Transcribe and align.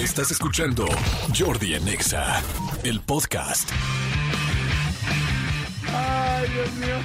Estás 0.00 0.30
escuchando 0.30 0.86
Jordi 1.36 1.74
en 1.74 1.86
Exa, 1.88 2.42
el 2.84 3.00
podcast. 3.00 3.68
Ay, 5.92 6.48
Dios 6.48 6.72
mío. 6.74 6.96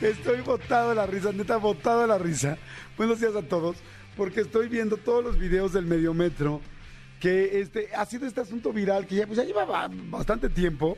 Estoy 0.08 0.40
botado 0.42 0.90
de 0.90 0.94
la 0.94 1.06
risa, 1.06 1.32
neta, 1.32 1.56
botado 1.56 2.02
de 2.02 2.06
la 2.06 2.18
risa. 2.18 2.56
Buenos 2.96 3.20
días 3.20 3.34
a 3.34 3.42
todos, 3.42 3.76
porque 4.16 4.40
estoy 4.42 4.68
viendo 4.68 4.96
todos 4.96 5.24
los 5.24 5.38
videos 5.38 5.72
del 5.72 5.86
Mediometro, 5.86 6.60
que 7.20 7.60
este, 7.60 7.88
ha 7.96 8.06
sido 8.06 8.26
este 8.26 8.40
asunto 8.40 8.72
viral 8.72 9.06
que 9.06 9.16
ya, 9.16 9.26
pues, 9.26 9.38
ya 9.38 9.44
lleva 9.44 9.64
ba- 9.64 9.90
bastante 9.92 10.48
tiempo, 10.48 10.96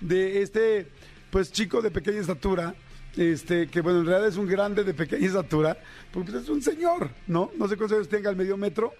de 0.00 0.42
este 0.42 0.88
pues 1.30 1.50
chico 1.52 1.80
de 1.80 1.90
pequeña 1.90 2.20
estatura, 2.20 2.74
este, 3.16 3.68
que 3.68 3.80
bueno, 3.80 4.00
en 4.00 4.06
realidad 4.06 4.28
es 4.28 4.36
un 4.36 4.46
grande 4.46 4.84
de 4.84 4.92
pequeña 4.94 5.26
estatura, 5.26 5.78
porque 6.12 6.32
pues, 6.32 6.42
es 6.44 6.48
un 6.50 6.60
señor, 6.60 7.08
¿no? 7.26 7.50
No 7.56 7.68
sé 7.68 7.76
cuántos 7.76 7.96
años 7.96 8.08
tenga 8.08 8.28
el 8.28 8.36
Mediometro. 8.36 8.90
Cu- 8.90 8.96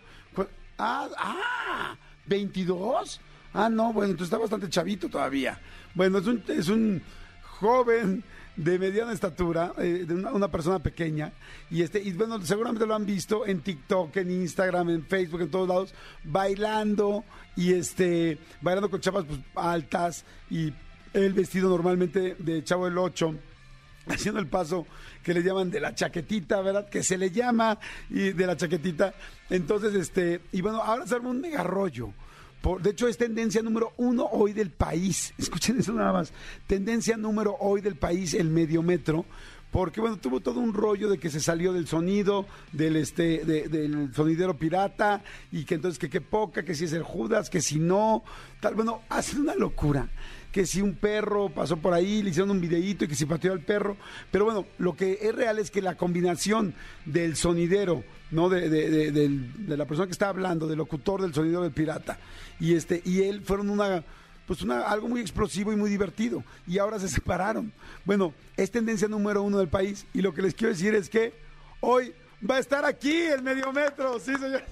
Ah, 0.79 1.09
ah, 1.19 1.97
22. 2.27 3.21
Ah, 3.55 3.69
no, 3.69 3.93
bueno, 3.93 4.13
entonces 4.13 4.33
está 4.33 4.39
bastante 4.39 4.69
chavito 4.69 5.09
todavía. 5.09 5.61
Bueno, 5.95 6.19
es 6.19 6.27
un, 6.27 6.43
es 6.49 6.69
un 6.69 7.03
joven 7.61 8.25
de 8.57 8.79
mediana 8.79 9.13
estatura, 9.13 9.73
eh, 9.79 10.05
de 10.07 10.15
una, 10.15 10.51
persona 10.51 10.79
pequeña, 10.79 11.33
y 11.71 11.83
este, 11.83 12.03
y 12.03 12.13
bueno, 12.13 12.41
seguramente 12.43 12.87
lo 12.87 12.95
han 12.95 13.07
visto 13.07 13.47
en 13.47 13.61
TikTok, 13.61 14.15
en 14.17 14.31
Instagram, 14.31 14.91
en 14.91 15.07
Facebook, 15.07 15.41
en 15.41 15.51
todos 15.51 15.69
lados, 15.69 15.95
bailando, 16.25 17.25
y 17.57 17.73
este, 17.73 18.39
bailando 18.61 18.91
con 18.91 19.01
chapas 19.01 19.25
pues, 19.25 19.41
altas, 19.55 20.25
y 20.51 20.73
el 21.15 21.33
vestido 21.33 21.71
normalmente 21.71 22.37
de 22.39 22.65
chavo 22.65 22.87
del 22.87 22.99
8 22.99 23.35
haciendo 24.07 24.41
el 24.41 24.47
paso 24.47 24.87
que 25.23 25.35
le 25.35 25.43
llaman 25.43 25.71
de 25.71 25.81
la 25.81 25.95
chaquetita, 25.95 26.61
¿verdad? 26.61 26.89
Que 26.89 27.03
se 27.03 27.17
le 27.19 27.31
llama 27.31 27.79
y 28.11 28.33
de 28.33 28.47
la 28.47 28.57
chaquetita. 28.57 29.15
Entonces, 29.51 29.95
este, 29.95 30.41
y 30.53 30.61
bueno, 30.61 30.83
ahora 30.83 31.07
se 31.07 31.15
arma 31.15 31.31
un 31.31 31.41
mega 31.41 31.63
rollo. 31.63 32.11
Por, 32.61 32.81
de 32.81 32.91
hecho, 32.91 33.09
es 33.09 33.19
tendencia 33.19 33.61
número 33.63 33.93
uno 33.97 34.25
hoy 34.31 34.53
del 34.53 34.71
país. 34.71 35.35
Escuchen 35.39 35.79
eso 35.81 35.93
nada 35.93 36.13
más. 36.13 36.33
Tendencia 36.67 37.17
número 37.17 37.57
hoy 37.61 37.81
del 37.81 37.97
país, 37.97 38.35
el 38.35 38.49
mediometro. 38.51 39.25
Porque 39.73 40.03
bueno, 40.03 40.19
tuvo 40.19 40.41
todo 40.41 40.61
un 40.61 40.75
rollo 40.75 41.09
de 41.09 41.17
que 41.17 41.31
se 41.31 41.41
salió 41.41 41.73
del 41.73 41.87
sonido, 41.89 42.45
del 42.73 42.95
este, 42.97 43.43
de- 43.47 43.69
del 43.69 44.13
sonidero 44.15 44.55
pirata, 44.59 45.23
y 45.51 45.65
que 45.65 45.77
entonces 45.77 45.99
que 45.99 46.11
qué 46.11 46.21
poca, 46.21 46.63
que 46.63 46.75
si 46.75 46.85
es 46.85 46.93
el 46.93 47.03
Judas, 47.03 47.49
que 47.49 47.63
si 47.63 47.79
no, 47.79 48.23
tal, 48.61 48.75
bueno, 48.75 49.01
ha 49.09 49.23
sido 49.23 49.41
una 49.41 49.55
locura 49.55 50.11
que 50.53 50.67
si 50.67 50.81
un 50.83 50.95
perro 50.95 51.49
pasó 51.49 51.79
por 51.79 51.95
ahí, 51.95 52.23
le 52.23 52.31
hicieron 52.31 52.51
un 52.51 52.61
videíto 52.61 53.05
y 53.05 53.09
que 53.09 53.15
si 53.15 53.25
pateó 53.27 53.53
al 53.53 53.61
perro. 53.61 53.97
Pero 54.31 54.45
bueno, 54.45 54.67
lo 54.79 54.95
que 54.95 55.19
es 55.23 55.35
real 55.35 55.59
es 55.59 55.71
que 55.71 55.81
la 55.83 55.97
combinación 55.97 56.75
del 57.07 57.35
sonidero, 57.37 58.05
¿no? 58.31 58.49
De, 58.51 58.69
de- 58.69 59.77
la 59.77 59.87
persona 59.87 60.07
que 60.07 60.13
está 60.13 60.29
hablando, 60.29 60.67
del 60.67 60.79
locutor 60.79 61.23
del 61.23 61.33
sonidero 61.35 61.63
del 61.63 61.73
pirata, 61.73 62.19
y 62.61 62.75
este, 62.75 63.03
y 63.05 63.23
él 63.23 63.41
fueron 63.43 63.71
una 63.71 64.05
pues 64.47 64.61
una, 64.63 64.83
algo 64.83 65.09
muy 65.09 65.21
explosivo 65.21 65.73
y 65.73 65.77
muy 65.77 65.89
divertido. 65.89 66.45
Y 66.67 66.79
ahora 66.79 66.99
se 66.99 67.09
separaron. 67.09 67.73
Bueno, 68.05 68.35
es 68.57 68.71
tendencia 68.71 69.09
número 69.09 69.43
uno 69.43 69.57
del 69.59 69.69
país. 69.69 70.05
Y 70.13 70.21
lo 70.21 70.35
que 70.35 70.43
les 70.43 70.53
quiero 70.55 70.73
decir 70.75 70.95
es 70.95 71.09
que 71.09 71.33
hoy 71.81 72.13
va 72.49 72.57
a 72.57 72.59
estar 72.59 72.85
aquí 72.85 73.13
el 73.13 73.43
Mediometro. 73.43 74.19
Sí, 74.19 74.35
señor. 74.35 74.63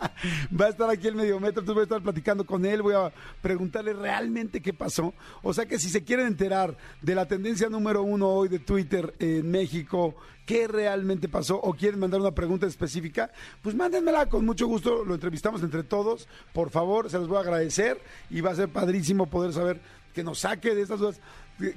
va 0.60 0.66
a 0.66 0.68
estar 0.68 0.88
aquí 0.90 1.08
el 1.08 1.14
Mediometro. 1.14 1.60
Entonces 1.60 1.74
voy 1.74 1.80
a 1.82 1.84
estar 1.84 2.02
platicando 2.02 2.44
con 2.44 2.64
él. 2.64 2.82
Voy 2.82 2.94
a 2.94 3.12
preguntarle 3.42 3.92
realmente 3.92 4.60
qué 4.60 4.72
pasó. 4.72 5.14
O 5.42 5.52
sea 5.54 5.66
que 5.66 5.78
si 5.78 5.88
se 5.88 6.04
quieren 6.04 6.26
enterar 6.26 6.76
de 7.02 7.14
la 7.14 7.26
tendencia 7.26 7.68
número 7.68 8.02
uno 8.02 8.28
hoy 8.28 8.48
de 8.48 8.58
Twitter 8.58 9.14
en 9.18 9.50
México, 9.50 10.14
qué 10.46 10.66
realmente 10.66 11.28
pasó 11.28 11.56
o 11.60 11.74
quieren 11.74 12.00
mandar 12.00 12.20
una 12.20 12.30
pregunta 12.32 12.66
específica, 12.66 13.30
pues 13.62 13.74
mándenmela 13.74 14.26
con 14.26 14.44
mucho 14.44 14.66
gusto. 14.66 15.04
Lo 15.04 15.14
entrevistamos 15.14 15.62
entre 15.62 15.82
todos. 15.82 16.28
Por 16.52 16.70
favor, 16.70 17.10
se 17.10 17.18
los 17.18 17.28
voy 17.28 17.36
a 17.38 17.40
agradecer 17.40 18.00
y 18.30 18.40
va 18.40 18.50
a 18.52 18.56
ser 18.56 18.68
padrísimo 18.70 19.26
poder 19.26 19.52
saber 19.52 19.80
que 20.14 20.24
nos 20.24 20.38
saque 20.40 20.74
de 20.74 20.82
estas 20.82 20.98
dudas. 21.00 21.20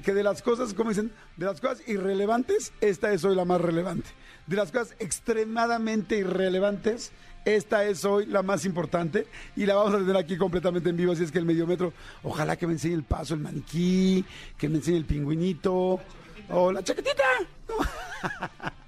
que- 0.03 0.13
de 0.13 0.21
las 0.23 0.43
cosas, 0.43 0.75
como 0.75 0.91
dicen, 0.91 1.11
de 1.37 1.45
las 1.47 1.59
cosas 1.59 1.81
irrelevantes, 1.87 2.71
esta 2.81 3.11
es 3.13 3.23
hoy 3.25 3.35
la 3.35 3.45
más 3.45 3.59
relevante. 3.59 4.07
De 4.47 4.55
las 4.55 4.71
cosas 4.71 4.95
extremadamente 4.99 6.17
irrelevantes, 6.17 7.11
esta 7.45 7.85
es 7.85 8.05
hoy 8.05 8.25
la 8.27 8.43
más 8.43 8.65
importante 8.65 9.25
y 9.55 9.65
la 9.65 9.75
vamos 9.75 9.95
a 9.95 9.97
tener 9.97 10.17
aquí 10.17 10.37
completamente 10.37 10.89
en 10.89 10.97
vivo. 10.97 11.13
Así 11.13 11.23
es 11.23 11.31
que 11.31 11.39
el 11.39 11.45
mediometro, 11.45 11.93
ojalá 12.23 12.55
que 12.55 12.67
me 12.67 12.73
enseñe 12.73 12.93
el 12.93 13.03
paso, 13.03 13.33
el 13.33 13.39
maniquí, 13.39 14.23
que 14.57 14.69
me 14.69 14.77
enseñe 14.77 14.97
el 14.97 15.05
pingüinito 15.05 15.99
o 16.49 16.71
la 16.71 16.83
chaquetita. 16.83 17.23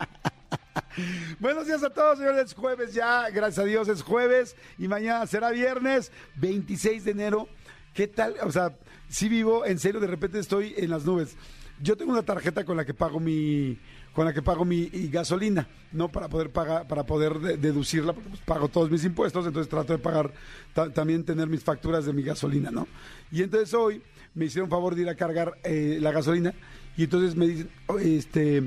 Buenos 1.40 1.66
días 1.66 1.84
a 1.84 1.90
todos, 1.90 2.20
señores. 2.20 2.46
Es 2.46 2.54
jueves 2.54 2.94
ya, 2.94 3.30
gracias 3.32 3.60
a 3.60 3.68
Dios 3.68 3.88
es 3.88 4.04
jueves 4.04 4.56
y 4.78 4.88
mañana 4.88 5.26
será 5.26 5.50
viernes 5.50 6.12
26 6.36 7.06
de 7.06 7.12
enero. 7.12 7.48
¿Qué 7.94 8.08
tal? 8.08 8.36
O 8.44 8.52
sea, 8.52 8.76
sí 9.10 9.30
vivo, 9.30 9.66
en 9.66 9.80
serio, 9.80 10.00
de 10.00 10.08
repente 10.08 10.38
estoy 10.40 10.76
en 10.78 10.92
las 10.92 11.06
nubes. 11.06 11.36
Yo 11.82 11.98
tengo 11.98 12.12
una 12.12 12.24
tarjeta 12.24 12.64
con 12.66 12.78
la 12.78 12.86
que 12.86 12.94
pago 12.94 13.20
mi 13.20 13.80
con 14.14 14.26
la 14.26 14.34
que 14.34 14.42
pago 14.42 14.64
mi 14.64 14.88
gasolina, 15.12 15.68
¿no? 15.92 16.10
Para 16.10 16.30
poder 16.30 16.52
pagar, 16.52 16.88
para 16.88 17.04
poder 17.06 17.40
de- 17.40 17.58
deducirla, 17.58 18.14
porque 18.14 18.30
pues, 18.30 18.42
pago 18.42 18.68
todos 18.70 18.92
mis 18.92 19.04
impuestos, 19.06 19.46
entonces 19.48 19.70
trato 19.70 19.94
de 19.94 20.00
pagar 20.00 20.32
ta- 20.74 20.92
también 20.92 21.24
tener 21.24 21.48
mis 21.48 21.64
facturas 21.64 22.06
de 22.06 22.14
mi 22.14 22.22
gasolina, 22.24 22.70
¿no? 22.72 22.88
Y 23.32 23.42
entonces 23.42 23.74
hoy 23.74 24.02
me 24.36 24.46
hicieron 24.46 24.70
favor 24.70 24.94
de 24.96 25.02
ir 25.04 25.10
a 25.10 25.16
cargar 25.16 25.54
eh, 25.64 25.98
la 26.00 26.12
gasolina 26.12 26.54
y 26.96 27.04
entonces 27.06 27.36
me 27.36 27.48
dicen, 27.48 27.70
oh, 27.88 27.98
este, 28.00 28.58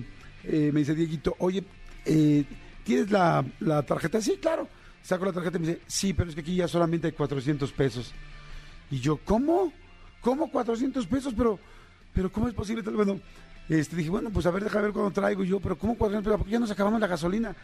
eh, 0.44 0.70
me 0.72 0.80
dice 0.80 0.94
Dieguito, 0.94 1.36
oye, 1.38 1.62
eh, 2.04 2.44
¿tienes 2.84 3.10
la, 3.10 3.44
la 3.60 3.82
tarjeta? 3.82 4.20
Sí, 4.20 4.38
claro. 4.40 4.68
Saco 5.02 5.24
la 5.24 5.32
tarjeta 5.32 5.58
y 5.58 5.60
me 5.60 5.66
dice, 5.68 5.80
sí, 5.86 6.12
pero 6.12 6.28
es 6.28 6.34
que 6.34 6.40
aquí 6.40 6.56
ya 6.56 6.66
solamente 6.66 7.06
hay 7.06 7.12
400 7.12 7.70
pesos. 7.72 8.12
Y 8.90 8.98
yo, 8.98 9.18
¿cómo? 9.24 9.72
¿Cómo 10.20 10.50
400 10.50 11.06
pesos? 11.06 11.32
Pero, 11.36 11.60
pero 12.12 12.32
¿cómo 12.32 12.48
es 12.48 12.54
posible? 12.54 12.82
Bueno, 12.90 13.20
este, 13.68 13.96
dije, 13.96 14.10
bueno, 14.10 14.30
pues 14.30 14.46
a 14.46 14.50
ver, 14.50 14.64
déjame 14.64 14.84
ver 14.84 14.92
cuándo 14.92 15.10
traigo 15.10 15.42
Y 15.44 15.48
yo, 15.48 15.60
pero 15.60 15.76
¿cómo 15.78 15.96
400 15.96 16.24
pesos? 16.24 16.38
Porque 16.38 16.52
ya 16.52 16.58
nos 16.58 16.70
acabamos 16.70 17.00
la 17.00 17.06
gasolina. 17.06 17.54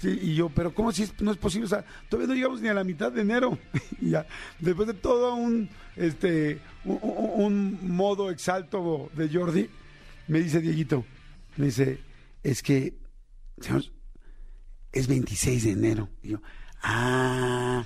Sí, 0.00 0.18
y 0.22 0.34
yo, 0.34 0.48
pero 0.48 0.72
¿cómo 0.74 0.92
si 0.92 1.02
es- 1.02 1.20
no 1.20 1.30
es 1.30 1.36
posible? 1.36 1.66
O 1.66 1.68
sea, 1.68 1.84
todavía 2.08 2.28
no 2.28 2.34
llegamos 2.34 2.60
ni 2.62 2.68
a 2.68 2.74
la 2.74 2.84
mitad 2.84 3.12
de 3.12 3.20
enero. 3.20 3.58
y 4.00 4.10
ya, 4.10 4.26
después 4.58 4.88
de 4.88 4.94
todo 4.94 5.34
un, 5.34 5.68
este, 5.96 6.58
un 6.84 7.78
modo 7.94 8.30
exalto 8.30 9.10
de 9.14 9.28
Jordi, 9.28 9.68
me 10.28 10.40
dice 10.40 10.60
Dieguito, 10.60 11.04
me 11.56 11.66
dice, 11.66 12.00
es 12.42 12.62
que, 12.62 12.94
señor, 13.60 13.82
es 14.92 15.06
26 15.06 15.64
de 15.64 15.70
enero. 15.72 16.08
Y 16.22 16.28
yo, 16.30 16.40
ah, 16.82 17.84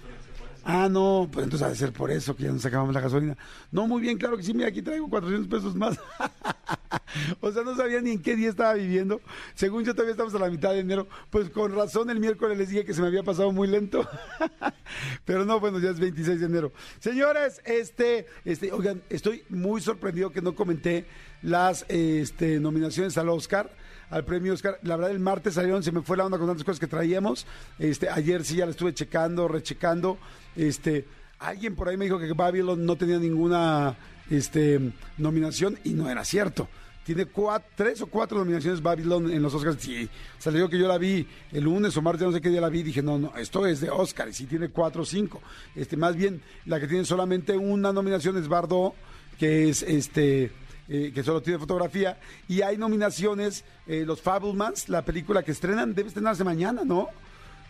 ah, 0.64 0.88
no, 0.90 1.28
pues 1.30 1.44
entonces 1.44 1.66
ha 1.66 1.70
de 1.70 1.76
ser 1.76 1.92
por 1.92 2.10
eso 2.10 2.34
que 2.34 2.44
ya 2.44 2.52
nos 2.52 2.64
acabamos 2.64 2.94
la 2.94 3.00
gasolina. 3.00 3.36
No, 3.70 3.86
muy 3.86 4.00
bien, 4.00 4.18
claro 4.18 4.36
que 4.36 4.42
sí, 4.42 4.54
mira, 4.54 4.68
aquí 4.68 4.82
traigo 4.82 5.08
400 5.08 5.48
pesos 5.48 5.74
más. 5.76 5.98
o 7.40 7.52
sea, 7.52 7.62
no 7.62 7.76
sabía 7.76 8.00
ni 8.00 8.12
en 8.12 8.22
qué 8.22 8.36
día 8.36 8.48
estaba 8.48 8.74
viviendo. 8.74 9.20
Según 9.54 9.84
yo 9.84 9.92
todavía 9.94 10.12
estamos 10.12 10.34
a 10.34 10.38
la 10.38 10.50
mitad 10.50 10.72
de 10.72 10.80
enero, 10.80 11.06
pues 11.30 11.50
con 11.50 11.74
razón 11.74 12.10
el 12.10 12.20
miércoles 12.20 12.58
les 12.58 12.68
dije 12.68 12.84
que 12.84 12.94
se 12.94 13.00
me 13.00 13.08
había 13.08 13.22
pasado 13.22 13.52
muy 13.52 13.68
lento. 13.68 14.08
Pero 15.24 15.44
no, 15.44 15.60
bueno, 15.60 15.78
ya 15.78 15.90
es 15.90 16.00
26 16.00 16.40
de 16.40 16.46
enero. 16.46 16.72
Señores, 16.98 17.60
este, 17.64 18.26
este, 18.44 18.72
oigan, 18.72 19.02
estoy 19.10 19.44
muy 19.48 19.80
sorprendido 19.80 20.30
que 20.30 20.42
no 20.42 20.54
comenté 20.54 21.06
las 21.42 21.84
este, 21.88 22.58
nominaciones 22.60 23.16
al 23.18 23.28
Oscar 23.28 23.70
al 24.10 24.24
premio 24.24 24.52
Oscar. 24.52 24.78
La 24.82 24.96
verdad, 24.96 25.12
el 25.12 25.20
martes 25.20 25.54
salieron, 25.54 25.82
se 25.82 25.92
me 25.92 26.02
fue 26.02 26.16
la 26.16 26.24
onda 26.24 26.38
con 26.38 26.46
tantas 26.46 26.64
cosas 26.64 26.80
que 26.80 26.86
traíamos. 26.86 27.46
Este, 27.78 28.08
ayer 28.08 28.44
sí 28.44 28.56
ya 28.56 28.66
la 28.66 28.72
estuve 28.72 28.94
checando, 28.94 29.48
rechecando. 29.48 30.18
Este, 30.56 31.06
alguien 31.38 31.74
por 31.74 31.88
ahí 31.88 31.96
me 31.96 32.04
dijo 32.04 32.18
que 32.18 32.32
Babylon 32.32 32.84
no 32.84 32.96
tenía 32.96 33.18
ninguna 33.18 33.96
este, 34.30 34.92
nominación 35.18 35.78
y 35.84 35.90
no 35.90 36.08
era 36.08 36.24
cierto. 36.24 36.68
Tiene 37.04 37.26
cuatro, 37.26 37.68
tres 37.76 38.00
o 38.00 38.06
cuatro 38.06 38.38
nominaciones 38.38 38.80
Babylon 38.80 39.30
en 39.30 39.42
los 39.42 39.52
Oscars. 39.52 39.76
Sí, 39.78 40.08
salió 40.38 40.70
que 40.70 40.78
yo 40.78 40.88
la 40.88 40.96
vi 40.96 41.26
el 41.52 41.64
lunes 41.64 41.94
o 41.98 42.02
martes, 42.02 42.26
no 42.26 42.32
sé 42.32 42.40
qué 42.40 42.48
día 42.48 42.62
la 42.62 42.70
vi. 42.70 42.82
Dije, 42.82 43.02
no, 43.02 43.18
no, 43.18 43.36
esto 43.36 43.66
es 43.66 43.80
de 43.80 43.90
Oscar. 43.90 44.28
Y 44.28 44.32
sí 44.32 44.46
tiene 44.46 44.70
cuatro 44.70 45.02
o 45.02 45.04
cinco. 45.04 45.42
Este, 45.74 45.98
más 45.98 46.16
bien, 46.16 46.40
la 46.64 46.80
que 46.80 46.88
tiene 46.88 47.04
solamente 47.04 47.58
una 47.58 47.92
nominación 47.92 48.38
es 48.38 48.48
Bardot, 48.48 48.94
que 49.38 49.68
es 49.68 49.82
este 49.82 50.50
eh, 50.88 51.12
que 51.14 51.22
solo 51.22 51.40
tiene 51.42 51.58
fotografía, 51.58 52.18
y 52.48 52.62
hay 52.62 52.76
nominaciones, 52.76 53.64
eh, 53.86 54.04
los 54.06 54.20
Fablemans, 54.20 54.88
la 54.88 55.02
película 55.02 55.42
que 55.42 55.52
estrenan, 55.52 55.94
debe 55.94 56.08
estrenarse 56.08 56.44
mañana, 56.44 56.82
¿no? 56.84 57.08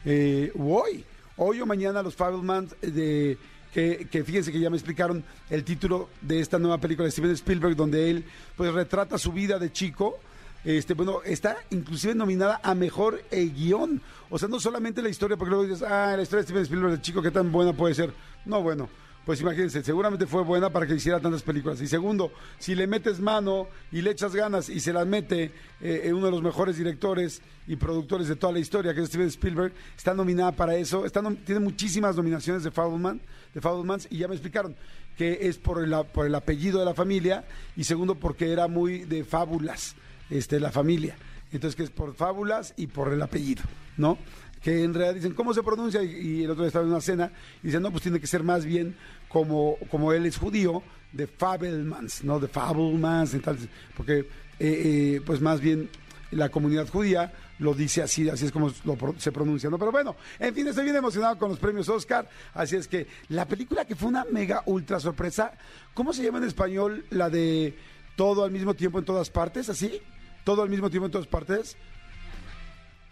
Eh, 0.05 0.53
hoy, 0.59 1.05
hoy 1.37 1.61
o 1.61 1.67
mañana 1.67 2.03
los 2.03 2.15
Fablemans 2.15 2.75
eh, 2.83 2.91
de 2.91 3.39
que, 3.75 4.25
fíjense 4.25 4.53
que 4.53 4.61
ya 4.61 4.71
me 4.71 4.77
explicaron 4.77 5.25
el 5.51 5.65
título 5.65 6.09
de 6.21 6.39
esta 6.39 6.59
nueva 6.59 6.79
película 6.79 7.07
de 7.07 7.11
Steven 7.11 7.33
Spielberg, 7.33 7.75
donde 7.75 8.09
él 8.09 8.25
pues 8.57 8.73
retrata 8.73 9.19
su 9.19 9.33
vida 9.33 9.59
de 9.59 9.73
chico. 9.73 10.19
Este, 10.65 10.95
bueno, 10.95 11.23
está 11.25 11.57
inclusive 11.71 12.15
nominada 12.15 12.61
a 12.63 12.75
mejor 12.75 13.23
eh, 13.33 13.47
guion. 13.47 14.01
O 14.31 14.39
sea, 14.39 14.49
no 14.49 14.61
solamente 14.61 15.03
la 15.03 15.09
historia, 15.09 15.37
porque 15.37 15.51
luego 15.51 15.65
dices, 15.65 15.83
ah, 15.83 16.15
la 16.17 16.23
historia 16.23 16.43
de 16.43 16.47
Steven 16.47 16.63
Spielberg 16.63 16.93
de 16.93 17.03
chico, 17.03 17.21
qué 17.21 17.33
tan 17.33 17.51
buena 17.51 17.73
puede 17.73 17.95
ser. 17.95 18.13
No, 18.45 18.63
bueno, 18.63 18.89
pues 19.25 19.41
imagínense, 19.41 19.83
seguramente 19.83 20.27
fue 20.27 20.43
buena 20.43 20.71
para 20.71 20.87
que 20.87 20.95
hiciera 20.95 21.19
tantas 21.19 21.43
películas. 21.43 21.81
Y 21.81 21.87
segundo, 21.87 22.33
si 22.59 22.75
le 22.75 22.87
metes 22.87 23.21
mano 23.21 23.69
y 23.91 24.03
le 24.03 24.11
echas 24.11 24.35
ganas 24.35 24.69
y 24.69 24.81
se 24.81 24.93
las 24.93 25.07
mete 25.07 25.51
eh, 25.81 26.13
uno 26.13 26.27
de 26.27 26.33
los 26.33 26.43
mejores 26.43 26.77
directores 26.77 27.41
y 27.67 27.77
productores 27.77 28.29
de 28.29 28.37
toda 28.37 28.53
la 28.53 28.59
historia, 28.59 28.95
que 28.95 29.01
es 29.01 29.09
Steven 29.09 29.29
Spielberg, 29.29 29.73
está 29.97 30.13
nominada 30.13 30.53
para 30.53 30.77
eso. 30.77 31.07
Está 31.07 31.23
tiene 31.45 31.61
muchísimas 31.61 32.17
nominaciones 32.17 32.65
de 32.65 32.71
Fableman, 32.71 33.21
de 33.55 33.61
Fablemans, 33.61 34.07
y 34.11 34.19
ya 34.19 34.29
me 34.29 34.35
explicaron 34.35 34.77
que 35.17 35.49
es 35.49 35.59
por 35.59 35.83
el, 35.83 35.95
por 36.13 36.27
el 36.27 36.35
apellido 36.35 36.81
de 36.81 36.85
la 36.85 36.95
familia 36.95 37.45
y 37.77 37.85
segundo 37.85 38.17
porque 38.17 38.53
era 38.53 38.69
muy 38.69 39.01
de 39.05 39.25
fábulas, 39.25 39.95
este, 40.29 40.61
la 40.61 40.71
familia. 40.71 41.17
Entonces 41.53 41.77
que 41.77 41.85
es 41.85 41.91
por 41.91 42.15
fábulas 42.15 42.75
y 42.77 42.89
por 42.89 43.13
el 43.13 43.23
apellido, 43.23 43.63
¿no? 43.97 44.19
Que 44.65 44.83
en 44.83 44.95
realidad 44.95 45.15
dicen, 45.15 45.35
¿cómo 45.35 45.53
se 45.53 45.63
pronuncia? 45.63 46.03
Y, 46.03 46.43
el 46.43 46.51
otro 46.51 46.63
día 46.63 46.69
estaba 46.69 46.87
en 46.87 46.91
una 46.91 47.03
cena 47.03 47.31
y 47.63 47.67
dicen, 47.67 47.83
no, 47.83 47.91
pues 47.91 48.03
tiene 48.03 48.19
que 48.19 48.27
ser 48.27 48.43
más 48.43 48.65
bien 48.65 48.97
como, 49.29 49.77
como 49.91 50.11
él 50.15 50.25
es 50.25 50.39
judío, 50.39 50.83
de 51.13 51.27
Fabelmans, 51.27 52.25
¿no? 52.25 52.41
De 52.41 52.49
Fabelmans, 52.49 53.35
entonces, 53.35 53.69
porque 53.95 54.21
eh, 54.21 54.27
eh, 54.59 55.21
pues 55.25 55.43
más 55.43 55.61
bien 55.61 55.91
la 56.31 56.49
comunidad 56.49 56.89
judía 56.89 57.31
lo 57.59 57.75
dice 57.75 58.03
así, 58.03 58.29
así 58.29 58.47
es 58.47 58.53
como 58.53 58.73
se 59.19 59.33
pronuncia, 59.33 59.69
¿no? 59.69 59.79
Pero 59.79 59.93
bueno, 59.93 60.17
en 60.39 60.55
fin, 60.55 60.67
estoy 60.67 60.85
bien 60.85 60.97
emocionado 60.97 61.39
con 61.39 61.51
los 61.51 61.59
premios 61.59 61.89
Oscar, 61.91 62.27
así 62.55 62.75
es 62.75 62.89
que 62.89 63.07
la 63.29 63.47
película 63.47 63.85
que 63.85 63.95
fue 63.95 64.09
una 64.09 64.25
mega 64.25 64.63
ultra 64.65 64.99
sorpresa, 64.99 65.53
¿cómo 65.93 66.15
se 66.15 66.23
llama 66.23 66.39
en 66.39 66.45
español 66.45 67.05
la 67.11 67.29
de 67.29 67.77
todo 68.17 68.45
al 68.45 68.51
mismo 68.51 68.73
tiempo 68.73 68.99
en 68.99 69.05
todas 69.05 69.29
partes? 69.29 69.69
¿Así? 69.69 70.01
¿Todo 70.43 70.63
al 70.63 70.71
mismo 70.71 70.89
tiempo 70.89 71.05
en 71.05 71.13
todas 71.13 71.27
partes? 71.27 71.77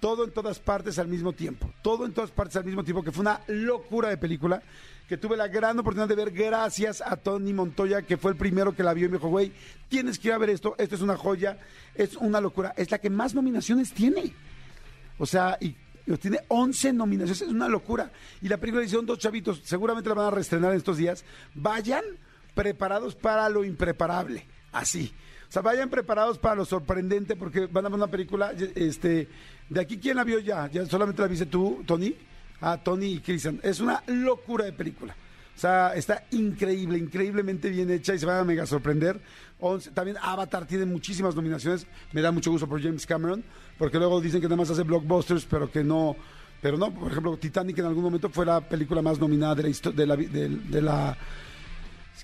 Todo 0.02 0.25
en 0.25 0.32
todas 0.32 0.58
partes 0.58 0.99
al 0.99 1.06
mismo 1.06 1.32
tiempo. 1.32 1.72
Todo 1.81 2.04
en 2.04 2.12
todas 2.12 2.32
partes 2.32 2.56
al 2.56 2.64
mismo 2.64 2.82
tiempo, 2.82 3.04
que 3.04 3.12
fue 3.12 3.20
una 3.20 3.40
locura 3.46 4.08
de 4.08 4.16
película 4.16 4.60
que 5.08 5.16
tuve 5.16 5.37
la 5.37 5.46
gran 5.46 5.78
oportunidad 5.78 6.08
de 6.08 6.16
ver 6.16 6.32
gracias 6.32 7.00
a 7.00 7.14
Tony 7.16 7.52
Montoya, 7.52 8.02
que 8.02 8.16
fue 8.16 8.32
el 8.32 8.37
primero 8.37 8.75
que 8.75 8.82
la 8.82 8.94
vio 8.94 9.06
y 9.06 9.10
me 9.10 9.19
dijo, 9.19 9.28
güey, 9.28 9.52
tienes 9.88 10.19
que 10.19 10.26
ir 10.26 10.34
a 10.34 10.38
ver 10.38 10.50
esto, 10.50 10.75
esto 10.76 10.96
es 10.96 11.02
una 11.02 11.16
joya, 11.16 11.56
es 11.94 12.16
una 12.16 12.40
locura, 12.40 12.75
es 12.76 12.90
la 12.90 12.99
que 12.99 13.10
más 13.10 13.32
nominaciones 13.32 13.93
tiene. 13.93 14.34
O 15.19 15.26
sea, 15.26 15.56
y 15.60 15.76
tiene 16.20 16.40
11 16.48 16.94
nominaciones, 16.94 17.43
es 17.43 17.48
una 17.48 17.69
locura. 17.69 18.10
Y 18.40 18.48
la 18.48 18.56
película 18.56 18.82
hicieron 18.82 19.06
dos 19.06 19.20
chavitos, 19.20 19.60
seguramente 19.62 20.08
la 20.08 20.16
van 20.16 20.26
a 20.26 20.31
reestrenar 20.32 20.72
en 20.72 20.78
estos 20.78 20.96
días. 20.96 21.25
Vayan 21.55 22.02
preparados 22.56 23.14
para 23.14 23.48
lo 23.48 23.64
impreparable, 23.64 24.48
así. 24.72 25.14
Sea, 25.52 25.60
vayan 25.60 25.90
preparados 25.90 26.38
para 26.38 26.54
lo 26.54 26.64
sorprendente 26.64 27.37
porque 27.37 27.66
van 27.66 27.84
a 27.84 27.90
ver 27.90 27.96
una 27.96 28.06
película, 28.06 28.54
este, 28.75 29.28
de 29.69 29.81
aquí, 29.82 29.99
¿quién 29.99 30.16
la 30.16 30.25
vio 30.25 30.38
ya? 30.38 30.70
¿Ya 30.70 30.87
solamente 30.87 31.20
la 31.20 31.28
viste 31.28 31.44
tú, 31.44 31.82
Tony? 31.84 32.14
Ah, 32.62 32.81
Tony 32.82 33.08
y 33.08 33.20
Cristian. 33.20 33.60
Es 33.62 33.78
una 33.78 34.02
locura 34.06 34.64
de 34.64 34.72
película. 34.72 35.14
O 35.54 35.60
sea, 35.60 35.93
está 35.94 36.25
increíble, 36.31 36.96
increíblemente 36.96 37.69
bien 37.69 37.90
hecha 37.90 38.14
y 38.14 38.19
se 38.19 38.25
va 38.25 38.40
a 38.40 38.44
mega 38.44 38.64
sorprender. 38.64 39.20
también 39.93 40.16
Avatar 40.22 40.66
tiene 40.66 40.87
muchísimas 40.87 41.37
nominaciones. 41.37 41.87
Me 42.12 42.22
da 42.22 42.32
mucho 42.32 42.50
gusto 42.50 42.66
por 42.66 42.81
James 42.81 43.05
Cameron, 43.05 43.44
porque 43.76 43.98
luego 43.98 44.22
dicen 44.22 44.40
que 44.40 44.46
nada 44.46 44.56
más 44.56 44.70
hace 44.70 44.84
blockbusters, 44.84 45.44
pero 45.44 45.70
que 45.70 45.84
no. 45.84 46.16
Pero 46.62 46.78
no, 46.78 46.94
por 46.94 47.10
ejemplo, 47.10 47.37
Titanic 47.37 47.76
en 47.76 47.84
algún 47.84 48.05
momento 48.05 48.31
fue 48.31 48.46
la 48.46 48.66
película 48.66 49.02
más 49.02 49.19
nominada 49.19 49.55
de 49.56 50.06
la 50.06 50.16
de 50.16 50.81
la, 50.81 51.14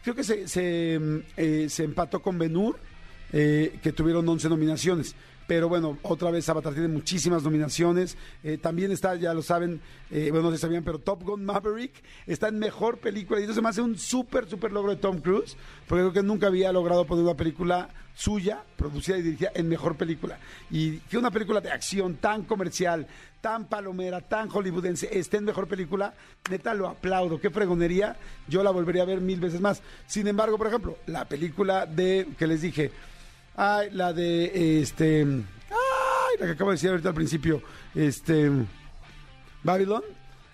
creo 0.02 0.14
que 0.14 0.24
se, 0.24 0.48
se, 0.48 0.98
eh, 1.36 1.66
se 1.68 1.84
empató 1.84 2.22
con 2.22 2.38
Benur 2.38 2.88
eh, 3.32 3.78
que 3.82 3.92
tuvieron 3.92 4.28
11 4.28 4.48
nominaciones. 4.48 5.14
Pero 5.48 5.70
bueno, 5.70 5.96
otra 6.02 6.30
vez 6.30 6.46
Avatar 6.50 6.74
tiene 6.74 6.88
muchísimas 6.88 7.42
nominaciones. 7.42 8.18
Eh, 8.44 8.58
también 8.58 8.92
está, 8.92 9.14
ya 9.14 9.32
lo 9.32 9.40
saben, 9.40 9.80
eh, 10.10 10.28
bueno, 10.30 10.50
no 10.50 10.54
se 10.54 10.60
sabían, 10.60 10.84
pero 10.84 10.98
Top 10.98 11.22
Gun 11.22 11.42
Maverick 11.42 12.04
está 12.26 12.48
en 12.48 12.58
mejor 12.58 12.98
película. 12.98 13.40
Y 13.40 13.44
eso 13.44 13.54
se 13.54 13.62
me 13.62 13.70
hace 13.70 13.80
un 13.80 13.96
súper, 13.96 14.46
súper 14.46 14.72
logro 14.72 14.90
de 14.90 15.00
Tom 15.00 15.20
Cruise, 15.20 15.56
porque 15.86 16.02
creo 16.02 16.12
que 16.12 16.22
nunca 16.22 16.48
había 16.48 16.70
logrado 16.70 17.06
poner 17.06 17.24
una 17.24 17.34
película 17.34 17.88
suya, 18.14 18.62
producida 18.76 19.16
y 19.16 19.22
dirigida 19.22 19.50
en 19.54 19.70
mejor 19.70 19.96
película. 19.96 20.38
Y 20.70 20.98
que 20.98 21.16
una 21.16 21.30
película 21.30 21.62
de 21.62 21.70
acción 21.70 22.16
tan 22.16 22.42
comercial, 22.42 23.06
tan 23.40 23.68
palomera, 23.68 24.20
tan 24.20 24.50
hollywoodense, 24.50 25.18
esté 25.18 25.38
en 25.38 25.44
mejor 25.44 25.66
película, 25.66 26.12
neta 26.50 26.74
lo 26.74 26.88
aplaudo. 26.88 27.40
Qué 27.40 27.48
fregonería, 27.48 28.18
yo 28.48 28.62
la 28.62 28.70
volvería 28.70 29.00
a 29.00 29.06
ver 29.06 29.22
mil 29.22 29.40
veces 29.40 29.62
más. 29.62 29.82
Sin 30.06 30.26
embargo, 30.26 30.58
por 30.58 30.66
ejemplo, 30.66 30.98
la 31.06 31.24
película 31.24 31.86
de, 31.86 32.28
que 32.36 32.46
les 32.46 32.60
dije, 32.60 32.90
Ay, 33.60 33.88
la 33.90 34.12
de 34.12 34.80
este. 34.80 35.22
Ay, 35.22 36.38
la 36.38 36.46
que 36.46 36.52
acabo 36.52 36.70
de 36.70 36.76
decir 36.76 36.90
ahorita 36.90 37.08
al 37.08 37.14
principio. 37.16 37.60
Este. 37.92 38.52
Babylon. 39.64 40.02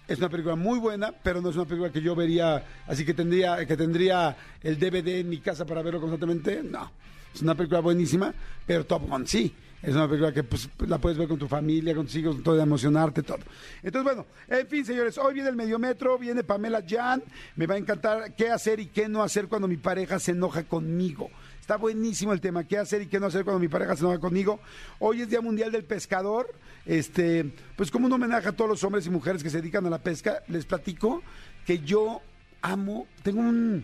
Es 0.09 0.19
una 0.19 0.31
película 0.31 0.57
muy 0.57 0.79
buena, 0.79 1.13
pero 1.23 1.43
no 1.43 1.51
es 1.51 1.57
una 1.57 1.67
película 1.67 1.93
que 1.93 2.01
yo 2.01 2.15
vería, 2.15 2.65
así 2.87 3.05
que 3.05 3.13
tendría, 3.13 3.65
que 3.67 3.77
tendría 3.77 4.37
el 4.63 4.79
DVD 4.79 5.21
en 5.21 5.29
mi 5.29 5.39
casa 5.41 5.67
para 5.67 5.83
verlo 5.83 6.01
constantemente. 6.01 6.63
No. 6.63 6.93
Es 7.35 7.43
una 7.43 7.55
película 7.55 7.81
buenísima, 7.81 8.33
pero 8.67 8.87
Top 8.87 9.07
Gun 9.07 9.27
sí. 9.27 9.55
Es 9.83 9.95
una 9.95 10.09
película 10.09 10.33
que 10.33 10.43
pues, 10.43 10.71
la 10.87 10.97
puedes 10.97 11.19
ver 11.19 11.29
con 11.29 11.39
tu 11.39 11.47
familia, 11.47 11.95
con 11.95 12.07
tus 12.07 12.17
hijos, 12.17 12.43
todo, 12.43 12.59
emocionarte, 12.59 13.23
todo. 13.23 13.41
Entonces, 13.83 14.03
bueno, 14.03 14.27
en 14.49 14.67
fin, 14.67 14.85
señores, 14.85 15.19
hoy 15.19 15.35
viene 15.35 15.51
el 15.51 15.57
Mediometro, 15.57 16.19
viene 16.19 16.43
Pamela 16.43 16.83
Jan. 16.89 17.23
Me 17.57 17.67
va 17.67 17.75
a 17.75 17.79
encantar 17.79 18.35
qué 18.35 18.49
hacer 18.49 18.81
y 18.81 18.87
qué 18.87 19.11
no 19.11 19.23
hacer 19.23 19.47
cuando 19.47 19.69
mi 19.69 19.77
pareja 19.77 20.19
se 20.19 20.31
enoja 20.31 20.65
conmigo. 20.65 21.31
Está 21.65 21.77
buenísimo 21.77 22.35
el 22.35 22.43
tema, 22.43 22.65
qué 22.65 22.77
hacer 22.77 23.01
y 23.01 23.07
qué 23.07 23.19
no 23.19 23.25
hacer 23.25 23.43
cuando 23.43 23.59
mi 23.59 23.69
pareja 23.69 23.97
se 23.97 24.03
enoja 24.03 24.19
conmigo. 24.19 24.61
Hoy 24.99 25.23
es 25.23 25.31
Día 25.31 25.41
Mundial 25.41 25.73
del 25.73 25.85
Pescador. 25.85 26.55
Este, 26.85 27.55
pues 27.75 27.91
como 27.91 28.05
un 28.05 28.13
homenaje 28.13 28.49
a 28.49 28.53
todos 28.53 28.69
los 28.69 28.85
hombres 28.85 29.07
y 29.07 29.11
mujeres 29.11 29.43
que 29.43 29.49
se 29.49 29.63
dedican 29.63 29.87
a 29.87 29.89
la 29.89 30.03
pesca, 30.03 30.43
les 30.49 30.67
platico 30.67 31.23
que 31.65 31.79
yo 31.79 32.21
amo, 32.61 33.07
tengo 33.23 33.41
un, 33.41 33.83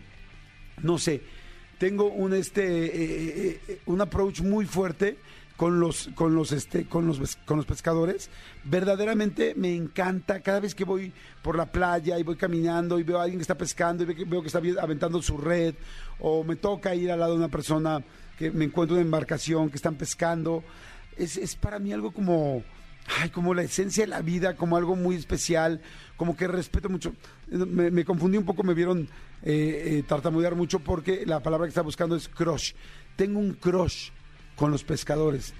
no 0.83 0.99
sé, 0.99 1.23
tengo 1.79 2.11
un 2.11 2.35
este, 2.35 2.61
eh, 2.85 2.89
eh, 2.93 3.61
eh, 3.67 3.81
un 3.87 3.99
approach 3.99 4.41
muy 4.41 4.67
fuerte 4.67 5.17
con 5.61 5.79
los, 5.79 6.09
con 6.15 6.33
los, 6.33 6.53
este, 6.53 6.85
con 6.85 7.05
los, 7.05 7.37
con 7.45 7.57
los 7.57 7.67
pescadores. 7.67 8.31
Verdaderamente 8.63 9.53
me 9.53 9.75
encanta 9.75 10.39
cada 10.39 10.59
vez 10.59 10.73
que 10.73 10.85
voy 10.85 11.13
por 11.43 11.55
la 11.55 11.71
playa 11.71 12.17
y 12.17 12.23
voy 12.23 12.35
caminando 12.35 12.97
y 12.97 13.03
veo 13.03 13.19
a 13.19 13.21
alguien 13.21 13.37
que 13.37 13.43
está 13.43 13.59
pescando 13.59 14.03
y 14.03 14.07
veo 14.25 14.41
que 14.41 14.47
está 14.47 14.59
aventando 14.81 15.21
su 15.21 15.37
red 15.37 15.75
o 16.17 16.43
me 16.43 16.55
toca 16.55 16.95
ir 16.95 17.11
al 17.11 17.19
lado 17.19 17.33
de 17.33 17.37
una 17.37 17.49
persona 17.49 18.03
que 18.39 18.49
me 18.49 18.65
encuentro 18.65 18.95
en 18.95 19.01
una 19.01 19.05
embarcación 19.05 19.69
que 19.69 19.75
están 19.75 19.93
pescando. 19.97 20.63
Es, 21.15 21.37
es 21.37 21.55
para 21.55 21.77
mí 21.77 21.93
algo 21.93 22.11
como, 22.11 22.63
ay, 23.19 23.29
como 23.29 23.53
la 23.53 23.61
esencia 23.61 24.03
de 24.03 24.07
la 24.07 24.23
vida, 24.23 24.55
como 24.55 24.77
algo 24.77 24.95
muy 24.95 25.15
especial, 25.15 25.79
como 26.17 26.35
que 26.35 26.47
respeto 26.47 26.89
mucho. 26.89 27.13
Me, 27.51 28.03
confundí 28.03 28.35
un 28.35 28.45
poco, 28.45 28.63
me 28.63 28.73
vieron 28.73 29.07
eh, 29.43 29.99
eh, 29.99 30.03
tartamudear 30.07 30.55
mucho 30.55 30.79
porque 30.79 31.23
la 31.23 31.43
palabra 31.43 31.67
que 31.67 31.69
está 31.69 31.83
buscando 31.83 32.15
es 32.15 32.27
crush. 32.27 32.73
Tengo 33.15 33.37
un 33.37 33.53
crush 33.53 34.09
con 34.55 34.71
los 34.71 34.83
pescadores. 34.83 35.53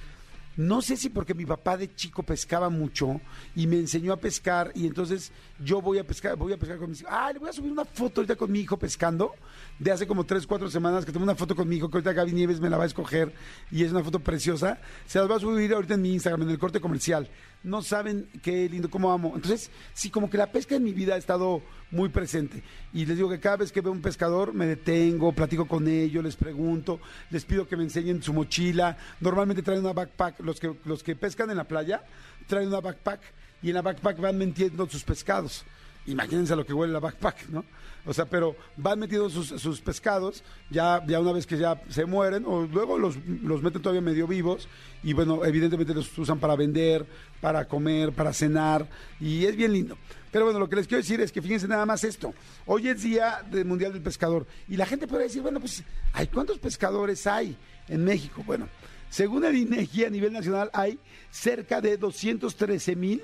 No 0.58 0.82
sé 0.82 0.98
si 0.98 1.10
porque 1.10 1.34
mi 1.34 1.46
papá 1.46 1.78
de 1.78 1.96
chico 1.96 2.24
pescaba 2.24 2.70
mucho 2.70 3.22
y 3.56 3.68
me 3.68 3.78
enseñó 3.78 4.12
a 4.12 4.18
pescar 4.18 4.72
y 4.76 4.86
entonces 4.86 5.32
yo 5.64 5.82
voy 5.82 5.98
a 5.98 6.06
pescar, 6.06 6.36
voy 6.36 6.52
a 6.52 6.58
pescar 6.58 6.78
con 6.78 6.90
mis 6.90 7.02
hijos. 7.02 7.14
Ah, 7.16 7.32
le 7.32 7.40
voy 7.40 7.48
a 7.48 7.54
subir 7.54 7.72
una 7.72 7.86
foto 7.86 8.20
ahorita 8.20 8.36
con 8.36 8.52
mi 8.52 8.60
hijo 8.60 8.78
pescando 8.78 9.34
de 9.80 9.92
hace 9.92 10.06
como 10.06 10.26
tres, 10.26 10.46
cuatro 10.46 10.70
semanas 10.70 11.06
que 11.06 11.14
tomé 11.14 11.24
una 11.24 11.36
foto 11.36 11.56
con 11.56 11.70
mi 11.70 11.78
hijo 11.78 11.90
que 11.90 11.98
ahorita 11.98 12.12
Gaby 12.12 12.34
Nieves 12.34 12.60
me 12.60 12.70
la 12.70 12.78
va 12.78 12.84
a 12.84 12.88
escoger 12.88 13.34
y 13.72 13.84
es 13.86 13.92
una 13.92 14.04
foto 14.04 14.20
preciosa. 14.20 14.82
Se 15.06 15.20
las 15.20 15.32
va 15.32 15.38
a 15.38 15.40
subir 15.40 15.74
ahorita 15.74 15.94
en 15.94 16.02
mi 16.02 16.14
Instagram, 16.14 16.42
en 16.42 16.50
el 16.50 16.60
corte 16.60 16.82
comercial. 16.82 17.30
No 17.64 17.82
saben 17.82 18.30
qué 18.44 18.68
lindo, 18.68 18.90
cómo 18.90 19.14
amo. 19.14 19.32
Entonces, 19.36 19.72
sí, 19.94 20.10
como 20.10 20.30
que 20.30 20.38
la 20.38 20.52
pesca 20.52 20.76
en 20.76 20.84
mi 20.84 20.92
vida 20.92 21.16
ha 21.16 21.18
estado 21.18 21.62
muy 21.92 22.10
presente. 22.10 22.64
Y 22.94 23.06
les 23.06 23.18
digo 23.18 23.30
que 23.30 23.40
cada 23.40 23.58
vez 23.58 23.72
que 23.72 23.82
veo 23.82 23.92
un 23.92 24.02
pescador 24.02 24.54
me 24.54 24.66
detengo, 24.66 25.34
platico 25.34 25.68
con 25.68 25.88
ellos, 25.88 26.24
les 26.24 26.36
pregunto, 26.36 27.00
les 27.30 27.46
pido 27.46 27.68
que 27.68 27.78
me 27.78 27.84
enseñen 27.84 28.24
su 28.24 28.34
mochila. 28.34 28.98
Normalmente 29.20 29.62
traen 29.62 29.82
una 29.82 29.94
backpack, 29.94 30.40
los 30.40 30.60
que, 30.60 30.74
los 30.86 31.04
que 31.04 31.16
pescan 31.16 31.50
en 31.50 31.58
la 31.58 31.66
playa 31.66 32.04
traen 32.48 32.68
una 32.68 32.82
backpack 32.82 33.22
y 33.62 33.70
en 33.70 33.76
la 33.76 33.82
backpack 33.82 34.20
van 34.20 34.38
metiendo 34.38 34.90
sus 34.90 35.04
pescados. 35.04 35.64
Imagínense 36.08 36.56
lo 36.56 36.66
que 36.66 36.74
huele 36.74 36.92
la 36.94 37.00
backpack, 37.00 37.50
¿no? 37.50 37.64
O 38.06 38.14
sea, 38.14 38.26
pero 38.26 38.56
van 38.78 38.98
metiendo 38.98 39.30
sus, 39.30 39.82
pescados, 39.82 40.44
ya, 40.72 41.06
ya 41.06 41.20
una 41.20 41.34
vez 41.34 41.46
que 41.46 41.58
ya 41.58 41.80
se 41.90 42.06
mueren, 42.06 42.44
o 42.48 42.64
luego 42.64 42.98
los, 42.98 43.18
los 43.44 43.62
meten 43.62 43.82
todavía 43.82 44.02
medio 44.02 44.26
vivos, 44.26 44.68
y 45.04 45.14
bueno, 45.14 45.46
evidentemente 45.46 45.94
los 45.94 46.18
usan 46.18 46.40
para 46.40 46.56
vender, 46.56 47.06
para 47.40 47.68
comer, 47.68 48.12
para 48.12 48.34
cenar, 48.34 48.88
y 49.20 49.46
es 49.46 49.56
bien 49.56 49.74
lindo. 49.74 49.98
Pero 50.32 50.46
bueno, 50.46 50.60
lo 50.60 50.68
que 50.68 50.78
les 50.78 50.88
quiero 50.88 51.04
decir 51.04 51.22
es 51.22 51.32
que 51.32 51.42
fíjense 51.42 51.68
nada 51.68 51.86
más 51.86 52.04
esto. 52.04 52.34
Hoy 52.66 52.88
es 52.88 53.04
Día 53.04 53.44
del 53.52 53.66
Mundial 53.66 53.94
del 53.94 54.02
Pescador. 54.02 54.48
Y 54.68 54.78
la 54.78 54.86
gente 54.88 55.08
puede 55.08 55.24
decir, 55.24 55.42
bueno, 55.42 55.60
pues, 55.60 55.84
¿hay 56.14 56.28
cuántos 56.28 56.58
pescadores 56.58 57.28
hay 57.28 57.56
en 57.88 58.04
México? 58.04 58.42
Bueno, 58.48 58.68
según 59.10 59.46
el 59.46 59.56
INEGI 59.58 60.06
a 60.06 60.10
nivel 60.10 60.34
nacional 60.34 60.72
hay 60.74 60.98
cerca 61.30 61.82
de 61.82 61.98
213 61.98 62.96
mil 62.96 63.22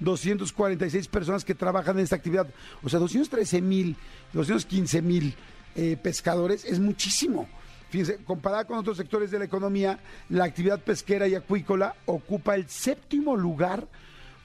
246 0.00 1.08
personas 1.08 1.44
que 1.44 1.54
trabajan 1.54 1.98
en 1.98 2.04
esta 2.04 2.16
actividad. 2.16 2.46
O 2.82 2.88
sea, 2.88 3.00
213 3.00 3.60
mil, 3.62 3.96
215 4.32 5.02
mil 5.02 5.34
eh, 5.74 5.96
pescadores 6.02 6.64
es 6.64 6.78
muchísimo. 6.78 7.48
Fíjense, 7.90 8.18
comparada 8.24 8.64
con 8.64 8.78
otros 8.78 8.96
sectores 8.96 9.30
de 9.30 9.38
la 9.38 9.44
economía, 9.44 9.98
la 10.28 10.44
actividad 10.44 10.80
pesquera 10.80 11.28
y 11.28 11.34
acuícola 11.34 11.94
ocupa 12.06 12.56
el 12.56 12.68
séptimo 12.68 13.36
lugar 13.36 13.86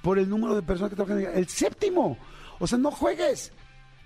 por 0.02 0.20
el 0.20 0.30
número 0.30 0.56
de 0.56 0.62
personas 0.62 0.92
que 0.92 0.96
trabajan. 0.96 1.20
El 1.34 1.48
séptimo. 1.48 2.18
O 2.60 2.68
sea, 2.68 2.78
no 2.78 2.92
juegues. 2.92 3.52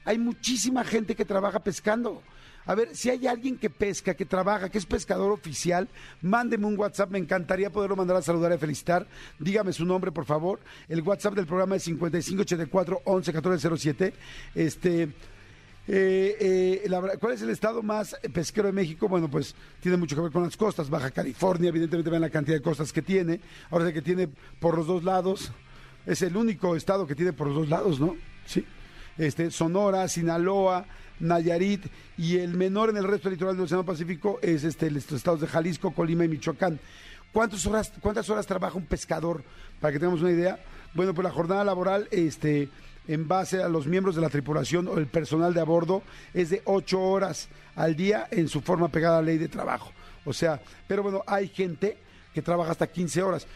hay 0.06 0.18
muchísima 0.18 0.84
gente 0.84 1.16
que 1.16 1.25
trabaja 1.25 1.60
pescando. 1.60 2.22
A 2.65 2.75
ver, 2.75 2.95
si 2.95 3.10
hay 3.10 3.27
alguien 3.27 3.57
que 3.57 3.69
pesca, 3.69 4.13
que 4.13 4.25
trabaja, 4.25 4.69
que 4.69 4.77
es 4.77 4.86
pescador 4.86 5.31
oficial, 5.31 5.88
mándeme 6.22 6.65
un 6.65 6.77
WhatsApp. 6.77 7.12
Me 7.12 7.19
encantaría 7.19 7.69
poderlo 7.69 7.95
mandar 7.95 8.17
a 8.17 8.22
saludar 8.22 8.51
y 8.51 8.55
a 8.55 8.57
felicitar. 8.57 9.05
Dígame 9.38 9.72
su 9.72 9.86
nombre, 9.86 10.12
por 10.12 10.25
favor. 10.25 10.60
El 10.88 11.01
WhatsApp 11.01 11.36
del 11.36 11.45
programa 11.45 11.75
es 11.75 11.84
5584 11.84 13.01
111407. 13.05 14.13
Este. 14.55 15.10
Eh, 15.88 16.38
eh, 16.39 16.89
la 16.89 17.00
¿Cuál 17.19 17.34
es 17.34 17.43
el 17.43 17.51
estado 17.51 17.84
más 17.84 18.15
pesquero 18.34 18.65
de 18.65 18.74
México? 18.74 19.07
Bueno, 19.07 19.29
pues 19.29 19.53
tiene 19.79 19.98
mucho 19.98 20.15
que 20.15 20.24
ver 20.24 20.31
con 20.31 20.41
las 20.41 20.57
costas. 20.57 20.89
Baja 20.89 21.12
California, 21.12 21.69
evidentemente, 21.69 22.10
ven 22.10 22.22
la 22.22 22.31
cantidad 22.31 22.57
de 22.57 22.63
costas 22.63 22.91
que 22.91 23.03
tiene. 23.03 23.39
Ahora 23.69 23.93
que 23.93 24.01
tiene 24.01 24.27
por 24.60 24.75
los 24.75 24.88
dos 24.88 25.03
lados. 25.03 25.51
Es 26.07 26.22
el 26.22 26.38
único 26.38 26.75
estado 26.75 27.05
que 27.05 27.15
tiene 27.15 27.34
por 27.34 27.48
los 27.48 27.55
dos 27.55 27.69
lados, 27.69 28.00
¿no? 28.00 28.15
Sí. 28.45 28.65
Este, 29.17 29.50
Sonora, 29.50 30.07
Sinaloa, 30.07 30.86
Nayarit 31.19 31.86
y 32.17 32.38
el 32.38 32.55
menor 32.55 32.89
en 32.89 32.98
el 32.98 33.03
resto 33.03 33.29
del 33.29 33.38
litoral 33.38 33.55
del 33.55 33.65
Océano 33.65 33.86
Pacífico 33.86 34.39
es 34.41 34.63
este, 34.63 34.91
los 34.91 35.12
estados 35.12 35.41
de 35.41 35.48
Jalisco, 35.48 35.91
Colima 35.91 36.25
y 36.25 36.27
Michoacán. 36.27 36.79
¿Cuántas 37.31 37.65
horas, 37.65 37.91
¿Cuántas 38.00 38.29
horas 38.29 38.48
trabaja 38.48 38.77
un 38.77 38.86
pescador? 38.86 39.43
Para 39.79 39.91
que 39.91 40.00
tengamos 40.00 40.22
una 40.22 40.31
idea. 40.31 40.60
Bueno, 40.93 41.13
pues 41.13 41.24
la 41.24 41.31
jornada 41.31 41.63
laboral, 41.63 42.07
este, 42.12 42.69
en 43.07 43.27
base 43.27 43.62
a 43.62 43.67
los 43.67 43.88
miembros 43.88 44.15
de 44.15 44.22
la 44.22 44.29
tripulación 44.29 44.88
o 44.88 44.98
el 44.98 45.07
personal 45.07 45.53
de 45.53 45.60
a 45.60 45.65
bordo, 45.65 46.01
es 46.34 46.50
de 46.50 46.62
ocho 46.65 47.01
horas 47.01 47.50
al 47.75 47.95
día 47.95 48.27
en 48.31 48.48
su 48.48 48.62
forma 48.62 48.88
pegada 48.88 49.17
a 49.17 49.22
la 49.22 49.27
ley 49.27 49.38
de 49.38 49.50
trabajo. 49.50 49.91
O 50.24 50.34
sea, 50.34 50.62
pero 50.88 51.03
bueno, 51.03 51.24
hay 51.27 51.50
gente 51.50 51.98
que 52.34 52.41
trabaja 52.41 52.72
hasta 52.72 52.88
15 52.88 53.22
horas. 53.22 53.48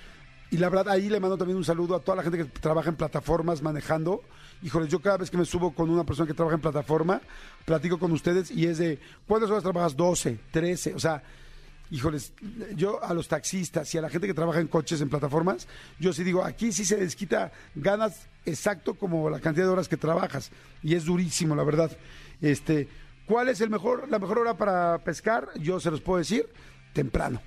Y 0.52 0.58
la 0.58 0.70
verdad, 0.70 0.90
ahí 0.90 1.10
le 1.10 1.20
mando 1.20 1.38
también 1.38 1.58
un 1.58 1.64
saludo 1.64 1.96
a 1.96 2.00
toda 2.00 2.18
la 2.18 2.24
gente 2.24 2.40
que 2.40 2.46
trabaja 2.46 2.90
en 2.90 2.96
plataformas 2.96 3.62
manejando. 3.62 4.24
Híjoles, 4.64 4.90
yo 4.90 5.00
cada 5.00 5.18
vez 5.18 5.30
que 5.30 5.38
me 5.38 5.46
subo 5.46 5.74
con 5.74 5.90
una 5.90 6.04
persona 6.04 6.28
que 6.28 6.34
trabaja 6.34 6.56
en 6.56 6.62
plataforma, 6.62 7.22
platico 7.66 8.00
con 8.00 8.12
ustedes 8.12 8.50
y 8.50 8.66
es 8.66 8.80
de, 8.80 9.00
¿cuántas 9.28 9.50
horas 9.52 9.64
trabajas? 9.64 9.96
12, 9.96 10.40
13, 10.52 10.96
o 10.96 11.00
sea, 11.00 11.22
híjoles, 11.92 12.34
yo 12.76 13.02
a 13.04 13.14
los 13.14 13.28
taxistas 13.28 13.94
y 13.94 14.00
a 14.00 14.02
la 14.02 14.10
gente 14.10 14.26
que 14.26 14.34
trabaja 14.34 14.60
en 14.60 14.68
coches, 14.68 15.00
en 15.02 15.10
plataformas, 15.10 15.68
yo 16.00 16.14
sí 16.14 16.24
digo, 16.24 16.44
aquí 16.44 16.72
sí 16.72 16.84
se 16.84 16.98
desquita 16.98 17.52
ganas 17.76 18.28
exacto 18.46 18.96
como 18.96 19.30
la 19.30 19.40
cantidad 19.40 19.66
de 19.66 19.72
horas 19.72 19.88
que 19.88 19.98
trabajas. 19.98 20.52
Y 20.82 20.96
es 20.96 21.06
durísimo, 21.06 21.56
la 21.56 21.64
verdad. 21.64 21.96
Este, 22.42 22.90
¿Cuál 23.28 23.50
es 23.50 23.62
el 23.62 23.70
mejor, 23.70 24.10
la 24.10 24.18
mejor 24.18 24.40
hora 24.40 24.58
para 24.58 24.98
pescar? 25.04 25.50
Yo 25.60 25.80
se 25.80 25.92
los 25.92 26.02
puedo 26.02 26.18
decir, 26.18 26.48
temprano 26.94 27.40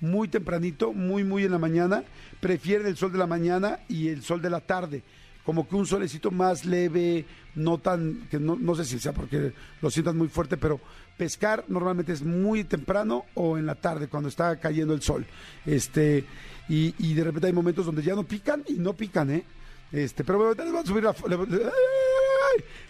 muy 0.00 0.28
tempranito, 0.28 0.92
muy, 0.92 1.24
muy 1.24 1.44
en 1.44 1.52
la 1.52 1.58
mañana. 1.58 2.04
Prefieren 2.40 2.86
el 2.86 2.96
sol 2.96 3.12
de 3.12 3.18
la 3.18 3.26
mañana 3.26 3.80
y 3.88 4.08
el 4.08 4.22
sol 4.22 4.40
de 4.42 4.50
la 4.50 4.60
tarde. 4.60 5.02
Como 5.44 5.68
que 5.68 5.74
un 5.74 5.86
solecito 5.86 6.30
más 6.30 6.64
leve, 6.64 7.24
no 7.54 7.78
tan, 7.78 8.28
que 8.30 8.38
no, 8.38 8.56
no 8.56 8.74
sé 8.74 8.84
si 8.84 8.98
sea 8.98 9.12
porque 9.12 9.52
lo 9.80 9.90
sientan 9.90 10.16
muy 10.16 10.28
fuerte, 10.28 10.56
pero 10.56 10.80
pescar 11.16 11.64
normalmente 11.68 12.12
es 12.12 12.22
muy 12.22 12.64
temprano 12.64 13.24
o 13.34 13.58
en 13.58 13.66
la 13.66 13.74
tarde, 13.74 14.08
cuando 14.08 14.28
está 14.28 14.58
cayendo 14.60 14.94
el 14.94 15.02
sol. 15.02 15.26
Este, 15.66 16.24
y, 16.68 16.94
y 16.98 17.14
de 17.14 17.24
repente 17.24 17.46
hay 17.48 17.52
momentos 17.52 17.86
donde 17.86 18.02
ya 18.02 18.14
no 18.14 18.24
pican 18.24 18.62
y 18.68 18.74
no 18.74 18.92
pican, 18.94 19.30
¿eh? 19.30 19.44
Este, 19.92 20.22
pero 20.22 20.38
bueno, 20.38 20.54
voy 20.70 20.80
a 20.80 20.86
subir 20.86 21.02
la 21.02 21.12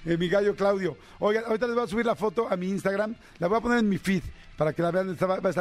Eh, 0.04 0.16
mi 0.16 0.28
gallo 0.28 0.54
Claudio. 0.54 0.96
Oigan, 1.18 1.44
ahorita 1.44 1.66
les 1.66 1.74
voy 1.74 1.84
a 1.84 1.88
subir 1.88 2.06
la 2.06 2.14
foto 2.14 2.48
a 2.48 2.56
mi 2.56 2.68
Instagram. 2.68 3.14
La 3.38 3.48
voy 3.48 3.58
a 3.58 3.60
poner 3.60 3.78
en 3.78 3.88
mi 3.88 3.98
feed 3.98 4.22
para 4.56 4.72
que 4.72 4.82
la 4.82 4.90
vean. 4.90 5.16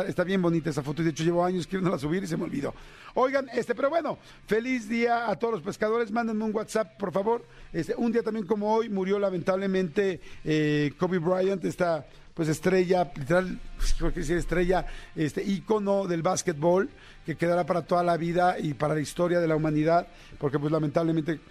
Está, 0.08 0.24
bien 0.24 0.42
bonita 0.42 0.70
esa 0.70 0.84
foto. 0.84 1.04
De 1.04 1.10
hecho, 1.10 1.24
llevo 1.24 1.44
años 1.44 1.68
queriendo 1.68 1.98
subir 2.00 2.24
y 2.24 2.28
se 2.28 2.38
me 2.38 2.44
olvidó. 2.44 2.74
Oigan, 3.16 3.50
este, 3.54 3.76
pero 3.76 3.90
bueno, 3.90 4.18
feliz 4.48 4.88
día 4.88 5.30
a 5.30 5.36
todos 5.38 5.56
los 5.56 5.64
pescadores. 5.64 6.12
Mándenme 6.12 6.44
un 6.44 6.56
WhatsApp, 6.56 6.98
por 6.98 7.12
favor. 7.12 7.46
Este, 7.74 7.94
un 7.96 8.12
día 8.12 8.24
también 8.24 8.46
como 8.46 8.74
hoy 8.74 8.90
murió 8.90 9.20
lamentablemente 9.20 10.22
eh, 10.44 10.94
Kobe 10.98 11.20
Bryant, 11.20 11.64
esta 11.66 12.06
pues 12.40 12.48
estrella, 12.48 13.12
literal, 13.18 13.60
creo 13.98 14.14
que 14.14 14.22
estrella, 14.22 14.86
este 15.14 15.44
ícono 15.44 16.08
del 16.08 16.22
básquetbol 16.22 16.90
que 17.26 17.36
quedará 17.36 17.66
para 17.66 17.82
toda 17.82 18.02
la 18.02 18.16
vida 18.16 18.58
y 18.58 18.76
para 18.76 18.94
la 18.94 19.02
historia 19.02 19.42
de 19.42 19.48
la 19.48 19.58
humanidad, 19.58 20.08
porque 20.38 20.58
pues 20.58 20.72
lamentablemente 20.72 21.42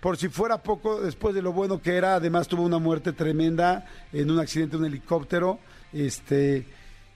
por 0.00 0.16
si 0.16 0.28
fuera 0.28 0.62
poco, 0.62 1.00
después 1.00 1.34
de 1.34 1.42
lo 1.42 1.52
bueno 1.52 1.80
que 1.80 1.96
era, 1.96 2.16
además 2.16 2.48
tuvo 2.48 2.62
una 2.62 2.78
muerte 2.78 3.12
tremenda 3.12 3.86
en 4.12 4.30
un 4.30 4.38
accidente 4.38 4.76
de 4.76 4.82
un 4.82 4.86
helicóptero. 4.86 5.58
Este, 5.92 6.66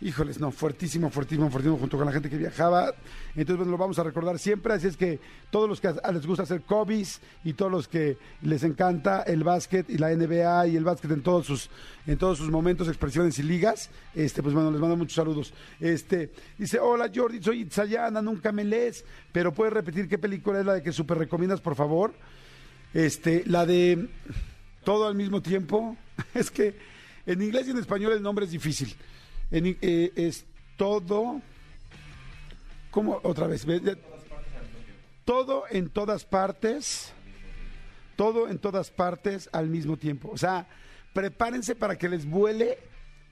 híjoles, 0.00 0.40
no, 0.40 0.50
fuertísimo, 0.50 1.10
fuertísimo, 1.10 1.50
fuertísimo, 1.50 1.76
junto 1.76 1.98
con 1.98 2.06
la 2.06 2.12
gente 2.12 2.30
que 2.30 2.38
viajaba. 2.38 2.94
Entonces, 3.36 3.58
bueno, 3.58 3.72
lo 3.72 3.78
vamos 3.78 3.98
a 3.98 4.02
recordar 4.02 4.38
siempre. 4.38 4.72
Así 4.72 4.86
es 4.86 4.96
que 4.96 5.20
todos 5.50 5.68
los 5.68 5.80
que 5.80 5.92
les 6.12 6.26
gusta 6.26 6.44
hacer 6.44 6.62
cobis 6.62 7.20
y 7.44 7.52
todos 7.52 7.70
los 7.70 7.86
que 7.86 8.16
les 8.42 8.62
encanta 8.62 9.22
el 9.22 9.44
básquet 9.44 9.88
y 9.90 9.98
la 9.98 10.14
NBA 10.14 10.68
y 10.68 10.76
el 10.76 10.84
básquet 10.84 11.10
en 11.10 11.22
todos 11.22 11.46
sus, 11.46 11.70
en 12.06 12.16
todos 12.16 12.38
sus 12.38 12.50
momentos, 12.50 12.88
expresiones 12.88 13.38
y 13.38 13.42
ligas, 13.42 13.90
este, 14.14 14.42
pues 14.42 14.54
bueno, 14.54 14.70
les 14.70 14.80
mando 14.80 14.96
muchos 14.96 15.14
saludos. 15.14 15.52
Este, 15.80 16.32
dice, 16.56 16.80
hola 16.80 17.10
Jordi, 17.14 17.42
soy 17.42 17.60
Itzayana, 17.60 18.22
nunca 18.22 18.52
me 18.52 18.64
lees, 18.64 19.04
pero 19.32 19.52
puedes 19.52 19.74
repetir 19.74 20.08
qué 20.08 20.18
película 20.18 20.60
es 20.60 20.66
la 20.66 20.74
de 20.74 20.82
que 20.82 20.92
super 20.92 21.18
recomiendas, 21.18 21.60
por 21.60 21.74
favor. 21.74 22.14
Este, 22.92 23.44
la 23.46 23.66
de 23.66 24.08
todo 24.84 25.06
al 25.06 25.14
mismo 25.14 25.42
tiempo. 25.42 25.96
Es 26.34 26.50
que 26.50 26.76
en 27.26 27.42
inglés 27.42 27.66
y 27.66 27.70
en 27.70 27.78
español 27.78 28.12
el 28.12 28.22
nombre 28.22 28.44
es 28.44 28.50
difícil. 28.50 28.94
En, 29.50 29.78
eh, 29.80 30.12
es 30.16 30.44
todo. 30.76 31.40
¿Cómo? 32.90 33.20
Otra 33.22 33.46
vez. 33.46 33.66
Todo 35.24 35.64
en 35.70 35.88
todas 35.90 36.24
partes. 36.24 37.12
Todo 38.16 38.48
en 38.48 38.58
todas 38.58 38.90
partes 38.90 39.48
al 39.52 39.68
mismo 39.68 39.96
tiempo. 39.96 40.30
O 40.32 40.38
sea, 40.38 40.66
prepárense 41.14 41.74
para 41.74 41.96
que 41.96 42.08
les 42.08 42.26
vuele 42.26 42.78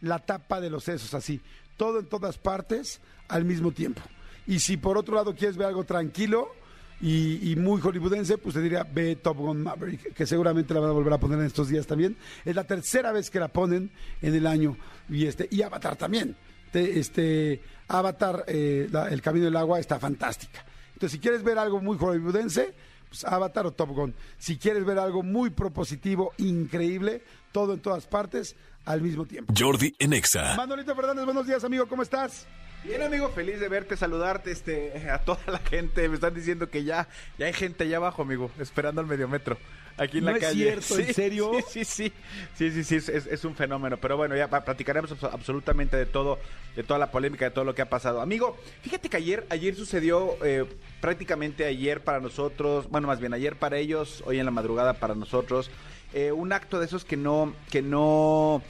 la 0.00 0.18
tapa 0.18 0.60
de 0.60 0.70
los 0.70 0.84
sesos 0.84 1.12
así. 1.14 1.40
Todo 1.76 2.00
en 2.00 2.06
todas 2.06 2.38
partes 2.38 3.00
al 3.28 3.44
mismo 3.44 3.72
tiempo. 3.72 4.02
Y 4.46 4.60
si 4.60 4.76
por 4.76 4.96
otro 4.96 5.14
lado 5.14 5.34
quieres 5.34 5.56
ver 5.56 5.66
algo 5.66 5.84
tranquilo, 5.84 6.54
y, 7.00 7.54
muy 7.56 7.80
hollywoodense, 7.80 8.38
pues 8.38 8.54
te 8.54 8.60
diría 8.60 8.84
ve 8.84 9.16
Top 9.16 9.36
Gun 9.36 9.62
Maverick, 9.62 10.14
que 10.14 10.26
seguramente 10.26 10.74
la 10.74 10.80
van 10.80 10.90
a 10.90 10.92
volver 10.92 11.12
a 11.12 11.18
poner 11.18 11.38
en 11.38 11.46
estos 11.46 11.68
días 11.68 11.86
también. 11.86 12.16
Es 12.44 12.56
la 12.56 12.64
tercera 12.64 13.12
vez 13.12 13.30
que 13.30 13.38
la 13.38 13.48
ponen 13.48 13.90
en 14.20 14.34
el 14.34 14.46
año. 14.46 14.76
Y 15.08 15.26
este 15.26 15.48
y 15.50 15.62
Avatar 15.62 15.96
también. 15.96 16.36
este 16.72 17.62
Avatar, 17.86 18.44
eh, 18.48 18.88
El 19.10 19.22
Camino 19.22 19.44
del 19.44 19.56
Agua, 19.56 19.78
está 19.78 19.98
fantástica. 20.00 20.64
Entonces, 20.94 21.12
si 21.12 21.18
quieres 21.20 21.44
ver 21.44 21.58
algo 21.58 21.80
muy 21.80 21.96
hollywoodense, 21.96 22.74
pues 23.08 23.24
Avatar 23.24 23.66
o 23.66 23.72
Top 23.72 23.90
Gun. 23.90 24.14
Si 24.36 24.58
quieres 24.58 24.84
ver 24.84 24.98
algo 24.98 25.22
muy 25.22 25.50
propositivo, 25.50 26.32
increíble, 26.38 27.22
todo 27.52 27.74
en 27.74 27.80
todas 27.80 28.06
partes, 28.06 28.56
al 28.84 29.02
mismo 29.02 29.24
tiempo. 29.24 29.54
Jordi 29.56 29.94
Enexa. 29.98 30.56
Manolito 30.56 30.96
Fernández, 30.96 31.24
buenos 31.24 31.46
días, 31.46 31.62
amigo, 31.62 31.86
¿cómo 31.86 32.02
estás? 32.02 32.46
Bien, 32.84 33.02
amigo, 33.02 33.28
feliz 33.30 33.58
de 33.58 33.68
verte, 33.68 33.96
saludarte 33.96 34.50
este, 34.50 34.92
a 35.10 35.18
toda 35.18 35.40
la 35.46 35.58
gente. 35.58 36.08
Me 36.08 36.14
están 36.14 36.34
diciendo 36.34 36.70
que 36.70 36.84
ya, 36.84 37.08
ya 37.38 37.46
hay 37.46 37.52
gente 37.52 37.84
allá 37.84 37.96
abajo, 37.96 38.22
amigo, 38.22 38.50
esperando 38.58 39.00
al 39.00 39.06
mediometro. 39.06 39.58
Aquí 39.96 40.18
en 40.18 40.26
la 40.26 40.38
calle. 40.38 40.74
Es 40.74 40.84
cierto, 40.86 41.08
¿en 41.08 41.14
serio? 41.14 41.50
Sí, 41.68 41.84
sí, 41.84 42.12
sí. 42.54 42.70
Sí, 42.70 42.84
sí, 42.84 42.96
es, 42.96 43.44
un 43.44 43.56
fenómeno. 43.56 43.96
Pero 43.96 44.16
bueno, 44.16 44.36
ya 44.36 44.48
platicaremos 44.48 45.12
absolutamente 45.24 45.96
de 45.96 46.06
todo, 46.06 46.38
de 46.76 46.84
toda 46.84 47.00
la 47.00 47.10
polémica, 47.10 47.46
de 47.46 47.50
todo 47.50 47.64
lo 47.64 47.74
que 47.74 47.82
ha 47.82 47.90
pasado. 47.90 48.20
Amigo, 48.20 48.56
fíjate 48.82 49.08
que 49.08 49.16
ayer, 49.16 49.44
ayer 49.50 49.74
sucedió 49.74 50.36
eh, 50.44 50.64
prácticamente 51.00 51.64
ayer 51.64 52.04
para 52.04 52.20
nosotros, 52.20 52.88
bueno, 52.88 53.08
más 53.08 53.18
bien 53.18 53.34
ayer 53.34 53.56
para 53.56 53.78
ellos, 53.78 54.22
hoy 54.24 54.38
en 54.38 54.44
la 54.44 54.52
madrugada 54.52 54.94
para 54.94 55.16
nosotros, 55.16 55.68
eh, 56.14 56.30
un 56.30 56.52
acto 56.52 56.78
de 56.78 56.86
esos 56.86 57.04
que 57.04 57.16
no, 57.16 57.54
que 57.70 57.82
no 57.82 58.62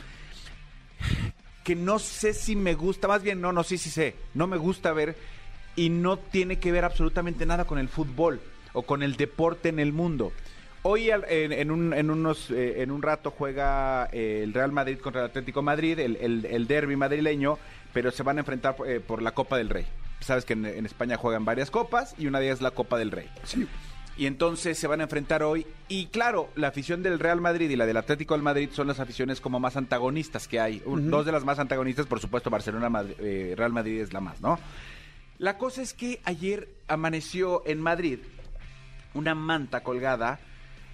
que 1.65 1.77
no 1.77 1.99
sé 1.99 2.33
si 2.33 2.57
me 2.57 2.75
gusta, 2.75 3.09
más 3.09 3.23
bien 3.23 3.41
no, 3.41 3.53
no, 3.53 3.63
sí, 3.63 3.79
sí 3.79 3.91
sé, 3.91 4.15
no 4.35 4.47
me 4.47 4.57
gusta 4.57 4.93
ver 4.93 5.17
y 5.77 5.91
no 5.91 6.19
tiene 6.19 6.59
que 6.59 6.73
ver 6.73 6.85
absolutamente 6.85 7.47
nada 7.47 7.65
con 7.65 7.79
el 7.79 7.89
fútbol 7.89 8.41
o 8.73 8.83
con 8.83 9.03
el 9.03 9.17
deporte 9.17 9.69
en 9.69 9.79
el 9.79 9.93
mundo. 9.93 10.33
Hoy 10.83 11.11
en, 11.11 11.71
un, 11.71 11.93
en, 11.93 12.11
unos, 12.11 12.51
eh, 12.51 12.83
en 12.83 12.91
un 12.91 13.03
rato 13.03 13.31
juega 13.31 14.09
eh, 14.13 14.41
el 14.43 14.55
Real 14.55 14.73
Madrid 14.73 14.99
contra 14.99 15.23
el 15.23 15.27
Atlético 15.29 15.61
Madrid, 15.61 15.99
el, 15.99 16.17
el, 16.17 16.67
derby 16.67 16.97
madrileño, 16.97 17.59
pero 17.93 18.11
se 18.11 18.23
van 18.23 18.39
a 18.39 18.41
enfrentar 18.41 18.77
eh, 18.87 19.01
por 19.05 19.21
la 19.21 19.33
Copa 19.33 19.57
del 19.57 19.69
Rey. 19.69 19.87
Sabes 20.21 20.45
que 20.45 20.55
en, 20.55 20.65
en, 20.65 20.87
España 20.87 21.17
juegan 21.17 21.45
varias 21.45 21.71
copas 21.71 22.15
y 22.17 22.27
una 22.27 22.39
de 22.39 22.47
ellas 22.47 22.59
es 22.59 22.63
la 22.63 22.71
Copa 22.71 22.97
del 22.97 23.11
Rey. 23.11 23.29
Sí 23.45 23.69
y 24.19 24.27
entonces 24.27 24.77
se 24.77 24.89
van 24.89 25.01
a 25.01 25.05
enfrentar 25.05 25.45
hoy. 25.45 25.65
Y 25.87 26.07
claro, 26.07 26.51
la 26.57 26.69
afición 26.69 27.05
del 27.05 27.21
Real 27.21 27.41
Madrid 27.41 27.71
y 27.71 27.77
la 27.77 27.87
del 27.87 27.97
Atlético 27.97 28.35
del 28.35 28.43
Madrid 28.43 28.69
son 28.73 28.89
las 28.89 28.99
aficiones 28.99 29.41
como 29.41 29.61
más 29.61 29.77
antagonistas 29.77 30.49
que 30.49 30.59
hay. 30.59 30.83
Dos 30.85 31.25
de 31.25 31.31
las 31.31 31.45
más 31.45 31.61
antagonistas, 31.61 32.07
por 32.07 32.19
supuesto, 32.19 32.51
Barcelona, 32.51 33.05
eh, 33.21 33.55
Real 33.57 33.73
Madrid 33.73 34.01
es 34.01 34.13
la 34.13 34.21
más, 34.21 34.41
¿no? 34.41 34.59
La 35.39 35.57
cosa 35.57 35.83
es 35.83 35.95
que 35.95 36.21
ayer 36.25 36.69
amaneció 36.89 37.63
en 37.65 37.81
Madrid 37.81 38.19
una 39.15 39.37
manta 39.37 39.85
colgada 39.85 40.41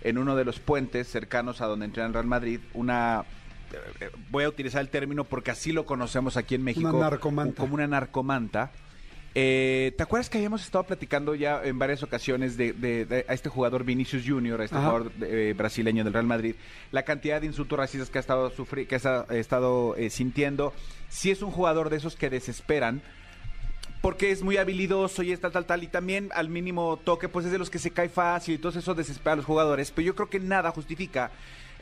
en 0.02 0.18
uno 0.18 0.36
de 0.36 0.44
los 0.44 0.60
puentes 0.60 1.08
cercanos 1.08 1.62
a 1.62 1.66
donde 1.66 1.86
entra 1.86 2.04
el 2.04 2.12
Real 2.12 2.26
Madrid, 2.26 2.60
una 2.74 3.24
eh, 3.72 3.76
eh, 4.00 4.10
voy 4.30 4.44
a 4.44 4.50
utilizar 4.50 4.82
el 4.82 4.90
término 4.90 5.24
porque 5.24 5.50
así 5.50 5.72
lo 5.72 5.86
conocemos 5.86 6.36
aquí 6.36 6.54
en 6.56 6.62
México 6.62 6.90
una 6.90 7.08
narcomanta. 7.10 7.62
como 7.62 7.74
una 7.74 7.86
narcomanta 7.86 8.70
Eh, 9.36 9.92
¿Te 9.96 10.02
acuerdas 10.04 10.30
que 10.30 10.38
habíamos 10.38 10.62
estado 10.62 10.84
platicando 10.84 11.34
ya 11.34 11.60
en 11.64 11.76
varias 11.76 12.04
ocasiones 12.04 12.56
de, 12.56 12.72
de- 12.72 13.04
de- 13.04 13.26
a 13.28 13.34
este 13.34 13.48
jugador 13.48 13.82
Vinicius 13.84 14.22
Junior, 14.24 14.60
a 14.60 14.64
este 14.64 14.76
Ajá. 14.76 14.86
jugador 14.90 15.12
eh, 15.22 15.54
brasileño 15.56 16.04
del 16.04 16.12
Real 16.12 16.26
Madrid, 16.26 16.54
la 16.92 17.02
cantidad 17.02 17.40
de 17.40 17.48
insultos 17.48 17.76
racistas 17.76 18.10
que 18.10 18.18
ha 18.18 18.20
estado 18.20 18.50
sufri 18.50 18.86
que 18.86 18.94
ha 18.94 19.26
estado 19.34 19.96
eh, 19.96 20.10
sintiendo? 20.10 20.72
Si 21.08 21.32
es 21.32 21.42
un 21.42 21.50
jugador 21.50 21.90
de 21.90 21.96
esos 21.96 22.14
que 22.14 22.30
desesperan, 22.30 23.02
porque 24.02 24.30
es 24.30 24.42
muy 24.42 24.56
habilidoso 24.56 25.24
y 25.24 25.32
es 25.32 25.40
tal, 25.40 25.50
tal, 25.50 25.64
tal, 25.66 25.82
y 25.82 25.88
también 25.88 26.28
al 26.34 26.48
mínimo 26.48 27.00
toque, 27.02 27.28
pues 27.28 27.46
es 27.46 27.50
de 27.52 27.58
los 27.58 27.70
que 27.70 27.78
se 27.80 27.90
cae 27.90 28.08
fácil 28.10 28.54
y 28.54 28.58
todo 28.58 28.78
eso 28.78 28.94
desespera 28.94 29.32
a 29.32 29.36
los 29.36 29.46
jugadores, 29.46 29.90
pero 29.90 30.06
yo 30.06 30.14
creo 30.14 30.30
que 30.30 30.38
nada 30.38 30.70
justifica 30.70 31.32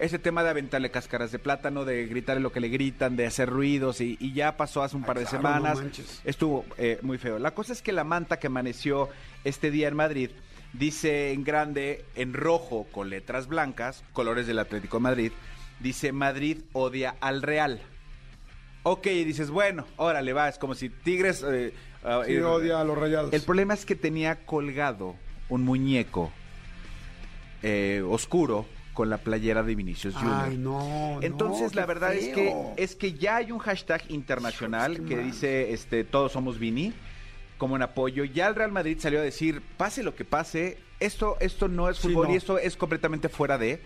ese 0.03 0.19
tema 0.19 0.43
de 0.43 0.51
aventarle 0.51 0.91
cáscaras 0.91 1.31
de 1.31 1.39
plátano, 1.39 1.85
de 1.85 2.07
gritarle 2.07 2.43
lo 2.43 2.51
que 2.51 2.59
le 2.59 2.69
gritan, 2.69 3.15
de 3.17 3.25
hacer 3.27 3.49
ruidos, 3.49 4.01
y, 4.01 4.17
y 4.21 4.33
ya 4.33 4.57
pasó 4.57 4.83
hace 4.83 4.97
un 4.97 5.05
par 5.05 5.19
de 5.19 5.25
claro, 5.25 5.39
semanas, 5.39 5.81
no 5.81 5.91
estuvo 6.25 6.65
eh, 6.77 6.99
muy 7.03 7.19
feo. 7.19 7.39
La 7.39 7.53
cosa 7.55 7.73
es 7.73 7.83
que 7.83 7.93
la 7.93 8.03
manta 8.03 8.39
que 8.39 8.49
amaneció 8.49 9.09
este 9.45 9.71
día 9.71 9.87
en 9.87 9.95
Madrid 9.95 10.31
dice 10.73 11.33
en 11.33 11.45
grande, 11.45 12.05
en 12.17 12.35
rojo, 12.35 12.87
con 12.91 13.11
letras 13.11 13.47
blancas, 13.47 14.03
colores 14.13 14.49
del 14.49 14.59
Atlético 14.59 14.97
de 14.97 15.03
Madrid, 15.03 15.33
dice 15.79 16.11
Madrid 16.13 16.59
odia 16.73 17.15
al 17.21 17.41
Real. 17.41 17.81
Ok, 18.83 19.07
y 19.07 19.23
dices, 19.23 19.51
bueno, 19.51 19.87
órale, 19.97 20.33
va, 20.33 20.49
es 20.49 20.59
como 20.59 20.75
si 20.75 20.89
Tigres... 20.89 21.45
eh, 21.47 21.73
ah, 22.03 22.23
Sí, 22.27 22.33
eh, 22.35 22.43
odia 22.43 22.81
a 22.81 22.85
los 22.85 22.99
rayados. 22.99 23.33
el 23.33 23.43
problema 23.43 23.75
es 23.75 23.87
que 23.87 23.95
tenía 23.95 24.45
colgado 24.45 25.15
un 25.49 25.63
muñeco 25.63 26.33
eh, 27.63 28.03
oscuro 28.05 28.67
con 28.93 29.09
la 29.09 29.19
playera 29.19 29.63
de 29.63 29.75
Vinicius 29.75 30.15
Junior. 30.15 30.37
Ay, 30.51 30.59
no. 30.59 31.19
Entonces, 31.23 31.75
no, 31.75 31.81
la 31.81 31.87
verdad 31.87 32.15
es 32.15 32.35
que 32.35 32.55
es 32.77 32.95
que 32.95 33.15
ya 33.15 33.37
hay 33.37 33.51
un 33.53 33.59
hashtag 33.59 34.03
internacional 34.11 35.05
que 35.05 35.17
dice 35.19 35.73
este 35.73 36.05
todos 36.05 36.33
somos 36.33 36.59
Vini 36.59 36.93
como 37.59 37.77
en 37.77 37.83
apoyo. 37.83 38.25
Ya 38.25 38.49
el 38.49 38.55
Real 38.55 38.73
Madrid 38.73 38.99
salió 39.01 39.21
a 39.21 39.23
decir, 39.23 39.63
pase 39.77 40.03
lo 40.03 40.15
que 40.15 40.25
pase, 40.25 40.79
esto 41.01 41.37
esto 41.41 41.69
no 41.69 41.89
es 41.89 41.97
Sí, 41.99 42.09
fútbol 42.09 42.29
no. 42.29 42.35
y 42.35 42.37
esto 42.37 42.59
es 42.59 42.77
completamente 42.77 43.29
fuera 43.29 43.57
de. 43.59 43.81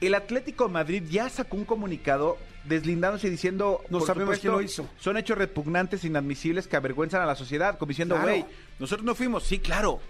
El 0.00 0.14
Atlético 0.14 0.66
de 0.66 0.72
Madrid 0.72 1.02
ya 1.08 1.28
sacó 1.30 1.56
un 1.56 1.64
comunicado 1.64 2.36
deslindándose 2.64 3.28
y 3.28 3.30
diciendo, 3.30 3.80
No 3.88 4.00
sabemos 4.00 4.36
supuesto, 4.36 4.42
quién 4.42 4.52
lo 4.52 4.60
hizo. 4.60 4.88
Son 4.98 5.16
hechos 5.16 5.38
repugnantes, 5.38 6.04
inadmisibles 6.04 6.66
que 6.66 6.76
avergüenzan 6.76 7.22
a 7.22 7.26
la 7.26 7.36
sociedad, 7.36 7.78
como 7.78 7.88
diciendo, 7.90 8.16
Claro. 8.16 8.28
güey, 8.30 8.44
nosotros 8.78 9.06
no 9.06 9.14
fuimos, 9.14 9.44
sí, 9.44 9.60
claro. 9.60 10.00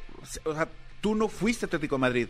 O 0.44 0.54
sea, 0.54 0.68
tú 1.00 1.14
no 1.14 1.28
fuiste 1.28 1.66
Atlético 1.66 1.96
de 1.96 2.00
Madrid. 2.00 2.28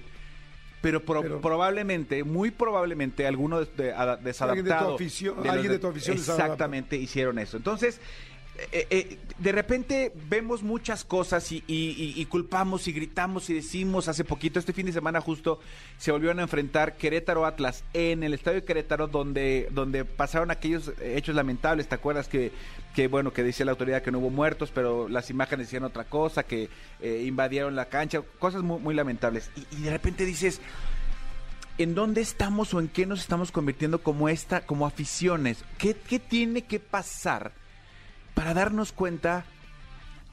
Pero, 0.84 1.00
pro- 1.00 1.22
Pero- 1.22 1.40
probablemente, 1.40 2.22
muy 2.24 2.50
probablemente, 2.50 3.26
alguno 3.26 3.60
de, 3.60 3.66
de- 3.84 3.92
ada- 3.94 4.16
desadaptado. 4.16 4.94
afición- 4.96 5.36
alguien 5.48 5.72
de 5.72 5.78
tu 5.78 5.86
afición. 5.88 6.16
Exactamente, 6.16 6.96
hicieron 6.96 7.38
eso. 7.38 7.56
Entonces, 7.56 8.00
eh, 8.56 8.86
eh, 8.90 9.18
de 9.38 9.52
repente 9.52 10.12
vemos 10.28 10.62
muchas 10.62 11.04
cosas 11.04 11.50
y, 11.50 12.26
culpamos 12.30 12.86
y 12.86 12.92
gritamos 12.92 13.50
y 13.50 13.54
decimos. 13.54 14.06
Hace 14.06 14.24
poquito, 14.24 14.58
este 14.58 14.72
fin 14.72 14.86
de 14.86 14.92
semana 14.92 15.20
justo, 15.20 15.58
se 15.98 16.12
volvieron 16.12 16.38
a 16.38 16.42
enfrentar 16.42 16.96
Querétaro 16.96 17.46
Atlas 17.46 17.82
en 17.92 18.22
el 18.22 18.32
estadio 18.32 18.60
de 18.60 18.66
Querétaro, 18.66 19.08
donde, 19.08 19.68
donde 19.72 20.04
pasaron 20.04 20.50
aquellos 20.50 20.92
hechos 21.02 21.34
lamentables. 21.34 21.88
¿Te 21.88 21.96
acuerdas 21.96 22.28
que, 22.28 22.52
que 22.94 23.08
bueno, 23.08 23.32
que 23.32 23.42
decía 23.42 23.66
la 23.66 23.72
autoridad 23.72 24.02
que 24.02 24.12
no 24.12 24.20
hubo 24.20 24.30
muertos, 24.30 24.70
pero 24.72 25.08
las 25.08 25.30
imágenes 25.30 25.66
decían 25.66 25.84
otra 25.84 26.04
cosa, 26.04 26.44
que 26.44 26.68
eh, 27.00 27.24
invadieron 27.26 27.74
la 27.74 27.86
cancha, 27.86 28.22
cosas 28.38 28.62
muy, 28.62 28.78
muy 28.78 28.94
lamentables. 28.94 29.50
Y, 29.56 29.78
y 29.78 29.82
de 29.82 29.90
repente 29.90 30.24
dices, 30.24 30.60
¿en 31.76 31.96
dónde 31.96 32.20
estamos 32.20 32.72
o 32.72 32.78
en 32.78 32.86
qué 32.86 33.04
nos 33.04 33.20
estamos 33.20 33.50
convirtiendo 33.50 34.00
como 34.00 34.28
esta, 34.28 34.64
como 34.64 34.86
aficiones? 34.86 35.64
¿Qué, 35.76 35.96
qué 36.08 36.20
tiene 36.20 36.62
que 36.62 36.78
pasar 36.78 37.52
para 38.34 38.54
darnos 38.54 38.92
cuenta 38.92 39.44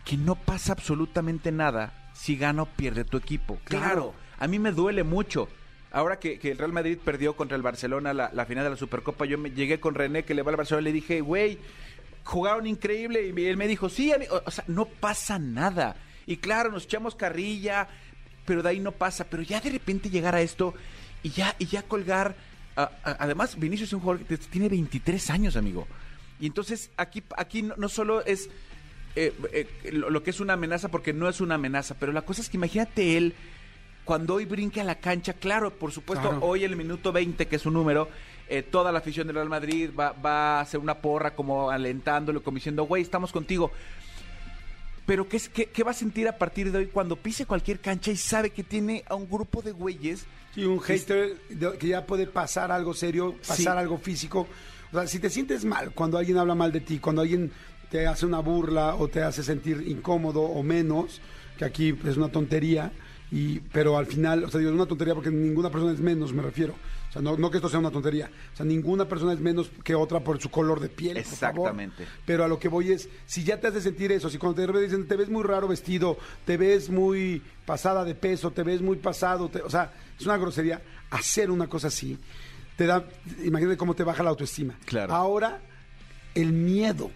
que 0.06 0.18
no 0.18 0.36
pasa 0.36 0.74
absolutamente 0.74 1.52
nada 1.52 2.10
si 2.14 2.36
gana 2.36 2.64
o 2.64 2.66
pierde 2.66 3.04
tu 3.06 3.18
equipo? 3.18 3.60
Claro, 3.64 3.86
Claro. 3.86 4.14
a 4.40 4.48
mí 4.48 4.60
me 4.60 4.72
duele 4.72 5.04
mucho. 5.04 5.48
Ahora 5.94 6.20
que, 6.20 6.40
que 6.40 6.52
el 6.52 6.58
Real 6.58 6.72
Madrid 6.72 6.98
perdió 7.04 7.36
contra 7.36 7.56
el 7.58 7.64
Barcelona 7.64 8.14
la, 8.14 8.32
la 8.34 8.46
final 8.46 8.64
de 8.64 8.70
la 8.70 8.78
Supercopa, 8.78 9.26
yo 9.26 9.38
me 9.38 9.52
llegué 9.52 9.80
con 9.80 9.94
René 9.94 10.24
que 10.24 10.34
le 10.34 10.42
va 10.42 10.52
al 10.52 10.58
Barcelona 10.58 10.82
y 10.88 10.92
le 10.92 10.94
dije, 10.94 11.20
güey, 11.22 11.60
jugaron 12.24 12.66
increíble. 12.66 13.28
Y 13.36 13.46
él 13.46 13.58
me 13.58 13.68
dijo, 13.68 13.90
sí, 13.90 14.12
ami- 14.12 14.28
o, 14.32 14.42
o 14.46 14.52
sea, 14.52 14.64
no 14.68 14.86
pasa 14.86 15.38
nada. 15.38 15.96
Y 16.26 16.38
claro, 16.38 16.72
nos 16.72 16.86
echamos 16.86 17.16
carrilla, 17.16 17.88
pero 18.46 18.64
de 18.64 18.70
ahí 18.70 18.80
no 18.80 18.94
pasa. 18.94 19.26
Pero 19.26 19.44
ya 19.44 19.60
de 19.60 19.70
repente 19.70 20.10
llegar 20.10 20.34
a 20.34 20.42
esto 20.42 20.74
y 21.24 21.30
ya, 21.30 21.56
y 21.60 21.66
ya 21.66 21.84
colgar. 21.84 22.36
a- 22.78 22.84
a- 23.04 23.18
además, 23.20 23.60
Vinicius 23.60 23.90
es 23.90 23.94
un 23.94 24.00
jugador 24.00 24.24
que 24.26 24.38
tiene 24.38 24.70
23 24.70 25.30
años, 25.30 25.58
amigo. 25.58 25.88
Y 26.42 26.48
entonces 26.48 26.90
aquí, 26.98 27.24
aquí 27.38 27.62
no, 27.62 27.76
no 27.78 27.88
solo 27.88 28.26
es 28.26 28.50
eh, 29.16 29.34
eh, 29.54 29.92
lo, 29.94 30.22
que 30.24 30.32
es 30.32 30.40
una 30.42 30.54
amenaza, 30.54 30.90
porque 30.90 31.14
no 31.14 31.30
es 31.30 31.40
una 31.40 31.56
amenaza, 31.56 31.96
pero 32.00 32.12
la 32.12 32.24
cosa 32.24 32.42
es 32.42 32.50
que 32.50 32.58
imagínate 32.58 33.16
él 33.18 33.34
cuando 34.06 34.34
hoy 34.36 34.46
brinque 34.46 34.82
a 34.82 34.84
la 34.84 34.96
cancha, 34.96 35.34
claro, 35.34 35.72
por 35.78 35.92
supuesto, 35.92 36.30
Claro. 36.30 36.44
hoy 36.46 36.64
el 36.64 36.76
minuto 36.76 37.12
20, 37.12 37.48
que 37.48 37.56
es 37.56 37.66
un 37.66 37.74
número, 37.74 38.10
eh, 38.50 38.64
toda 38.64 38.92
la 38.92 39.00
afición 39.00 39.28
del 39.28 39.36
Real 39.36 39.48
Madrid 39.50 39.92
va, 39.98 40.12
va 40.14 40.58
a 40.58 40.62
hacer 40.62 40.80
una 40.80 40.96
porra 40.96 41.36
como 41.36 41.70
alentándolo, 41.70 42.42
como 42.42 42.56
diciendo, 42.56 42.84
güey, 42.86 43.04
estamos 43.04 43.32
contigo. 43.32 43.72
Pero 45.06 45.28
¿qué, 45.28 45.38
es- 45.38 45.50
qué, 45.50 45.66
qué 45.68 45.84
va 45.84 45.92
a 45.92 45.96
sentir 45.96 46.28
a 46.28 46.38
partir 46.38 46.72
de 46.72 46.78
hoy 46.80 46.88
cuando 46.88 47.16
pise 47.16 47.46
cualquier 47.46 47.80
cancha 47.80 48.12
y 48.12 48.18
sabe 48.18 48.50
que 48.52 48.64
tiene 48.64 49.04
a 49.08 49.16
un 49.16 49.30
grupo 49.30 49.62
de 49.62 49.72
güeyes? 49.72 50.26
Sí, 50.56 50.64
un 50.64 50.80
hater 50.80 51.38
de- 51.50 51.78
que 51.78 51.88
ya 51.88 52.06
puede 52.06 52.28
pasar 52.28 52.72
algo 52.72 52.94
serio, 52.94 53.36
pasar 53.40 53.58
Sí. 53.58 53.68
algo 53.68 53.98
físico. 53.98 54.48
O 54.92 54.98
sea, 54.98 55.08
si 55.08 55.20
te 55.20 55.30
sientes 55.30 55.64
mal 55.66 55.92
cuando 55.92 56.18
alguien 56.18 56.38
habla 56.38 56.56
mal 56.56 56.72
de 56.72 56.82
ti, 56.82 57.00
cuando 57.00 57.22
alguien 57.22 57.52
te 57.90 58.08
hace 58.08 58.26
una 58.26 58.40
burla 58.40 58.96
o 58.96 59.08
te 59.08 59.22
hace 59.22 59.44
sentir 59.44 59.84
incómodo 59.88 60.42
o 60.42 60.64
menos, 60.64 61.22
que 61.58 61.66
aquí 61.66 61.96
es 62.06 62.18
una 62.18 62.30
tontería, 62.30 62.92
y, 63.32 63.60
pero 63.60 63.98
al 63.98 64.06
final, 64.08 64.44
o 64.44 64.50
sea, 64.52 64.60
digo, 64.60 64.72
es 64.72 64.76
una 64.76 64.86
tontería 64.86 65.14
porque 65.16 65.30
ninguna 65.32 65.70
persona 65.70 65.94
es 65.94 66.00
menos, 66.02 66.34
me 66.34 66.42
refiero. 66.42 66.74
O 67.10 67.14
sea, 67.14 67.22
no, 67.22 67.38
no 67.38 67.50
que 67.52 67.58
esto 67.58 67.68
sea 67.70 67.80
una 67.80 67.92
tontería. 67.92 68.30
O 68.54 68.56
sea, 68.58 68.66
ninguna 68.66 69.08
persona 69.08 69.32
es 69.34 69.40
menos 69.40 69.70
que 69.84 69.96
otra 69.96 70.22
por 70.22 70.42
su 70.42 70.50
color 70.50 70.80
de 70.82 70.88
piel. 70.90 71.16
por 71.16 71.24
favor. 71.26 71.60
Exactamente. 71.70 72.08
Pero 72.26 72.44
a 72.44 72.48
lo 72.50 72.58
que 72.60 72.68
voy 72.70 72.92
es, 72.92 73.08
si 73.26 73.44
ya 73.44 73.60
te 73.60 73.68
hace 73.68 73.82
sentir 73.82 74.12
eso, 74.12 74.30
si 74.30 74.38
cuando 74.38 74.66
te 74.66 74.80
dicen, 74.82 75.08
te 75.08 75.16
ves 75.18 75.30
muy 75.30 75.44
raro 75.44 75.68
vestido, 75.68 76.18
te 76.46 76.56
ves 76.58 76.90
muy 76.90 77.42
pasada 77.66 78.04
de 78.06 78.16
peso, 78.16 78.52
te 78.52 78.64
ves 78.64 78.82
muy 78.82 78.98
pasado, 78.98 79.48
te- 79.50 79.62
o 79.62 79.70
sea, 79.70 79.94
es 80.20 80.26
una 80.26 80.38
grosería, 80.38 80.82
hacer 81.10 81.52
una 81.52 81.68
cosa 81.68 81.88
así, 81.88 82.18
te 82.82 82.88
da, 82.88 83.06
imagínate 83.44 83.78
cómo 83.78 83.94
te 83.94 84.04
baja 84.04 84.24
la 84.24 84.32
autoestima. 84.32 84.76
Claro. 84.86 85.14
Ahora, 85.14 85.60
el 86.34 86.52
miedo, 86.52 87.12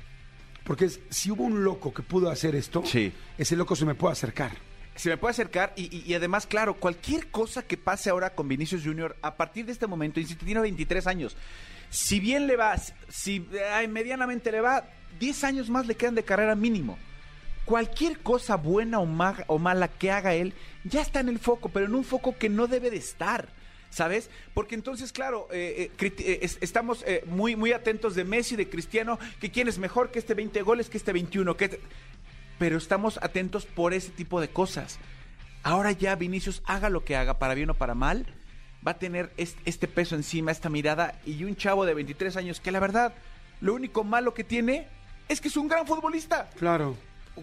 porque 0.64 0.86
es, 0.86 1.00
si 1.10 1.32
hubo 1.32 1.44
un 1.44 1.64
loco 1.64 1.92
que 1.92 2.04
pudo 2.04 2.30
hacer 2.30 2.54
esto, 2.56 2.84
Sí. 2.86 3.12
ese 3.36 3.56
loco 3.56 3.76
se 3.76 3.84
me 3.84 3.96
puede 3.96 4.12
acercar. 4.14 4.52
Se 4.96 5.10
me 5.10 5.18
puede 5.18 5.32
acercar 5.32 5.74
y, 5.76 5.84
y- 5.96 6.04
y 6.06 6.14
además, 6.14 6.46
claro, 6.46 6.76
cualquier 6.76 7.32
cosa 7.32 7.64
que 7.64 7.78
pase 7.78 8.12
ahora 8.12 8.36
con 8.36 8.48
Vinicius 8.48 8.84
Junior, 8.84 9.18
a 9.24 9.38
partir 9.38 9.66
de 9.66 9.72
este 9.72 9.88
momento, 9.88 10.20
y 10.20 10.26
si 10.26 10.36
tiene 10.36 10.62
23 10.62 11.08
años, 11.08 11.36
si 11.90 12.20
bien 12.20 12.46
le 12.46 12.56
va, 12.58 12.76
si 13.10 13.48
ay, 13.74 13.88
medianamente 13.88 14.52
le 14.52 14.62
va, 14.62 14.86
10 15.20 15.44
años 15.46 15.68
más 15.70 15.88
le 15.88 15.96
quedan 15.96 16.14
de 16.14 16.24
carrera 16.24 16.54
mínimo. 16.54 17.00
Cualquier 17.66 18.20
cosa 18.20 18.56
buena 18.58 19.00
o, 19.00 19.08
ma- 19.08 19.44
o 19.48 19.58
mala 19.58 19.88
que 19.88 20.12
haga 20.12 20.36
él, 20.36 20.54
ya 20.84 21.02
está 21.02 21.22
en 21.22 21.30
el 21.30 21.40
foco, 21.40 21.70
pero 21.70 21.88
en 21.88 21.96
un 21.96 22.04
foco 22.04 22.38
que 22.38 22.50
no 22.50 22.68
debe 22.68 22.92
de 22.92 22.98
estar. 22.98 23.50
¿Sabes? 23.96 24.30
Porque 24.54 24.76
entonces, 24.76 25.14
claro, 25.14 25.48
eh, 25.54 25.90
eh, 25.98 26.14
eh, 26.20 26.40
es- 26.42 26.58
estamos 26.60 27.02
eh, 27.08 27.24
muy, 27.28 27.56
muy 27.56 27.72
atentos 27.72 28.14
de 28.14 28.26
Messi, 28.26 28.58
de 28.58 28.68
Cristiano, 28.68 29.18
que 29.40 29.52
quién 29.52 29.70
es 29.70 29.78
mejor 29.80 30.12
que 30.12 30.20
este 30.20 30.34
20 30.34 30.64
goles, 30.64 30.90
que 30.90 30.98
este 30.98 31.14
21, 31.14 31.56
que 31.56 31.66
este- 31.66 31.80
pero 32.60 32.78
estamos 32.78 33.18
atentos 33.24 33.66
por 33.66 33.94
ese 33.94 34.10
tipo 34.10 34.42
de 34.42 34.50
cosas. 34.50 35.00
Ahora 35.64 35.94
ya 35.94 36.14
Vinicius, 36.18 36.62
haga 36.66 36.90
lo 36.90 37.06
que 37.06 37.16
haga, 37.16 37.40
para 37.40 37.54
bien 37.54 37.70
o 37.70 37.74
para 37.74 37.96
mal, 37.96 38.26
va 38.86 38.92
a 38.92 39.00
tener 39.00 39.32
es- 39.38 39.56
este 39.64 39.88
peso 39.88 40.16
encima, 40.16 40.52
esta 40.52 40.68
mirada, 40.70 41.18
y 41.26 41.46
un 41.46 41.56
chavo 41.56 41.86
de 41.86 41.94
23 41.94 42.36
años 42.36 42.60
que 42.60 42.74
la 42.74 42.82
verdad, 42.82 43.14
lo 43.62 43.74
único 43.76 44.04
malo 44.04 44.34
que 44.34 44.44
tiene 44.44 44.90
es 45.30 45.40
que 45.40 45.48
es 45.48 45.56
un 45.56 45.70
gran 45.70 45.88
futbolista. 45.88 46.50
Claro. 46.60 46.98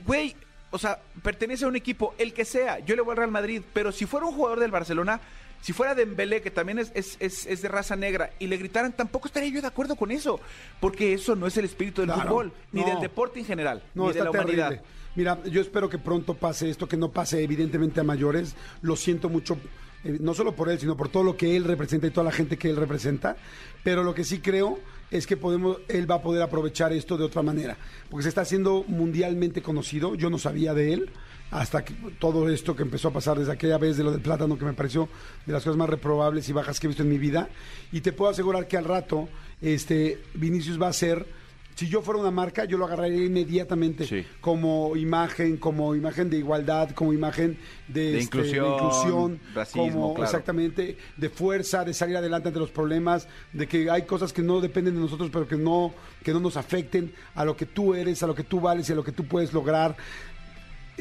Güey, 0.04 0.36
o 0.70 0.76
sea, 0.76 1.00
pertenece 1.22 1.64
a 1.64 1.68
un 1.68 1.76
equipo, 1.76 2.14
el 2.18 2.34
que 2.34 2.44
sea, 2.44 2.78
yo 2.80 2.94
le 2.94 3.00
voy 3.00 3.12
al 3.12 3.16
Real 3.16 3.30
Madrid, 3.30 3.62
pero 3.72 3.90
si 3.90 4.04
fuera 4.04 4.26
un 4.26 4.34
jugador 4.34 4.60
del 4.60 4.70
Barcelona, 4.70 5.18
si 5.62 5.72
fuera 5.72 5.94
Dembélé, 5.94 6.42
que 6.42 6.50
también 6.50 6.78
es, 6.78 6.92
es, 6.94 7.16
es- 7.20 7.46
es 7.46 7.62
de 7.62 7.68
raza 7.68 7.96
negra, 7.96 8.32
y 8.38 8.48
le 8.48 8.58
gritaran, 8.58 8.92
tampoco 8.92 9.28
estaría 9.28 9.48
yo 9.48 9.62
de 9.62 9.68
acuerdo 9.68 9.96
con 9.96 10.10
eso, 10.10 10.38
porque 10.80 11.14
eso 11.14 11.34
no 11.34 11.46
es 11.46 11.56
el 11.56 11.64
espíritu 11.64 12.02
del 12.02 12.10
Claro, 12.10 12.28
fútbol, 12.28 12.52
ni 12.72 12.82
no. 12.82 12.88
del 12.88 13.00
deporte 13.00 13.40
en 13.40 13.46
general, 13.46 13.82
No, 13.94 14.08
ni 14.08 14.12
de 14.12 14.22
la 14.24 14.30
humanidad. 14.30 14.68
terrible. 14.68 14.86
Mira, 15.14 15.42
yo 15.44 15.60
espero 15.62 15.88
que 15.88 15.98
pronto 15.98 16.34
pase 16.34 16.68
esto, 16.68 16.86
que 16.86 16.96
no 16.98 17.10
pase 17.10 17.42
evidentemente 17.42 18.00
a 18.00 18.02
mayores. 18.04 18.54
Lo 18.80 18.96
siento 18.96 19.28
mucho, 19.28 19.58
eh, 20.04 20.16
no 20.20 20.32
solo 20.34 20.54
por 20.56 20.70
él, 20.70 20.78
sino 20.80 20.96
por 20.96 21.10
todo 21.10 21.22
lo 21.22 21.36
que 21.36 21.54
él 21.54 21.64
representa 21.64 22.06
y 22.06 22.10
toda 22.10 22.24
la 22.24 22.32
gente 22.32 22.56
que 22.56 22.70
él 22.70 22.76
representa. 22.76 23.36
Pero 23.84 24.04
lo 24.04 24.14
que 24.14 24.24
sí 24.24 24.38
creo 24.40 24.80
es 25.10 25.26
que 25.26 25.36
podemos, 25.36 25.76
él 25.88 26.10
va 26.10 26.14
a 26.14 26.22
poder 26.22 26.40
aprovechar 26.42 26.94
esto 26.94 27.18
de 27.18 27.24
otra 27.24 27.42
manera, 27.42 27.76
porque 28.08 28.22
se 28.22 28.30
está 28.30 28.40
haciendo 28.40 28.84
mundialmente 28.88 29.60
conocido. 29.60 30.14
Yo 30.14 30.30
no 30.30 30.38
sabía 30.38 30.72
de 30.72 30.94
él 30.94 31.10
hasta 31.52 31.84
que 31.84 31.94
todo 32.18 32.48
esto 32.48 32.74
que 32.74 32.82
empezó 32.82 33.08
a 33.08 33.12
pasar 33.12 33.38
desde 33.38 33.52
aquella 33.52 33.78
vez 33.78 33.96
de 33.96 34.02
lo 34.04 34.10
del 34.10 34.20
plátano 34.20 34.58
que 34.58 34.64
me 34.64 34.72
pareció 34.72 35.08
de 35.46 35.52
las 35.52 35.62
cosas 35.62 35.76
más 35.76 35.88
reprobables 35.88 36.48
y 36.48 36.52
bajas 36.52 36.80
que 36.80 36.86
he 36.86 36.88
visto 36.88 37.02
en 37.04 37.10
mi 37.10 37.18
vida. 37.18 37.48
Y 37.92 38.00
te 38.00 38.12
puedo 38.12 38.30
asegurar 38.30 38.66
que 38.66 38.76
al 38.76 38.84
rato, 38.86 39.28
este, 39.60 40.18
Vinicius 40.34 40.80
va 40.80 40.88
a 40.88 40.92
ser 40.92 41.42
Si 41.74 41.88
yo 41.88 42.02
fuera 42.02 42.20
una 42.20 42.30
marca, 42.30 42.66
yo 42.66 42.76
lo 42.76 42.84
agarraría 42.84 43.24
inmediatamente 43.24 44.06
Sí. 44.06 44.26
como 44.42 44.94
imagen, 44.94 45.56
como 45.56 45.94
imagen 45.94 46.28
de 46.28 46.36
igualdad, 46.36 46.90
como 46.90 47.14
imagen 47.14 47.56
de, 47.88 48.12
De 48.12 48.18
este, 48.18 48.24
inclusión, 48.38 48.74
inclusión, 48.74 49.40
racismo, 49.54 49.82
como 49.90 50.14
claro. 50.14 50.24
exactamente 50.24 50.98
de 51.16 51.28
fuerza, 51.30 51.82
de 51.82 51.94
salir 51.94 52.14
adelante 52.18 52.48
ante 52.48 52.60
los 52.60 52.70
problemas, 52.70 53.26
de 53.54 53.66
que 53.66 53.88
hay 53.90 54.02
cosas 54.02 54.34
que 54.34 54.42
no 54.42 54.60
dependen 54.60 54.94
de 54.96 55.00
nosotros, 55.00 55.30
pero 55.32 55.48
que 55.48 55.56
no 55.56 55.94
que 56.22 56.32
no 56.34 56.40
nos 56.40 56.58
afecten 56.58 57.10
a 57.34 57.44
lo 57.44 57.56
que 57.56 57.64
tú 57.64 57.94
eres, 57.94 58.22
a 58.22 58.26
lo 58.26 58.34
que 58.34 58.44
tú 58.44 58.60
vales 58.60 58.88
y 58.90 58.92
a 58.92 58.94
lo 58.94 59.02
que 59.02 59.12
tú 59.12 59.24
puedes 59.24 59.54
lograr. 59.54 59.96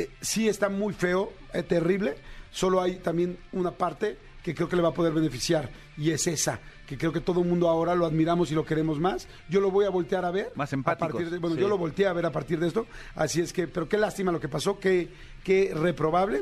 Eh, 0.02 0.10
sí 0.22 0.48
está 0.48 0.70
muy 0.70 0.94
feo, 0.94 1.32
es 1.54 1.68
terrible. 1.68 2.16
Solo 2.52 2.82
hay 2.82 2.96
también 2.98 3.38
una 3.54 3.72
parte 3.72 4.18
que 4.44 4.56
creo 4.56 4.68
que 4.68 4.76
le 4.76 4.82
va 4.82 4.90
a 4.90 4.94
poder 4.94 5.14
beneficiar 5.14 5.70
y 5.98 6.10
es 6.12 6.26
esa, 6.28 6.60
que 6.88 6.98
creo 6.98 7.14
que 7.14 7.22
todo 7.22 7.42
el 7.42 7.48
mundo 7.48 7.70
ahora 7.70 7.94
lo 7.94 8.06
admiramos 8.08 8.52
y 8.52 8.56
lo 8.56 8.66
queremos 8.66 9.00
más. 9.00 9.28
Yo 9.50 9.62
lo 9.62 9.70
voy 9.70 9.86
a 9.86 9.90
voltear 9.90 10.26
a 10.26 10.32
ver. 10.32 10.52
Más 10.56 10.74
a 10.74 10.76
empáticos, 10.76 11.12
partir 11.14 11.30
de- 11.30 11.38
bueno, 11.38 11.56
sí. 11.56 11.62
yo 11.62 11.68
lo 11.70 11.78
volteé 11.78 12.08
a 12.08 12.14
ver 12.14 12.26
a 12.26 12.32
partir 12.32 12.60
de 12.60 12.68
esto. 12.68 12.88
Así 13.16 13.40
es 13.42 13.54
que, 13.54 13.68
pero 13.68 13.88
qué 13.88 13.98
lástima 13.98 14.32
lo 14.32 14.40
que 14.40 14.50
pasó, 14.50 14.80
qué, 14.80 15.10
qué 15.44 15.72
reprobable. 15.76 16.42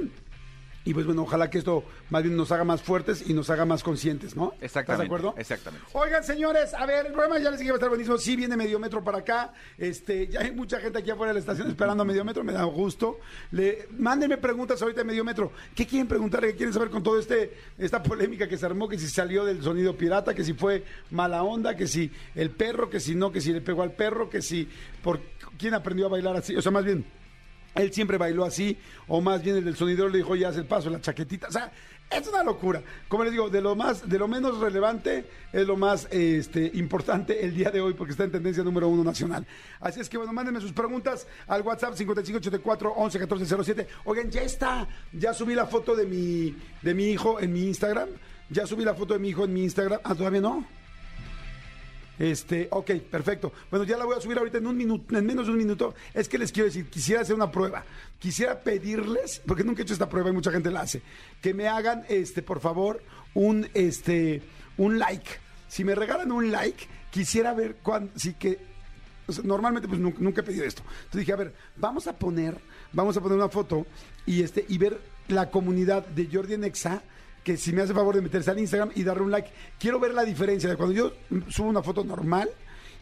Y 0.86 0.94
pues 0.94 1.06
bueno, 1.06 1.24
ojalá 1.24 1.50
que 1.50 1.58
esto 1.58 1.84
más 2.10 2.24
bien 2.24 2.36
nos 2.38 2.52
haga 2.52 2.63
más 2.63 2.82
fuertes 2.82 3.30
y 3.30 3.34
nos 3.34 3.50
haga 3.50 3.65
más 3.65 3.84
conscientes, 3.84 4.36
¿no? 4.36 4.54
¿Estás 4.54 4.60
de 4.60 4.65
Exactamente, 4.65 5.06
acuerdo? 5.06 5.36
exactamente. 5.38 5.86
Oigan, 5.94 6.24
señores, 6.24 6.74
a 6.74 6.86
ver, 6.86 7.08
el 7.08 7.12
programa 7.12 7.38
ya 7.38 7.52
les 7.52 7.60
dije 7.60 7.68
que 7.68 7.72
va 7.72 7.76
a 7.76 7.80
estar 7.80 7.89
buenísimo. 7.89 8.18
Sí, 8.18 8.36
viene 8.36 8.56
Mediometro 8.56 9.04
para 9.04 9.20
acá. 9.20 9.54
Este, 9.78 10.28
ya 10.28 10.39
hay 10.39 10.52
mucha 10.52 10.80
gente 10.80 11.00
aquí 11.00 11.12
afuera 11.12 11.32
de 11.32 11.34
la 11.36 11.39
estación 11.42 11.68
esperando 11.70 12.04
a 12.04 12.06
Mediometro, 12.06 12.44
me 12.44 12.54
da 12.54 12.63
gusto. 12.63 13.20
Le, 13.52 13.88
mándenme 13.98 14.38
preguntas 14.38 14.82
ahorita 14.82 15.02
de 15.02 15.06
Mediometro. 15.06 15.52
¿Qué 15.76 15.86
quieren 15.86 16.08
preguntar? 16.08 16.42
¿Qué 16.42 16.56
quieren 16.56 16.74
saber 16.74 16.89
con 16.89 17.04
todo 17.04 17.20
este 17.20 17.54
esta 17.78 18.02
polémica 18.02 18.48
que 18.48 18.58
se 18.58 18.65
armó? 18.65 18.88
Que 18.88 18.98
si 18.98 19.08
salió 19.10 19.44
del 19.46 19.62
sonido 19.62 19.96
pirata, 19.98 20.34
que 20.34 20.44
si 20.46 20.54
fue 20.54 20.86
mala 21.12 21.44
onda, 21.44 21.76
que 21.76 21.88
si 21.88 22.10
el 22.36 22.52
perro, 22.52 22.89
que 22.89 23.00
si 23.02 23.15
no, 23.15 23.32
que 23.32 23.42
si 23.42 23.52
le 23.52 23.62
pegó 23.62 23.84
al 23.84 23.92
perro, 23.92 24.30
que 24.30 24.42
si 24.42 24.68
por 25.04 25.20
quién 25.58 25.74
aprendió 25.74 26.06
a 26.06 26.10
bailar 26.10 26.38
así. 26.38 26.56
O 26.56 26.62
sea, 26.62 26.72
más 26.72 26.86
bien, 26.86 27.06
él 27.75 27.93
siempre 27.93 28.17
bailó 28.17 28.45
así, 28.45 28.77
o 29.08 29.21
más 29.21 29.43
bien 29.43 29.58
el 29.58 29.65
del 29.65 29.75
sonidero 29.75 30.10
le 30.10 30.17
dijo, 30.17 30.36
ya 30.36 30.49
haz 30.49 30.58
el 30.58 30.65
paso, 30.65 30.89
la 30.89 31.01
chaquetita. 31.01 31.47
O 31.47 31.51
sea, 31.51 31.71
es 32.10 32.27
una 32.27 32.43
locura. 32.43 32.82
Como 33.08 33.23
les 33.23 33.32
digo, 33.32 33.49
de 33.49 33.62
lo 33.62 33.75
más, 33.75 34.08
de 34.10 34.17
lo 34.17 34.27
menos 34.27 34.60
relevante 34.60 35.25
es 35.53 35.67
lo 35.67 35.77
más 35.77 36.08
este, 36.12 36.71
importante 36.73 37.45
el 37.45 37.53
día 37.53 37.69
de 37.69 37.82
hoy, 37.82 37.93
porque 37.93 38.12
está 38.12 38.23
en 38.23 38.32
tendencia 38.32 38.63
número 38.63 38.88
uno 38.88 39.03
nacional. 39.03 39.45
Así 39.79 39.99
es 39.99 40.10
que 40.10 40.17
bueno, 40.17 40.34
mándenme 40.34 40.60
sus 40.60 40.73
preguntas 40.73 41.27
al 41.47 41.62
WhatsApp 41.62 41.93
5584 41.95 42.93
11 42.93 43.19
14 43.19 43.63
07. 43.63 43.88
Oigan, 44.05 44.32
ya 44.32 44.41
está. 44.41 44.88
Ya 45.13 45.34
subí 45.34 45.53
la 45.53 45.67
foto 45.67 45.95
de 45.95 46.05
mi, 46.05 46.55
de 46.82 46.93
mi 46.93 47.05
hijo 47.12 47.39
en 47.39 47.53
mi 47.53 47.67
Instagram. 47.67 48.10
Ya 48.49 48.65
subí 48.65 48.84
la 48.84 48.95
foto 48.95 49.13
de 49.13 49.19
mi 49.19 49.29
hijo 49.29 49.45
en 49.45 49.53
mi 49.53 49.63
Instagram. 49.63 49.99
Ah, 50.03 50.15
todavía 50.15 50.41
no. 50.41 50.79
Este, 52.19 52.67
ok, 52.69 52.91
perfecto. 53.10 53.53
Bueno, 53.71 53.86
ya 53.86 53.97
la 53.97 54.03
voy 54.03 54.17
a 54.17 54.21
subir 54.21 54.38
ahorita 54.38 54.58
en 54.58 54.67
un 54.67 54.75
minuto, 54.75 55.17
en 55.17 55.25
menos 55.25 55.47
de 55.47 55.53
un 55.53 55.58
minuto. 55.58 55.95
Es 56.13 56.27
que 56.27 56.38
les 56.38 56.51
quiero 56.51 56.67
decir, 56.67 56.89
quisiera 56.89 57.21
hacer 57.21 57.34
una 57.34 57.49
prueba. 57.49 57.86
Quisiera 58.19 58.60
pedirles, 58.60 59.41
porque 59.45 59.63
nunca 59.63 59.82
he 59.82 59.84
hecho 59.84 59.93
esta 59.93 60.10
prueba 60.10 60.29
y 60.29 60.34
mucha 60.34 60.51
gente 60.51 60.69
la 60.69 60.82
hace, 60.82 61.01
que 61.41 61.53
me 61.53 61.69
hagan, 61.69 62.03
este, 62.10 62.43
por 62.43 62.60
favor, 62.60 63.01
un, 63.34 63.69
este, 63.73 64.43
un 64.77 64.99
like. 64.99 65.29
Si 65.69 65.86
me 65.86 65.95
regalan 65.95 66.32
un 66.32 66.51
like, 66.51 66.88
quisiera 67.10 67.53
ver 67.53 67.77
cuándo, 67.82 68.12
sí 68.17 68.34
que 68.34 68.60
normalmente 69.43 69.88
pues 69.88 70.01
nunca, 70.01 70.17
nunca 70.19 70.41
he 70.41 70.43
pedido 70.43 70.65
esto. 70.65 70.82
Entonces 70.82 71.21
dije, 71.21 71.34
a 71.34 71.38
ver, 71.38 71.53
vamos 71.77 72.08
a 72.08 72.13
poner, 72.17 72.58
vamos 72.91 73.15
a 73.15 73.21
poner 73.21 73.38
una 73.38 73.49
foto 73.49 73.86
y 74.25 74.41
este 74.41 74.65
y 74.67 74.77
ver 74.77 74.99
la 75.27 75.51
comunidad 75.51 76.05
de 76.08 76.27
Jordi 76.32 76.55
en 76.55 76.63
Exa, 76.63 77.01
que 77.43 77.58
si 77.58 77.73
me 77.73 77.82
hace 77.82 77.93
favor 77.93 78.15
de 78.15 78.21
meterse 78.21 78.52
al 78.52 78.60
Instagram 78.60 78.91
y 78.95 79.04
darle 79.04 79.23
un 79.23 79.32
like. 79.32 79.49
Quiero 79.80 79.99
ver 79.99 80.13
la 80.13 80.23
diferencia 80.23 80.69
de 80.69 80.75
cuando 80.75 80.93
yo 80.93 81.13
subo 81.49 81.69
una 81.69 81.82
foto 81.82 82.04
normal 82.04 82.49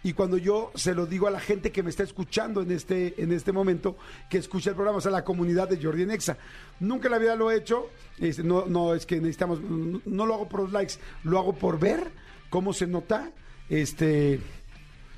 y 0.04 0.14
cuando 0.14 0.38
yo 0.38 0.72
se 0.76 0.94
lo 0.94 1.06
digo 1.06 1.28
a 1.28 1.32
la 1.32 1.40
gente 1.40 1.72
que 1.72 1.84
me 1.84 1.90
está 1.90 2.04
escuchando 2.04 2.62
en 2.62 2.72
este, 2.72 3.22
en 3.22 3.32
este 3.32 3.52
momento, 3.52 3.98
que 4.30 4.38
escucha 4.38 4.70
el 4.70 4.76
programa, 4.76 5.00
o 5.00 5.02
sea, 5.02 5.12
la 5.12 5.24
comunidad 5.24 5.68
de 5.68 5.82
Jordi 5.82 6.04
en 6.04 6.12
Exa. 6.12 6.38
Nunca 6.80 7.08
en 7.08 7.12
la 7.12 7.18
vida 7.18 7.36
lo 7.36 7.52
he 7.52 7.58
hecho, 7.58 7.90
este, 8.20 8.44
no, 8.44 8.66
no 8.68 8.94
es 8.94 9.06
que 9.06 9.18
necesitamos, 9.18 9.60
no 9.62 10.26
lo 10.26 10.34
hago 10.36 10.48
por 10.48 10.62
los 10.62 10.72
likes, 10.72 10.94
lo 11.24 11.40
hago 11.40 11.54
por 11.54 11.80
ver 11.80 12.12
cómo 12.50 12.74
se 12.74 12.88
nota, 12.88 13.32
este 13.70 14.40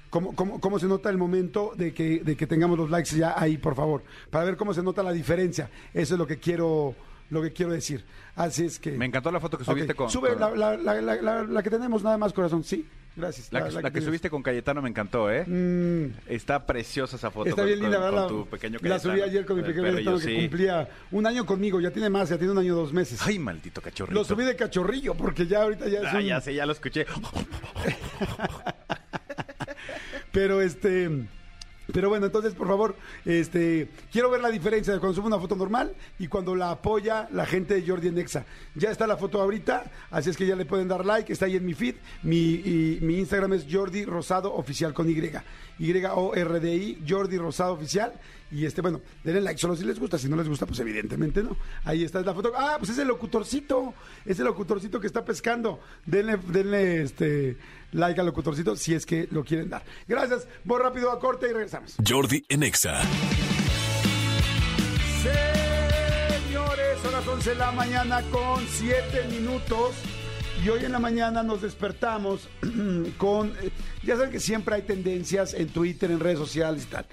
¿Cómo, 0.10 0.34
cómo, 0.34 0.60
cómo 0.60 0.80
se 0.80 0.88
nota 0.88 1.10
el 1.12 1.18
momento 1.18 1.74
de 1.76 1.94
que, 1.94 2.22
de 2.24 2.36
que 2.36 2.48
tengamos 2.48 2.80
los 2.80 2.90
likes 2.90 3.16
ya 3.16 3.36
ahí, 3.38 3.58
por 3.58 3.76
favor? 3.76 4.02
Para 4.32 4.44
ver 4.44 4.58
cómo 4.58 4.74
se 4.74 4.82
nota 4.82 5.04
la 5.04 5.12
diferencia. 5.12 5.70
Eso 5.94 6.16
es 6.16 6.20
lo 6.20 6.26
que 6.26 6.40
quiero, 6.40 6.96
lo 7.30 7.42
que 7.42 7.52
quiero 7.54 7.72
decir. 7.72 8.04
Así 8.36 8.66
es 8.66 8.80
que. 8.80 8.92
Me 8.92 9.06
encantó 9.06 9.32
la 9.32 9.40
foto 9.40 9.58
que 9.58 9.64
subiste 9.66 9.92
Ok, 9.94 9.98
con... 9.98 10.10
Sube 10.10 10.30
con- 10.36 10.40
La, 10.60 10.76
la- 10.76 10.78
la- 10.78 11.02
la- 11.02 11.22
la- 11.22 11.44
la 11.44 11.64
que 11.64 11.70
tenemos 11.70 12.04
nada 12.04 12.18
más, 12.18 12.32
corazón. 12.34 12.64
Sí, 12.64 12.88
gracias. 13.16 13.52
La, 13.52 13.92
que, 13.92 14.02
subiste 14.02 14.30
con 14.30 14.42
Cayetano 14.42 14.82
me 14.82 14.90
encantó, 14.90 15.30
¿eh? 15.30 15.46
Mm, 15.46 16.14
Está 16.28 16.66
preciosa 16.66 17.18
esa 17.18 17.30
foto. 17.32 17.50
Está 17.50 17.62
con- 17.62 17.68
bien 17.68 17.80
linda, 17.82 18.00
¿verdad? 18.00 18.28
con 18.28 18.38
La- 18.38 18.44
tu 18.44 18.50
pequeño 18.50 18.80
la 18.82 18.98
subí 19.00 19.22
ayer 19.22 19.46
con 19.46 19.58
mi 19.58 19.64
pequeño 19.64 19.84
Cayetano 19.92 20.18
que 20.20 20.24
sí. 20.26 20.36
cumplía 20.36 20.90
un 21.12 21.28
año 21.28 21.46
conmigo. 21.46 21.80
Ya 21.82 21.92
tiene 21.92 22.10
más, 22.10 22.30
ya 22.30 22.38
tiene 22.38 22.54
un 22.54 22.60
año 22.60 22.76
dos 22.76 22.94
meses. 22.94 23.20
Ay, 23.26 23.38
maldito 23.40 23.82
cachorrito. 23.82 24.18
Lo 24.18 24.24
subí 24.24 24.44
de 24.46 24.56
cachorrillo 24.56 25.16
porque 25.16 25.46
ya 25.48 25.64
ahorita 25.64 25.88
ya 25.88 26.00
es 26.00 26.06
Ah, 26.14 26.18
un- 26.18 26.24
ya 26.26 26.40
sé, 26.42 26.54
ya 26.56 26.66
lo 26.66 26.72
escuché. 26.72 27.06
Pero 30.32 30.62
este. 30.62 31.10
Pero 31.92 32.10
bueno, 32.10 32.26
entonces, 32.28 32.54
por 32.54 32.68
favor, 32.68 32.96
este, 33.26 33.90
quiero 34.12 34.30
ver 34.30 34.42
la 34.42 34.50
diferencia 34.50 34.94
de 34.94 35.00
cuando 35.00 35.16
sube 35.16 35.28
una 35.28 35.40
foto 35.40 35.56
normal 35.56 35.94
y 36.20 36.28
cuando 36.28 36.56
la 36.56 36.72
apoya 36.72 37.28
la 37.32 37.46
gente 37.46 37.74
de 37.76 37.88
Jordi 37.88 38.10
en 38.10 38.18
Exa. 38.18 38.46
Ya 38.76 38.92
está 38.92 39.08
la 39.08 39.18
foto 39.18 39.42
ahorita, 39.42 39.92
así 40.12 40.30
es 40.30 40.38
que 40.38 40.46
ya 40.46 40.56
le 40.56 40.66
pueden 40.66 40.88
dar 40.88 41.06
like, 41.06 41.32
está 41.32 41.46
ahí 41.46 41.56
en 41.56 41.66
mi 41.66 41.74
feed. 41.74 41.96
Mi, 42.24 42.38
y- 42.38 43.00
mi 43.02 43.18
Instagram 43.20 43.54
es 43.54 43.66
Jordi 43.70 44.06
Rosado 44.06 44.54
Oficial 44.54 44.94
con 44.94 45.10
Y. 45.10 45.20
Y-O-R-D-I, 45.80 47.04
Jordi 47.08 47.38
Rosado 47.38 47.74
Oficial. 47.74 48.14
Y 48.52 48.66
este, 48.66 48.82
bueno, 48.82 49.02
denle 49.24 49.42
like 49.42 49.60
solo 49.60 49.76
si 49.76 49.84
les 49.86 50.00
gusta, 50.00 50.18
si 50.18 50.28
no 50.28 50.36
les 50.36 50.48
gusta, 50.50 50.66
pues 50.66 50.80
evidentemente 50.80 51.44
no. 51.44 51.56
Ahí 51.86 52.04
está 52.04 52.22
la 52.22 52.34
foto. 52.34 52.52
Ah, 52.56 52.76
pues 52.80 52.90
es 52.92 52.98
el 52.98 53.08
locutorcito, 53.08 53.94
es 54.26 54.40
el 54.40 54.46
locutorcito 54.46 55.00
que 55.00 55.08
está 55.08 55.24
pescando. 55.24 55.80
Denle, 56.06 56.38
denle 56.48 57.04
este 57.04 57.58
like 57.92 58.20
al 58.20 58.28
locutorcito 58.28 58.76
si 58.76 58.94
es 58.94 59.06
que 59.06 59.28
lo 59.32 59.44
quieren 59.44 59.70
dar. 59.70 59.84
Gracias, 60.08 60.48
voy 60.64 60.82
rápido 60.82 61.12
a 61.12 61.20
corte 61.20 61.48
y 61.50 61.54
regresamos. 61.54 61.96
Jordi 62.08 62.44
en 62.50 62.64
Exa. 62.64 63.02
Señores, 65.22 67.00
son 67.02 67.12
las 67.12 67.28
11 67.28 67.50
de 67.52 67.56
la 67.56 67.72
mañana 67.72 68.22
con 68.32 68.66
7 68.68 69.28
minutos. 69.32 69.96
Y 70.64 70.70
hoy 70.70 70.84
en 70.84 70.92
la 70.92 71.00
mañana 71.00 71.42
nos 71.42 71.62
despertamos 71.62 72.50
con... 73.18 73.50
eh, 73.62 73.72
Ya 74.04 74.16
saben 74.18 74.32
que 74.32 74.40
siempre 74.42 74.76
hay 74.76 74.82
tendencias 74.82 75.54
en 75.54 75.70
Twitter, 75.70 76.12
en 76.12 76.20
redes 76.20 76.38
sociales 76.38 76.84
y 76.84 76.88
tal. 76.88 77.06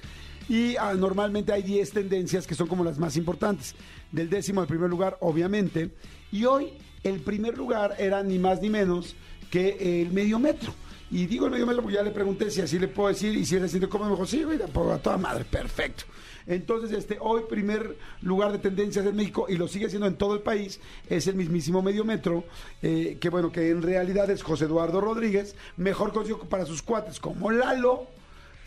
Y 0.48 0.76
ah, 0.76 0.94
normalmente 0.94 1.52
hay 1.52 1.62
10 1.62 1.90
tendencias 1.92 2.46
que 2.46 2.54
son 2.54 2.66
como 2.66 2.82
las 2.84 2.98
más 2.98 3.16
importantes. 3.16 3.74
Del 4.12 4.28
décimo 4.30 4.60
al 4.60 4.66
primer 4.66 4.88
lugar, 4.90 5.16
obviamente. 5.20 5.90
Y 6.32 6.44
hoy 6.44 6.72
el 7.04 7.20
primer 7.20 7.56
lugar 7.56 7.94
era 7.98 8.22
ni 8.22 8.38
más 8.38 8.60
ni 8.60 8.70
menos 8.70 9.14
que 9.50 10.02
el 10.02 10.12
medio 10.12 10.38
metro. 10.38 10.72
Y 11.10 11.26
digo 11.26 11.46
el 11.46 11.52
medio 11.52 11.66
metro 11.66 11.82
porque 11.82 11.96
ya 11.96 12.02
le 12.02 12.10
pregunté 12.10 12.50
si 12.50 12.60
así 12.60 12.78
le 12.78 12.88
puedo 12.88 13.08
decir 13.08 13.34
y 13.36 13.46
si 13.46 13.54
él 13.54 13.62
se 13.62 13.68
siente 13.68 13.88
cómodo. 13.88 14.10
Me 14.10 14.16
dijo, 14.16 14.26
sí, 14.26 14.42
güey, 14.42 14.58
a 14.62 14.98
toda 14.98 15.16
madre, 15.16 15.44
perfecto. 15.44 16.04
Entonces, 16.46 16.96
este, 16.96 17.18
hoy 17.20 17.42
primer 17.48 17.96
lugar 18.22 18.52
de 18.52 18.58
tendencias 18.58 19.04
en 19.04 19.16
México 19.16 19.46
y 19.48 19.56
lo 19.56 19.66
sigue 19.66 19.88
siendo 19.88 20.06
en 20.06 20.14
todo 20.14 20.34
el 20.34 20.40
país 20.40 20.80
es 21.08 21.26
el 21.26 21.34
mismísimo 21.34 21.82
medio 21.82 22.04
metro, 22.04 22.44
eh, 22.82 23.18
que 23.20 23.30
bueno, 23.30 23.50
que 23.50 23.70
en 23.70 23.82
realidad 23.82 24.30
es 24.30 24.42
José 24.42 24.66
Eduardo 24.66 25.00
Rodríguez, 25.00 25.56
mejor 25.76 26.12
conocido 26.12 26.38
para 26.40 26.64
sus 26.64 26.82
cuates 26.82 27.18
como 27.18 27.50
Lalo, 27.50 28.06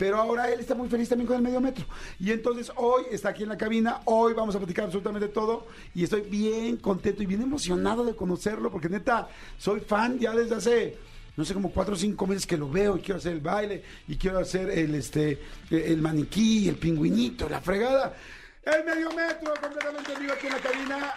pero 0.00 0.16
ahora 0.16 0.50
él 0.50 0.60
está 0.60 0.74
muy 0.74 0.88
feliz 0.88 1.10
también 1.10 1.26
con 1.26 1.36
el 1.36 1.42
medio 1.42 1.60
metro. 1.60 1.84
Y 2.18 2.30
entonces 2.30 2.72
hoy 2.76 3.02
está 3.10 3.28
aquí 3.28 3.42
en 3.42 3.50
la 3.50 3.58
cabina, 3.58 4.00
hoy 4.06 4.32
vamos 4.32 4.54
a 4.54 4.58
platicar 4.58 4.86
absolutamente 4.86 5.28
todo 5.28 5.66
y 5.94 6.04
estoy 6.04 6.22
bien 6.22 6.78
contento 6.78 7.22
y 7.22 7.26
bien 7.26 7.42
emocionado 7.42 8.02
de 8.06 8.16
conocerlo 8.16 8.70
porque 8.70 8.88
neta, 8.88 9.28
soy 9.58 9.80
fan 9.80 10.18
ya 10.18 10.32
desde 10.32 10.54
hace 10.54 10.96
no 11.36 11.44
sé, 11.44 11.52
como 11.52 11.70
cuatro 11.70 11.92
o 11.92 11.96
cinco 11.98 12.26
meses 12.26 12.46
que 12.46 12.56
lo 12.56 12.70
veo 12.70 12.96
y 12.96 13.00
quiero 13.00 13.18
hacer 13.18 13.32
el 13.34 13.40
baile 13.40 13.84
y 14.08 14.16
quiero 14.16 14.38
hacer 14.38 14.70
el 14.70 14.94
este 14.94 15.38
el 15.68 16.00
maniquí, 16.00 16.70
el 16.70 16.76
pingüinito, 16.76 17.46
la 17.50 17.60
fregada. 17.60 18.16
El 18.62 18.84
medio 18.86 19.12
metro 19.12 19.52
completamente 19.60 20.18
vivo 20.18 20.32
aquí 20.32 20.46
en 20.46 20.52
la 20.54 20.60
cabina. 20.60 21.14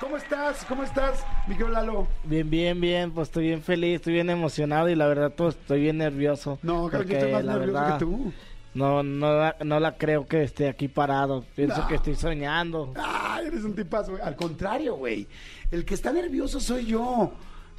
¿Cómo 0.00 0.16
estás? 0.18 0.64
¿Cómo 0.66 0.82
estás, 0.82 1.24
mi 1.46 1.54
querido 1.54 1.70
Lalo? 1.70 2.06
Bien, 2.24 2.48
bien, 2.50 2.80
bien, 2.80 3.12
pues 3.12 3.28
estoy 3.28 3.46
bien 3.46 3.62
feliz, 3.62 3.96
estoy 3.96 4.12
bien 4.14 4.28
emocionado 4.28 4.88
y 4.90 4.94
la 4.94 5.06
verdad 5.06 5.32
pues 5.34 5.54
estoy 5.56 5.80
bien 5.80 5.98
nervioso. 5.98 6.58
No, 6.62 6.90
yo 6.90 6.98
porque 6.98 7.14
estoy 7.14 7.32
más 7.32 7.44
nervioso 7.44 7.72
verdad, 7.72 7.98
que 7.98 8.04
tú. 8.04 8.32
No, 8.74 9.02
no, 9.02 9.32
la- 9.38 9.56
no 9.64 9.80
la 9.80 9.96
creo 9.96 10.26
que 10.26 10.42
esté 10.42 10.68
aquí 10.68 10.88
parado, 10.88 11.44
pienso 11.54 11.78
No. 11.80 11.88
que 11.88 11.94
estoy 11.94 12.14
soñando. 12.14 12.92
Ay, 12.96 13.46
eres 13.46 13.64
un 13.64 13.74
tipazo, 13.74 14.12
güey. 14.12 14.22
Al 14.22 14.36
contrario, 14.36 14.96
güey. 14.96 15.26
El 15.70 15.84
que 15.86 15.94
está 15.94 16.12
nervioso 16.12 16.60
soy 16.60 16.84
yo. 16.84 17.32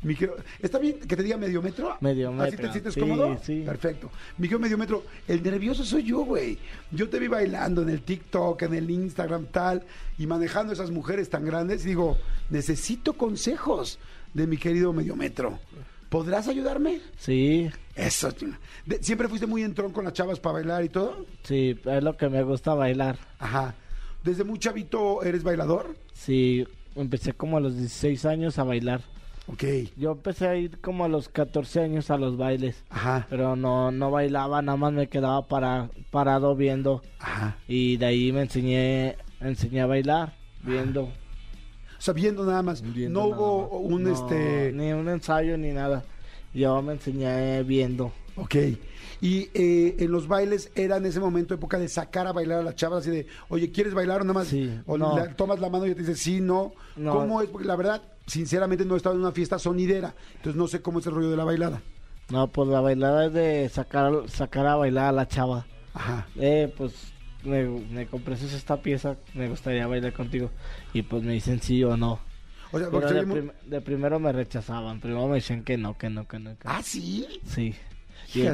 Mi 0.04 0.16
querido- 0.16 0.38
¿Está 0.60 0.78
bien 0.78 1.00
que 1.00 1.16
te 1.16 1.24
diga 1.24 1.38
medio 1.38 1.62
metro? 1.62 1.98
Medio 2.02 2.30
¿Así 2.42 2.56
te 2.56 2.72
sientes 2.72 2.94
sí, 2.94 3.00
cómodo? 3.00 3.40
sí. 3.44 3.64
Perfecto. 3.66 4.12
Mi 4.38 4.48
querido 4.48 4.60
medio 4.60 4.78
metro, 4.78 5.04
el 5.28 5.42
nervioso 5.42 5.84
soy 5.84 6.04
yo, 6.04 6.20
güey. 6.20 6.58
Yo 6.92 7.10
te 7.10 7.20
vi 7.20 7.28
bailando 7.28 7.82
en 7.82 7.90
el 7.90 8.02
TikTok, 8.04 8.62
en 8.64 8.74
el 8.76 8.90
Instagram, 8.92 9.48
tal, 9.48 9.84
y 10.20 10.28
manejando 10.28 10.72
esas 10.74 10.92
mujeres 10.92 11.30
tan 11.30 11.46
grandes. 11.46 11.84
Y 11.86 11.90
digo, 11.90 12.18
necesito 12.50 13.14
consejos 13.14 13.98
de 14.34 14.46
mi 14.48 14.58
querido 14.58 14.94
medio 14.94 15.16
metro. 15.16 15.60
¿Podrás 16.10 16.48
ayudarme? 16.48 17.02
Sí, 17.18 17.70
Eso, 17.96 18.30
¿Siempre 19.02 19.28
fuiste 19.28 19.48
muy 19.48 19.64
entrón 19.64 19.92
con 19.92 20.06
las 20.06 20.14
chavas 20.14 20.40
para 20.40 20.54
bailar 20.54 20.84
y 20.86 20.90
todo? 20.90 21.26
sí, 21.44 21.78
es 21.84 22.04
lo 22.04 22.16
que 22.16 22.30
me 22.30 22.44
gusta 22.44 22.74
bailar. 22.76 23.18
Ajá. 23.40 23.74
¿Desde 24.24 24.44
muy 24.44 24.60
chavito 24.60 25.24
eres 25.24 25.44
bailador? 25.44 25.96
Sí, 26.14 26.66
empecé 26.96 27.34
como 27.34 27.58
a 27.58 27.60
los 27.60 27.76
16 27.78 28.24
años 28.26 28.58
a 28.60 28.64
bailar. 28.64 29.02
Ok. 29.48 29.64
Yo 29.96 30.12
empecé 30.12 30.48
a 30.48 30.56
ir 30.56 30.80
como 30.82 31.06
a 31.06 31.08
los 31.08 31.30
14 31.30 31.82
años 31.82 32.12
a 32.12 32.18
los 32.18 32.38
bailes, 32.38 32.84
Ajá. 32.90 33.26
pero 33.30 33.56
no 33.56 33.92
no 33.92 34.12
bailaba, 34.12 34.62
nada 34.62 34.78
más 34.78 34.92
me 34.94 35.08
quedaba 35.08 35.48
para, 35.48 35.90
parado 36.12 36.56
viendo 36.56 37.02
Ajá. 37.20 37.58
y 37.68 37.96
de 37.98 38.06
ahí 38.06 38.32
me 38.34 38.42
enseñé 38.42 39.16
enseñé 39.40 39.82
a 39.82 39.86
bailar 39.86 40.34
viendo. 40.64 41.04
O 41.04 42.00
sea, 42.02 42.14
viendo 42.14 42.46
nada 42.46 42.62
más. 42.62 42.82
viendo 42.82 43.20
no 43.20 43.30
nada 43.30 43.42
hubo 43.42 43.82
más. 43.84 43.92
un 43.94 44.04
No, 44.04 44.14
este. 44.14 44.72
ni 44.74 44.92
un 44.92 45.08
ensayo 45.10 45.58
ni 45.58 45.72
nada. 45.72 46.04
Yo 46.54 46.82
me 46.82 46.94
enseñé 46.94 47.64
viendo. 47.64 48.12
Ok. 48.36 48.56
Y 49.20 49.50
eh, 49.56 49.96
en 50.00 50.12
los 50.12 50.28
bailes 50.28 50.72
era 50.76 50.98
en 50.98 51.06
ese 51.08 51.20
momento 51.20 51.54
época 51.56 51.80
de 51.80 51.88
sacar 51.88 52.28
a 52.28 52.34
bailar 52.34 52.60
a 52.60 52.64
las 52.64 52.76
chavas, 52.76 53.00
así 53.00 53.10
de, 53.10 53.26
oye, 53.50 53.72
¿quieres 53.72 53.94
bailar 53.96 54.22
o 54.22 54.24
nada 54.26 54.34
más? 54.36 54.48
Sí, 54.48 54.72
o 54.86 54.98
no. 54.98 55.16
tomas 55.36 55.60
la 55.60 55.70
mano 55.70 55.88
y 55.88 55.94
te 55.96 56.02
dice, 56.02 56.16
sí, 56.16 56.40
no. 56.40 56.74
No. 56.96 57.14
¿Cómo 57.14 57.42
es? 57.42 57.50
Porque 57.50 57.68
la 57.68 57.76
verdad, 57.76 58.02
sinceramente, 58.28 58.86
no 58.86 58.94
he 58.94 58.98
estado 58.98 59.16
en 59.16 59.22
una 59.22 59.32
fiesta 59.32 59.58
sonidera. 59.58 60.14
Entonces 60.36 60.56
no 60.56 60.68
sé 60.68 60.82
cómo 60.82 61.00
es 61.00 61.08
el 61.08 61.14
rollo 61.16 61.32
de 61.32 61.38
la 61.38 61.44
bailada. 61.46 61.82
No, 62.30 62.48
pues 62.48 62.68
la 62.70 62.82
bailada 62.82 63.26
es 63.28 63.34
de 63.34 63.70
sacar 63.70 64.12
sacar 64.28 64.68
a 64.68 64.76
bailar 64.76 65.06
a 65.06 65.12
la 65.14 65.28
chava. 65.28 65.66
Ajá. 65.94 66.28
Eh, 66.36 66.72
pues 66.78 67.14
me, 67.44 67.64
me 67.64 68.08
esta 68.54 68.82
pieza, 68.82 69.18
me 69.34 69.48
gustaría 69.48 69.88
bailar 69.88 70.14
contigo. 70.14 70.52
Y 70.94 71.02
pues 71.04 71.24
me 71.24 71.34
dicen 71.34 71.62
sí 71.62 71.84
o 71.84 71.96
no. 71.98 72.20
O 72.72 72.80
sea, 72.80 72.90
Pero 72.92 73.08
prim- 73.34 73.52
de 73.66 73.82
primero 73.82 74.20
me 74.20 74.32
rechazaban, 74.34 75.00
primero 75.00 75.28
me 75.28 75.36
decían 75.36 75.64
que 75.64 75.78
no, 75.78 75.98
que 75.98 76.10
no, 76.10 76.28
que 76.28 76.38
no. 76.40 76.58
Que 76.58 76.66
no. 76.68 76.72
Ah, 76.72 76.82
sí. 76.84 77.26
Sí. 77.46 77.74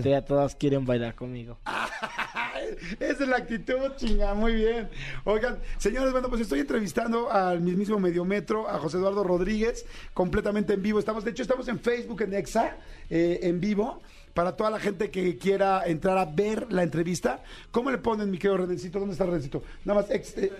Ya 0.02 0.24
todas 0.26 0.56
quieren 0.56 0.86
bailar 0.86 1.16
conmigo. 1.16 1.58
Esa 3.00 3.24
es 3.24 3.30
la 3.30 3.38
actitud, 3.38 3.78
chinga, 3.98 4.34
muy 4.34 4.54
bien. 4.56 4.90
Oigan, 5.26 5.60
señores, 5.78 6.12
bueno, 6.12 6.30
pues 6.30 6.42
estoy 6.42 6.60
entrevistando 6.62 7.32
al 7.32 7.62
mismísimo 7.62 8.00
Mediometro, 8.00 8.68
a 8.70 8.80
José 8.80 8.98
Eduardo 8.98 9.24
Rodríguez, 9.24 9.86
completamente 10.14 10.74
en 10.74 10.82
vivo. 10.82 11.00
Estamos, 11.00 11.24
de 11.24 11.32
hecho, 11.32 11.44
estamos 11.44 11.68
en 11.68 11.80
Facebook, 11.80 12.22
en 12.22 12.34
Exa, 12.34 12.78
eh, 13.10 13.40
en 13.44 13.60
vivo. 13.60 14.02
Para 14.34 14.56
toda 14.56 14.72
la 14.72 14.80
gente 14.80 15.12
que 15.12 15.38
quiera 15.38 15.84
entrar 15.86 16.18
a 16.18 16.26
ver 16.26 16.72
la 16.74 16.82
entrevista, 16.82 17.44
¿cómo 17.70 17.92
le 17.92 18.00
ponen, 18.00 18.32
mi 18.32 18.40
querido 18.40 18.58
Redencito? 18.58 18.98
¿Dónde 19.00 19.14
está 19.14 19.28
Redencito? 19.28 19.62
Nada 19.86 20.02
más, 20.02 20.10
ex- 20.10 20.36
eh, 20.40 20.52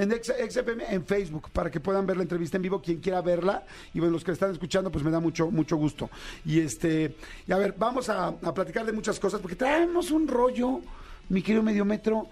en 0.00 0.10
XFM, 0.12 0.84
en 0.94 1.04
Facebook, 1.04 1.50
para 1.52 1.70
que 1.70 1.80
puedan 1.80 2.06
ver 2.06 2.16
la 2.16 2.22
entrevista 2.22 2.56
en 2.56 2.62
vivo, 2.62 2.80
quien 2.80 3.00
quiera 3.00 3.20
verla. 3.20 3.64
Y 3.92 3.98
bueno, 3.98 4.12
los 4.12 4.24
que 4.24 4.32
están 4.32 4.50
escuchando, 4.52 4.90
pues 4.90 5.04
me 5.04 5.10
da 5.10 5.20
mucho, 5.20 5.50
mucho 5.50 5.76
gusto. 5.76 6.08
Y 6.44 6.60
este, 6.60 7.16
y 7.46 7.52
a 7.52 7.58
ver, 7.58 7.74
vamos 7.76 8.08
a, 8.08 8.28
a 8.28 8.54
platicar 8.54 8.86
de 8.86 8.92
muchas 8.92 9.18
cosas, 9.18 9.40
porque 9.40 9.56
traemos 9.56 10.10
un 10.10 10.28
rollo, 10.28 10.80
mi 11.28 11.42
querido 11.42 11.62
Mediometro, 11.62 12.28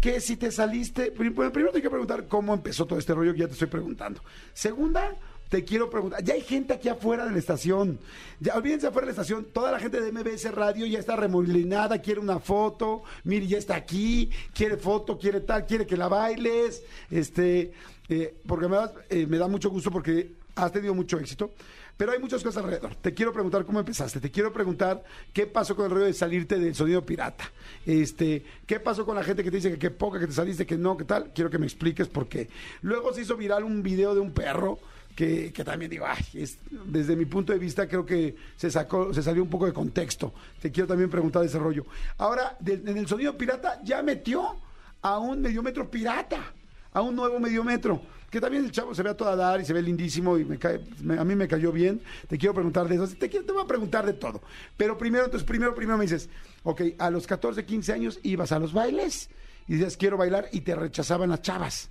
que 0.00 0.20
si 0.20 0.36
te 0.36 0.50
saliste, 0.50 1.10
pri- 1.12 1.30
bueno, 1.30 1.50
primero 1.50 1.72
te 1.72 1.78
quiero 1.80 1.92
preguntar 1.92 2.26
cómo 2.28 2.52
empezó 2.52 2.84
todo 2.84 2.98
este 2.98 3.14
rollo 3.14 3.32
que 3.32 3.40
ya 3.40 3.46
te 3.46 3.54
estoy 3.54 3.68
preguntando. 3.68 4.20
Segunda, 4.52 5.16
te 5.54 5.64
quiero 5.64 5.88
preguntar, 5.88 6.20
ya 6.24 6.34
hay 6.34 6.40
gente 6.40 6.72
aquí 6.72 6.88
afuera 6.88 7.24
de 7.24 7.30
la 7.30 7.38
estación, 7.38 8.00
ya 8.40 8.56
olvídense 8.56 8.88
afuera 8.88 9.06
de 9.06 9.12
la 9.12 9.22
estación, 9.22 9.44
toda 9.52 9.70
la 9.70 9.78
gente 9.78 10.00
de 10.00 10.10
MBS 10.10 10.52
Radio 10.52 10.84
ya 10.84 10.98
está 10.98 11.14
remolinada, 11.14 12.02
quiere 12.02 12.18
una 12.18 12.40
foto, 12.40 13.04
mire, 13.22 13.46
ya 13.46 13.58
está 13.58 13.76
aquí, 13.76 14.32
quiere 14.52 14.76
foto, 14.76 15.16
quiere 15.16 15.42
tal, 15.42 15.64
quiere 15.64 15.86
que 15.86 15.96
la 15.96 16.08
bailes, 16.08 16.82
este, 17.08 17.72
eh, 18.08 18.34
porque 18.48 18.66
me 18.66 18.78
eh, 19.10 19.28
me 19.28 19.38
da 19.38 19.46
mucho 19.46 19.70
gusto 19.70 19.92
porque 19.92 20.32
has 20.56 20.72
tenido 20.72 20.92
mucho 20.92 21.20
éxito. 21.20 21.52
Pero 21.96 22.10
hay 22.10 22.18
muchas 22.18 22.42
cosas 22.42 22.64
alrededor. 22.64 22.96
Te 22.96 23.14
quiero 23.14 23.32
preguntar 23.32 23.64
cómo 23.64 23.78
empezaste. 23.78 24.18
Te 24.18 24.28
quiero 24.28 24.52
preguntar 24.52 25.04
qué 25.32 25.46
pasó 25.46 25.76
con 25.76 25.84
el 25.84 25.92
rollo 25.92 26.06
de 26.06 26.12
salirte 26.12 26.58
del 26.58 26.74
sonido 26.74 27.06
pirata. 27.06 27.44
Este, 27.86 28.44
qué 28.66 28.80
pasó 28.80 29.06
con 29.06 29.14
la 29.14 29.22
gente 29.22 29.44
que 29.44 29.50
te 29.52 29.58
dice 29.58 29.70
que 29.70 29.78
qué 29.78 29.90
poca, 29.92 30.18
que 30.18 30.26
te 30.26 30.32
saliste, 30.32 30.66
que 30.66 30.76
no, 30.76 30.96
que 30.96 31.04
tal. 31.04 31.30
Quiero 31.32 31.50
que 31.50 31.58
me 31.58 31.66
expliques 31.66 32.08
por 32.08 32.26
qué. 32.26 32.48
Luego 32.82 33.12
se 33.14 33.20
hizo 33.20 33.36
viral 33.36 33.62
un 33.62 33.84
video 33.84 34.12
de 34.12 34.18
un 34.18 34.32
perro 34.32 34.80
que, 35.14 35.52
también 35.64 35.90
digo, 35.90 36.06
ay, 36.06 36.24
es- 36.34 36.58
desde 36.86 37.14
mi 37.16 37.24
punto 37.24 37.52
de 37.52 37.58
vista 37.58 37.86
creo 37.88 38.04
que 38.04 38.34
se 38.56 38.70
sacó, 38.70 39.12
se 39.14 39.22
salió 39.22 39.42
un 39.42 39.50
poco 39.50 39.66
de 39.66 39.72
contexto. 39.72 40.32
Te 40.60 40.70
quiero 40.72 40.86
también 40.88 41.08
preguntar 41.10 41.42
de 41.42 41.48
ese 41.48 41.58
rollo. 41.58 41.86
Ahora, 42.18 42.56
en 42.66 42.96
el 42.98 43.06
sonido 43.06 43.36
pirata 43.36 43.80
ya 43.84 44.02
metió 44.02 44.56
a 45.02 45.18
un 45.18 45.40
mediometro 45.40 45.90
pirata, 45.90 46.52
a 46.92 47.00
un 47.02 47.14
nuevo 47.14 47.38
mediometro. 47.38 48.00
Que 48.30 48.40
también 48.40 48.64
el 48.64 48.72
chavo 48.72 48.92
se 48.96 49.04
ve 49.04 49.10
a 49.10 49.16
toda 49.16 49.36
dar 49.36 49.60
y 49.60 49.64
se 49.64 49.72
ve 49.72 49.80
lindísimo 49.80 50.36
y 50.36 50.44
me 50.44 50.58
cae, 50.58 50.80
me- 51.02 51.16
a 51.16 51.22
mí 51.22 51.36
me 51.36 51.46
cayó 51.46 51.70
bien. 51.70 52.00
Te 52.26 52.36
quiero 52.36 52.52
preguntar 52.52 52.88
de 52.88 52.96
eso. 52.96 53.06
Te, 53.16 53.28
quiero- 53.28 53.46
te 53.46 53.52
voy 53.52 53.62
a 53.62 53.66
preguntar 53.66 54.04
de 54.04 54.14
todo. 54.14 54.42
Pero 54.76 54.98
primero, 54.98 55.24
entonces, 55.26 55.46
primero, 55.46 55.72
primero 55.72 55.96
me 55.96 56.02
dices, 56.04 56.28
ok, 56.64 56.82
a 56.98 57.10
los 57.10 57.28
14, 57.28 57.64
15 57.64 57.92
años 57.92 58.18
ibas 58.24 58.50
a 58.50 58.58
los 58.58 58.72
bailes 58.72 59.30
y 59.68 59.74
decías, 59.74 59.96
quiero 59.96 60.16
bailar 60.16 60.48
y 60.50 60.62
te 60.62 60.74
rechazaban 60.74 61.30
las 61.30 61.42
chavas. 61.42 61.90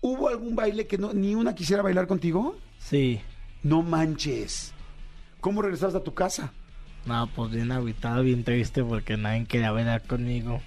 ¿Hubo 0.00 0.28
algún 0.28 0.54
baile 0.54 0.86
que 0.86 0.98
no, 0.98 1.12
ni 1.12 1.34
una 1.34 1.54
quisiera 1.54 1.82
bailar 1.82 2.06
contigo? 2.06 2.56
Sí. 2.78 3.20
No 3.62 3.82
manches. 3.82 4.72
¿Cómo 5.40 5.62
regresaste 5.62 5.98
a 5.98 6.04
tu 6.04 6.14
casa? 6.14 6.52
No, 7.06 7.28
pues 7.34 7.50
bien 7.50 7.72
agüitado, 7.72 8.22
bien 8.22 8.44
triste 8.44 8.84
porque 8.84 9.16
nadie 9.16 9.46
quería 9.46 9.70
bailar 9.72 10.02
conmigo. 10.06 10.60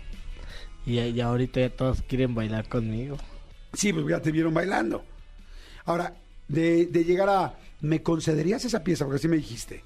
Y 0.86 1.14
ya, 1.14 1.26
ahorita 1.28 1.60
ya 1.60 1.70
todos 1.70 2.02
quieren 2.02 2.34
bailar 2.34 2.68
conmigo. 2.68 3.18
Sí, 3.74 3.94
pues 3.94 4.06
ya 4.08 4.22
te 4.22 4.32
vieron 4.32 4.54
bailando. 4.54 5.06
Ahora, 5.86 6.16
de, 6.48 6.88
de 6.88 7.04
llegar 7.04 7.30
a, 7.30 7.54
¿me 7.82 8.02
concederías 8.02 8.66
esa 8.66 8.84
pieza? 8.84 9.06
Porque 9.06 9.18
así 9.18 9.28
me 9.28 9.38
dijiste. 9.38 9.84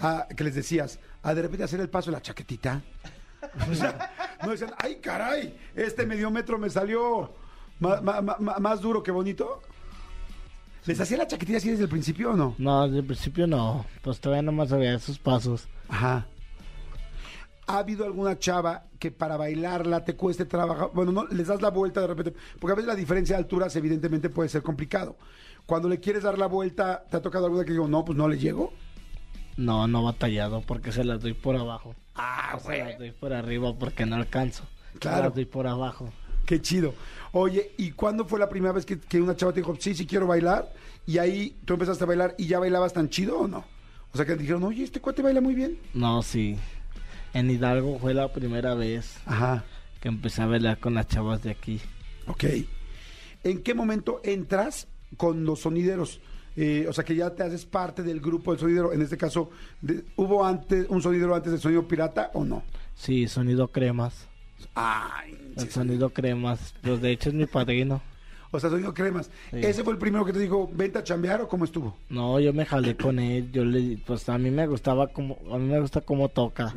Ah, 0.00 0.26
que 0.34 0.44
les 0.44 0.54
decías, 0.54 0.98
a 1.22 1.34
de 1.34 1.42
repente 1.42 1.64
hacer 1.64 1.80
el 1.80 1.88
paso 1.88 2.10
de 2.10 2.16
la 2.16 2.22
chaquetita. 2.22 2.82
O 3.70 3.74
sea, 3.74 4.12
no 4.42 4.50
decían, 4.50 4.72
ay, 4.76 4.96
caray, 4.96 5.56
este 5.76 6.04
mediometro 6.04 6.58
me 6.58 6.68
salió 6.68 7.32
más 7.80 8.80
duro 8.80 9.02
que 9.02 9.10
bonito. 9.10 9.60
¿Les 10.86 11.00
hacía 11.00 11.16
la 11.18 11.26
chaquetita 11.26 11.58
así 11.58 11.70
desde 11.70 11.82
el 11.84 11.88
principio 11.88 12.30
o 12.30 12.36
no? 12.36 12.54
No, 12.58 12.86
desde 12.86 13.00
el 13.00 13.04
principio 13.06 13.46
no. 13.46 13.84
Pues 14.02 14.20
todavía 14.20 14.42
nomás 14.42 14.72
había 14.72 14.94
esos 14.94 15.18
pasos. 15.18 15.66
Ajá. 15.88 16.26
¿Ha 17.66 17.78
habido 17.78 18.04
alguna 18.04 18.38
chava 18.38 18.84
que 19.00 19.10
para 19.10 19.36
bailarla 19.36 20.04
te 20.04 20.14
cueste 20.14 20.44
trabajar? 20.44 20.90
Bueno, 20.94 21.10
no, 21.10 21.26
les 21.26 21.48
das 21.48 21.60
la 21.60 21.70
vuelta 21.70 22.00
de 22.00 22.06
repente, 22.06 22.34
porque 22.60 22.72
a 22.72 22.76
veces 22.76 22.86
la 22.86 22.94
diferencia 22.94 23.34
de 23.34 23.42
alturas 23.42 23.74
evidentemente 23.74 24.30
puede 24.30 24.48
ser 24.48 24.62
complicado. 24.62 25.16
Cuando 25.66 25.88
le 25.88 25.98
quieres 25.98 26.22
dar 26.22 26.38
la 26.38 26.46
vuelta, 26.46 27.04
¿te 27.10 27.16
ha 27.16 27.22
tocado 27.22 27.46
alguna 27.46 27.64
que 27.64 27.72
digo, 27.72 27.88
no, 27.88 28.04
pues 28.04 28.16
no 28.16 28.28
le 28.28 28.38
llego? 28.38 28.72
No, 29.56 29.88
no 29.88 30.04
batallado 30.04 30.60
porque 30.60 30.92
se 30.92 31.02
las 31.02 31.20
doy 31.20 31.32
por 31.32 31.56
abajo. 31.56 31.96
Ah, 32.14 32.56
Se 32.64 32.78
las 32.78 32.98
doy 32.98 33.10
por 33.10 33.32
arriba 33.32 33.74
porque 33.76 34.06
no 34.06 34.14
alcanzo. 34.14 34.62
Claro. 35.00 35.16
Se 35.16 35.22
las 35.24 35.34
doy 35.34 35.44
por 35.46 35.66
abajo. 35.66 36.12
Qué 36.44 36.62
chido. 36.62 36.94
Oye, 37.32 37.72
¿y 37.76 37.90
cuándo 37.92 38.24
fue 38.24 38.38
la 38.38 38.48
primera 38.48 38.72
vez 38.72 38.86
que, 38.86 38.98
que 38.98 39.20
una 39.20 39.36
chava 39.36 39.52
te 39.52 39.60
dijo, 39.60 39.76
sí, 39.78 39.94
sí 39.94 40.06
quiero 40.06 40.26
bailar? 40.26 40.72
Y 41.06 41.18
ahí 41.18 41.56
tú 41.64 41.74
empezaste 41.74 42.04
a 42.04 42.06
bailar 42.06 42.34
y 42.38 42.46
ya 42.46 42.58
bailabas 42.58 42.92
tan 42.92 43.08
chido 43.08 43.38
o 43.40 43.48
no? 43.48 43.64
O 44.12 44.16
sea, 44.16 44.24
que 44.24 44.32
te 44.34 44.40
dijeron, 44.42 44.62
oye, 44.64 44.82
este 44.84 45.00
cuate 45.00 45.22
baila 45.22 45.40
muy 45.40 45.54
bien. 45.54 45.78
No, 45.94 46.22
sí. 46.22 46.56
En 47.34 47.50
Hidalgo 47.50 47.98
fue 47.98 48.14
la 48.14 48.32
primera 48.32 48.74
vez 48.74 49.18
Ajá, 49.26 49.64
que 50.00 50.08
empecé 50.08 50.40
a 50.42 50.46
bailar 50.46 50.78
con 50.78 50.94
las 50.94 51.06
chavas 51.08 51.42
de 51.42 51.50
aquí. 51.50 51.80
ok. 52.26 52.44
¿En 53.44 53.62
qué 53.62 53.74
momento 53.74 54.20
entras 54.24 54.88
con 55.16 55.44
los 55.44 55.60
sonideros? 55.60 56.20
Eh, 56.56 56.86
o 56.88 56.92
sea, 56.94 57.04
que 57.04 57.14
ya 57.14 57.34
te 57.34 57.42
haces 57.42 57.66
parte 57.66 58.02
del 58.02 58.20
grupo 58.20 58.50
del 58.52 58.58
sonidero. 58.60 58.92
En 58.94 59.02
este 59.02 59.18
caso, 59.18 59.50
de- 59.82 60.04
¿hubo 60.16 60.44
antes 60.44 60.86
un 60.88 61.02
sonidero 61.02 61.34
antes 61.34 61.52
del 61.52 61.60
sonido 61.60 61.86
pirata 61.86 62.30
o 62.32 62.44
no? 62.44 62.62
Sí, 62.94 63.28
sonido 63.28 63.68
cremas. 63.68 64.26
Ay, 64.74 65.36
El 65.56 65.64
sí, 65.64 65.70
sonido 65.70 66.10
cremas. 66.10 66.74
Pues 66.82 67.00
de 67.00 67.12
hecho 67.12 67.30
es 67.30 67.34
mi 67.34 67.46
padrino. 67.46 68.02
o 68.50 68.60
sea, 68.60 68.70
sonido 68.70 68.94
cremas. 68.94 69.30
Sí. 69.50 69.58
¿Ese 69.58 69.84
fue 69.84 69.92
el 69.92 69.98
primero 69.98 70.24
que 70.24 70.32
te 70.32 70.38
dijo, 70.38 70.70
vente 70.72 70.98
a 70.98 71.04
chambear 71.04 71.40
o 71.40 71.48
cómo 71.48 71.64
estuvo? 71.64 71.96
No, 72.08 72.38
yo 72.40 72.52
me 72.52 72.64
jalé 72.64 72.96
con 72.96 73.18
él. 73.18 73.50
Yo 73.52 73.64
le, 73.64 73.98
pues 74.06 74.28
a 74.28 74.38
mí 74.38 74.50
me 74.50 74.66
gustaba 74.66 75.08
como, 75.08 75.38
a 75.52 75.58
mí 75.58 75.66
me 75.66 75.80
gusta 75.80 76.00
cómo 76.00 76.28
toca. 76.28 76.74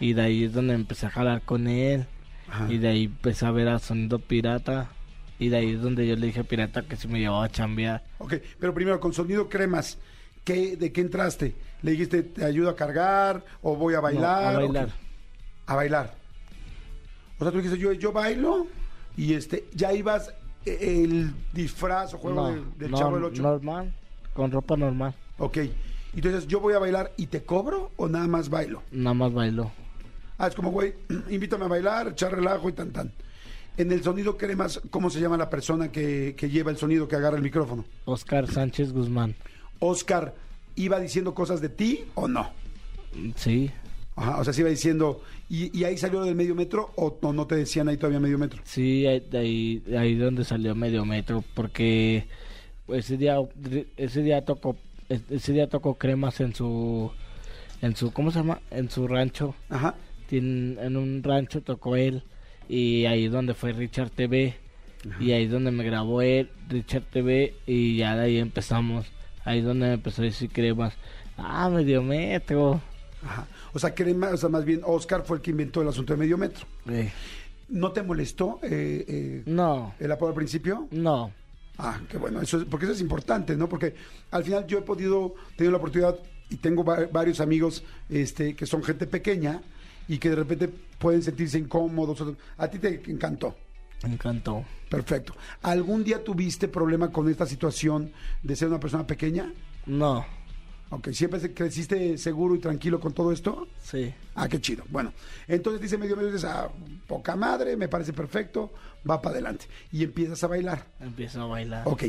Y 0.00 0.12
de 0.12 0.22
ahí 0.22 0.44
es 0.44 0.52
donde 0.52 0.74
empecé 0.74 1.06
a 1.06 1.10
jalar 1.10 1.42
con 1.42 1.66
él. 1.66 2.06
Ajá. 2.48 2.72
Y 2.72 2.78
de 2.78 2.88
ahí 2.88 3.04
empecé 3.04 3.46
a 3.46 3.50
ver 3.50 3.68
a 3.68 3.78
sonido 3.78 4.18
pirata. 4.18 4.90
Y 5.38 5.48
de 5.48 5.56
ahí 5.56 5.72
es 5.74 5.82
donde 5.82 6.06
yo 6.06 6.16
le 6.16 6.26
dije 6.26 6.40
a 6.40 6.44
pirata 6.44 6.82
que 6.82 6.96
si 6.96 7.08
me 7.08 7.18
llevaba 7.20 7.44
a 7.44 7.48
chambear. 7.48 8.04
Ok, 8.18 8.34
pero 8.58 8.72
primero, 8.72 9.00
con 9.00 9.12
sonido 9.12 9.48
cremas, 9.48 9.98
¿qué, 10.44 10.76
¿de 10.76 10.92
qué 10.92 11.00
entraste? 11.00 11.54
¿Le 11.82 11.90
dijiste, 11.92 12.22
te 12.22 12.44
ayudo 12.44 12.70
a 12.70 12.76
cargar 12.76 13.44
o 13.60 13.76
voy 13.76 13.94
a 13.94 14.00
bailar? 14.00 14.42
No, 14.42 14.48
a 14.48 14.52
¿O 14.52 14.62
bailar. 14.62 14.88
A 15.66 15.74
bailar. 15.74 16.23
O 17.44 17.46
sea, 17.46 17.52
tú 17.52 17.58
dijiste, 17.58 17.78
yo, 17.78 17.92
yo 17.92 18.10
bailo 18.10 18.66
y 19.18 19.34
este, 19.34 19.66
ya 19.74 19.92
ibas 19.92 20.32
eh, 20.64 21.02
el 21.04 21.30
disfraz 21.52 22.14
o 22.14 22.18
juego 22.18 22.40
No, 22.40 22.48
del, 22.50 22.64
del 22.78 22.90
no, 22.90 22.96
Chavo 22.96 23.16
del 23.16 23.24
Ocho. 23.24 23.42
normal, 23.42 23.92
con 24.32 24.50
ropa 24.50 24.78
normal. 24.78 25.14
Ok. 25.36 25.58
Dices, 26.14 26.46
yo 26.46 26.58
voy 26.60 26.72
a 26.72 26.78
bailar 26.78 27.12
y 27.18 27.26
te 27.26 27.42
cobro 27.42 27.90
o 27.98 28.08
nada 28.08 28.26
más 28.28 28.48
bailo. 28.48 28.82
Nada 28.92 29.12
más 29.12 29.34
bailó. 29.34 29.70
Ah, 30.38 30.46
es 30.46 30.54
como, 30.54 30.70
güey, 30.70 30.94
invítame 31.28 31.66
a 31.66 31.68
bailar, 31.68 32.08
echar 32.08 32.34
relajo 32.34 32.70
y 32.70 32.72
tan 32.72 32.92
tan. 32.92 33.12
En 33.76 33.92
el 33.92 34.02
sonido 34.02 34.38
cremas, 34.38 34.80
¿cómo 34.88 35.10
se 35.10 35.20
llama 35.20 35.36
la 35.36 35.50
persona 35.50 35.92
que, 35.92 36.34
que 36.38 36.48
lleva 36.48 36.70
el 36.70 36.78
sonido, 36.78 37.08
que 37.08 37.16
agarra 37.16 37.36
el 37.36 37.42
micrófono? 37.42 37.84
Oscar 38.06 38.50
Sánchez 38.50 38.90
Guzmán. 38.94 39.34
Oscar, 39.80 40.34
iba 40.76 40.98
diciendo 40.98 41.34
cosas 41.34 41.60
de 41.60 41.68
ti 41.68 42.06
o 42.14 42.26
no. 42.26 42.50
Sí, 43.36 43.70
Ajá, 44.16 44.38
o 44.38 44.44
sea, 44.44 44.52
se 44.52 44.60
iba 44.60 44.70
diciendo, 44.70 45.22
¿y, 45.48 45.76
y 45.76 45.84
ahí 45.84 45.96
salió 45.98 46.22
del 46.22 46.34
medio 46.36 46.54
metro 46.54 46.92
o, 46.96 47.18
o 47.20 47.32
no 47.32 47.46
te 47.46 47.56
decían 47.56 47.88
ahí 47.88 47.96
todavía 47.96 48.20
medio 48.20 48.38
metro? 48.38 48.60
sí, 48.64 49.06
ahí- 49.06 49.22
ahí, 49.32 49.82
ahí 49.98 50.14
donde 50.14 50.44
salió 50.44 50.74
medio 50.76 51.04
metro, 51.04 51.42
porque 51.54 52.26
ese 52.88 53.16
día, 53.16 53.36
ese 53.96 54.22
día 54.22 54.44
tocó, 54.44 54.76
ese 55.08 55.52
día 55.52 55.68
tocó 55.68 55.94
cremas 55.94 56.40
en 56.40 56.54
su, 56.54 57.10
en 57.82 57.96
su, 57.96 58.12
¿cómo 58.12 58.30
se 58.30 58.38
llama? 58.38 58.60
En 58.70 58.88
su 58.88 59.08
rancho. 59.08 59.54
Ajá. 59.68 59.94
Tien- 60.30 60.78
en 60.80 60.96
un 60.96 61.22
rancho 61.22 61.60
tocó 61.62 61.96
él 61.96 62.22
y 62.68 63.04
ahí 63.06 63.26
donde 63.28 63.52
fue 63.54 63.72
Richard 63.72 64.10
TV 64.10 64.54
y 65.20 65.32
ahí 65.32 65.46
donde 65.46 65.70
me 65.70 65.84
grabó 65.84 66.22
él 66.22 66.48
Richard 66.70 67.02
TV 67.02 67.52
y 67.66 67.98
ya 67.98 68.16
de 68.16 68.24
ahí 68.24 68.38
empezamos 68.38 69.04
ahí 69.44 69.60
donde 69.60 69.88
me 69.88 69.92
empezó 69.92 70.22
a 70.22 70.24
decir 70.24 70.48
cremas 70.50 70.94
ah 71.36 71.68
medio 71.68 72.02
metro 72.02 72.80
Ajá. 73.22 73.46
O 73.74 73.78
sea, 73.78 73.94
crema, 73.94 74.28
o 74.30 74.36
sea, 74.36 74.48
más 74.48 74.64
bien 74.64 74.80
Oscar 74.84 75.24
fue 75.24 75.36
el 75.38 75.42
que 75.42 75.50
inventó 75.50 75.82
el 75.82 75.88
asunto 75.88 76.12
de 76.14 76.18
medio 76.18 76.38
metro. 76.38 76.64
¿No 77.68 77.92
te 77.92 78.02
molestó 78.02 78.60
eh, 78.62 79.04
eh, 79.08 79.42
no 79.46 79.94
el 79.98 80.12
apodo 80.12 80.30
al 80.30 80.34
principio? 80.34 80.86
no 80.90 81.32
Ah, 81.76 82.00
qué 82.08 82.18
bueno, 82.18 82.40
eso 82.40 82.58
es, 82.58 82.64
porque 82.66 82.86
eso 82.86 82.92
es 82.94 83.00
importante, 83.00 83.56
¿no? 83.56 83.68
Porque 83.68 83.96
al 84.30 84.44
final 84.44 84.64
yo 84.68 84.78
he 84.78 84.82
podido, 84.82 85.34
tenido 85.56 85.72
la 85.72 85.78
oportunidad 85.78 86.16
y 86.48 86.56
tengo 86.58 86.84
va- 86.84 87.08
varios 87.10 87.40
amigos 87.40 87.82
este, 88.08 88.54
que 88.54 88.64
son 88.64 88.84
gente 88.84 89.08
pequeña 89.08 89.60
y 90.06 90.18
que 90.18 90.30
de 90.30 90.36
repente 90.36 90.68
pueden 91.00 91.20
sentirse 91.24 91.58
incómodos. 91.58 92.22
A 92.58 92.68
ti 92.68 92.78
te 92.78 93.02
encantó. 93.10 93.56
me 94.04 94.12
encantó 94.12 94.64
Perfecto. 94.88 95.34
¿Algún 95.62 96.04
día 96.04 96.22
tuviste 96.22 96.68
problema 96.68 97.10
con 97.10 97.28
esta 97.28 97.44
situación 97.44 98.12
de 98.44 98.54
ser 98.54 98.68
una 98.68 98.78
persona 98.78 99.04
pequeña? 99.04 99.52
no 99.86 100.24
Ok, 100.94 101.08
¿siempre 101.10 101.52
creciste 101.54 102.16
seguro 102.18 102.54
y 102.54 102.58
tranquilo 102.58 103.00
con 103.00 103.12
todo 103.12 103.32
esto? 103.32 103.66
sí 103.82 104.12
Ah, 104.34 104.48
qué 104.48 104.60
chido. 104.60 104.84
Bueno, 104.90 105.12
entonces 105.48 105.80
dice 105.80 105.96
medio 105.98 106.16
medio, 106.16 106.28
dices, 106.32 106.44
ah, 106.44 106.68
poca 107.06 107.36
madre, 107.36 107.76
me 107.76 107.88
parece 107.88 108.12
perfecto, 108.12 108.72
va 109.08 109.20
para 109.22 109.34
adelante. 109.34 109.66
Y 109.92 110.02
empiezas 110.04 110.42
a 110.44 110.46
bailar. 110.48 110.84
empiezo 111.00 111.42
a 111.42 111.46
bailar 111.46 111.82
Ok, 111.86 112.04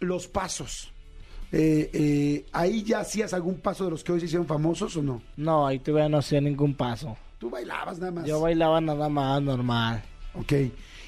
los 0.00 0.26
pasos. 0.28 0.92
Eh, 1.52 1.90
eh, 1.92 2.46
¿Ahí 2.52 2.82
ya 2.82 3.00
hacías 3.00 3.32
algún 3.32 3.60
paso 3.60 3.84
de 3.84 3.90
los 3.90 4.02
que 4.02 4.12
hoy 4.12 4.20
se 4.20 4.26
hicieron 4.26 4.46
famosos 4.48 4.96
o 4.96 5.02
no? 5.02 5.22
no 5.36 5.66
ahí 5.66 5.78
todavía 5.78 6.08
no 6.08 6.18
hacía 6.18 6.40
ningún 6.40 6.74
paso 6.74 7.16
Tú 7.38 7.50
bailabas 7.50 8.00
nada 8.00 8.10
más. 8.10 8.26
yo 8.26 8.40
bailaba 8.40 8.80
nada 8.80 9.08
más 9.08 9.40
normal 9.42 10.02
Ok, 10.34 10.52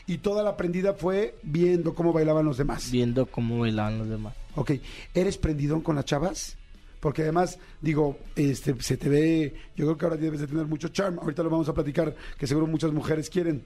y 0.07 0.19
toda 0.19 0.45
la 0.45 0.51
aprendida 0.51 0.95
fue 0.95 1.35
viendo 1.43 1.93
cómo 1.95 2.12
bailaban 2.12 2.45
los 2.45 2.57
demás. 2.57 2.91
viendo 2.93 3.27
cómo 3.27 3.59
bailaban 3.59 3.99
los 3.99 4.09
demás 4.09 4.35
Ok, 4.55 4.73
¿eres 5.14 5.38
prendidón 5.38 5.81
con 5.81 5.97
las 5.97 6.05
chavas? 6.05 6.57
Porque 7.01 7.23
además, 7.23 7.59
digo, 7.81 8.19
este, 8.35 8.81
se 8.83 8.97
te 8.97 9.09
ve, 9.09 9.55
yo 9.77 9.87
creo 9.87 9.97
que 9.99 10.05
ahora 10.07 10.17
debes 10.17 10.41
de 10.41 10.47
tener 10.47 10.67
mucho 10.67 10.89
charm. 10.89 11.19
Ahorita 11.19 11.43
lo 11.43 11.51
vamos 11.51 11.69
a 11.69 11.75
platicar, 11.75 12.15
que 12.37 12.47
seguro 12.47 12.67
muchas 12.67 12.93
mujeres 12.93 13.31
quieren. 13.31 13.65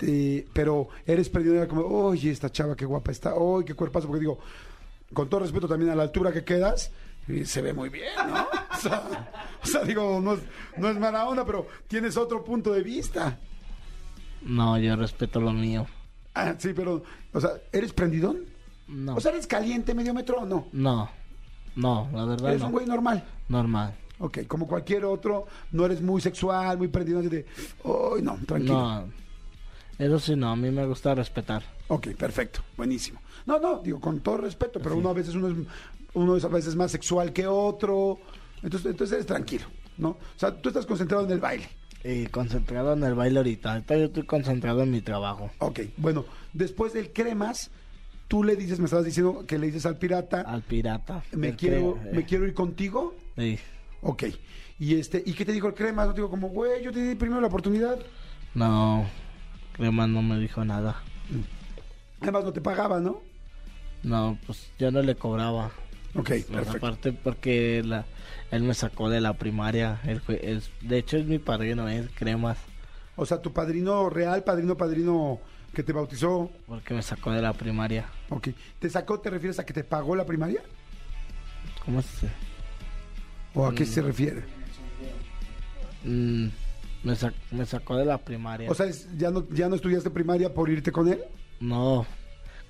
Eh, 0.00 0.46
pero 0.52 0.88
eres 1.06 1.28
prendidón 1.28 1.58
era 1.58 1.68
como, 1.68 1.82
oye, 1.82 2.30
esta 2.30 2.50
chava, 2.50 2.74
qué 2.74 2.84
guapa 2.84 3.12
está, 3.12 3.34
oye, 3.34 3.66
qué 3.66 3.74
cuerpazo. 3.74 4.08
Porque 4.08 4.20
digo, 4.20 4.38
con 5.12 5.28
todo 5.28 5.40
respeto 5.40 5.68
también 5.68 5.90
a 5.90 5.94
la 5.94 6.02
altura 6.04 6.32
que 6.32 6.44
quedas, 6.44 6.90
eh, 7.28 7.44
se 7.44 7.62
ve 7.62 7.72
muy 7.72 7.88
bien, 7.88 8.12
¿no? 8.28 8.46
O 8.76 8.78
sea, 8.78 9.30
o 9.62 9.66
sea, 9.66 9.84
digo, 9.84 10.20
no 10.20 10.34
es, 10.34 10.40
no 10.76 10.90
es 10.90 10.98
mala 10.98 11.26
onda, 11.26 11.46
pero 11.46 11.66
tienes 11.88 12.14
otro 12.18 12.44
punto 12.44 12.74
de 12.74 12.82
vista. 12.82 13.38
no 14.42 14.78
yo 14.78 14.94
respeto 14.96 15.40
lo 15.40 15.52
mío 15.54 15.86
Ah, 16.34 16.54
sí, 16.58 16.74
pero, 16.74 17.02
o 17.32 17.40
sea, 17.40 17.52
¿eres 17.72 17.94
prendidón? 17.94 18.40
no 18.86 19.14
O 19.16 19.20
sea, 19.20 19.32
¿eres 19.32 19.46
caliente 19.46 19.94
medio 19.94 20.12
metro 20.12 20.40
o 20.40 20.44
no? 20.46 20.68
no 20.72 21.10
no 21.76 22.08
la 22.12 22.24
verdad 22.24 22.50
Eres 22.50 22.60
no 22.60 22.66
un 22.66 22.72
güey 22.72 22.86
normal. 22.86 23.24
normal 23.48 23.94
Ok, 24.18 24.46
como 24.46 24.66
cualquier 24.66 25.04
otro, 25.04 25.46
no 25.72 25.84
eres 25.84 26.00
muy 26.00 26.20
sexual, 26.20 26.78
muy 26.78 26.88
prendido, 26.88 27.22
de, 27.22 27.44
¡ay, 27.84 28.22
no! 28.22 28.38
Tranquilo. 28.46 28.74
No, 28.74 29.08
eso 29.98 30.18
sí, 30.18 30.36
no, 30.36 30.50
a 30.50 30.56
mí 30.56 30.70
me 30.70 30.86
gusta 30.86 31.14
respetar. 31.14 31.62
Ok, 31.88 32.08
perfecto, 32.14 32.60
buenísimo. 32.76 33.20
No, 33.44 33.58
no, 33.58 33.80
digo, 33.80 34.00
con 34.00 34.20
todo 34.20 34.38
respeto, 34.38 34.80
pero 34.82 34.96
uno 34.96 35.10
a 35.10 35.12
veces 35.12 35.34
uno 35.34 35.48
es, 35.48 35.54
uno 36.14 36.36
es 36.36 36.44
a 36.44 36.48
veces 36.48 36.74
más 36.76 36.90
sexual 36.90 37.32
que 37.32 37.46
otro, 37.46 38.18
entonces, 38.62 38.90
entonces 38.90 39.14
eres 39.14 39.26
tranquilo, 39.26 39.66
¿no? 39.98 40.10
O 40.10 40.18
sea, 40.36 40.50
tú 40.50 40.70
estás 40.70 40.86
concentrado 40.86 41.24
en 41.24 41.32
el 41.32 41.40
baile. 41.40 41.68
Y 42.02 42.26
concentrado 42.26 42.94
en 42.94 43.02
el 43.02 43.14
baile 43.14 43.38
ahorita. 43.38 43.72
Ahorita 43.72 43.96
yo 43.96 44.04
estoy 44.04 44.22
concentrado 44.22 44.82
en 44.82 44.92
mi 44.92 45.02
trabajo. 45.02 45.50
Ok, 45.58 45.80
bueno, 45.96 46.24
después 46.52 46.92
del 46.92 47.12
cremas, 47.12 47.70
tú 48.28 48.42
le 48.44 48.56
dices, 48.56 48.78
me 48.78 48.84
estabas 48.86 49.04
diciendo 49.04 49.44
que 49.46 49.58
le 49.58 49.66
dices 49.66 49.86
al 49.86 49.96
pirata, 49.98 50.40
Al 50.42 50.62
pirata. 50.62 51.22
me 51.32 51.54
quiero, 51.56 51.94
que- 52.02 52.10
me 52.12 52.20
eh, 52.20 52.24
quiero 52.24 52.46
ir 52.46 52.54
contigo. 52.54 53.14
sí. 53.36 53.58
Ok, 54.02 54.24
y 54.78 54.94
este, 55.00 55.22
¿y 55.24 55.32
qué 55.32 55.44
te 55.44 55.52
dijo 55.52 55.66
el 55.68 55.74
cremas? 55.74 56.06
No 56.06 56.12
te 56.12 56.18
digo 56.20 56.30
como, 56.30 56.48
güey, 56.48 56.84
yo 56.84 56.92
te 56.92 57.00
di 57.02 57.14
primero 57.16 57.40
la 57.40 57.46
oportunidad. 57.48 57.98
No, 58.54 59.06
Crema 59.72 60.06
no 60.06 60.22
me 60.22 60.38
dijo 60.38 60.64
nada. 60.64 61.02
Además 62.20 62.44
no 62.44 62.52
te 62.52 62.60
pagaba, 62.60 63.00
¿no? 63.00 63.22
No, 64.02 64.38
pues 64.46 64.70
yo 64.78 64.90
no 64.90 65.02
le 65.02 65.16
cobraba. 65.16 65.66
Ok, 66.14 66.28
Pues, 66.28 66.44
perfecto. 66.44 66.76
aparte 66.86 67.12
porque 67.12 67.82
la, 67.84 68.04
él 68.50 68.62
me 68.62 68.74
sacó 68.74 69.08
de 69.10 69.20
la 69.20 69.32
primaria. 69.34 70.00
Él 70.04 70.20
fue, 70.20 70.40
es, 70.42 70.70
de 70.82 70.98
hecho 70.98 71.16
es 71.16 71.26
mi 71.26 71.38
padrino, 71.38 71.88
es 71.88 72.08
Cremas. 72.14 72.58
O 73.16 73.26
sea, 73.26 73.40
tu 73.42 73.52
padrino 73.52 74.08
real, 74.10 74.44
padrino, 74.44 74.76
padrino 74.76 75.40
que 75.76 75.82
te 75.82 75.92
bautizó, 75.92 76.50
Porque 76.66 76.94
me 76.94 77.02
sacó 77.02 77.30
de 77.32 77.42
la 77.42 77.52
primaria. 77.52 78.06
ok. 78.30 78.48
¿Te 78.78 78.88
sacó, 78.88 79.20
te 79.20 79.28
refieres 79.28 79.58
a 79.58 79.66
que 79.66 79.74
te 79.74 79.84
pagó 79.84 80.16
la 80.16 80.24
primaria? 80.24 80.62
¿Cómo 81.84 82.00
se 82.00 82.30
¿O 83.54 83.66
a 83.66 83.74
qué 83.74 83.84
se 83.84 84.00
refiere? 84.00 84.42
Mm, 86.02 86.46
me, 87.04 87.12
sac- 87.12 87.34
me 87.50 87.66
sacó 87.66 87.94
de 87.98 88.06
la 88.06 88.16
primaria. 88.16 88.70
O 88.70 88.74
sea, 88.74 88.86
es- 88.86 89.06
¿ya 89.18 89.30
no, 89.30 89.46
¿ya 89.50 89.68
no 89.68 89.74
estudiaste 89.76 90.08
primaria 90.08 90.52
por 90.54 90.70
irte 90.70 90.90
con 90.90 91.08
él? 91.08 91.22
no, 91.60 92.06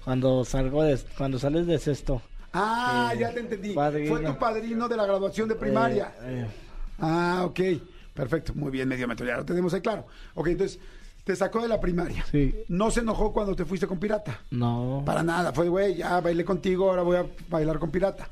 cuando 0.04 0.44
salgo 0.44 0.82
de, 0.82 0.98
cuando 1.16 1.38
sales 1.38 1.66
de 1.68 1.78
sexto. 1.78 2.20
Ah, 2.52 3.12
Eh, 3.14 3.18
ya 3.20 3.32
te 3.32 3.38
entendí. 3.40 3.72
padrino. 3.72 4.16
Fue 4.16 4.24
tu 4.24 4.36
padrino 4.36 4.88
de 4.88 4.96
la 4.96 5.04
graduación 5.06 5.48
de 5.48 5.54
primaria. 5.54 6.12
Eh, 6.22 6.44
eh, 6.44 6.46
Ah, 6.98 7.42
ok. 7.44 7.60
Perfecto, 8.14 8.52
muy 8.54 8.70
bien, 8.72 8.88
medio 8.88 9.06
metro, 9.06 9.24
ya 9.26 9.36
lo 9.36 9.44
tenemos 9.44 9.72
ahí 9.74 9.80
claro. 9.80 10.06
Ok, 10.34 10.48
entonces, 10.48 10.80
te 11.26 11.34
sacó 11.34 11.60
de 11.60 11.66
la 11.68 11.80
primaria. 11.80 12.24
sí, 12.30 12.54
No 12.68 12.90
se 12.92 13.00
enojó 13.00 13.32
cuando 13.32 13.56
te 13.56 13.64
fuiste 13.64 13.88
con 13.88 13.98
pirata. 13.98 14.40
no. 14.50 15.02
Para 15.04 15.24
nada, 15.24 15.52
fue, 15.52 15.68
güey, 15.68 15.96
ya 15.96 16.20
bailé 16.20 16.44
contigo, 16.44 16.88
ahora 16.88 17.02
voy 17.02 17.16
a 17.16 17.26
bailar 17.50 17.78
con 17.80 17.90
pirata. 17.90 18.28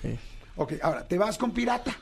sí. 0.00 0.18
Ok, 0.56 0.74
ahora, 0.82 1.06
te 1.08 1.16
vas 1.16 1.38
con 1.38 1.50
pirata. 1.52 1.94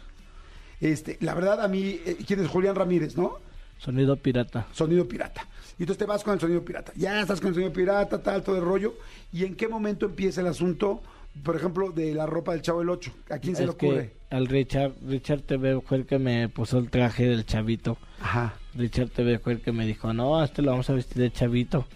Este, 0.81 1.19
la 1.21 1.35
verdad, 1.35 1.61
a 1.63 1.69
mí, 1.69 2.01
eh, 2.05 2.17
¿quién 2.27 2.41
es 2.41 2.49
Julián 2.49 2.75
Ramírez, 2.75 3.17
no? 3.17 3.35
Sonido 3.79 4.17
pirata. 4.17 4.67
Sonido 4.73 5.07
pirata. 5.07 5.47
Y 5.79 5.83
entonces 5.85 5.99
te 5.99 6.05
vas 6.05 6.23
con 6.25 6.35
el 6.35 6.41
sonido 6.41 6.65
pirata. 6.65 6.93
Ya 6.97 7.21
estás 7.21 7.41
con 7.41 7.49
el 7.49 7.55
sonido 7.55 7.73
pirata, 7.73 8.23
tal, 8.23 8.43
todo 8.43 8.57
el 8.57 8.65
rollo. 8.65 8.95
¿Y 9.33 9.45
en 9.45 9.55
qué 9.57 9.69
momento 9.69 10.07
empieza 10.07 10.41
el 10.41 10.47
asunto, 10.49 11.01
por 11.45 11.55
ejemplo, 11.57 11.91
de 11.93 12.13
la 12.15 12.27
ropa 12.27 12.53
del 12.53 12.63
Chavo 12.63 12.81
del 12.81 12.91
8? 12.91 13.13
¿A 13.31 13.39
quién 13.39 13.55
se 13.57 13.63
le 13.65 13.71
Es 13.71 13.77
que 13.77 13.87
ocurre? 13.87 14.15
al 14.31 14.47
Richard, 14.47 14.93
Richard 15.07 15.43
TV 15.43 15.81
fue 15.81 15.99
el 15.99 16.07
que 16.07 16.19
me 16.19 16.49
puso 16.49 16.79
el 16.79 16.91
traje 16.91 17.27
del 17.27 17.47
chavito. 17.47 17.99
Ajá. 18.21 18.55
Richard 18.75 19.09
TV 19.11 19.39
fue 19.39 19.55
el 19.55 19.61
que 19.61 19.73
me 19.73 19.87
dijo, 19.87 20.13
no, 20.13 20.39
a 20.41 20.45
este 20.45 20.63
lo 20.63 20.71
vamos 20.71 20.89
a 20.91 20.95
vestir 20.95 21.19
de 21.23 21.33
chavito. 21.33 21.87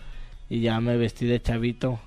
Y 0.49 0.61
ya 0.61 0.81
me 0.81 0.97
vestí 0.97 1.27
de 1.27 1.41
chavito. 1.41 1.99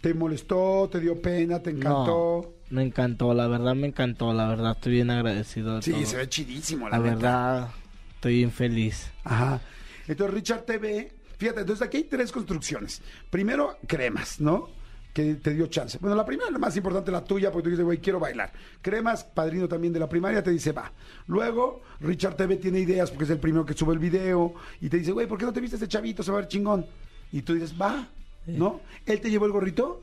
¿Te 0.00 0.14
molestó? 0.14 0.88
¿Te 0.90 1.00
dio 1.00 1.20
pena? 1.20 1.60
¿Te 1.60 1.70
encantó? 1.70 2.54
No, 2.70 2.76
me 2.76 2.82
encantó, 2.84 3.34
la 3.34 3.48
verdad 3.48 3.74
me 3.74 3.88
encantó, 3.88 4.32
la 4.32 4.46
verdad 4.48 4.72
estoy 4.72 4.92
bien 4.92 5.10
agradecido. 5.10 5.76
de 5.76 5.82
sí, 5.82 5.90
todo. 5.92 6.06
se 6.06 6.16
ve 6.16 6.28
chidísimo, 6.28 6.88
la, 6.88 6.98
La 6.98 7.02
neta. 7.04 7.14
verdad, 7.16 7.68
estoy 8.14 8.36
bien 8.36 8.52
feliz. 8.52 9.10
Ajá. 9.24 9.60
Entonces, 10.06 10.34
Richard 10.34 10.62
TV, 10.64 11.12
fíjate, 11.36 11.60
entonces 11.60 11.86
aquí 11.86 11.98
hay 11.98 12.04
tres 12.04 12.32
construcciones. 12.32 13.02
Primero, 13.28 13.76
cremas, 13.86 14.40
¿no? 14.40 14.70
Que 15.12 15.34
te 15.34 15.54
dio 15.54 15.66
chance. 15.66 15.98
Bueno, 16.00 16.14
la 16.14 16.24
primera, 16.24 16.50
la 16.50 16.58
más 16.58 16.76
importante, 16.76 17.10
la 17.10 17.24
tuya, 17.24 17.50
porque 17.50 17.64
tú 17.64 17.70
dices, 17.70 17.84
güey, 17.84 17.98
quiero 17.98 18.20
bailar. 18.20 18.52
Cremas, 18.80 19.24
padrino 19.24 19.66
también 19.66 19.92
de 19.92 19.98
la 19.98 20.08
primaria, 20.08 20.40
te 20.42 20.50
dice, 20.50 20.70
va. 20.72 20.92
Luego, 21.26 21.82
Richard 22.00 22.36
TV 22.36 22.56
tiene 22.56 22.78
ideas, 22.80 23.10
porque 23.10 23.24
es 23.24 23.30
el 23.30 23.38
primero 23.40 23.66
que 23.66 23.74
sube 23.74 23.92
el 23.92 23.98
video, 23.98 24.54
y 24.80 24.88
te 24.88 24.98
dice, 24.98 25.10
güey, 25.10 25.26
¿por 25.26 25.36
qué 25.38 25.44
no 25.46 25.52
te 25.52 25.60
viste 25.60 25.76
este 25.76 25.88
chavito? 25.88 26.22
Se 26.22 26.30
va 26.30 26.38
a 26.38 26.40
ver 26.42 26.48
chingón. 26.48 26.86
Y 27.32 27.42
tú 27.42 27.54
dices, 27.54 27.74
va, 27.80 28.06
¿no? 28.46 28.80
¿Él 29.04 29.20
te 29.20 29.30
llevó 29.30 29.46
el 29.46 29.52
gorrito? 29.52 30.00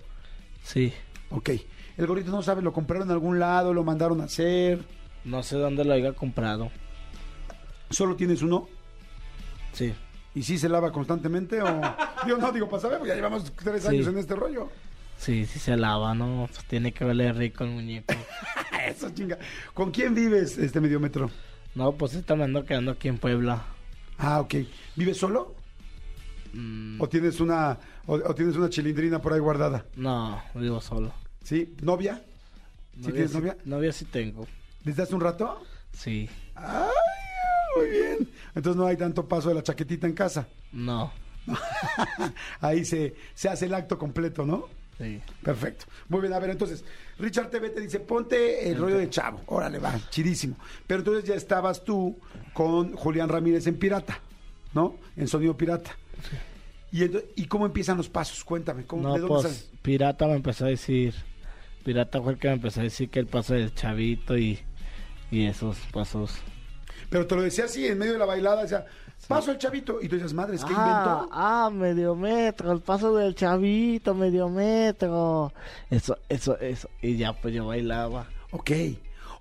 Sí, 0.64 0.94
Ok. 1.30 1.52
El 1.98 2.06
gorrito 2.06 2.30
no 2.30 2.44
sabes, 2.44 2.64
lo 2.64 2.72
compraron 2.74 3.08
en 3.08 3.12
algún 3.14 3.40
lado, 3.40 3.74
lo 3.74 3.84
mandaron 3.84 4.22
a 4.22 4.26
hacer. 4.26 4.84
no 5.26 5.42
sé 5.42 5.56
dónde 5.58 5.84
lo 5.84 5.94
haya 5.94 6.14
comprado. 6.14 6.70
¿Solo 7.90 8.16
tienes 8.16 8.42
uno? 8.42 8.68
Sí, 9.74 9.94
¿Y 10.36 10.44
sí 10.44 10.58
se 10.60 10.70
lava 10.70 10.92
constantemente 10.92 11.62
o...? 11.62 11.66
Digo, 12.26 12.38
no, 12.38 12.52
digo, 12.52 12.68
para 12.70 12.82
saber, 12.82 12.98
porque 13.00 13.10
ya 13.10 13.16
llevamos 13.16 13.52
tres 13.56 13.82
Sí. 13.84 13.88
años 13.90 14.08
en 14.08 14.18
este 14.18 14.36
rollo. 14.36 14.70
Sí, 15.18 15.46
sí 15.46 15.60
se 15.60 15.76
lava, 15.78 16.14
¿no? 16.16 16.48
Pues 16.52 16.66
tiene 16.66 16.92
que 16.94 17.04
oler 17.06 17.36
rico 17.36 17.64
el 17.64 17.72
muñeco. 17.72 18.14
Eso, 18.88 19.10
chinga. 19.12 19.38
¿Con 19.74 19.92
quién 19.92 20.14
vives, 20.16 20.58
este 20.58 20.80
mediómetro? 20.80 21.30
No, 21.76 21.92
pues 21.94 22.14
esta 22.16 22.36
me 22.36 22.44
ando 22.46 22.66
quedando 22.66 22.92
aquí 22.92 23.08
en 23.08 23.18
Puebla. 23.18 23.64
Ah, 24.18 24.40
ok. 24.40 24.56
¿Vives 24.96 25.18
solo? 25.18 25.56
Mm, 26.54 27.00
¿O 27.02 27.08
tienes 27.10 27.40
una 27.40 27.78
o, 28.06 28.14
o 28.16 28.34
tienes 28.34 28.56
una 28.56 28.70
chilindrina 28.70 29.22
por 29.22 29.34
ahí 29.34 29.40
guardada? 29.40 29.86
no, 29.96 30.42
vivo 30.56 30.80
solo. 30.82 31.14
¿Sí? 31.44 31.76
¿Novia? 31.82 32.22
¿Sí 32.96 33.12
tienes 33.12 33.32
sí- 33.32 33.38
novia? 33.38 33.58
Novia 33.66 33.92
sí 33.92 34.06
tengo. 34.06 34.48
¿Desde 34.84 35.04
hace 35.04 35.14
un 35.14 35.22
rato? 35.22 35.62
Sí. 35.94 36.30
¡Ay, 36.56 36.88
muy 37.76 37.90
bien! 37.90 38.30
Entonces 38.56 38.76
no 38.78 38.88
hay 38.88 38.98
tanto 38.98 39.28
paso 39.28 39.50
de 39.50 39.56
la 39.56 39.64
chaquetita 39.64 40.08
en 40.08 40.14
casa. 40.14 40.48
No. 40.72 41.12
Ahí 42.62 42.86
se, 42.86 43.16
se 43.34 43.50
hace 43.50 43.66
el 43.66 43.74
acto 43.74 43.98
completo, 43.98 44.46
¿no? 44.46 44.68
Sí. 44.98 45.22
Perfecto. 45.44 45.86
Muy 46.10 46.22
bien, 46.22 46.34
a 46.34 46.40
ver, 46.40 46.50
entonces, 46.50 46.84
Richard 47.20 47.50
TV 47.50 47.70
te 47.70 47.82
dice, 47.82 48.00
ponte 48.00 48.68
el 48.70 48.78
rollo 48.78 48.98
de 48.98 49.10
chavo. 49.10 49.42
Órale, 49.46 49.78
va, 49.80 49.94
chidísimo. 50.10 50.58
Pero 50.88 51.00
entonces 51.02 51.24
ya 51.24 51.36
estabas 51.36 51.84
tú 51.84 52.18
con 52.54 52.96
Julián 52.96 53.30
Ramírez 53.30 53.68
en 53.68 53.78
Pirata, 53.78 54.20
¿no? 54.74 54.98
En 55.16 55.28
Sonido 55.28 55.56
Pirata. 55.56 55.92
Y, 56.92 57.02
ento- 57.04 57.24
¿Y 57.36 57.46
cómo 57.46 57.66
empiezan 57.68 57.98
los 57.98 58.10
pasos? 58.10 58.44
Cuéntame, 58.44 58.86
¿cómo, 58.86 59.04
No, 59.04 59.14
¿de 59.14 59.20
dónde 59.20 59.36
pues? 59.50 59.70
Pirata 59.84 60.26
me 60.26 60.34
empezó 60.36 60.66
a 60.66 60.70
decir. 60.70 61.14
Pirata 61.86 62.22
fue 62.22 62.34
el 62.34 62.40
que 62.40 62.48
me 62.48 62.56
empezó 62.56 62.80
a 62.80 62.84
decir 62.84 63.10
que 63.10 63.20
el 63.20 63.28
paso 63.28 63.54
del 63.54 63.74
chavito 63.76 64.38
y, 64.38 64.60
y 65.30 65.46
esos 65.46 65.78
pasos. 65.92 66.32
Pero 67.10 67.28
te 67.28 67.36
lo 67.36 67.42
decía 67.44 67.66
así, 67.66 67.86
en 67.86 67.98
medio 68.00 68.14
de 68.14 68.20
la 68.20 68.26
bailada, 68.26 68.64
decía, 68.64 68.86
paso 69.28 69.52
el 69.52 69.58
chavito. 69.58 70.00
Y 70.02 70.08
tú 70.08 70.16
dices, 70.16 70.34
madres, 70.34 70.64
¿qué 70.64 70.74
ah, 70.76 70.80
inventó? 70.80 71.30
ah, 71.32 71.70
medio 71.72 72.16
metro, 72.16 72.72
el 72.72 72.82
paso 72.82 73.16
del 73.16 73.36
chavito, 73.36 74.14
medio 74.14 74.50
metro. 74.50 75.54
Eso, 75.90 76.18
eso, 76.30 76.58
eso. 76.60 76.90
Y 77.02 77.18
ya 77.18 77.34
pues 77.34 77.54
yo 77.54 77.68
bailaba. 77.68 78.28
Ok. 78.52 78.72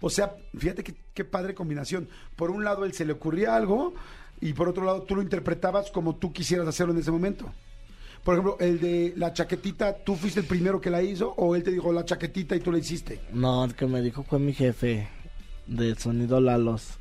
O 0.00 0.10
sea, 0.10 0.34
fíjate 0.56 0.84
qué, 0.84 0.94
qué 1.14 1.24
padre 1.24 1.54
combinación. 1.54 2.08
Por 2.36 2.50
un 2.50 2.64
lado, 2.64 2.84
él 2.84 2.92
se 2.92 3.04
le 3.04 3.12
ocurría 3.12 3.56
algo 3.56 3.94
y 4.40 4.52
por 4.52 4.68
otro 4.68 4.84
lado, 4.84 5.02
tú 5.02 5.16
lo 5.16 5.22
interpretabas 5.22 5.90
como 5.90 6.16
tú 6.16 6.32
quisieras 6.32 6.68
hacerlo 6.68 6.92
en 6.92 7.00
ese 7.00 7.10
momento. 7.10 7.52
Por 8.24 8.34
ejemplo, 8.34 8.56
el 8.58 8.80
de 8.80 9.14
la 9.16 9.32
chaquetita, 9.32 9.98
¿tú 9.98 10.16
fuiste 10.16 10.40
el 10.40 10.46
primero 10.46 10.80
que 10.80 10.90
la 10.90 11.00
hizo 11.00 11.32
o 11.36 11.54
él 11.54 11.62
te 11.62 11.70
dijo 11.70 11.92
la 11.92 12.04
chaquetita 12.04 12.56
y 12.56 12.60
tú 12.60 12.72
la 12.72 12.78
hiciste? 12.78 13.20
No, 13.32 13.64
el 13.64 13.74
que 13.74 13.86
me 13.86 14.02
dijo 14.02 14.24
fue 14.24 14.38
mi 14.38 14.52
jefe 14.52 15.08
de 15.66 15.94
sonido 15.94 16.40
Lalos. 16.40 16.98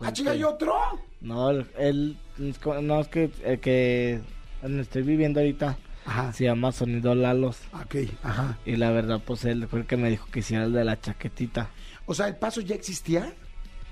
¡Ah, 0.00 0.12
chica, 0.12 0.30
hay 0.30 0.44
otro! 0.44 0.74
No, 1.20 1.50
él, 1.50 2.16
no 2.38 3.00
es 3.00 3.08
que 3.08 3.30
el 3.44 3.60
que 3.60 4.20
donde 4.62 4.82
estoy 4.82 5.02
viviendo 5.02 5.40
ahorita 5.40 5.76
Ajá. 6.04 6.32
se 6.32 6.44
llama 6.44 6.72
Sonido 6.72 7.14
Lalos. 7.14 7.58
Ok, 7.72 7.96
ajá. 8.22 8.58
Y 8.64 8.76
la 8.76 8.90
verdad, 8.90 9.20
pues 9.24 9.44
él 9.44 9.66
fue 9.68 9.80
el 9.80 9.86
que 9.86 9.96
me 9.96 10.10
dijo 10.10 10.26
que 10.30 10.40
hiciera 10.40 10.64
el 10.64 10.72
de 10.72 10.84
la 10.84 11.00
chaquetita. 11.00 11.70
O 12.06 12.14
sea, 12.14 12.28
¿el 12.28 12.36
paso 12.36 12.60
ya 12.60 12.74
existía? 12.74 13.32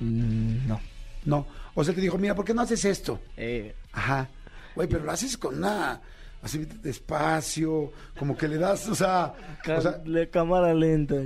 Mm, 0.01 0.67
no. 0.67 0.81
No. 1.25 1.47
O 1.75 1.85
sea, 1.85 1.95
te 1.95 2.01
dijo, 2.01 2.17
mira, 2.19 2.35
¿por 2.35 2.45
qué 2.45 2.55
no 2.55 2.63
haces 2.63 2.85
esto? 2.85 3.21
Eh, 3.37 3.75
Ajá. 3.93 4.29
Güey, 4.75 4.89
pero 4.89 5.05
lo 5.05 5.13
haces 5.13 5.37
con 5.37 5.57
una... 5.57 6.01
Así 6.43 6.59
despacio, 6.81 7.93
como 8.17 8.37
que 8.37 8.47
le 8.47 8.59
das, 8.59 8.89
o 8.89 8.95
sea... 8.95 9.33
o 9.77 9.81
sea, 9.81 9.93
de 9.93 10.29
cámara 10.31 10.73
lenta. 10.75 11.17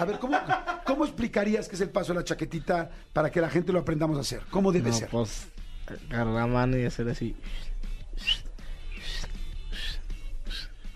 A 0.00 0.04
ver, 0.06 0.18
¿cómo, 0.18 0.38
¿cómo 0.84 1.04
explicarías 1.04 1.68
que 1.68 1.74
es 1.74 1.80
el 1.82 1.90
paso 1.90 2.12
de 2.12 2.20
la 2.20 2.24
chaquetita 2.24 2.90
para 3.12 3.30
que 3.30 3.40
la 3.40 3.50
gente 3.50 3.72
lo 3.72 3.80
aprendamos 3.80 4.16
a 4.16 4.20
hacer? 4.20 4.42
¿Cómo 4.50 4.72
debe 4.72 4.90
No, 4.90 4.96
ser? 4.96 5.08
pues 5.10 5.46
agarrar 6.10 6.34
la 6.34 6.46
mano 6.46 6.78
y 6.78 6.84
hacer 6.84 7.08
así. 7.08 7.34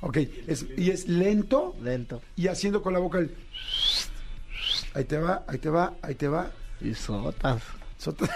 Ok, 0.01 0.19
es, 0.47 0.67
y 0.77 0.91
es 0.91 1.09
lento 1.09 1.75
Lento. 1.83 2.21
y 2.37 2.49
haciendo 2.49 2.83
con 2.83 2.93
la 2.93 2.99
boca 2.99 3.19
el... 3.19 3.35
Ahí 4.95 5.05
te 5.05 5.19
va, 5.19 5.45
ahí 5.49 5.59
te 5.59 5.71
va, 5.71 5.95
ahí 6.03 6.15
te 6.15 6.29
va. 6.29 6.51
Y 6.81 6.95
sotas. 6.95 7.63
Sota- 7.99 8.29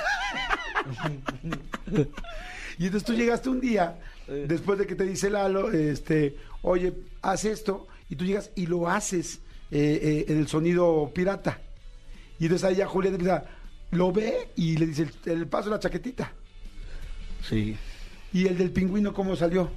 y 2.79 2.85
entonces 2.87 3.05
tú 3.05 3.13
llegaste 3.15 3.49
un 3.51 3.61
día, 3.61 3.99
después 4.27 4.79
de 4.79 4.87
que 4.87 4.95
te 4.95 5.05
dice 5.05 5.29
Lalo, 5.31 5.71
este, 5.73 6.37
oye, 6.63 6.95
haz 7.23 7.45
esto, 7.45 7.87
y 8.09 8.17
tú 8.17 8.25
llegas 8.25 8.51
y 8.57 8.67
lo 8.67 8.89
haces 8.89 9.41
eh, 9.71 10.01
eh, 10.03 10.33
en 10.33 10.39
el 10.39 10.49
sonido 10.49 11.11
pirata. 11.15 11.61
Y 12.39 12.45
entonces 12.45 12.65
ahí 12.69 12.77
ya 12.77 12.87
Julián 12.87 13.15
empieza, 13.15 13.45
lo 13.91 14.13
ve 14.13 14.51
y 14.57 14.77
le 14.77 14.87
dice 14.87 15.09
el, 15.27 15.33
el 15.33 15.47
paso 15.47 15.69
de 15.71 15.77
la 15.77 15.81
chaquetita. 15.81 16.33
Sí. 17.49 17.77
Y 18.33 18.47
el 18.47 18.59
del 18.59 18.71
pingüino, 18.71 19.13
¿cómo 19.15 19.35
salió? 19.37 19.71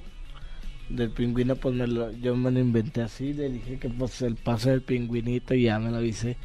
Del 0.88 1.10
pingüino, 1.10 1.56
pues 1.56 1.74
me 1.74 1.86
lo- 1.86 2.10
yo 2.12 2.36
me 2.36 2.50
lo 2.50 2.60
inventé 2.60 3.02
así. 3.02 3.32
Le 3.32 3.48
dije 3.48 3.78
que 3.78 3.88
pues 3.88 4.20
el 4.22 4.36
paso 4.36 4.68
del 4.70 4.82
pingüinito 4.82 5.54
y 5.54 5.64
ya 5.64 5.78
me 5.78 5.90
lo 5.90 5.96
avisé. 5.98 6.36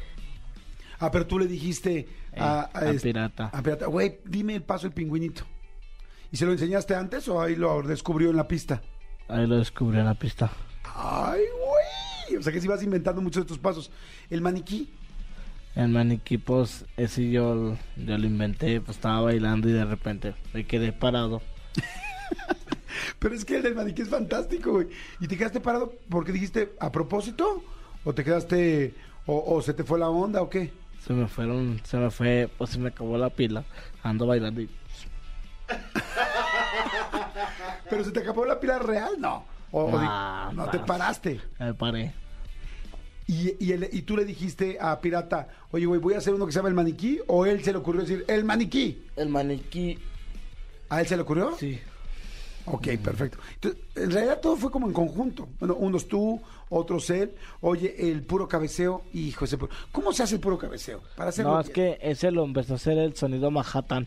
Ah, 1.00 1.10
pero 1.10 1.26
tú 1.26 1.38
le 1.38 1.46
dijiste 1.46 2.08
a, 2.36 2.70
Eh, 2.74 2.78
a 2.78 2.90
este- 2.90 3.08
Pirata. 3.08 3.50
a 3.52 3.62
Pirata, 3.62 3.86
güey, 3.86 4.18
dime 4.24 4.54
el 4.54 4.62
paso 4.62 4.86
del 4.86 4.94
pingüinito. 4.94 5.42
¿Y 6.32 6.36
se 6.36 6.44
lo 6.46 6.52
enseñaste 6.52 6.94
antes 6.94 7.28
o 7.28 7.40
ahí 7.40 7.56
lo 7.56 7.82
descubrió 7.82 8.30
en 8.30 8.36
la 8.36 8.48
pista? 8.48 8.82
Ahí 9.28 9.46
lo 9.46 9.58
descubrí 9.58 9.98
en 9.98 10.06
la 10.06 10.14
pista. 10.14 10.50
Ay, 10.94 11.40
güey. 11.40 12.17
O 12.36 12.42
sea 12.42 12.52
que 12.52 12.60
si 12.60 12.68
vas 12.68 12.82
inventando 12.82 13.20
muchos 13.20 13.44
de 13.44 13.48
tus 13.48 13.58
pasos. 13.58 13.90
El 14.30 14.40
maniquí. 14.40 14.90
El 15.74 15.88
maniquí, 15.88 16.38
pues 16.38 16.84
ese 16.96 17.30
yo, 17.30 17.76
yo 17.96 18.18
lo 18.18 18.26
inventé. 18.26 18.80
Pues 18.80 18.96
estaba 18.96 19.22
bailando 19.22 19.68
y 19.68 19.72
de 19.72 19.84
repente 19.84 20.34
me 20.52 20.66
quedé 20.66 20.92
parado. 20.92 21.42
Pero 23.18 23.34
es 23.34 23.44
que 23.44 23.56
el 23.56 23.62
del 23.62 23.74
maniquí 23.74 24.02
es 24.02 24.08
fantástico, 24.08 24.72
güey. 24.72 24.88
¿Y 25.20 25.28
te 25.28 25.36
quedaste 25.36 25.60
parado 25.60 25.94
porque 26.08 26.32
dijiste 26.32 26.72
a 26.80 26.90
propósito? 26.90 27.62
¿O 28.04 28.12
te 28.12 28.24
quedaste, 28.24 28.94
o, 29.26 29.54
o 29.54 29.62
se 29.62 29.74
te 29.74 29.84
fue 29.84 29.98
la 29.98 30.08
onda 30.08 30.42
o 30.42 30.48
qué? 30.48 30.72
Se 31.04 31.12
me 31.12 31.28
fueron, 31.28 31.80
se 31.84 31.96
me 31.96 32.10
fue, 32.10 32.50
pues 32.58 32.70
se 32.70 32.78
me 32.78 32.88
acabó 32.88 33.16
la 33.16 33.30
pila. 33.30 33.64
Ando 34.02 34.26
bailando 34.26 34.60
y 34.60 34.68
¿Pero 37.90 38.04
se 38.04 38.10
te 38.10 38.20
acabó 38.20 38.44
la 38.44 38.60
pila 38.60 38.78
real? 38.78 39.14
No. 39.18 39.44
O, 39.72 39.84
o 39.84 39.98
di- 39.98 40.56
No, 40.56 40.68
te 40.70 40.78
paraste. 40.80 41.40
me 41.58 41.74
paré. 41.74 42.12
Y, 43.26 43.54
y, 43.62 43.72
el- 43.72 43.88
y 43.92 44.02
tú 44.02 44.16
le 44.16 44.24
dijiste 44.24 44.78
a 44.80 44.98
Pirata, 45.00 45.48
oye, 45.70 45.84
güey, 45.84 46.00
voy 46.00 46.14
a 46.14 46.18
hacer 46.18 46.32
uno 46.34 46.46
que 46.46 46.52
se 46.52 46.58
llama 46.58 46.70
el 46.70 46.74
maniquí. 46.74 47.20
¿O 47.26 47.44
él 47.44 47.62
se 47.62 47.72
le 47.72 47.78
ocurrió 47.78 48.00
decir, 48.02 48.24
el 48.28 48.44
maniquí? 48.44 49.02
El 49.16 49.28
maniquí, 49.28 49.98
¿A 50.88 51.00
él 51.02 51.06
se 51.06 51.16
le 51.16 51.22
ocurrió? 51.22 51.54
sí. 51.58 51.78
Ok, 52.70 52.86
perfecto. 53.02 53.38
Entonces, 53.54 53.80
en 53.96 54.10
realidad 54.10 54.40
todo 54.42 54.54
fue 54.54 54.70
como 54.70 54.86
en 54.86 54.92
conjunto. 54.92 55.48
Bueno, 55.58 55.74
unos 55.76 56.06
tú, 56.06 56.38
otros 56.68 57.08
él. 57.08 57.32
Oye, 57.62 58.10
el 58.10 58.22
puro 58.22 58.46
cabeceo, 58.46 59.04
hijo 59.14 59.46
ese 59.46 59.56
puro- 59.56 59.72
¿Cómo 59.90 60.12
se 60.12 60.22
hace 60.22 60.34
el 60.34 60.40
puro 60.42 60.58
cabeceo? 60.58 61.00
Para 61.16 61.30
hacerlo 61.30 61.52
No, 61.54 61.60
es 61.60 61.72
bien. 61.72 61.74
que 61.74 61.98
ese 62.10 62.30
lo 62.30 62.44
empezó 62.44 62.74
a 62.74 62.76
hacer 62.76 62.98
el 62.98 63.16
sonido 63.16 63.50
Manhattan. 63.50 64.06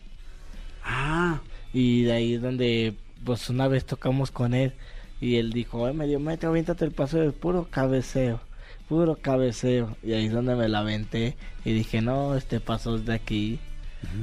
Ah, 0.84 1.40
Y 1.72 2.02
de 2.04 2.12
ahí 2.12 2.34
es 2.34 2.42
donde, 2.42 2.94
pues 3.24 3.48
una 3.50 3.66
vez 3.66 3.84
tocamos 3.84 4.30
con 4.30 4.54
él 4.54 4.74
y 5.22 5.36
él 5.36 5.52
dijo, 5.52 5.86
"Ay, 5.86 5.94
medio 5.94 6.20
metro, 6.20 6.50
aviéntate 6.50 6.84
el 6.84 6.92
paso 6.92 7.18
del 7.18 7.32
puro 7.32 7.68
cabeceo, 7.70 8.40
puro 8.88 9.16
cabeceo. 9.16 9.96
Y 10.02 10.12
ahí 10.12 10.26
es 10.26 10.32
donde 10.32 10.54
me 10.54 10.68
la 10.68 10.80
aventé 10.80 11.36
y 11.64 11.72
dije, 11.72 12.02
no, 12.02 12.34
este 12.36 12.60
paso 12.60 12.96
es 12.96 13.06
de 13.06 13.14
aquí. 13.14 13.58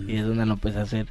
Y 0.07 0.17
es 0.17 0.25
donde 0.27 0.45
lo 0.45 0.53
empecé 0.53 0.79
a 0.79 0.83
hacer, 0.83 1.07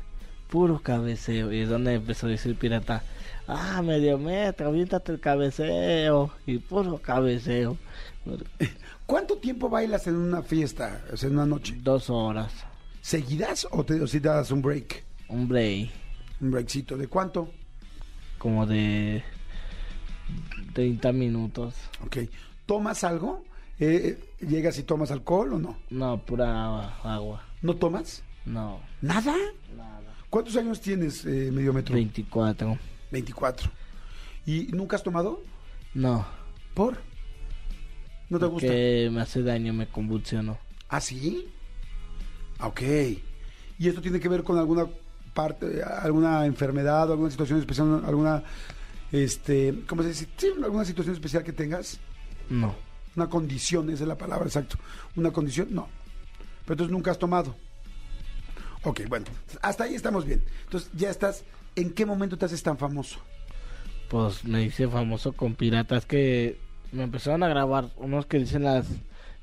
puro 0.49 0.81
cabeceo. 0.81 1.53
Y 1.53 1.61
es 1.61 1.69
donde 1.69 1.95
empezó 1.95 2.27
a 2.27 2.31
decir 2.31 2.55
pirata, 2.55 3.03
ah, 3.49 3.81
medio 3.83 4.19
metro, 4.19 4.69
aviéntate 4.69 5.11
el 5.13 5.21
cabeceo 5.21 6.31
y 6.47 6.59
puro 6.59 6.99
cabeceo. 6.99 7.77
¿cuánto 9.07 9.39
tiempo 9.39 9.71
bailas 9.71 10.07
en 10.07 10.17
una 10.17 10.43
fiesta, 10.43 11.03
o 11.13 11.17
sea, 11.17 11.29
en 11.31 11.37
una 11.37 11.47
noche? 11.47 11.75
Dos 11.83 12.11
horas, 12.11 12.53
¿Seguidas 13.01 13.67
o 13.71 13.85
te, 13.85 14.03
o 14.03 14.07
si 14.07 14.21
te 14.21 14.29
das 14.29 14.51
un 14.51 14.61
break? 14.61 15.03
un 15.31 15.49
break, 15.49 15.91
Un 16.43 16.51
breakcito. 16.51 16.97
¿De 16.97 17.07
cuánto? 17.09 17.51
como 18.39 18.67
de 18.67 19.25
30 20.75 21.13
minutos. 21.13 21.75
Ok. 22.05 22.19
¿Tomas 22.67 23.05
algo? 23.05 23.45
Eh, 23.81 24.19
eh, 24.41 24.47
¿Llegas 24.47 24.79
y 24.79 24.83
tomas 24.83 25.11
alcohol 25.11 25.55
o 25.55 25.59
no? 25.59 25.79
No, 25.91 26.19
pura 26.25 26.95
agua. 27.03 27.45
¿No 27.63 27.77
tomas? 27.77 28.23
No, 28.45 28.81
¿Nada? 29.03 29.35
nada. 29.77 30.01
¿Cuántos 30.31 30.57
años 30.57 30.81
tienes, 30.81 31.25
eh, 31.25 31.51
medio 31.53 31.73
metro? 31.73 31.95
24. 31.95 32.79
24. 33.11 33.71
¿Y 34.47 34.69
nunca 34.73 34.97
has 34.97 35.03
tomado? 35.03 35.43
No, 35.95 36.27
¿Por? 36.75 36.99
¿No 38.29 38.39
te 38.39 38.47
gusta? 38.47 38.69
que 38.69 39.11
me 39.13 39.21
hace 39.21 39.43
daño, 39.43 39.73
me 39.73 39.89
convulsiono. 39.89 40.59
¿Ah, 40.89 41.01
sí? 41.01 41.49
Ok. 42.61 42.83
¿Y 43.79 43.89
esto 43.89 44.01
tiene 44.01 44.21
que 44.21 44.29
ver 44.29 44.43
con 44.43 44.59
alguna 44.59 44.87
parte, 45.35 45.83
alguna 45.83 46.45
enfermedad, 46.47 47.11
alguna 47.11 47.31
situación 47.31 47.59
especial, 47.61 48.03
alguna, 48.05 48.43
este, 49.13 49.75
¿cómo 49.87 50.03
se 50.03 50.09
dice? 50.09 50.29
Alguna 50.63 50.85
situación 50.85 51.15
especial 51.15 51.43
que 51.45 51.53
tengas? 51.53 51.99
No, 52.51 52.75
Una 53.17 53.29
condición, 53.29 53.91
esa 53.91 54.05
es 54.05 54.09
la 54.09 54.19
palabra, 54.19 54.47
exacto. 54.47 54.79
Una 55.17 55.31
condición, 55.33 55.69
no. 55.71 55.89
Pero 56.65 56.75
entonces 56.75 56.93
nunca 56.93 57.11
has 57.11 57.19
tomado. 57.19 57.57
Ok, 58.85 59.03
bueno, 59.09 59.27
hasta 59.61 59.85
ahí 59.85 59.95
estamos 59.95 60.25
bien. 60.25 60.43
Entonces 60.65 60.91
ya 60.95 61.11
estás, 61.11 61.45
¿en 61.75 61.93
qué 61.93 62.07
momento 62.07 62.37
te 62.39 62.45
haces 62.47 62.63
tan 62.63 62.79
famoso? 62.79 63.21
pues 64.09 64.43
me 64.45 64.63
hice 64.63 64.89
famoso 64.89 65.35
con 65.35 65.55
piratas 65.55 66.07
que 66.07 66.59
me 66.93 67.03
empezaron 67.03 67.43
a 67.43 67.49
grabar 67.49 67.91
unos 67.97 68.25
que 68.25 68.39
dicen 68.39 68.65
las 68.65 68.87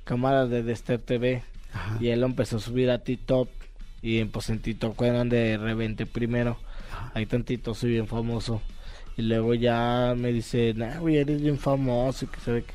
cámaras 0.06 0.50
de 0.50 0.64
Dester 0.64 1.00
TV 1.00 1.44
Ajá. 1.72 1.98
y 2.02 2.08
él 2.08 2.22
lo 2.22 2.26
empezó 2.26 2.58
a 2.58 2.60
subir 2.60 2.90
a 2.90 3.04
TikTok 3.04 3.48
y 4.02 4.24
pues 4.26 4.50
en 4.50 4.58
TikTok 4.60 5.00
eran 5.04 5.30
de 5.30 5.58
revente 5.58 6.08
primero. 6.08 6.58
Ahí 7.14 7.28
tantito 7.28 7.76
soy 7.76 7.92
bien 7.92 8.08
famoso. 8.08 8.60
Y 9.18 9.22
luego 9.22 9.54
ya 9.54 10.14
me 10.18 10.34
dice, 10.34 10.74
nah, 10.76 11.00
güey, 11.00 11.18
eres 11.18 11.42
bien 11.42 11.58
famoso. 11.58 12.26
Y 12.26 12.28
que 12.28 12.40
se 12.40 12.52
ve 12.52 12.64
que 12.64 12.74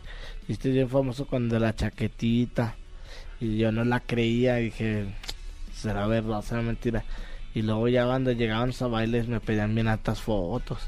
viste 0.49 0.71
bien 0.71 0.89
famoso 0.89 1.27
con 1.27 1.49
de 1.49 1.61
la 1.61 1.75
chaquetita. 1.75 2.77
Y 3.41 3.59
yo 3.59 3.73
no 3.73 3.85
la 3.85 4.01
creía, 4.01 4.57
dije, 4.57 5.07
será 5.75 6.07
verdad, 6.07 6.43
será 6.43 6.63
mentira. 6.63 7.05
Y 7.55 7.63
luego 7.63 7.89
ya 7.89 8.07
cuando 8.07 8.33
llegaban 8.33 8.73
a 8.79 8.87
bailes 8.87 9.29
me 9.29 9.41
pedían 9.41 9.75
bien 9.75 9.89
altas 9.89 10.21
fotos. 10.21 10.79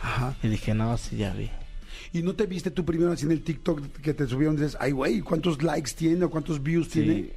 Ajá. 0.00 0.36
Y 0.42 0.48
dije, 0.48 0.74
no, 0.74 0.96
sí, 0.96 1.16
ya 1.16 1.32
vi. 1.32 1.50
¿Y 2.12 2.22
no 2.22 2.34
te 2.34 2.46
viste 2.46 2.70
tú 2.70 2.84
primero 2.84 3.12
así 3.12 3.24
en 3.24 3.32
el 3.32 3.42
TikTok 3.42 4.00
que 4.00 4.14
te 4.14 4.26
subieron? 4.26 4.56
Dices, 4.56 4.76
ay, 4.78 4.92
güey, 4.92 5.20
¿cuántos 5.20 5.62
likes 5.62 5.92
tiene 5.96 6.24
o 6.24 6.30
cuántos 6.30 6.62
views 6.62 6.88
tiene? 6.88 7.14
Sí. 7.14 7.32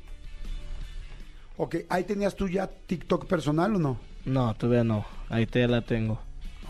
Ok, 1.57 1.75
ahí 1.89 2.03
tenías 2.03 2.35
tú 2.35 2.47
ya 2.47 2.67
TikTok 2.67 3.25
personal 3.25 3.75
o 3.75 3.79
no? 3.79 3.99
No, 4.25 4.53
todavía 4.53 4.83
no. 4.83 5.05
Ahí 5.29 5.47
te 5.47 5.67
la 5.67 5.81
tengo. 5.81 6.19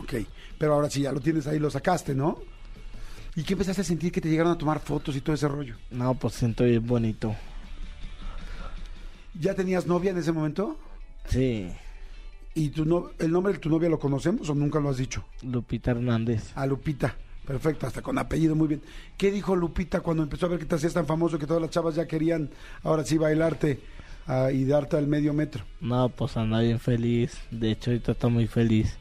Ok, 0.00 0.14
pero 0.58 0.74
ahora 0.74 0.90
sí, 0.90 1.02
ya 1.02 1.12
lo 1.12 1.20
tienes 1.20 1.46
ahí, 1.46 1.58
lo 1.58 1.70
sacaste, 1.70 2.14
¿no? 2.14 2.38
¿Y 3.36 3.44
qué 3.44 3.54
empezaste 3.54 3.82
a 3.82 3.84
sentir 3.84 4.10
que 4.10 4.20
te 4.20 4.28
llegaron 4.28 4.52
a 4.52 4.58
tomar 4.58 4.80
fotos 4.80 5.14
y 5.14 5.20
todo 5.20 5.34
ese 5.34 5.48
rollo? 5.48 5.76
No, 5.90 6.14
pues 6.14 6.34
siento 6.34 6.64
bien 6.64 6.86
bonito. 6.86 7.34
¿Ya 9.38 9.54
tenías 9.54 9.86
novia 9.86 10.10
en 10.10 10.18
ese 10.18 10.32
momento? 10.32 10.76
Sí, 11.28 11.70
¿Y 12.58 12.70
tu 12.70 12.84
no, 12.84 13.12
el 13.20 13.30
nombre 13.30 13.52
de 13.52 13.60
tu 13.60 13.70
novia 13.70 13.88
lo 13.88 14.00
conocemos 14.00 14.50
o 14.50 14.54
nunca 14.54 14.80
lo 14.80 14.88
has 14.88 14.96
dicho? 14.96 15.24
Lupita 15.42 15.92
Hernández. 15.92 16.50
A 16.56 16.66
Lupita. 16.66 17.14
Perfecto, 17.46 17.86
hasta 17.86 18.02
con 18.02 18.18
apellido, 18.18 18.56
muy 18.56 18.66
bien. 18.66 18.82
¿Qué 19.16 19.30
dijo 19.30 19.54
Lupita 19.54 20.00
cuando 20.00 20.24
empezó 20.24 20.46
a 20.46 20.48
ver 20.48 20.58
que 20.58 20.64
te 20.64 20.74
hacías 20.74 20.92
tan 20.92 21.06
famoso 21.06 21.38
que 21.38 21.46
todas 21.46 21.62
las 21.62 21.70
chavas 21.70 21.94
ya 21.94 22.08
querían 22.08 22.50
ahora 22.82 23.04
sí 23.04 23.16
bailarte 23.16 23.78
ah, 24.26 24.50
y 24.52 24.64
darte 24.64 24.96
al 24.96 25.06
medio 25.06 25.32
metro? 25.32 25.62
No, 25.80 26.08
pues 26.08 26.36
anda 26.36 26.60
bien 26.60 26.80
feliz. 26.80 27.38
De 27.52 27.70
hecho, 27.70 27.92
ahorita 27.92 28.10
está 28.10 28.26
muy 28.26 28.48
feliz. 28.48 28.96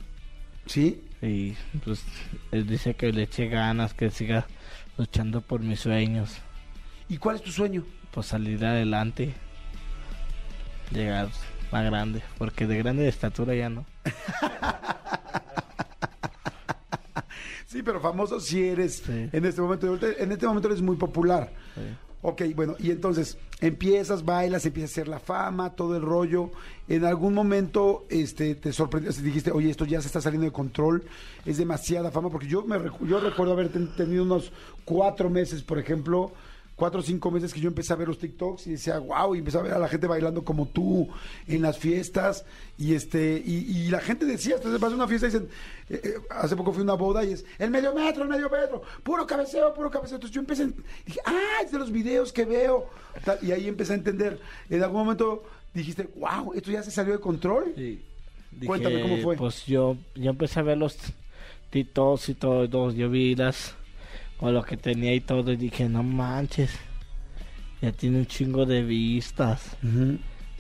¿Sí? 0.68 1.01
Y 1.22 1.55
pues 1.84 2.03
él 2.51 2.68
dice 2.68 2.95
que 2.95 3.11
le 3.11 3.24
eche 3.24 3.47
ganas, 3.47 3.93
que 3.93 4.11
siga 4.11 4.45
luchando 4.97 5.41
por 5.41 5.61
mis 5.61 5.80
sueños. 5.80 6.36
¿Y 7.09 7.18
cuál 7.18 7.38
es 7.38 7.41
tu 7.41 7.51
sueño? 7.51 7.84
Pues 8.11 8.28
salir 8.28 8.63
adelante. 8.65 9.34
Llegar 10.91 11.30
más 11.72 11.86
grande. 11.86 12.22
Porque 12.38 12.68
de 12.68 12.78
grande 12.78 13.03
de 13.03 13.09
estatura 13.09 13.55
ya 13.55 13.70
no. 13.70 13.86
Sí, 17.68 17.84
pero 17.84 17.99
famoso 17.99 18.39
sí 18.39 18.63
eres 18.63 19.03
Sí. 19.05 19.30
en 19.32 19.45
este 19.45 19.61
momento. 19.61 19.99
En 20.18 20.32
este 20.32 20.47
momento 20.47 20.70
eres 20.70 20.82
muy 20.82 20.95
popular. 20.95 21.51
Sí. 21.76 21.82
Ok, 22.22 22.41
bueno, 22.55 22.76
y 22.80 22.91
entonces 22.91 23.38
empiezas, 23.60 24.24
bailas, 24.24 24.66
empieza 24.66 24.86
a 24.86 24.91
hacer 24.91 25.08
la 25.08 25.20
fama, 25.20 25.72
todo 25.76 25.95
el 25.95 26.03
rollo. 26.03 26.51
En 26.88 27.03
algún 27.05 27.34
momento 27.34 28.05
este, 28.10 28.55
te 28.55 28.72
sorprendió, 28.72 29.12
dijiste, 29.12 29.51
oye, 29.51 29.70
esto 29.70 29.86
ya 29.86 29.99
se 30.01 30.08
está 30.08 30.22
saliendo 30.22 30.45
de 30.45 30.51
control, 30.51 31.03
es 31.45 31.58
demasiada 31.58 32.12
fama, 32.12 32.30
porque 32.30 32.47
yo, 32.47 32.64
me, 32.64 32.78
yo 33.08 33.20
recuerdo 33.20 33.53
haber 33.53 33.70
ten- 33.70 33.93
tenido 33.95 34.24
unos 34.24 34.51
cuatro 34.86 35.30
meses, 35.30 35.64
por 35.64 35.80
ejemplo, 35.80 36.32
cuatro 36.78 36.99
o 37.01 37.03
cinco 37.03 37.30
meses 37.32 37.53
que 37.53 37.59
yo 37.59 37.67
empecé 37.67 37.91
a 37.91 37.95
ver 37.97 38.07
los 38.07 38.19
TikToks 38.19 38.67
y 38.67 38.71
decía, 38.71 38.99
wow, 38.99 39.36
y 39.36 39.39
empecé 39.39 39.57
a 39.57 39.63
ver 39.63 39.73
a 39.73 39.80
la 39.80 39.89
gente 39.89 40.07
bailando 40.07 40.45
como 40.45 40.67
tú 40.67 41.09
en 41.47 41.61
las 41.63 41.78
fiestas, 41.78 42.45
y 42.78 42.93
este, 42.93 43.41
y, 43.45 43.65
y 43.69 43.89
la 43.89 43.99
gente 43.99 44.25
decía, 44.25 44.55
entonces 44.57 44.80
vas 44.80 44.91
a 44.93 44.95
una 44.95 45.07
fiesta 45.07 45.28
y 45.28 45.32
dicen, 45.32 45.49
eh, 45.89 46.01
eh, 46.03 46.13
hace 46.30 46.55
poco 46.55 46.71
fui 46.71 46.82
a 46.82 46.84
una 46.84 46.93
boda 46.93 47.25
y 47.25 47.32
es, 47.34 47.43
el 47.57 47.71
medio 47.71 47.93
metro, 47.95 48.23
el 48.23 48.30
medio 48.30 48.49
metro, 48.49 48.84
puro 49.03 49.25
cabeceo, 49.28 49.73
puro 49.73 49.89
cabeceo. 49.89 50.15
Entonces 50.17 50.34
yo 50.36 50.39
empecé, 50.41 50.63
en- 50.63 50.75
dije, 51.05 51.19
ah, 51.25 51.63
es 51.65 51.71
de 51.71 51.80
los 51.80 51.91
videos 51.91 52.32
que 52.32 52.45
veo, 52.45 52.88
tal, 53.25 53.39
y 53.41 53.51
ahí 53.51 53.67
empecé 53.67 53.93
a 53.93 53.95
entender. 53.95 54.39
En 54.69 54.84
algún 54.84 54.99
momento 55.01 55.43
dijiste, 55.73 56.07
wow, 56.15 56.53
esto 56.53 56.69
ya 56.71 56.84
se 56.84 56.91
salió 56.91 57.13
de 57.13 57.19
control. 57.19 57.73
Sí. 57.75 58.03
Cuéntame, 58.65 59.01
¿cómo 59.01 59.17
fue? 59.17 59.36
Pues 59.36 59.65
yo, 59.65 59.97
yo 60.15 60.30
empecé 60.32 60.59
a 60.59 60.63
ver 60.63 60.78
los 60.78 60.95
TikToks 61.71 62.30
y 62.30 62.34
todo. 62.36 62.91
Yo 62.91 63.09
vi 63.09 63.36
las. 63.36 63.75
Con 64.39 64.53
lo 64.53 64.63
que 64.63 64.77
tenía 64.77 65.13
y 65.13 65.19
todo. 65.21 65.51
Y 65.51 65.57
dije, 65.57 65.89
no 65.89 66.03
manches. 66.03 66.71
Ya 67.81 67.91
tiene 67.91 68.19
un 68.19 68.25
chingo 68.25 68.65
de 68.65 68.83
vistas. 68.83 69.77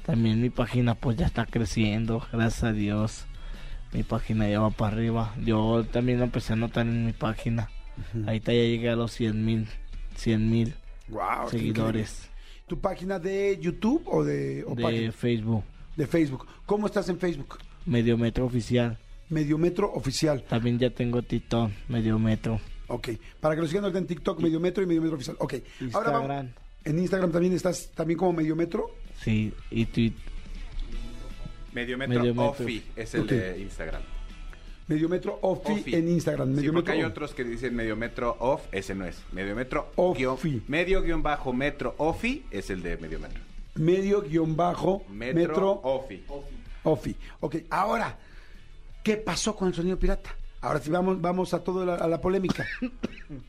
También 0.05 0.41
mi 0.41 0.49
página 0.49 0.95
pues 0.95 1.17
ya 1.17 1.25
está 1.25 1.45
creciendo, 1.45 2.25
gracias 2.31 2.63
a 2.63 2.71
Dios. 2.71 3.25
Mi 3.93 4.03
página 4.03 4.47
ya 4.49 4.59
va 4.59 4.69
para 4.69 4.95
arriba. 4.95 5.33
Yo 5.43 5.83
también 5.91 6.19
lo 6.19 6.25
empecé 6.25 6.53
a 6.53 6.55
notar 6.55 6.85
en 6.85 7.05
mi 7.05 7.13
página. 7.13 7.69
Ahorita 8.25 8.53
ya 8.53 8.61
llegué 8.61 8.89
a 8.89 8.95
los 8.95 9.11
100 9.13 9.45
mil, 9.45 9.67
100 10.15 10.49
mil 10.49 10.73
Wow, 11.09 11.49
seguidores. 11.49 12.29
¿Tu 12.67 12.79
página 12.79 13.17
de 13.17 13.57
YouTube 13.59 14.03
o 14.05 14.23
de, 14.23 14.63
o 14.67 14.75
de 14.75 14.83
página? 14.83 15.11
Facebook. 15.11 15.63
de 15.95 16.05
Facebook? 16.05 16.45
¿Cómo 16.65 16.85
estás 16.85 17.09
en 17.09 17.17
Facebook? 17.17 17.57
Medio 17.85 18.17
metro 18.17 18.45
oficial. 18.45 18.97
Mediometro 19.29 19.91
Oficial. 19.93 20.41
También 20.43 20.79
ya 20.79 20.89
tengo 20.89 21.21
TikTok, 21.21 21.71
medio 21.89 22.17
metro. 22.17 22.61
Ok. 22.87 23.09
Para 23.39 23.55
que 23.55 23.61
lo 23.61 23.67
sigan 23.67 23.83
ahorita 23.83 23.99
en 23.99 24.07
TikTok, 24.07 24.39
Mediometro 24.39 24.83
y 24.83 24.85
Mediometro 24.85 25.15
Oficial. 25.15 25.35
Ok. 25.39 25.53
Ahora 25.93 26.11
vamos- 26.11 26.29
Instagram. 26.29 26.49
en 26.85 26.99
Instagram 26.99 27.31
también 27.31 27.53
estás 27.53 27.89
también 27.93 28.17
como 28.17 28.33
Mediometro. 28.33 28.91
Sí, 29.23 29.53
y 29.71 29.85
tweet. 29.85 30.13
Mediometro, 31.73 32.19
Mediometro. 32.19 32.49
Offi 32.49 32.83
es 32.95 33.13
el 33.13 33.27
de 33.27 33.59
Instagram. 33.59 34.01
Mediometro 34.87 35.37
Offi 35.41 35.71
Offi. 35.81 35.95
en 35.95 36.07
Instagram. 36.09 36.47
Sí, 36.47 36.53
porque 36.53 36.61
Mediometro 36.67 36.93
hay 36.93 37.03
otros 37.03 37.33
que 37.33 37.43
dicen 37.43 37.75
mediometro 37.75 38.37
off, 38.39 38.61
ese 38.71 38.95
no 38.95 39.05
es. 39.05 39.21
Mediometro 39.33 39.91
Offi. 39.97 40.23
guión- 40.23 40.63
medio 40.67 41.01
guion 41.01 41.21
bajo 41.21 41.51
metro 41.51 41.93
offi 41.97 42.45
es 42.51 42.69
el 42.69 42.81
de 42.81 42.95
mediometro. 42.97 43.41
medio 43.75 44.21
guion 44.21 44.55
bajo 44.55 45.03
Metro, 45.11 45.35
metro 45.39 45.71
offi. 45.83 46.23
Offi. 46.83 47.15
Ok, 47.41 47.55
ahora, 47.69 48.17
¿qué 49.03 49.17
pasó 49.17 49.53
con 49.57 49.67
el 49.67 49.73
sonido 49.73 49.99
pirata? 49.99 50.33
Ahora 50.61 50.79
sí, 50.79 50.89
vamos, 50.89 51.21
vamos 51.21 51.53
a 51.53 51.63
todo 51.63 51.85
la, 51.85 51.95
a 51.95 52.07
la 52.07 52.19
polémica. 52.19 52.65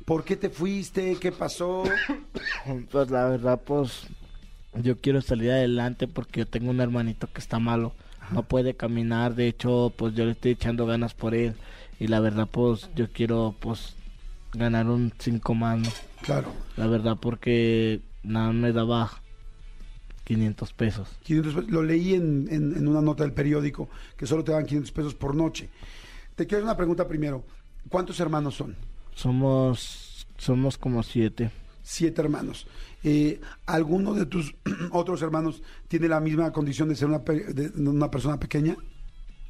¿Por 0.04 0.24
qué 0.24 0.36
te 0.36 0.50
fuiste? 0.50 1.16
¿Qué 1.16 1.32
pasó? 1.32 1.84
Pues 2.90 3.10
la 3.10 3.28
verdad, 3.28 3.60
pues 3.64 4.02
yo 4.74 4.98
quiero 5.00 5.22
salir 5.22 5.50
adelante 5.50 6.06
porque 6.06 6.40
yo 6.40 6.46
tengo 6.46 6.70
un 6.70 6.80
hermanito 6.80 7.28
que 7.32 7.40
está 7.40 7.58
malo. 7.58 7.94
No 8.30 8.42
puede 8.42 8.74
caminar, 8.74 9.34
de 9.34 9.48
hecho, 9.48 9.90
pues 9.96 10.14
yo 10.14 10.26
le 10.26 10.32
estoy 10.32 10.50
echando 10.52 10.84
ganas 10.84 11.14
por 11.14 11.34
él. 11.34 11.54
Y 11.98 12.08
la 12.08 12.20
verdad, 12.20 12.46
pues 12.50 12.90
yo 12.94 13.10
quiero, 13.10 13.54
pues, 13.58 13.94
ganar 14.52 14.86
un 14.86 15.12
5 15.18 15.54
más, 15.54 15.78
¿no? 15.78 15.88
Claro, 16.22 16.52
La 16.76 16.86
verdad, 16.88 17.16
porque 17.18 18.02
nada 18.22 18.52
me 18.52 18.72
daba 18.72 19.10
500 20.24 20.72
pesos. 20.74 21.08
500 21.22 21.54
pesos. 21.54 21.70
Lo 21.70 21.82
leí 21.82 22.12
en, 22.14 22.48
en- 22.50 22.76
en 22.76 22.86
una 22.86 23.00
nota 23.00 23.22
del 23.24 23.32
periódico 23.32 23.88
que 24.18 24.26
solo 24.26 24.44
te 24.44 24.52
dan 24.52 24.66
500 24.66 24.92
pesos 24.92 25.14
por 25.14 25.34
noche. 25.34 25.70
Te 26.38 26.46
quiero 26.46 26.58
hacer 26.58 26.64
una 26.64 26.76
pregunta 26.76 27.08
primero. 27.08 27.42
¿Cuántos 27.88 28.20
hermanos 28.20 28.54
son? 28.54 28.76
Somos, 29.16 30.24
somos 30.36 30.78
como 30.78 31.02
siete. 31.02 31.50
Siete 31.82 32.20
hermanos. 32.22 32.68
Eh, 33.02 33.40
¿Alguno 33.66 34.14
de 34.14 34.24
tus 34.24 34.54
otros 34.92 35.20
hermanos 35.22 35.62
tiene 35.88 36.06
la 36.06 36.20
misma 36.20 36.52
condición 36.52 36.88
de 36.90 36.94
ser 36.94 37.08
una, 37.08 37.24
pe- 37.24 37.52
de- 37.52 37.72
una 37.80 38.08
persona 38.08 38.38
pequeña? 38.38 38.76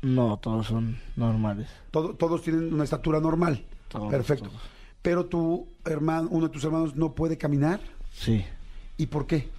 No, 0.00 0.38
todos 0.38 0.68
son 0.68 0.96
normales. 1.16 1.68
Todo- 1.90 2.14
todos 2.14 2.40
tienen 2.40 2.72
una 2.72 2.84
estatura 2.84 3.20
normal. 3.20 3.66
Todos, 3.88 4.10
Perfecto. 4.10 4.48
todos. 4.48 4.62
Pero 5.02 5.26
tu 5.26 5.68
hermano, 5.84 6.28
uno 6.30 6.46
de 6.46 6.52
tus 6.54 6.64
hermanos 6.64 6.96
no 6.96 7.14
puede 7.14 7.36
caminar. 7.36 7.80
Sí. 8.12 8.44
¿Y 8.96 9.06
por 9.08 9.26
qué? 9.26 9.50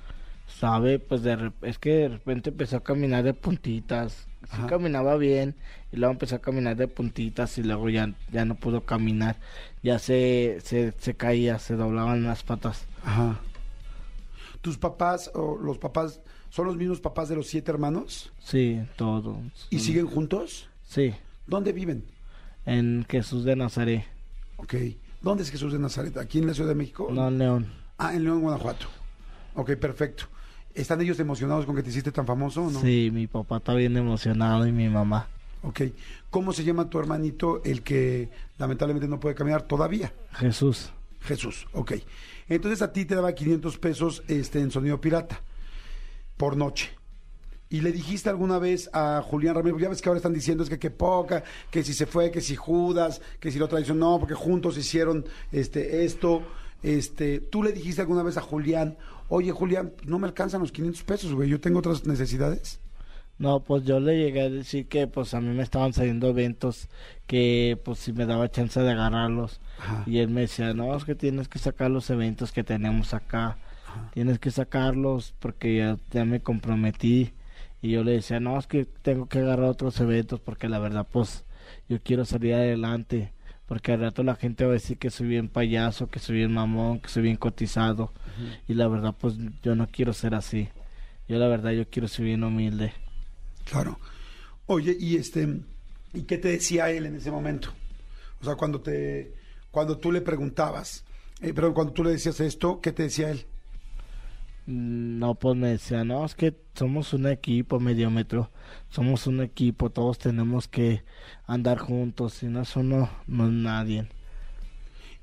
sabe, 0.60 0.98
pues 0.98 1.22
de 1.22 1.52
es 1.62 1.78
que 1.78 1.92
de 1.92 2.08
repente 2.10 2.50
empezó 2.50 2.78
a 2.78 2.84
caminar 2.84 3.24
de 3.24 3.36
puntitas. 3.36 4.26
Sí 4.46 4.48
Ajá. 4.52 4.66
caminaba 4.68 5.16
bien 5.16 5.56
y 5.92 5.98
luego 5.98 6.12
empezó 6.14 6.36
a 6.36 6.40
caminar 6.40 6.76
de 6.76 6.88
puntitas 6.88 7.58
y 7.58 7.64
luego 7.64 7.90
ya, 7.90 8.14
ya 8.32 8.46
no 8.46 8.56
pudo 8.56 8.82
caminar. 8.82 9.38
Ya 9.84 10.00
se, 10.00 10.60
se, 10.64 10.94
se 10.98 11.14
caía, 11.16 11.60
se 11.60 11.76
doblaban 11.76 12.24
las 12.24 12.44
patas. 12.44 12.86
Ajá. 13.04 13.40
¿Tus 14.62 14.78
papás 14.78 15.32
o 15.34 15.58
los 15.58 15.78
papás 15.78 16.22
son 16.50 16.68
los 16.68 16.76
mismos 16.76 17.00
papás 17.00 17.30
de 17.30 17.36
los 17.36 17.48
siete 17.48 17.72
hermanos? 17.72 18.32
Sí, 18.40 18.82
todo. 18.98 19.40
¿Y 19.70 19.80
siguen 19.80 20.08
juntos? 20.08 20.68
Sí, 20.86 21.14
¿Dónde 21.48 21.72
viven? 21.74 22.06
en 22.66 23.06
Jesús 23.10 23.44
de 23.46 23.56
Nazaret. 23.56 24.06
Ok. 24.58 24.76
¿Dónde 25.22 25.44
es 25.44 25.50
Jesús 25.50 25.74
de 25.74 25.80
Nazaret? 25.80 26.16
¿Aquí 26.18 26.38
en 26.40 26.46
la 26.48 26.54
Ciudad 26.54 26.70
de 26.70 26.76
México? 26.76 27.10
No, 27.12 27.28
en 27.30 27.40
León. 27.40 27.68
Ah, 27.98 28.14
en 28.14 28.24
León, 28.24 28.42
Guanajuato. 28.42 28.86
Ok, 29.56 29.72
perfecto. 29.76 30.26
¿Están 30.76 31.02
ellos 31.02 31.20
emocionados 31.20 31.66
con 31.66 31.76
que 31.76 31.82
te 31.82 31.90
hiciste 31.90 32.12
tan 32.12 32.28
famoso 32.28 32.66
o 32.66 32.70
no? 32.70 32.80
Sí, 32.80 33.10
mi 33.12 33.26
papá 33.28 33.58
está 33.58 33.74
bien 33.74 33.98
emocionado 33.98 34.68
y 34.68 34.72
mi 34.72 34.88
mamá. 34.88 35.28
Ok. 35.64 35.82
¿Cómo 36.30 36.54
se 36.54 36.64
llama 36.64 36.90
tu 36.90 37.00
hermanito, 37.00 37.62
el 37.64 37.84
que 37.84 38.30
lamentablemente 38.58 39.08
no 39.08 39.20
puede 39.20 39.36
caminar 39.36 39.64
todavía? 39.64 40.14
Jesús. 40.34 40.92
Jesús, 41.22 41.68
ok. 41.74 41.94
Entonces 42.48 42.82
a 42.82 42.92
ti 42.94 43.06
te 43.06 43.16
daba 43.16 43.34
500 43.34 43.78
pesos 43.78 44.24
este, 44.28 44.60
en 44.60 44.72
sonido 44.72 45.00
pirata 45.02 45.42
por 46.38 46.56
noche. 46.56 46.92
¿Y 47.72 47.82
le 47.82 47.92
dijiste 47.92 48.30
alguna 48.30 48.58
vez 48.58 48.90
a 48.94 49.22
Julián 49.22 49.54
Ramírez? 49.54 49.80
Ya 49.80 49.90
ves 49.90 50.02
que 50.02 50.10
ahora 50.10 50.18
están 50.18 50.34
diciendo 50.34 50.64
es 50.64 50.70
que 50.70 50.80
qué 50.80 50.90
poca, 50.90 51.44
que 51.70 51.84
si 51.84 51.94
se 51.94 52.08
fue, 52.08 52.32
que 52.32 52.42
si 52.42 52.56
Judas, 52.56 53.22
que 53.40 53.52
si 53.52 53.60
lo 53.60 53.68
traicionó, 53.68 54.18
porque 54.18 54.34
juntos 54.34 54.78
hicieron 54.78 55.26
este, 55.52 56.04
esto. 56.04 56.42
Este, 56.82 57.40
¿Tú 57.40 57.62
le 57.62 57.72
dijiste 57.72 58.02
alguna 58.02 58.24
vez 58.24 58.38
a 58.38 58.42
Julián, 58.42 58.98
oye 59.28 59.52
Julián, 59.52 59.94
no 60.06 60.18
me 60.18 60.28
alcanzan 60.28 60.62
los 60.62 60.72
500 60.72 61.04
pesos, 61.04 61.34
güey, 61.34 61.50
yo 61.50 61.60
tengo 61.60 61.80
otras 61.80 62.06
necesidades? 62.08 62.80
No, 63.40 63.62
pues 63.62 63.86
yo 63.86 64.02
le 64.02 64.18
llegué 64.18 64.42
a 64.42 64.50
decir 64.50 64.88
que 64.90 65.08
pues 65.08 65.34
a 65.34 65.40
mí 65.40 65.56
me 65.56 65.64
estaban 65.64 65.94
saliendo 65.94 66.28
eventos 66.28 66.90
que 67.26 67.80
pues 67.86 68.00
si 68.00 68.12
me 68.12 68.26
daba 68.26 68.52
chance 68.52 68.80
de 68.82 68.92
agarrarlos. 68.92 69.62
Ajá. 69.80 70.04
Y 70.06 70.20
él 70.20 70.28
me 70.28 70.42
decía, 70.42 70.74
no, 70.74 70.96
es 70.96 71.06
que 71.06 71.16
tienes 71.16 71.48
que 71.48 71.58
sacar 71.58 71.90
los 71.90 72.10
eventos 72.10 72.52
que 72.52 72.66
tenemos 72.66 73.14
acá. 73.14 73.58
tienes 74.14 74.40
que 74.40 74.52
sacarlos 74.52 75.34
porque 75.40 75.78
ya, 75.78 75.98
ya 76.12 76.26
me 76.26 76.42
comprometí. 76.42 77.34
Y 77.82 77.92
yo 77.92 78.04
le 78.04 78.12
decía, 78.12 78.42
no, 78.42 78.60
es 78.60 78.68
que 78.68 78.84
tengo 78.84 79.28
que 79.28 79.40
agarrar 79.40 79.70
otros 79.70 80.00
eventos 80.02 80.42
porque 80.42 80.68
la 80.68 80.80
verdad, 80.80 81.08
pues, 81.10 81.46
yo 81.88 82.02
quiero 82.04 82.26
salir 82.26 82.56
adelante. 82.56 83.32
Porque 83.68 83.94
al 83.94 84.02
rato 84.02 84.24
la 84.24 84.36
gente 84.36 84.66
va 84.66 84.72
a 84.72 84.74
decir 84.74 84.98
que 84.98 85.12
soy 85.12 85.28
bien 85.28 85.48
payaso, 85.48 86.08
que 86.08 86.20
soy 86.20 86.38
bien 86.38 86.52
mamón, 86.52 87.00
que 87.00 87.08
soy 87.08 87.24
bien 87.24 87.38
cotizado. 87.38 88.12
Y 88.68 88.74
la 88.74 88.88
verdad, 88.90 89.16
pues, 89.18 89.38
yo 89.64 89.76
no 89.76 89.88
quiero 89.88 90.12
ser 90.12 90.36
así. 90.36 90.68
Yo 91.30 91.38
la 91.38 91.48
verdad, 91.48 91.72
yo 91.72 91.88
quiero 91.88 92.08
ser 92.10 92.26
bien 92.26 92.44
humilde. 92.44 92.92
Claro. 93.70 94.00
Oye, 94.66 94.96
y 95.00 95.16
este, 95.18 95.62
¿y 96.14 96.24
qué 96.24 96.38
te 96.38 96.50
decía 96.50 96.90
él 96.92 97.06
en 97.06 97.16
ese 97.16 97.32
momento? 97.32 97.70
O 98.42 98.46
sea, 98.46 98.56
cuando 98.56 98.82
te, 98.82 99.34
cuando 99.72 99.98
tú 99.98 100.12
le 100.12 100.22
preguntabas, 100.22 101.04
eh, 101.42 101.54
perdón, 101.54 101.74
cuando 101.74 101.94
tú 101.94 102.04
le 102.04 102.12
decías 102.12 102.40
esto, 102.40 102.82
¿qué 102.82 102.92
te 102.92 103.04
decía 103.04 103.30
él? 103.32 103.46
Mm, 104.66 105.20
No, 105.20 105.36
pues 105.36 105.56
me 105.58 105.70
decía, 105.70 106.04
no, 106.04 106.26
es 106.26 106.36
que 106.36 106.56
somos 106.74 107.14
un 107.14 107.28
equipo, 107.28 107.80
mediómetro, 107.80 108.52
somos 108.90 109.28
un 109.28 109.42
equipo, 109.42 109.90
todos 109.90 110.18
tenemos 110.18 110.68
que 110.68 111.04
andar 111.46 111.78
juntos, 111.78 112.34
si 112.34 112.48
no 112.48 112.62
es 112.62 112.76
uno, 112.76 113.10
no 113.28 113.46
es 113.46 113.52
nadie. 113.52 114.08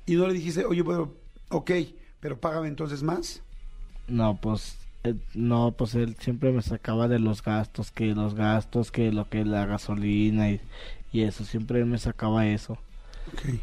Y 0.05 0.15
no 0.15 0.27
le 0.27 0.33
dijiste, 0.33 0.65
oye, 0.65 0.81
bueno, 0.81 1.13
ok, 1.49 1.71
pero 2.19 2.39
págame 2.39 2.67
entonces 2.69 3.03
más. 3.03 3.41
No, 4.07 4.39
pues, 4.39 4.77
no, 5.33 5.71
pues 5.77 5.95
él 5.95 6.15
siempre 6.19 6.51
me 6.51 6.61
sacaba 6.61 7.07
de 7.07 7.19
los 7.19 7.43
gastos, 7.43 7.91
que 7.91 8.13
los 8.13 8.35
gastos, 8.35 8.91
que 8.91 9.11
lo 9.11 9.29
que 9.29 9.45
la 9.45 9.65
gasolina 9.65 10.51
y, 10.51 10.61
y 11.11 11.21
eso, 11.21 11.45
siempre 11.45 11.79
él 11.79 11.85
me 11.85 11.97
sacaba 11.97 12.47
eso. 12.47 12.73
Ok. 13.33 13.59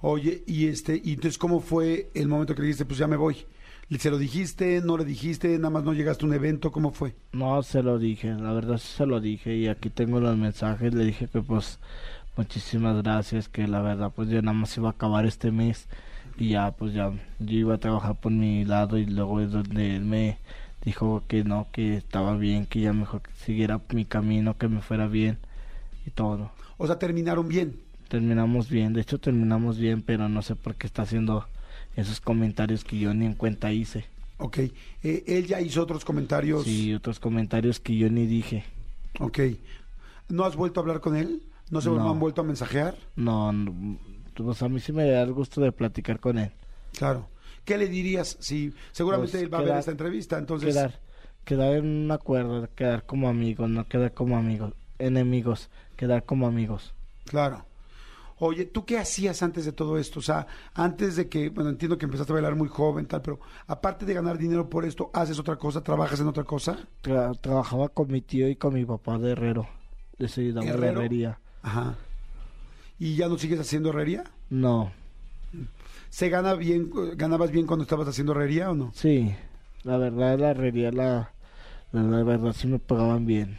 Oye, 0.00 0.42
y 0.46 0.66
este, 0.66 1.00
y 1.02 1.14
entonces, 1.14 1.38
¿cómo 1.38 1.60
fue 1.60 2.10
el 2.14 2.28
momento 2.28 2.54
que 2.54 2.60
le 2.60 2.66
dijiste, 2.66 2.84
pues 2.84 2.98
ya 2.98 3.06
me 3.06 3.16
voy? 3.16 3.46
¿Se 3.98 4.10
lo 4.10 4.18
dijiste? 4.18 4.80
¿No 4.82 4.96
le 4.96 5.04
dijiste? 5.04 5.56
¿Nada 5.58 5.70
más 5.70 5.84
no 5.84 5.92
llegaste 5.92 6.24
a 6.24 6.28
un 6.28 6.34
evento? 6.34 6.72
¿Cómo 6.72 6.90
fue? 6.90 7.14
No, 7.32 7.62
se 7.62 7.82
lo 7.82 7.98
dije, 7.98 8.34
la 8.34 8.52
verdad 8.52 8.78
sí 8.78 8.88
se 8.96 9.06
lo 9.06 9.20
dije 9.20 9.54
y 9.56 9.68
aquí 9.68 9.90
tengo 9.90 10.20
los 10.20 10.36
mensajes, 10.36 10.92
le 10.94 11.04
dije 11.04 11.28
que 11.28 11.40
pues 11.40 11.78
muchísimas 12.36 13.02
gracias, 13.02 13.48
que 13.48 13.68
la 13.68 13.82
verdad 13.82 14.12
pues 14.14 14.28
yo 14.28 14.42
nada 14.42 14.56
más 14.56 14.76
iba 14.76 14.88
a 14.88 14.92
acabar 14.92 15.26
este 15.26 15.50
mes 15.50 15.86
y 16.36 16.50
ya 16.50 16.72
pues 16.72 16.92
ya 16.94 17.10
yo 17.38 17.58
iba 17.58 17.74
a 17.74 17.78
trabajar 17.78 18.16
por 18.20 18.32
mi 18.32 18.64
lado 18.64 18.98
y 18.98 19.06
luego 19.06 19.40
es 19.40 19.52
donde 19.52 19.96
él 19.96 20.04
me 20.04 20.38
dijo 20.84 21.22
que 21.28 21.44
no, 21.44 21.66
que 21.72 21.96
estaba 21.96 22.36
bien, 22.36 22.66
que 22.66 22.80
ya 22.80 22.92
mejor 22.92 23.22
que 23.22 23.30
siguiera 23.44 23.80
mi 23.92 24.04
camino, 24.04 24.56
que 24.58 24.68
me 24.68 24.80
fuera 24.80 25.06
bien 25.06 25.38
y 26.06 26.10
todo. 26.10 26.50
O 26.76 26.86
sea, 26.86 26.98
terminaron 26.98 27.48
bien. 27.48 27.76
Terminamos 28.08 28.68
bien, 28.68 28.92
de 28.92 29.00
hecho 29.00 29.18
terminamos 29.18 29.78
bien, 29.78 30.02
pero 30.02 30.28
no 30.28 30.42
sé 30.42 30.54
por 30.56 30.74
qué 30.74 30.86
está 30.86 31.02
haciendo 31.02 31.46
esos 31.96 32.20
comentarios 32.20 32.84
que 32.84 32.98
yo 32.98 33.14
ni 33.14 33.24
en 33.26 33.34
cuenta 33.34 33.72
hice. 33.72 34.04
Ok. 34.38 34.58
Eh, 34.58 35.24
él 35.26 35.46
ya 35.46 35.60
hizo 35.60 35.82
otros 35.82 36.04
comentarios. 36.04 36.64
Sí, 36.64 36.92
otros 36.92 37.18
comentarios 37.20 37.80
que 37.80 37.96
yo 37.96 38.10
ni 38.10 38.26
dije. 38.26 38.64
Ok. 39.20 39.38
¿No 40.28 40.44
has 40.44 40.56
vuelto 40.56 40.80
a 40.80 40.82
hablar 40.82 41.00
con 41.00 41.16
él? 41.16 41.42
¿No 41.70 41.80
se 41.80 41.88
No. 41.90 42.10
han 42.10 42.18
vuelto 42.18 42.40
a 42.42 42.44
mensajear? 42.44 42.96
No, 43.16 43.52
no, 43.52 43.96
pues 44.42 44.62
a 44.62 44.68
mí 44.68 44.80
sí 44.80 44.92
me 44.92 45.08
da 45.08 45.22
el 45.22 45.32
gusto 45.32 45.60
de 45.60 45.72
platicar 45.72 46.20
con 46.20 46.38
él. 46.38 46.50
Claro. 46.96 47.28
¿Qué 47.64 47.78
le 47.78 47.86
dirías 47.88 48.36
si 48.40 48.74
seguramente 48.92 49.32
Pues, 49.32 49.42
él 49.44 49.52
va 49.54 49.58
a 49.58 49.60
ver 49.60 49.68
quedar- 49.70 49.78
esta 49.80 49.90
entrevista? 49.92 50.38
Entonces, 50.38 50.74
Quedar, 50.74 51.00
quedar 51.44 51.74
en 51.76 51.86
un 52.04 52.10
acuerdo, 52.10 52.68
quedar 52.74 53.04
como 53.06 53.28
amigos, 53.28 53.68
no 53.70 53.86
quedar 53.88 54.12
como 54.12 54.36
amigos, 54.36 54.72
enemigos, 54.98 55.70
quedar 55.96 56.24
como 56.24 56.46
amigos. 56.46 56.94
claro. 57.24 57.64
Oye, 58.40 58.64
¿tú 58.64 58.84
qué 58.84 58.98
hacías 58.98 59.44
antes 59.44 59.64
de 59.64 59.70
todo 59.70 59.96
esto? 59.96 60.18
O 60.18 60.22
sea, 60.22 60.48
antes 60.74 61.14
de 61.14 61.28
que, 61.28 61.50
bueno, 61.50 61.70
entiendo 61.70 61.96
que 61.96 62.04
empezaste 62.04 62.32
a 62.32 62.34
bailar 62.34 62.56
muy 62.56 62.66
joven, 62.66 63.06
tal, 63.06 63.22
pero 63.22 63.38
aparte 63.68 64.04
de 64.04 64.12
ganar 64.12 64.36
dinero 64.38 64.68
por 64.68 64.84
esto, 64.84 65.08
¿haces 65.14 65.38
otra 65.38 65.54
cosa? 65.56 65.82
¿Trabajas 65.84 66.18
en 66.18 66.26
otra 66.26 66.42
cosa? 66.42 66.76
Tra- 67.00 67.38
trabajaba 67.40 67.88
con 67.90 68.10
mi 68.10 68.20
tío 68.22 68.48
y 68.48 68.56
con 68.56 68.74
mi 68.74 68.84
papá 68.84 69.18
de 69.18 69.30
herrero. 69.30 69.68
En 70.18 70.54
la 70.56 70.64
¿Herrero? 70.64 71.00
herrería. 71.00 71.38
Ajá. 71.62 71.94
¿Y 72.98 73.16
ya 73.16 73.28
no 73.28 73.38
sigues 73.38 73.60
haciendo 73.60 73.90
herrería? 73.90 74.24
No, 74.50 74.92
¿Se 76.10 76.28
gana 76.28 76.54
bien, 76.54 76.90
ganabas 77.16 77.50
bien 77.50 77.66
cuando 77.66 77.82
estabas 77.82 78.06
haciendo 78.06 78.32
herrería 78.32 78.70
o 78.70 78.74
no? 78.74 78.92
sí, 78.94 79.34
la 79.82 79.96
verdad 79.98 80.38
la 80.38 80.50
herrería, 80.52 80.90
la, 80.92 81.32
la, 81.92 82.02
la 82.02 82.22
verdad 82.22 82.52
sí 82.56 82.66
me 82.68 82.78
pagaban 82.78 83.26
bien. 83.26 83.58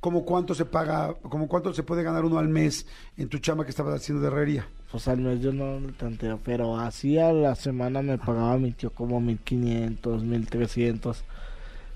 ¿Cómo 0.00 0.24
cuánto 0.24 0.54
se 0.54 0.64
paga, 0.64 1.14
como 1.22 1.46
cuánto 1.48 1.72
se 1.72 1.82
puede 1.82 2.02
ganar 2.02 2.24
uno 2.24 2.38
al 2.38 2.48
mes 2.48 2.86
en 3.16 3.28
tu 3.28 3.38
chamba 3.38 3.64
que 3.64 3.70
estabas 3.70 3.94
haciendo 3.94 4.22
de 4.22 4.28
herrería? 4.28 4.66
Pues 4.90 5.08
al 5.08 5.18
mes 5.20 5.40
yo 5.40 5.52
no 5.52 5.80
tanteo, 5.92 6.40
pero 6.44 6.78
así 6.78 7.18
a 7.18 7.32
la 7.32 7.54
semana 7.54 8.02
me 8.02 8.18
pagaba 8.18 8.56
mi 8.58 8.72
tío 8.72 8.90
como 8.90 9.20
1500, 9.20 10.22
1300. 10.24 11.24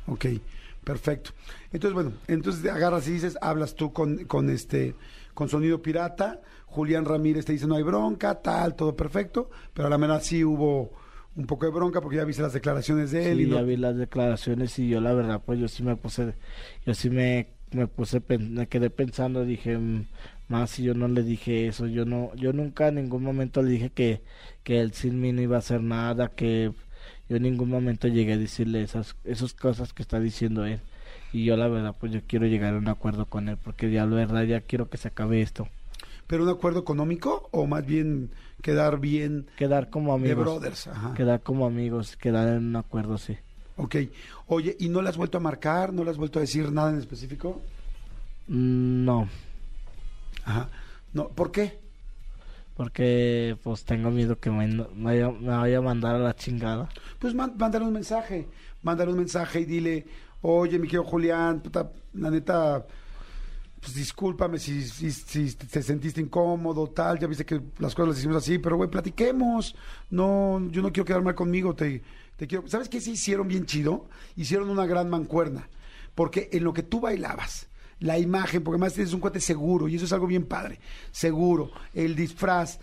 Ok, 0.07 0.27
perfecto. 0.85 1.31
Entonces, 1.73 1.95
bueno, 1.95 2.13
entonces 2.29 2.71
agarras 2.71 3.07
y 3.09 3.13
dices, 3.13 3.37
hablas 3.41 3.75
tú 3.75 3.93
con, 3.93 4.25
con 4.25 4.49
este, 4.51 4.95
con 5.39 5.49
sonido 5.49 5.81
pirata, 5.81 6.41
Julián 6.67 7.05
Ramírez 7.05 7.45
te 7.45 7.53
dice 7.53 7.69
no 7.69 7.77
hay 7.77 7.85
bronca, 7.85 8.43
tal, 8.43 8.75
todo 8.75 8.97
perfecto, 8.97 9.51
pero 9.73 9.87
a 9.87 9.91
la 9.91 9.97
verdad 9.97 10.21
sí 10.21 10.43
hubo 10.43 10.91
un 11.37 11.47
poco 11.47 11.65
de 11.67 11.71
bronca 11.71 12.01
porque 12.01 12.17
ya 12.17 12.25
viste 12.25 12.43
las 12.43 12.53
declaraciones 12.53 13.13
de 13.13 13.31
él 13.31 13.39
Sí, 13.39 13.45
y 13.45 13.47
no- 13.47 13.55
ya 13.55 13.63
vi 13.63 13.77
las 13.77 13.97
declaraciones 13.97 14.77
y 14.81 14.89
yo 14.89 15.01
la 15.01 15.13
verdad 15.13 15.41
pues 15.47 15.61
yo 15.61 15.69
sí 15.69 15.85
me 15.85 15.95
puse, 15.95 16.35
yo 16.85 16.93
sí 16.93 17.09
me, 17.09 17.51
me 17.71 17.87
puse, 17.87 18.21
me 18.41 18.67
quedé 18.67 18.91
pensando, 18.91 19.45
dije, 19.45 19.79
"Mm, 19.79 20.07
más 20.49 20.71
si 20.71 20.83
yo 20.83 20.95
no 20.95 21.07
le 21.07 21.23
dije 21.23 21.69
eso, 21.69 21.87
yo 21.87 22.05
no, 22.05 22.35
yo 22.35 22.53
nunca 22.53 22.89
en 22.89 22.97
ningún 22.97 23.23
momento 23.23 23.63
le 23.63 23.71
dije 23.71 23.91
que, 23.91 24.23
que 24.65 24.81
él 24.81 24.93
sin 24.93 25.21
mí 25.21 25.31
no 25.33 25.41
iba 25.41 25.55
a 25.55 25.61
hacer 25.61 25.83
nada, 25.83 26.31
que 26.35 26.73
yo 27.29 27.37
en 27.37 27.43
ningún 27.45 27.69
momento 27.71 28.09
llegué 28.09 28.33
a 28.33 28.39
decirle 28.39 28.83
esas, 28.83 29.15
esas 29.23 29.55
cosas 29.55 29.93
que 29.93 30.03
está 30.03 30.19
diciendo 30.19 30.65
él. 30.67 30.81
Y 31.33 31.45
yo 31.45 31.57
la 31.57 31.69
verdad 31.69 31.95
pues 31.99 32.13
yo 32.13 32.21
quiero 32.27 32.47
llegar 32.47 32.75
a 32.75 32.79
un 32.79 32.89
acuerdo 32.89 33.27
con 33.27 33.49
él 33.49 33.57
porque 33.63 33.91
ya 33.91 34.07
la 34.07 34.17
verdad 34.17 34.45
ya 34.45 34.61
quiero 34.61 34.89
que 34.89 34.97
se 34.97 35.09
acabe 35.09 35.41
esto. 35.43 35.69
pero 36.27 36.43
un 36.45 36.49
acuerdo 36.51 36.81
económico 36.81 37.49
o 37.53 37.67
más 37.67 37.85
bien 37.87 38.31
quedar 38.63 38.99
bien 39.01 39.47
Quedar 39.57 39.89
como 39.91 40.13
de 40.19 40.31
amigos. 40.33 40.45
brothers. 40.45 40.87
Ajá. 40.89 41.15
Quedar 41.15 41.41
como 41.43 41.67
amigos, 41.67 42.17
quedar 42.17 42.49
en 42.49 42.67
un 42.69 42.77
acuerdo, 42.77 43.19
sí. 43.19 43.37
Ok. 43.77 43.97
Oye, 44.47 44.77
¿y 44.81 44.89
no 44.89 45.01
le 45.03 45.09
has 45.11 45.17
vuelto 45.17 45.39
a 45.39 45.41
marcar? 45.41 45.93
¿No 45.93 46.03
le 46.05 46.11
has 46.11 46.17
vuelto 46.17 46.39
a 46.39 46.43
decir 46.43 46.73
nada 46.73 46.91
en 46.91 46.99
específico? 46.99 47.63
Mm, 48.49 49.05
No, 49.05 49.29
Ajá. 50.45 50.69
No, 51.13 51.29
¿por 51.29 51.51
qué? 51.53 51.79
porque 52.77 53.57
pues 53.65 53.85
tengo 53.85 54.11
miedo 54.11 54.39
que 54.39 54.51
me, 54.51 54.67
me 54.69 54.85
vaya, 54.95 55.31
me 55.31 55.49
vaya 55.49 55.79
a 55.79 55.83
mandar 55.83 56.15
a 56.15 56.19
la 56.21 56.35
chingada. 56.37 56.89
Pues 57.19 57.35
man- 57.35 57.55
mándale 57.59 57.85
un 57.85 57.93
mensaje, 57.93 58.47
mándale 58.85 59.11
un 59.11 59.19
mensaje 59.19 59.61
y 59.61 59.65
dile, 59.65 60.07
oye, 60.43 60.79
mi 60.79 60.87
querido 60.87 61.05
Julián, 61.05 61.61
puta, 61.61 61.91
la 62.15 62.31
neta, 62.31 62.87
pues 63.81 63.95
discúlpame 63.95 64.59
si, 64.59 64.83
te 65.55 65.83
sentiste 65.83 66.21
incómodo, 66.21 66.89
tal, 66.89 67.19
ya 67.19 67.27
viste 67.27 67.45
que 67.45 67.61
las 67.79 67.95
cosas 67.95 68.11
las 68.11 68.19
hicimos 68.19 68.37
así, 68.37 68.59
pero 68.59 68.77
güey, 68.77 68.91
platiquemos, 68.91 69.75
no, 70.11 70.69
yo 70.71 70.83
no 70.83 70.93
quiero 70.93 71.05
quedar 71.05 71.23
mal 71.23 71.35
conmigo, 71.35 71.75
te, 71.75 72.03
te 72.37 72.47
quiero, 72.47 72.67
¿sabes 72.69 72.89
qué? 72.89 73.01
Sí 73.01 73.13
hicieron 73.13 73.49
bien 73.49 73.67
chido, 73.67 74.09
hicieron 74.37 74.71
una 74.71 74.87
gran 74.87 75.09
mancuerna, 75.11 75.69
porque 76.15 76.49
en 76.53 76.65
lo 76.65 76.73
que 76.73 76.83
tú 76.83 77.01
bailabas, 77.01 77.69
la 78.01 78.19
imagen, 78.19 78.63
porque 78.63 78.79
más 78.79 78.95
tienes 78.95 79.13
un 79.13 79.21
cuate 79.21 79.41
seguro, 79.41 79.89
y 79.89 79.97
eso 79.97 80.05
es 80.05 80.13
algo 80.13 80.27
bien 80.27 80.47
padre, 80.47 80.79
seguro, 81.11 81.71
el 81.95 82.15
disfraz, 82.15 82.79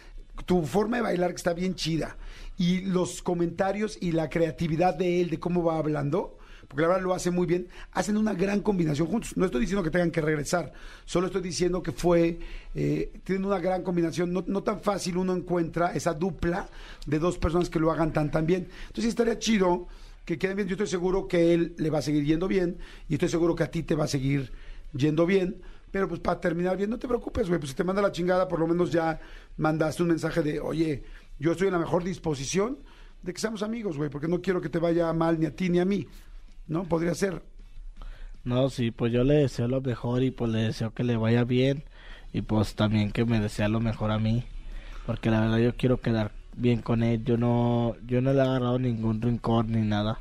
tu 0.45 0.65
forma 0.65 0.97
de 0.97 1.03
bailar 1.03 1.29
que 1.31 1.37
está 1.37 1.53
bien 1.53 1.75
chida, 1.75 2.17
y 2.57 2.81
los 2.81 3.21
comentarios 3.21 3.97
y 4.01 4.11
la 4.11 4.29
creatividad 4.29 4.95
de 4.95 5.21
él, 5.21 5.29
de 5.29 5.39
cómo 5.39 5.63
va 5.63 5.77
hablando, 5.77 6.37
porque 6.67 6.81
la 6.81 6.89
verdad 6.89 7.03
lo 7.03 7.13
hace 7.13 7.31
muy 7.31 7.45
bien, 7.45 7.67
hacen 7.91 8.17
una 8.17 8.33
gran 8.33 8.61
combinación 8.61 9.07
juntos. 9.07 9.35
No 9.37 9.45
estoy 9.45 9.61
diciendo 9.61 9.83
que 9.83 9.89
tengan 9.89 10.11
que 10.11 10.21
regresar, 10.21 10.73
solo 11.05 11.27
estoy 11.27 11.41
diciendo 11.41 11.81
que 11.81 11.91
fue, 11.91 12.39
eh, 12.73 13.11
tienen 13.23 13.45
una 13.45 13.59
gran 13.59 13.83
combinación, 13.83 14.33
no, 14.33 14.43
no 14.47 14.63
tan 14.63 14.81
fácil 14.81 15.17
uno 15.17 15.35
encuentra 15.35 15.93
esa 15.93 16.13
dupla 16.13 16.69
de 17.05 17.19
dos 17.19 17.37
personas 17.37 17.69
que 17.69 17.79
lo 17.79 17.91
hagan 17.91 18.13
tan 18.13 18.31
tan 18.31 18.45
bien. 18.45 18.67
Entonces 18.87 19.05
estaría 19.05 19.39
chido 19.39 19.87
que 20.25 20.37
queden 20.37 20.55
bien, 20.57 20.67
yo 20.67 20.73
estoy 20.73 20.87
seguro 20.87 21.27
que 21.27 21.53
él 21.53 21.75
le 21.77 21.89
va 21.89 21.99
a 21.99 22.01
seguir 22.01 22.25
yendo 22.25 22.47
bien 22.47 22.77
y 23.07 23.13
estoy 23.13 23.29
seguro 23.29 23.55
que 23.55 23.63
a 23.63 23.71
ti 23.71 23.83
te 23.83 23.95
va 23.95 24.05
a 24.05 24.07
seguir 24.07 24.51
yendo 24.93 25.25
bien. 25.25 25.61
Pero 25.91 26.09
pues 26.09 26.19
para 26.19 26.41
terminar 26.41 26.75
bien, 26.75 26.89
no 26.89 26.99
te 26.99 27.07
preocupes, 27.07 27.47
güey. 27.47 27.57
Pues 27.57 27.69
si 27.69 27.75
te 27.75 27.85
manda 27.85 28.01
la 28.01 28.11
chingada, 28.11 28.49
por 28.49 28.59
lo 28.59 28.67
menos 28.67 28.91
ya 28.91 29.17
mandaste 29.55 30.03
un 30.03 30.09
mensaje 30.09 30.41
de, 30.41 30.59
oye, 30.59 31.03
yo 31.39 31.53
estoy 31.53 31.67
en 31.67 31.73
la 31.73 31.79
mejor 31.79 32.03
disposición 32.03 32.79
de 33.21 33.33
que 33.33 33.39
seamos 33.39 33.63
amigos, 33.63 33.97
güey, 33.97 34.09
porque 34.09 34.27
no 34.27 34.41
quiero 34.41 34.59
que 34.59 34.69
te 34.69 34.77
vaya 34.77 35.11
mal 35.13 35.39
ni 35.39 35.45
a 35.45 35.55
ti 35.55 35.69
ni 35.69 35.79
a 35.79 35.85
mí. 35.85 36.07
¿No? 36.67 36.83
Podría 36.87 37.15
ser. 37.15 37.41
No, 38.43 38.69
sí, 38.69 38.91
pues 38.91 39.11
yo 39.11 39.23
le 39.23 39.33
deseo 39.35 39.67
lo 39.67 39.81
mejor 39.81 40.23
y 40.23 40.31
pues 40.31 40.51
le 40.51 40.59
deseo 40.63 40.93
que 40.93 41.03
le 41.03 41.17
vaya 41.17 41.43
bien 41.43 41.83
y 42.33 42.41
pues 42.41 42.75
también 42.75 43.11
que 43.11 43.25
me 43.25 43.39
desea 43.39 43.67
lo 43.69 43.79
mejor 43.79 44.11
a 44.11 44.19
mí, 44.19 44.43
porque 45.05 45.31
la 45.31 45.41
verdad 45.41 45.57
yo 45.59 45.75
quiero 45.75 46.01
quedar 46.01 46.31
bien 46.55 46.81
con 46.81 47.03
él. 47.03 47.23
Yo 47.25 47.37
no, 47.37 47.95
yo 48.05 48.21
no 48.21 48.33
le 48.33 48.39
he 48.39 48.41
agarrado 48.43 48.79
ningún 48.79 49.21
rincón 49.21 49.71
ni 49.71 49.81
nada. 49.81 50.19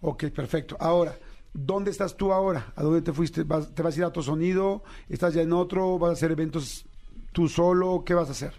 Ok, 0.00 0.24
perfecto. 0.34 0.76
Ahora, 0.80 1.16
¿dónde 1.52 1.90
estás 1.90 2.16
tú 2.16 2.32
ahora? 2.32 2.72
¿A 2.76 2.82
dónde 2.82 3.02
te 3.02 3.12
fuiste? 3.12 3.42
¿Vas- 3.44 3.74
¿Te 3.74 3.82
vas 3.82 3.94
a 3.96 3.98
ir 3.98 4.04
a 4.04 4.12
tu 4.12 4.22
sonido? 4.22 4.82
¿Estás 5.08 5.34
ya 5.34 5.42
en 5.42 5.52
otro? 5.52 5.98
¿Vas 5.98 6.10
a 6.10 6.12
hacer 6.14 6.32
eventos 6.32 6.86
tú 7.32 7.48
solo? 7.48 8.02
¿Qué 8.04 8.14
vas 8.14 8.28
a 8.28 8.32
hacer? 8.32 8.54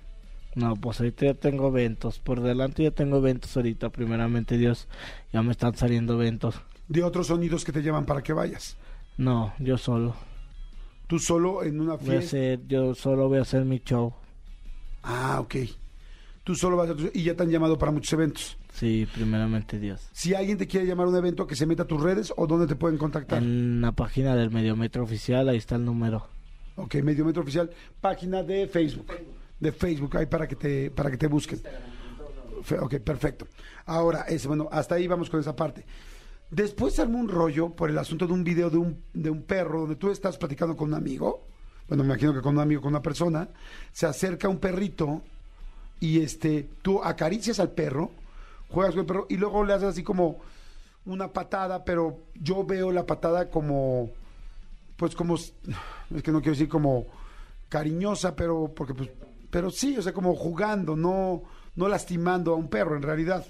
No, 0.55 0.75
pues 0.75 0.99
ahorita 0.99 1.25
ya 1.27 1.33
tengo 1.33 1.69
eventos. 1.69 2.19
Por 2.19 2.41
delante 2.41 2.83
ya 2.83 2.91
tengo 2.91 3.17
eventos 3.17 3.55
ahorita. 3.55 3.89
Primeramente 3.89 4.57
Dios, 4.57 4.87
ya 5.31 5.41
me 5.43 5.51
están 5.51 5.75
saliendo 5.75 6.13
eventos. 6.15 6.55
De 6.87 7.03
otros 7.03 7.27
sonidos 7.27 7.63
que 7.63 7.71
te 7.71 7.81
llaman 7.81 8.05
para 8.05 8.21
que 8.21 8.33
vayas. 8.33 8.75
No, 9.17 9.53
yo 9.59 9.77
solo. 9.77 10.13
Tú 11.07 11.19
solo 11.19 11.63
en 11.63 11.79
una 11.79 11.95
Voy 11.95 12.01
a 12.01 12.11
fiesta. 12.19 12.25
hacer, 12.37 12.59
yo 12.67 12.95
solo 12.95 13.27
voy 13.29 13.39
a 13.39 13.41
hacer 13.43 13.63
mi 13.65 13.79
show. 13.79 14.13
Ah, 15.03 15.39
ok. 15.39 15.55
Tú 16.43 16.55
solo 16.55 16.75
vas 16.77 16.89
a 16.89 16.95
tu- 16.95 17.11
y 17.13 17.23
ya 17.23 17.35
te 17.35 17.43
han 17.43 17.49
llamado 17.49 17.77
para 17.77 17.91
muchos 17.91 18.11
eventos. 18.13 18.57
Sí, 18.73 19.07
primeramente 19.13 19.79
Dios. 19.79 20.01
Si 20.11 20.33
alguien 20.33 20.57
te 20.57 20.67
quiere 20.67 20.85
llamar 20.85 21.05
a 21.07 21.09
un 21.09 21.15
evento, 21.15 21.45
que 21.45 21.55
se 21.55 21.65
meta 21.65 21.83
a 21.83 21.87
tus 21.87 22.01
redes 22.01 22.33
o 22.35 22.47
dónde 22.47 22.67
te 22.67 22.75
pueden 22.75 22.97
contactar. 22.97 23.41
En 23.43 23.81
la 23.81 23.91
página 23.91 24.35
del 24.35 24.49
Mediometro 24.49 25.03
Oficial, 25.03 25.47
ahí 25.49 25.57
está 25.57 25.75
el 25.75 25.85
número. 25.85 26.27
Ok, 26.77 26.95
Medio 26.95 27.25
Metro 27.25 27.41
Oficial, 27.43 27.69
página 27.99 28.41
de 28.43 28.67
Facebook. 28.67 29.07
De 29.61 29.71
Facebook, 29.71 30.17
ahí 30.17 30.25
para 30.25 30.45
que 30.47 30.57
te, 30.57 30.91
para 30.91 31.09
que 31.09 31.17
te 31.17 31.27
busquen. 31.27 31.61
Ok, 32.81 32.95
perfecto. 32.99 33.47
Ahora, 33.85 34.23
es, 34.23 34.45
bueno, 34.45 34.67
hasta 34.71 34.95
ahí 34.95 35.07
vamos 35.07 35.29
con 35.29 35.39
esa 35.39 35.55
parte. 35.55 35.85
Después 36.49 36.95
se 36.95 37.01
armó 37.01 37.17
un 37.17 37.29
rollo 37.29 37.69
por 37.69 37.89
el 37.89 37.97
asunto 37.97 38.27
de 38.27 38.33
un 38.33 38.43
video 38.43 38.69
de 38.69 38.77
un, 38.77 39.01
de 39.13 39.29
un 39.29 39.43
perro 39.43 39.81
donde 39.81 39.95
tú 39.95 40.11
estás 40.11 40.37
platicando 40.37 40.75
con 40.75 40.89
un 40.89 40.95
amigo. 40.95 41.45
Bueno, 41.87 42.03
me 42.03 42.09
imagino 42.09 42.33
que 42.33 42.41
con 42.41 42.55
un 42.55 42.61
amigo, 42.61 42.81
con 42.81 42.89
una 42.89 43.01
persona. 43.01 43.47
Se 43.93 44.05
acerca 44.05 44.49
un 44.49 44.57
perrito 44.57 45.21
y 46.01 46.21
este, 46.21 46.67
tú 46.81 47.01
acaricias 47.01 47.59
al 47.59 47.71
perro, 47.71 48.11
juegas 48.69 48.93
con 48.93 49.01
el 49.01 49.05
perro 49.05 49.27
y 49.29 49.37
luego 49.37 49.63
le 49.63 49.73
haces 49.73 49.89
así 49.89 50.03
como 50.03 50.41
una 51.05 51.31
patada, 51.31 51.85
pero 51.85 52.19
yo 52.35 52.65
veo 52.65 52.91
la 52.91 53.05
patada 53.05 53.49
como 53.49 54.09
pues 54.97 55.15
como 55.15 55.35
es 55.35 55.53
que 56.23 56.31
no 56.31 56.41
quiero 56.41 56.51
decir 56.51 56.69
como 56.69 57.05
cariñosa, 57.69 58.35
pero 58.35 58.71
porque 58.75 58.93
pues 58.93 59.09
pero 59.51 59.69
sí, 59.69 59.97
o 59.97 60.01
sea, 60.01 60.13
como 60.13 60.33
jugando, 60.35 60.95
no 60.95 61.43
no 61.75 61.87
lastimando 61.87 62.53
a 62.53 62.55
un 62.55 62.67
perro 62.69 62.95
en 62.97 63.03
realidad. 63.03 63.45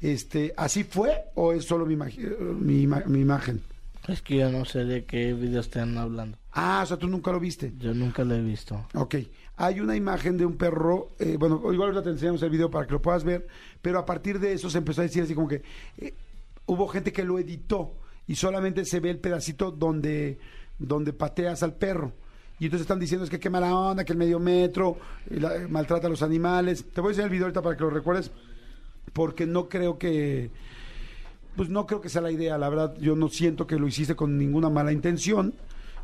Este, 0.00 0.52
¿así 0.56 0.84
fue 0.84 1.24
o 1.34 1.52
es 1.52 1.64
solo 1.64 1.86
mi, 1.86 1.96
imagi- 1.96 2.36
mi, 2.38 2.82
ima- 2.86 3.04
mi 3.06 3.20
imagen? 3.20 3.62
Es 4.06 4.22
que 4.22 4.36
yo 4.36 4.50
no 4.52 4.64
sé 4.64 4.84
de 4.84 5.04
qué 5.04 5.32
video 5.32 5.60
están 5.60 5.96
hablando. 5.98 6.38
Ah, 6.52 6.80
o 6.84 6.86
sea, 6.86 6.96
tú 6.96 7.08
nunca 7.08 7.32
lo 7.32 7.40
viste. 7.40 7.72
Yo 7.78 7.92
nunca 7.92 8.22
lo 8.24 8.34
he 8.36 8.40
visto. 8.42 8.86
Ok, 8.94 9.16
hay 9.56 9.80
una 9.80 9.96
imagen 9.96 10.36
de 10.38 10.46
un 10.46 10.56
perro, 10.56 11.12
eh, 11.18 11.36
bueno, 11.38 11.56
igual 11.72 11.88
ahorita 11.88 12.04
te 12.04 12.10
enseñamos 12.10 12.42
el 12.42 12.50
video 12.50 12.70
para 12.70 12.86
que 12.86 12.92
lo 12.92 13.02
puedas 13.02 13.24
ver, 13.24 13.48
pero 13.82 13.98
a 13.98 14.06
partir 14.06 14.38
de 14.38 14.52
eso 14.52 14.70
se 14.70 14.78
empezó 14.78 15.00
a 15.00 15.04
decir 15.04 15.22
así 15.24 15.34
como 15.34 15.48
que 15.48 15.62
eh, 15.98 16.14
hubo 16.66 16.86
gente 16.86 17.12
que 17.12 17.24
lo 17.24 17.38
editó 17.40 17.94
y 18.28 18.36
solamente 18.36 18.84
se 18.84 19.00
ve 19.00 19.10
el 19.10 19.18
pedacito 19.18 19.70
donde, 19.72 20.38
donde 20.78 21.12
pateas 21.12 21.62
al 21.64 21.74
perro. 21.74 22.12
Y 22.58 22.64
entonces 22.64 22.82
están 22.82 22.98
diciendo 22.98 23.24
es 23.24 23.30
que 23.30 23.38
qué 23.38 23.50
mala 23.50 23.74
onda, 23.74 24.04
que 24.04 24.12
el 24.12 24.18
medio 24.18 24.38
metro 24.38 24.96
eh, 25.30 25.66
maltrata 25.68 26.06
a 26.06 26.10
los 26.10 26.22
animales. 26.22 26.84
Te 26.92 27.00
voy 27.00 27.08
a 27.08 27.12
enseñar 27.12 27.26
el 27.26 27.32
video 27.32 27.46
ahorita 27.46 27.62
para 27.62 27.76
que 27.76 27.82
lo 27.82 27.90
recuerdes, 27.90 28.30
porque 29.12 29.46
no 29.46 29.68
creo 29.68 29.98
que, 29.98 30.50
pues 31.54 31.68
no 31.68 31.86
creo 31.86 32.00
que 32.00 32.08
sea 32.08 32.22
la 32.22 32.30
idea, 32.30 32.56
la 32.56 32.68
verdad, 32.68 32.96
yo 32.98 33.14
no 33.14 33.28
siento 33.28 33.66
que 33.66 33.76
lo 33.76 33.86
hiciste 33.86 34.16
con 34.16 34.38
ninguna 34.38 34.70
mala 34.70 34.92
intención 34.92 35.54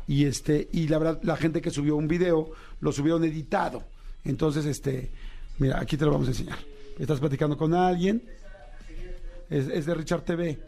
y 0.07 0.25
este 0.25 0.67
y 0.73 0.89
la 0.89 0.97
verdad 0.97 1.19
la 1.23 1.37
gente 1.37 1.61
que 1.61 1.71
subió 1.71 1.95
un 1.95 2.07
video 2.07 2.51
lo 2.81 2.91
subieron 2.91 3.23
editado. 3.23 3.83
Entonces, 4.25 4.65
este, 4.65 5.09
mira, 5.57 5.79
aquí 5.79 5.97
te 5.97 6.05
lo 6.05 6.11
vamos 6.11 6.27
a 6.27 6.31
enseñar. 6.31 6.59
Estás 6.99 7.19
platicando 7.19 7.57
con 7.57 7.73
alguien. 7.73 8.23
Es, 9.49 9.67
es 9.67 9.85
de 9.85 9.93
Richard 9.93 10.23
TV. 10.23 10.59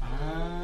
Ah, 0.00 0.61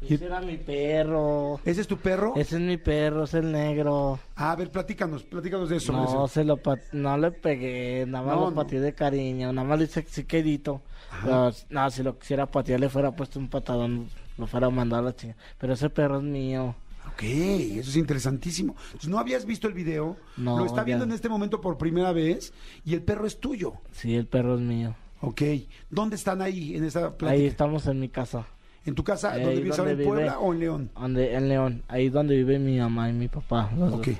ese 0.00 0.24
era 0.26 0.40
mi 0.40 0.56
perro. 0.56 1.60
¿Ese 1.64 1.80
es 1.80 1.86
tu 1.86 1.96
perro? 1.98 2.34
Ese 2.36 2.56
es 2.56 2.62
mi 2.62 2.76
perro, 2.76 3.24
es 3.24 3.34
el 3.34 3.50
negro. 3.50 4.18
Ah, 4.36 4.52
a 4.52 4.56
ver, 4.56 4.70
platícanos, 4.70 5.22
platícanos 5.24 5.68
de 5.68 5.76
eso. 5.76 5.92
No, 5.92 6.28
se 6.28 6.44
lo 6.44 6.58
no 6.92 7.18
le 7.18 7.30
pegué, 7.32 8.04
nada 8.06 8.24
más 8.24 8.34
No, 8.36 8.40
lo 8.42 8.50
no. 8.50 8.56
pateé 8.56 8.80
de 8.80 8.92
cariño, 8.94 9.52
nada 9.52 9.66
más 9.66 9.78
le 9.78 9.84
hice 9.86 10.04
sí 10.08 10.24
quedito. 10.24 10.82
Pero, 11.24 11.50
no, 11.70 11.90
si 11.90 12.02
lo 12.02 12.18
quisiera 12.18 12.46
patear 12.46 12.80
le 12.80 12.88
fuera 12.88 13.10
puesto 13.12 13.38
un 13.38 13.48
patadón, 13.48 14.08
lo 14.36 14.46
fuera 14.46 14.70
mandado 14.70 15.02
a 15.02 15.04
la 15.06 15.16
chingada. 15.16 15.40
Pero 15.58 15.72
ese 15.72 15.90
perro 15.90 16.18
es 16.18 16.22
mío. 16.24 16.74
Ok, 17.14 17.22
eso 17.22 17.90
es 17.90 17.96
interesantísimo. 17.96 18.76
Entonces, 18.86 19.08
¿no 19.08 19.18
habías 19.18 19.44
visto 19.46 19.66
el 19.66 19.72
video? 19.74 20.16
No, 20.36 20.58
Lo 20.58 20.66
está 20.66 20.84
viendo 20.84 21.04
ya. 21.04 21.08
en 21.10 21.14
este 21.14 21.28
momento 21.28 21.60
por 21.60 21.78
primera 21.78 22.12
vez 22.12 22.52
y 22.84 22.94
el 22.94 23.02
perro 23.02 23.26
es 23.26 23.40
tuyo. 23.40 23.72
Sí, 23.92 24.14
el 24.14 24.26
perro 24.26 24.54
es 24.56 24.60
mío. 24.60 24.94
Ok. 25.22 25.42
¿Dónde 25.90 26.14
están 26.16 26.42
ahí 26.42 26.76
en 26.76 26.84
esa 26.84 27.16
plática? 27.16 27.30
Ahí 27.30 27.46
estamos 27.46 27.86
en 27.86 27.98
mi 27.98 28.08
casa, 28.08 28.46
¿En 28.88 28.94
tu 28.94 29.04
casa? 29.04 29.32
Ahí 29.32 29.42
¿Dónde 29.44 29.60
vives 29.60 29.78
ahora? 29.78 29.92
¿En 29.92 29.96
donde 29.98 30.04
vive. 30.04 30.16
Puebla 30.16 30.38
o 30.40 30.52
en 30.52 30.60
León? 30.60 30.90
donde, 30.94 31.34
en 31.34 31.48
León, 31.48 31.82
ahí 31.88 32.08
donde 32.08 32.36
vive 32.36 32.58
mi 32.58 32.78
mamá 32.78 33.08
y 33.10 33.12
mi 33.12 33.28
papá. 33.28 33.70
los 33.76 33.92
Ok. 33.92 34.06
dos. 34.06 34.16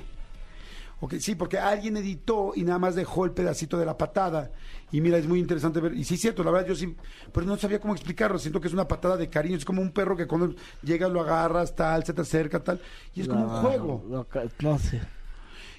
Ok, 1.01 1.13
sí, 1.19 1.35
porque 1.35 1.57
alguien 1.57 1.95
editó 1.95 2.51
y 2.55 2.63
nada 2.63 2.77
más 2.77 2.93
dejó 2.93 3.23
el 3.23 3.31
pedacito 3.31 3.77
de 3.77 3.85
la 3.85 3.97
patada. 3.97 4.51
Y 4.91 4.99
mira, 4.99 5.17
es 5.17 5.27
muy 5.27 5.39
interesante 5.39 5.79
ver. 5.79 5.93
Y 5.93 6.03
sí, 6.03 6.15
es 6.15 6.21
cierto, 6.21 6.43
la 6.43 6.51
verdad, 6.51 6.67
yo 6.67 6.75
sí, 6.75 6.93
pero 7.31 7.45
no 7.45 7.55
sabía 7.55 7.79
cómo 7.79 7.93
explicarlo. 7.93 8.37
Siento 8.37 8.59
que 8.59 8.67
es 8.67 8.73
una 8.73 8.85
patada 8.87 9.15
de 9.15 9.29
cariño. 9.29 9.55
Es 9.55 9.63
como 9.63 9.81
un 9.81 9.91
perro 9.91 10.17
que 10.17 10.27
cuando 10.27 10.53
llegas 10.83 11.09
lo 11.09 11.21
agarras, 11.21 11.73
tal, 11.73 12.03
se 12.03 12.13
te 12.13 12.21
acerca, 12.21 12.61
tal. 12.61 12.81
Y 13.15 13.21
es 13.21 13.29
como 13.29 13.45
un 13.45 13.61
juego. 13.61 14.25
no 14.61 14.77
sé. 14.77 14.99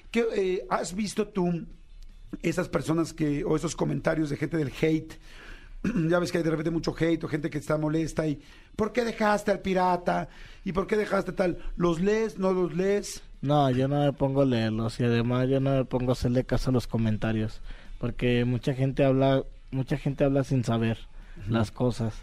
¿Qué, 0.09 0.25
eh, 0.35 0.65
¿Has 0.71 0.95
visto 0.95 1.27
tú 1.27 1.65
esas 2.41 2.67
personas 2.67 3.13
que, 3.13 3.43
o 3.45 3.55
esos 3.55 3.75
comentarios 3.75 4.29
de 4.31 4.37
gente 4.37 4.57
del 4.57 4.73
hate? 4.81 5.13
ya 6.09 6.19
ves 6.19 6.31
que 6.31 6.37
hay 6.37 6.43
de 6.43 6.51
repente 6.51 6.71
mucho 6.71 6.95
hate 6.97 7.23
o 7.23 7.27
gente 7.27 7.49
que 7.49 7.57
está 7.57 7.77
molesta 7.77 8.27
y 8.27 8.39
¿por 8.75 8.91
qué 8.91 9.03
dejaste 9.03 9.51
al 9.51 9.59
pirata? 9.59 10.29
¿Y 10.63 10.71
por 10.71 10.87
qué 10.87 10.97
dejaste 10.97 11.31
tal? 11.31 11.57
¿Los 11.75 11.99
lees? 12.01 12.37
¿No 12.37 12.53
los 12.53 12.75
lees? 12.75 13.21
No, 13.41 13.69
yo 13.71 13.87
no 13.87 14.01
me 14.01 14.13
pongo 14.13 14.41
a 14.41 14.45
leerlos 14.45 14.99
y 14.99 15.03
además 15.03 15.49
yo 15.49 15.59
no 15.59 15.75
me 15.75 15.85
pongo 15.85 16.11
a 16.11 16.13
hacerle 16.13 16.43
caso 16.43 16.69
a 16.69 16.73
los 16.73 16.85
comentarios, 16.85 17.61
porque 17.99 18.45
mucha 18.45 18.73
gente 18.73 19.03
habla, 19.03 19.43
mucha 19.71 19.97
gente 19.97 20.23
habla 20.23 20.43
sin 20.43 20.63
saber 20.63 20.99
las 21.49 21.71
cosas. 21.71 22.13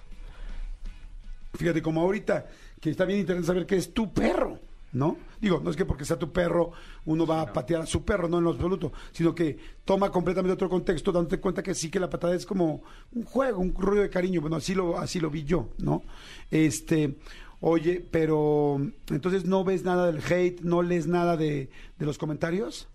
Fíjate, 1.54 1.82
como 1.82 2.02
ahorita, 2.02 2.46
que 2.80 2.90
está 2.90 3.04
bien 3.04 3.18
interesante 3.18 3.46
saber 3.48 3.66
que 3.66 3.76
es 3.76 3.92
tu 3.92 4.12
perro, 4.12 4.60
¿no? 4.92 5.16
Digo, 5.40 5.60
no 5.62 5.70
es 5.70 5.76
que 5.76 5.84
porque 5.84 6.04
sea 6.04 6.18
tu 6.18 6.32
perro 6.32 6.72
uno 7.04 7.26
va 7.26 7.42
a 7.42 7.52
patear 7.52 7.82
a 7.82 7.86
su 7.86 8.04
perro, 8.04 8.28
no 8.28 8.38
en 8.38 8.44
lo 8.44 8.50
absoluto, 8.50 8.92
sino 9.12 9.34
que 9.34 9.58
toma 9.84 10.10
completamente 10.10 10.54
otro 10.54 10.68
contexto, 10.68 11.12
dándote 11.12 11.40
cuenta 11.40 11.62
que 11.62 11.74
sí 11.74 11.90
que 11.90 12.00
la 12.00 12.10
patada 12.10 12.34
es 12.34 12.46
como 12.46 12.82
un 13.12 13.24
juego, 13.24 13.60
un 13.60 13.74
rollo 13.74 14.02
de 14.02 14.10
cariño. 14.10 14.40
Bueno, 14.40 14.56
así 14.56 14.74
lo, 14.74 14.98
así 14.98 15.20
lo 15.20 15.30
vi 15.30 15.44
yo, 15.44 15.70
¿no? 15.78 16.02
Este, 16.50 17.16
oye, 17.60 18.04
pero 18.10 18.80
entonces 19.10 19.44
no 19.44 19.64
ves 19.64 19.84
nada 19.84 20.10
del 20.10 20.22
hate, 20.22 20.60
no 20.62 20.82
lees 20.82 21.06
nada 21.06 21.36
de, 21.36 21.70
de 21.98 22.06
los 22.06 22.18
comentarios. 22.18 22.88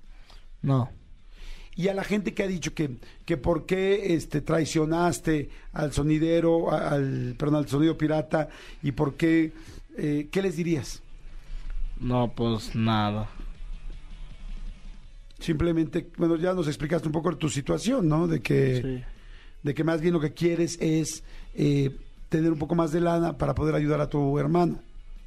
No, 0.62 0.90
Y 1.76 1.90
a 1.90 1.94
la 1.94 2.06
gente 2.06 2.34
que 2.34 2.44
ha 2.44 2.48
dicho 2.48 2.74
que, 2.74 2.98
que 3.26 3.36
por 3.36 3.66
qué 3.66 4.16
este, 4.16 4.40
traicionaste 4.40 5.50
al 5.74 5.92
sonidero, 5.92 6.72
al, 6.72 7.36
perdón, 7.38 7.58
al 7.58 7.68
sonido 7.68 7.98
pirata, 7.98 8.48
y 8.82 8.94
por 8.94 9.16
qué, 9.16 9.52
eh, 9.98 10.30
¿qué 10.32 10.42
les 10.42 10.56
dirías? 10.56 11.03
No, 12.00 12.32
pues 12.36 12.76
nada. 12.76 13.30
Simplemente, 15.40 16.10
bueno, 16.18 16.38
ya 16.38 16.54
nos 16.54 16.68
explicaste 16.68 17.08
un 17.08 17.12
poco 17.12 17.36
tu 17.38 17.50
situación, 17.50 18.08
¿no? 18.08 18.28
De 18.28 18.42
que, 18.42 18.82
Sí. 18.82 19.04
de 19.64 19.74
que 19.74 19.84
más 19.84 20.00
bien 20.00 20.14
lo 20.14 20.20
que 20.22 20.34
quieres 20.34 20.78
es 20.80 21.24
eh, 21.54 21.96
tener 22.30 22.52
un 22.52 22.58
poco 22.60 22.76
más 22.76 22.92
de 22.92 23.02
lana 23.02 23.38
para 23.38 23.54
poder 23.54 23.76
ayudar 23.76 24.00
a 24.00 24.10
tu 24.10 24.40
hermano, 24.40 24.80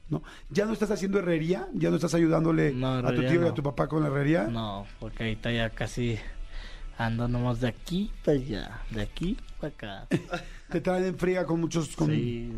¿no? 0.09 0.23
¿Ya 0.51 0.65
no 0.65 0.73
estás 0.73 0.91
haciendo 0.91 1.19
herrería? 1.19 1.69
¿Ya 1.75 1.91
no 1.91 1.97
estás 1.97 2.15
ayudándole 2.15 2.73
No, 2.73 2.95
a 2.95 3.15
tu 3.15 3.21
tío 3.27 3.45
y 3.45 3.49
a 3.49 3.53
tu 3.55 3.63
papá 3.63 3.89
con 3.89 4.03
la 4.03 4.09
herrería? 4.09 4.45
No, 4.45 4.87
porque 5.01 5.25
ahorita 5.25 5.53
ya 5.53 5.69
casi 5.71 6.19
ando 6.97 7.29
nomás 7.29 7.61
de 7.61 7.69
aquí 7.69 8.11
para 8.25 8.39
allá, 8.39 8.81
de 8.91 9.03
aquí 9.03 9.37
para 9.61 9.73
acá. 9.75 10.07
Te 10.71 10.81
traen 10.81 11.05
en 11.05 11.19
friega 11.19 11.45
con 11.45 11.61
muchos... 11.61 11.95
Con... 11.95 12.09
Sí, 12.11 12.51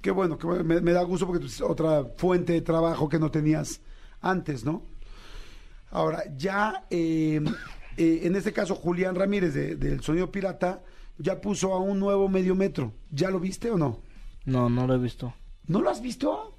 Qué 0.00 0.10
bueno, 0.10 0.38
qué 0.38 0.46
bueno. 0.46 0.64
Me, 0.64 0.80
me 0.80 0.92
da 0.92 1.02
gusto 1.02 1.26
porque 1.26 1.46
es 1.46 1.60
otra 1.60 2.04
fuente 2.16 2.52
de 2.52 2.60
trabajo 2.62 3.08
que 3.08 3.18
no 3.18 3.30
tenías 3.30 3.80
antes, 4.20 4.64
¿no? 4.64 4.82
Ahora, 5.90 6.22
ya 6.36 6.84
eh, 6.90 7.40
eh, 7.96 8.20
en 8.24 8.36
este 8.36 8.52
caso, 8.52 8.74
Julián 8.74 9.14
Ramírez 9.14 9.54
de- 9.54 9.76
del 9.76 10.02
Sonido 10.02 10.30
Pirata 10.30 10.82
ya 11.18 11.40
puso 11.40 11.72
a 11.74 11.78
un 11.78 11.98
nuevo 11.98 12.28
medio 12.28 12.54
metro. 12.54 12.92
¿Ya 13.10 13.30
lo 13.30 13.40
viste 13.40 13.70
o 13.70 13.76
no? 13.78 14.00
no, 14.44 14.70
no 14.70 14.86
lo 14.86 14.94
he 14.94 14.98
visto. 14.98 15.34
¿No 15.66 15.82
lo 15.82 15.90
has 15.90 16.00
visto? 16.00 16.56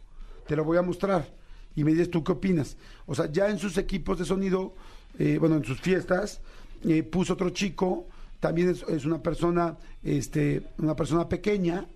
Te 0.47 0.55
lo 0.55 0.63
voy 0.63 0.77
a 0.77 0.81
mostrar 0.81 1.33
y 1.75 1.83
me 1.83 1.91
dices 1.91 2.11
tú 2.11 2.23
qué 2.23 2.33
opinas. 2.33 2.77
O 3.05 3.15
sea, 3.15 3.31
ya 3.31 3.49
en 3.49 3.57
sus 3.57 3.77
equipos 3.77 4.19
de 4.19 4.25
sonido, 4.25 4.73
eh, 5.17 5.37
bueno, 5.39 5.55
en 5.55 5.63
sus 5.63 5.79
fiestas, 5.79 6.41
eh, 6.83 7.01
puso 7.03 7.33
otro 7.33 7.49
chico, 7.51 8.07
también 8.39 8.69
es, 8.69 8.83
es 8.83 9.05
una 9.05 9.21
persona, 9.23 9.77
este, 10.03 10.63
una 10.77 10.95
persona 10.95 11.27
pequeña, 11.29 11.87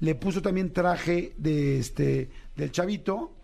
le 0.00 0.14
puso 0.14 0.42
también 0.42 0.72
traje 0.72 1.34
de 1.38 1.78
este, 1.78 2.30
del 2.56 2.70
chavito. 2.72 3.36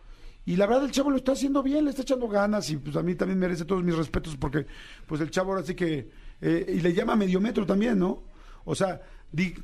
Y 0.44 0.57
la 0.57 0.66
verdad 0.66 0.84
el 0.84 0.92
chavo 0.92 1.11
lo 1.11 1.16
está 1.16 1.32
haciendo 1.32 1.62
bien, 1.62 1.84
le 1.84 1.90
está 1.90 2.02
echando 2.02 2.28
ganas 2.28 2.70
y 2.70 2.76
pues 2.76 2.94
a 2.96 3.02
mí 3.02 3.14
también 3.16 3.38
merece 3.38 3.64
todos 3.64 3.82
mis 3.82 3.96
respetos 3.96 4.36
porque 4.36 4.64
pues 5.07 5.20
el 5.20 5.30
chavo 5.30 5.52
ahora 5.52 5.64
sí 5.66 5.74
que... 5.74 6.09
eh, 6.40 6.66
y 6.76 6.80
le 6.80 6.92
llama 6.92 7.16
medio 7.16 7.40
metro 7.40 7.66
también, 7.66 7.98
¿no? 7.98 8.22
O 8.64 8.74
sea, 8.74 9.00
di, 9.32 9.54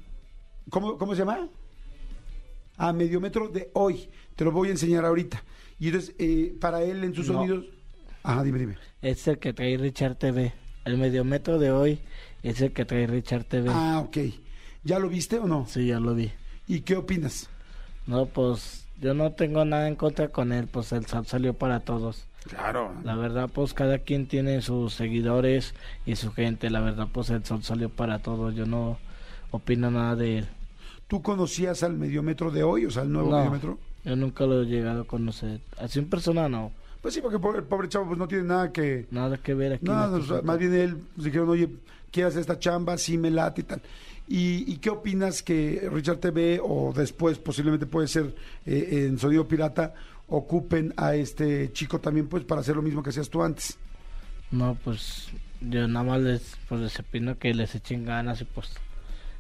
¿cómo, 0.70 0.98
¿cómo 0.98 1.14
se 1.14 1.20
llama? 1.20 1.48
a 2.78 2.92
medio 2.92 3.20
metro 3.20 3.48
de 3.48 3.70
hoy. 3.74 4.08
Te 4.34 4.44
lo 4.44 4.50
voy 4.50 4.68
a 4.68 4.70
enseñar 4.72 5.04
ahorita. 5.04 5.44
Y 5.78 5.86
entonces, 5.88 6.14
eh, 6.18 6.56
para 6.60 6.82
él 6.82 7.04
en 7.04 7.14
sus 7.14 7.28
No. 7.28 7.34
sonidos. 7.34 7.64
Ajá, 8.24 8.42
dime, 8.42 8.58
dime. 8.58 8.76
Es 9.02 9.28
el 9.28 9.38
que 9.38 9.52
trae 9.52 9.76
Richard 9.76 10.16
TV. 10.16 10.52
el 10.84 10.98
mediometro 10.98 11.58
de 11.60 11.70
hoy 11.70 12.00
es 12.42 12.60
el 12.60 12.72
que 12.72 12.84
trae 12.84 13.06
Richard 13.06 13.44
TV. 13.44 13.68
Ah, 13.70 14.00
ok. 14.04 14.16
¿Ya 14.82 14.98
lo 14.98 15.08
viste 15.08 15.38
o 15.38 15.46
no? 15.46 15.64
Sí, 15.68 15.86
ya 15.86 16.00
lo 16.00 16.12
vi. 16.14 16.32
¿Y 16.72 16.80
qué 16.80 16.96
opinas? 16.96 17.50
No, 18.06 18.24
pues 18.24 18.86
yo 18.98 19.12
no 19.12 19.32
tengo 19.32 19.62
nada 19.66 19.88
en 19.88 19.94
contra 19.94 20.28
con 20.28 20.52
él, 20.52 20.68
pues 20.68 20.90
el 20.92 21.04
SAP 21.04 21.26
salió 21.26 21.52
para 21.52 21.80
todos. 21.80 22.24
Claro. 22.48 22.94
La 23.04 23.14
verdad, 23.14 23.50
pues 23.52 23.74
cada 23.74 23.98
quien 23.98 24.26
tiene 24.26 24.62
sus 24.62 24.94
seguidores 24.94 25.74
y 26.06 26.16
su 26.16 26.32
gente. 26.32 26.70
La 26.70 26.80
verdad, 26.80 27.08
pues 27.12 27.28
el 27.28 27.44
sol 27.44 27.62
salió 27.62 27.90
para 27.90 28.20
todos. 28.20 28.54
Yo 28.54 28.64
no 28.64 28.96
opino 29.50 29.90
nada 29.90 30.16
de 30.16 30.38
él. 30.38 30.48
¿Tú 31.08 31.20
conocías 31.20 31.82
al 31.82 31.92
mediómetro 31.92 32.50
de 32.50 32.62
hoy, 32.62 32.86
o 32.86 32.90
sea, 32.90 33.02
el 33.02 33.12
nuevo 33.12 33.30
No, 33.30 33.36
mediómetro? 33.36 33.78
yo 34.02 34.16
nunca 34.16 34.46
lo 34.46 34.62
he 34.62 34.64
llegado 34.64 35.02
a 35.02 35.06
conocer. 35.06 35.60
Así 35.78 35.98
en 35.98 36.08
persona 36.08 36.48
no. 36.48 36.72
Pues 37.02 37.12
sí, 37.12 37.20
porque 37.20 37.36
el 37.36 37.64
pobre 37.64 37.88
chavo 37.90 38.06
pues 38.06 38.18
no 38.18 38.26
tiene 38.26 38.44
nada 38.44 38.72
que... 38.72 39.08
Nada 39.10 39.36
que 39.36 39.52
ver 39.52 39.74
aquí. 39.74 39.84
Nada, 39.84 40.16
o 40.16 40.22
sea, 40.22 40.40
más 40.40 40.58
bien 40.58 40.72
él 40.72 40.96
pues, 41.16 41.26
dijeron, 41.26 41.50
oye, 41.50 41.68
¿quieres 42.10 42.30
hacer 42.32 42.40
esta 42.40 42.58
chamba? 42.58 42.96
Sí, 42.96 43.18
me 43.18 43.30
late 43.30 43.60
y 43.60 43.64
tal. 43.64 43.82
¿Y, 44.28 44.72
y 44.72 44.76
qué 44.78 44.90
opinas 44.90 45.42
que 45.42 45.88
Richard 45.92 46.18
TV 46.18 46.60
o 46.62 46.92
después 46.94 47.38
posiblemente 47.38 47.86
puede 47.86 48.08
ser 48.08 48.34
eh, 48.64 49.06
en 49.06 49.18
Sonido 49.18 49.46
Pirata 49.46 49.94
ocupen 50.28 50.94
a 50.96 51.14
este 51.14 51.72
chico 51.72 52.00
también 52.00 52.28
pues 52.28 52.44
para 52.44 52.60
hacer 52.60 52.76
lo 52.76 52.82
mismo 52.82 53.02
que 53.02 53.10
hacías 53.10 53.28
tú 53.28 53.42
antes? 53.42 53.78
No, 54.50 54.76
pues 54.82 55.28
yo 55.60 55.86
nada 55.88 56.04
más 56.04 56.20
les, 56.20 56.56
pues, 56.68 56.80
les 56.80 56.98
opino 56.98 57.38
que 57.38 57.54
les 57.54 57.74
echen 57.74 58.04
ganas 58.04 58.40
y 58.40 58.44
pues 58.44 58.70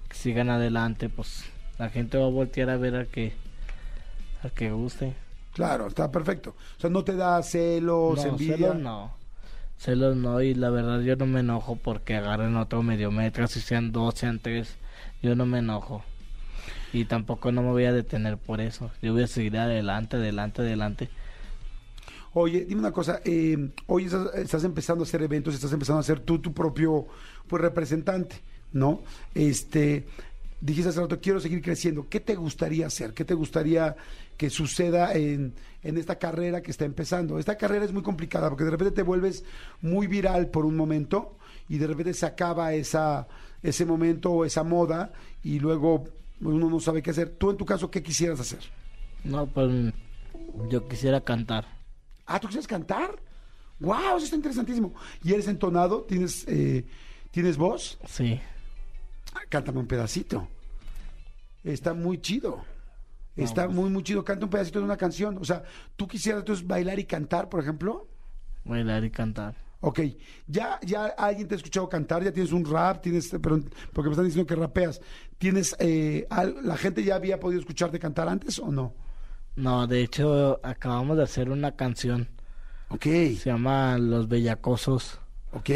que 0.08 0.16
sigan 0.16 0.50
adelante. 0.50 1.08
Pues 1.08 1.44
la 1.78 1.90
gente 1.90 2.18
va 2.18 2.26
a 2.26 2.30
voltear 2.30 2.70
a 2.70 2.76
ver 2.76 2.94
al 2.94 3.06
que, 3.08 3.32
al 4.42 4.52
que 4.52 4.70
guste. 4.70 5.14
Claro, 5.54 5.86
está 5.86 6.10
perfecto. 6.10 6.56
O 6.78 6.80
sea, 6.80 6.90
no 6.90 7.04
te 7.04 7.14
da 7.14 7.42
celos, 7.42 8.16
no, 8.16 8.30
envidia. 8.30 8.56
celos 8.56 8.76
no. 8.76 9.21
Celos 9.82 10.16
no, 10.16 10.40
y 10.40 10.54
la 10.54 10.70
verdad 10.70 11.00
yo 11.00 11.16
no 11.16 11.26
me 11.26 11.40
enojo 11.40 11.74
porque 11.74 12.14
agarren 12.14 12.54
otro 12.56 12.84
mediometro, 12.84 13.48
si 13.48 13.60
sean 13.60 13.90
dos, 13.90 14.14
sean 14.14 14.38
tres, 14.38 14.76
yo 15.24 15.34
no 15.34 15.44
me 15.44 15.58
enojo. 15.58 16.04
Y 16.92 17.06
tampoco 17.06 17.50
no 17.50 17.62
me 17.62 17.70
voy 17.70 17.86
a 17.86 17.92
detener 17.92 18.38
por 18.38 18.60
eso. 18.60 18.92
Yo 19.02 19.12
voy 19.12 19.24
a 19.24 19.26
seguir 19.26 19.58
adelante, 19.58 20.18
adelante, 20.18 20.62
adelante. 20.62 21.08
Oye, 22.32 22.64
dime 22.64 22.78
una 22.78 22.92
cosa, 22.92 23.22
eh, 23.24 23.70
hoy 23.88 24.04
estás, 24.04 24.32
estás 24.36 24.62
empezando 24.62 25.02
a 25.02 25.06
hacer 25.06 25.20
eventos, 25.20 25.52
estás 25.52 25.72
empezando 25.72 25.98
a 25.98 26.04
ser 26.04 26.20
tú 26.20 26.38
tu 26.38 26.54
propio 26.54 27.08
pues, 27.48 27.60
representante, 27.60 28.36
¿no? 28.72 29.02
Este, 29.34 30.06
dijiste 30.60 30.90
hace 30.90 31.00
rato, 31.00 31.20
quiero 31.20 31.40
seguir 31.40 31.60
creciendo. 31.60 32.06
¿Qué 32.08 32.20
te 32.20 32.36
gustaría 32.36 32.86
hacer? 32.86 33.14
¿Qué 33.14 33.24
te 33.24 33.34
gustaría 33.34 33.96
que 34.36 34.50
suceda 34.50 35.12
en, 35.14 35.54
en 35.82 35.98
esta 35.98 36.18
carrera 36.18 36.62
que 36.62 36.70
está 36.70 36.84
empezando? 36.84 37.38
Esta 37.38 37.56
carrera 37.56 37.84
es 37.84 37.92
muy 37.92 38.02
complicada 38.02 38.48
porque 38.48 38.64
de 38.64 38.70
repente 38.70 38.94
te 38.94 39.02
vuelves 39.02 39.44
muy 39.80 40.06
viral 40.06 40.48
por 40.48 40.64
un 40.66 40.76
momento 40.76 41.36
y 41.68 41.78
de 41.78 41.86
repente 41.86 42.14
se 42.14 42.26
acaba 42.26 42.74
esa, 42.74 43.28
ese 43.62 43.84
momento 43.86 44.30
o 44.32 44.44
esa 44.44 44.64
moda 44.64 45.12
y 45.42 45.58
luego 45.58 46.04
uno 46.40 46.68
no 46.68 46.80
sabe 46.80 47.02
qué 47.02 47.10
hacer. 47.10 47.30
Tú 47.30 47.50
en 47.50 47.56
tu 47.56 47.64
caso, 47.64 47.90
¿qué 47.90 48.02
quisieras 48.02 48.40
hacer? 48.40 48.60
No, 49.24 49.46
pues 49.46 49.92
yo 50.68 50.88
quisiera 50.88 51.20
cantar. 51.20 51.66
Ah, 52.26 52.40
¿tú 52.40 52.48
quieres 52.48 52.66
cantar? 52.66 53.20
¡Wow! 53.80 54.16
Eso 54.16 54.24
está 54.24 54.36
interesantísimo. 54.36 54.94
¿Y 55.22 55.32
eres 55.32 55.48
entonado? 55.48 56.02
¿Tienes, 56.02 56.44
eh, 56.48 56.84
¿tienes 57.30 57.56
voz? 57.56 57.98
Sí. 58.06 58.40
Ah, 59.34 59.40
Cántame 59.48 59.80
un 59.80 59.86
pedacito. 59.86 60.48
Está 61.64 61.94
muy 61.94 62.20
chido. 62.20 62.64
Está 63.36 63.68
muy, 63.68 63.88
muy 63.90 64.02
chido. 64.02 64.24
Canta 64.24 64.44
un 64.44 64.50
pedacito 64.50 64.78
de 64.78 64.84
una 64.84 64.96
canción. 64.96 65.38
O 65.38 65.44
sea, 65.44 65.62
¿tú 65.96 66.06
quisieras 66.06 66.40
entonces 66.40 66.66
bailar 66.66 66.98
y 66.98 67.04
cantar, 67.04 67.48
por 67.48 67.60
ejemplo? 67.60 68.08
Bailar 68.64 69.04
y 69.04 69.10
cantar. 69.10 69.54
Ok. 69.80 70.00
¿Ya, 70.46 70.78
ya 70.82 71.06
alguien 71.06 71.48
te 71.48 71.54
ha 71.54 71.56
escuchado 71.56 71.88
cantar? 71.88 72.22
¿Ya 72.22 72.32
tienes 72.32 72.52
un 72.52 72.64
rap? 72.64 73.02
¿Tienes, 73.02 73.28
pero, 73.42 73.60
porque 73.92 74.08
me 74.08 74.12
están 74.12 74.26
diciendo 74.26 74.46
que 74.46 74.54
rapeas. 74.54 75.00
¿Tienes, 75.38 75.74
eh, 75.80 76.26
al- 76.30 76.56
¿La 76.62 76.76
gente 76.76 77.02
ya 77.02 77.16
había 77.16 77.40
podido 77.40 77.58
escucharte 77.60 77.98
cantar 77.98 78.28
antes 78.28 78.58
o 78.60 78.70
no? 78.70 78.94
No, 79.56 79.86
de 79.86 80.02
hecho 80.02 80.60
acabamos 80.62 81.16
de 81.16 81.24
hacer 81.24 81.50
una 81.50 81.72
canción. 81.74 82.28
Ok. 82.90 83.02
Se 83.04 83.34
llama 83.46 83.98
Los 83.98 84.28
Bellacosos. 84.28 85.18
Ok. 85.52 85.70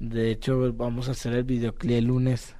De 0.00 0.30
hecho 0.32 0.72
vamos 0.74 1.08
a 1.08 1.12
hacer 1.12 1.34
el 1.34 1.44
videoclip 1.44 1.92
el 1.92 2.06
lunes. 2.06 2.56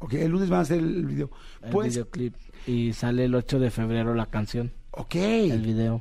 Ok. 0.00 0.14
El 0.14 0.30
lunes 0.32 0.50
van 0.50 0.58
a 0.58 0.62
hacer 0.62 0.78
el 0.80 1.06
video. 1.06 1.30
El 1.62 1.70
Pues, 1.70 1.94
videoclip. 1.94 2.34
Y 2.66 2.92
sale 2.92 3.24
el 3.26 3.34
8 3.34 3.58
de 3.58 3.70
febrero 3.70 4.14
la 4.14 4.26
canción. 4.26 4.72
ok. 4.92 5.14
El 5.16 5.60
video. 5.62 6.00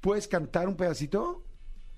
¿Puedes 0.00 0.26
cantar 0.28 0.68
un 0.68 0.74
pedacito? 0.76 1.42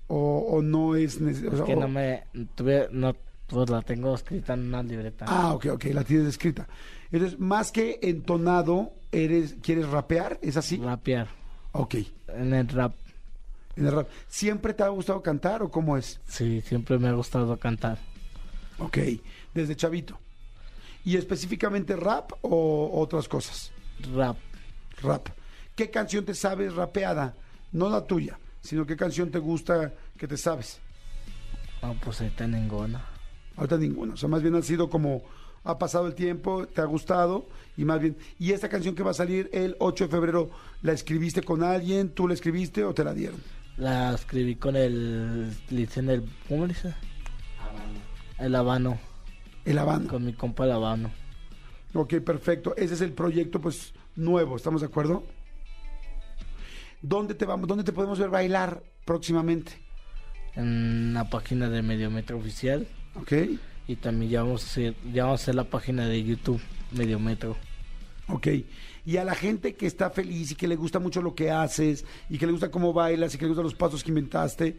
¿O, 0.07 0.39
o 0.51 0.61
no 0.61 0.95
es 0.95 1.15
Es 1.15 1.21
necesario? 1.21 1.65
que 1.65 1.75
no 1.75 1.87
me... 1.87 2.25
Tuve, 2.55 2.87
no, 2.91 3.15
pues 3.47 3.69
la 3.69 3.81
tengo 3.81 4.13
escrita 4.13 4.53
en 4.53 4.67
una 4.67 4.83
libreta. 4.83 5.25
Ah, 5.27 5.53
ok, 5.53 5.67
ok, 5.73 5.85
la 5.85 6.03
tienes 6.03 6.27
escrita. 6.27 6.67
Entonces, 7.11 7.39
más 7.39 7.71
que 7.71 7.99
entonado, 8.03 8.93
eres, 9.11 9.55
¿quieres 9.63 9.87
rapear? 9.89 10.37
¿Es 10.43 10.57
así? 10.57 10.77
Rapear. 10.77 11.27
Ok, 11.71 11.95
En 12.27 12.53
el 12.53 12.67
rap. 12.67 12.93
en 13.75 13.87
el 13.87 13.91
rap. 13.93 14.07
¿Siempre 14.27 14.73
te 14.73 14.83
ha 14.83 14.89
gustado 14.89 15.21
cantar 15.23 15.63
o 15.63 15.71
cómo 15.71 15.97
es? 15.97 16.19
Sí, 16.27 16.61
siempre 16.61 16.99
me 16.99 17.07
ha 17.07 17.13
gustado 17.13 17.57
cantar. 17.57 17.97
Ok, 18.77 18.97
desde 19.53 19.75
chavito. 19.75 20.19
¿Y 21.03 21.17
específicamente 21.17 21.95
rap 21.95 22.31
o 22.41 22.91
otras 23.01 23.27
cosas? 23.27 23.71
Rap. 24.13 24.37
Rap. 25.01 25.27
¿Qué 25.75 25.89
canción 25.89 26.25
te 26.25 26.33
sabes 26.33 26.73
rapeada? 26.73 27.33
No 27.71 27.89
la 27.89 28.05
tuya, 28.05 28.39
sino 28.61 28.85
qué 28.85 28.95
canción 28.95 29.29
te 29.31 29.39
gusta 29.39 29.93
que 30.17 30.27
te 30.27 30.37
sabes. 30.37 30.79
No, 31.81 31.95
pues 32.03 32.21
ahí 32.21 32.27
está 32.27 32.47
ninguna. 32.47 33.03
Ahorita 33.57 33.77
ninguna. 33.77 34.13
O 34.13 34.17
sea, 34.17 34.29
más 34.29 34.41
bien 34.41 34.55
ha 34.55 34.61
sido 34.61 34.89
como 34.89 35.23
ha 35.65 35.77
pasado 35.79 36.07
el 36.07 36.15
tiempo, 36.15 36.67
te 36.67 36.81
ha 36.81 36.85
gustado 36.85 37.47
y 37.75 37.85
más 37.85 37.99
bien. 37.99 38.15
¿Y 38.39 38.51
esta 38.51 38.69
canción 38.69 38.95
que 38.95 39.03
va 39.03 39.11
a 39.11 39.15
salir 39.15 39.49
el 39.51 39.75
8 39.79 40.05
de 40.05 40.09
febrero, 40.09 40.49
la 40.81 40.93
escribiste 40.93 41.41
con 41.41 41.63
alguien? 41.63 42.09
¿Tú 42.09 42.27
la 42.27 42.35
escribiste 42.35 42.83
o 42.83 42.93
te 42.93 43.03
la 43.03 43.13
dieron? 43.13 43.41
La 43.77 44.13
escribí 44.13 44.55
con 44.55 44.75
el... 44.75 45.51
dicen 45.69 46.09
el... 46.09 46.23
¿Cómo 46.47 46.65
le 46.65 46.73
dice? 46.73 46.93
El 48.37 48.55
habano. 48.55 48.97
El 49.65 49.79
Habano. 49.79 50.07
Con 50.07 50.23
mi 50.23 50.33
compa 50.33 50.65
el 50.65 50.71
habano. 50.71 51.11
Ok, 51.95 52.15
perfecto. 52.15 52.75
Ese 52.75 52.93
es 52.93 53.01
el 53.01 53.13
proyecto, 53.13 53.61
pues, 53.61 53.93
nuevo. 54.17 54.57
¿Estamos 54.57 54.81
de 54.81 54.87
acuerdo? 54.87 55.23
¿Dónde 57.01 57.35
te 57.35 57.45
vamos? 57.45 57.69
¿Dónde 57.69 57.85
te 57.85 57.93
podemos 57.93 58.19
ver 58.19 58.29
bailar 58.29 58.83
próximamente? 59.05 59.71
En 60.55 61.13
la 61.13 61.29
página 61.29 61.69
de 61.69 61.81
Mediometro 61.81 62.37
Oficial. 62.37 62.85
¿Ok? 63.15 63.31
Y 63.87 63.95
también 63.95 64.29
ya 64.29 64.43
vamos 64.43 64.63
a 64.63 64.67
hacer, 64.67 64.95
ya 65.13 65.23
vamos 65.23 65.39
a 65.39 65.43
hacer 65.43 65.55
la 65.55 65.63
página 65.63 66.05
de 66.05 66.21
YouTube, 66.21 66.61
Mediometro. 66.91 67.55
Ok. 68.27 68.47
Y 69.05 69.17
a 69.17 69.23
la 69.23 69.35
gente 69.35 69.75
que 69.75 69.85
está 69.85 70.09
feliz 70.09 70.51
y 70.51 70.55
que 70.55 70.67
le 70.67 70.75
gusta 70.75 70.99
mucho 70.99 71.21
lo 71.21 71.33
que 71.33 71.49
haces 71.49 72.03
y 72.29 72.37
que 72.37 72.45
le 72.45 72.51
gusta 72.51 72.71
cómo 72.71 72.91
bailas 72.91 73.33
y 73.33 73.37
que 73.37 73.45
le 73.45 73.49
gustan 73.49 73.63
los 73.63 73.75
pasos 73.75 74.03
que 74.03 74.09
inventaste, 74.09 74.75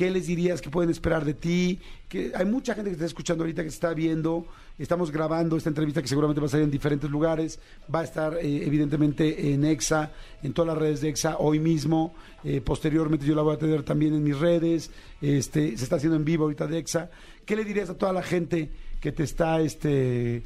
¿qué 0.00 0.10
les 0.10 0.26
dirías 0.26 0.62
que 0.62 0.70
pueden 0.70 0.88
esperar 0.88 1.26
de 1.26 1.34
ti? 1.34 1.78
Que 2.08 2.32
hay 2.34 2.46
mucha 2.46 2.74
gente 2.74 2.88
que 2.88 2.94
está 2.94 3.04
escuchando 3.04 3.44
ahorita 3.44 3.60
que 3.60 3.68
está 3.68 3.92
viendo. 3.92 4.46
Estamos 4.78 5.10
grabando 5.10 5.58
esta 5.58 5.68
entrevista 5.68 6.00
que 6.00 6.08
seguramente 6.08 6.40
va 6.40 6.46
a 6.46 6.48
salir 6.48 6.64
en 6.64 6.70
diferentes 6.70 7.10
lugares. 7.10 7.60
Va 7.94 8.00
a 8.00 8.04
estar 8.04 8.38
eh, 8.38 8.64
evidentemente 8.64 9.52
en 9.52 9.62
EXA, 9.62 10.10
en 10.42 10.54
todas 10.54 10.68
las 10.68 10.78
redes 10.78 11.02
de 11.02 11.10
EXA 11.10 11.36
hoy 11.38 11.58
mismo. 11.58 12.14
Eh, 12.44 12.62
posteriormente 12.62 13.26
yo 13.26 13.34
la 13.34 13.42
voy 13.42 13.54
a 13.54 13.58
tener 13.58 13.82
también 13.82 14.14
en 14.14 14.22
mis 14.22 14.38
redes. 14.38 14.90
Este, 15.20 15.76
se 15.76 15.84
está 15.84 15.96
haciendo 15.96 16.16
en 16.16 16.24
vivo 16.24 16.44
ahorita 16.44 16.66
de 16.66 16.78
EXA. 16.78 17.10
¿Qué 17.44 17.54
le 17.54 17.66
dirías 17.66 17.90
a 17.90 17.98
toda 17.98 18.14
la 18.14 18.22
gente 18.22 18.70
que 19.02 19.12
te 19.12 19.22
está, 19.22 19.60
este, 19.60 20.42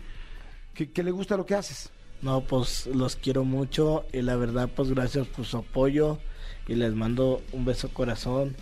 que 0.75 1.03
le 1.05 1.13
gusta 1.13 1.37
lo 1.37 1.47
que 1.47 1.55
haces? 1.55 1.93
No, 2.23 2.41
pues 2.41 2.89
los 2.89 3.15
quiero 3.15 3.45
mucho 3.45 4.05
y 4.13 4.21
la 4.21 4.35
verdad, 4.35 4.69
pues 4.75 4.91
gracias 4.91 5.29
por 5.29 5.45
su 5.45 5.59
apoyo 5.59 6.19
y 6.67 6.75
les 6.75 6.93
mando 6.93 7.41
un 7.53 7.65
beso 7.65 7.89
corazón 7.91 8.57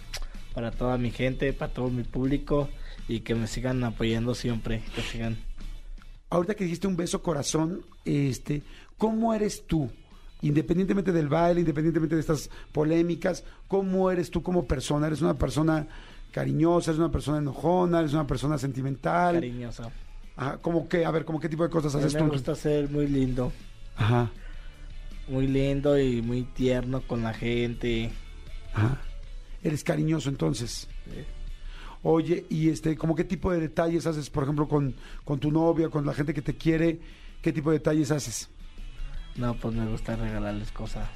para 0.54 0.70
toda 0.70 0.98
mi 0.98 1.10
gente, 1.10 1.52
para 1.52 1.72
todo 1.72 1.88
mi 1.88 2.02
público 2.02 2.68
y 3.08 3.20
que 3.20 3.34
me 3.34 3.46
sigan 3.46 3.82
apoyando 3.84 4.34
siempre, 4.34 4.82
que 4.94 5.02
sigan. 5.02 5.36
ahorita 6.30 6.54
que 6.54 6.64
dijiste 6.64 6.86
un 6.86 6.96
beso 6.96 7.22
corazón, 7.22 7.82
este, 8.04 8.62
¿cómo 8.98 9.34
eres 9.34 9.66
tú? 9.66 9.90
Independientemente 10.42 11.12
del 11.12 11.28
baile, 11.28 11.60
independientemente 11.60 12.14
de 12.16 12.20
estas 12.20 12.50
polémicas, 12.72 13.44
¿cómo 13.68 14.10
eres 14.10 14.30
tú 14.30 14.42
como 14.42 14.66
persona? 14.66 15.06
¿Eres 15.06 15.22
una 15.22 15.34
persona 15.38 15.86
cariñosa, 16.32 16.90
eres 16.90 16.98
una 16.98 17.12
persona 17.12 17.38
enojona, 17.38 18.00
eres 18.00 18.12
una 18.12 18.26
persona 18.26 18.58
sentimental? 18.58 19.34
Cariñosa. 19.36 19.90
Ajá, 20.36 20.58
¿cómo 20.58 20.88
qué? 20.88 21.04
A 21.04 21.10
ver, 21.10 21.24
¿cómo 21.24 21.38
qué 21.38 21.48
tipo 21.48 21.62
de 21.62 21.70
cosas 21.70 21.94
haces 21.94 22.14
me 22.14 22.20
tú? 22.22 22.28
gusta 22.28 22.54
ser 22.54 22.88
muy 22.90 23.06
lindo, 23.06 23.52
Ajá, 23.96 24.30
muy 25.28 25.46
lindo 25.46 25.98
y 25.98 26.22
muy 26.22 26.42
tierno 26.42 27.02
con 27.02 27.22
la 27.22 27.34
gente. 27.34 28.10
ajá. 28.74 28.98
Eres 29.62 29.84
cariñoso 29.84 30.28
entonces. 30.28 30.88
Oye, 32.02 32.46
y 32.50 32.68
este, 32.68 32.96
¿cómo 32.96 33.14
qué 33.14 33.24
tipo 33.24 33.52
de 33.52 33.60
detalles 33.60 34.06
haces, 34.06 34.28
por 34.28 34.42
ejemplo, 34.42 34.66
con, 34.66 34.94
con 35.24 35.38
tu 35.38 35.52
novia, 35.52 35.88
con 35.88 36.04
la 36.04 36.14
gente 36.14 36.34
que 36.34 36.42
te 36.42 36.56
quiere? 36.56 37.00
¿Qué 37.42 37.52
tipo 37.52 37.70
de 37.70 37.78
detalles 37.78 38.10
haces? 38.10 38.48
No, 39.36 39.54
pues 39.54 39.74
me 39.74 39.86
gusta 39.86 40.14
regalarles 40.14 40.70
cosas 40.72 41.08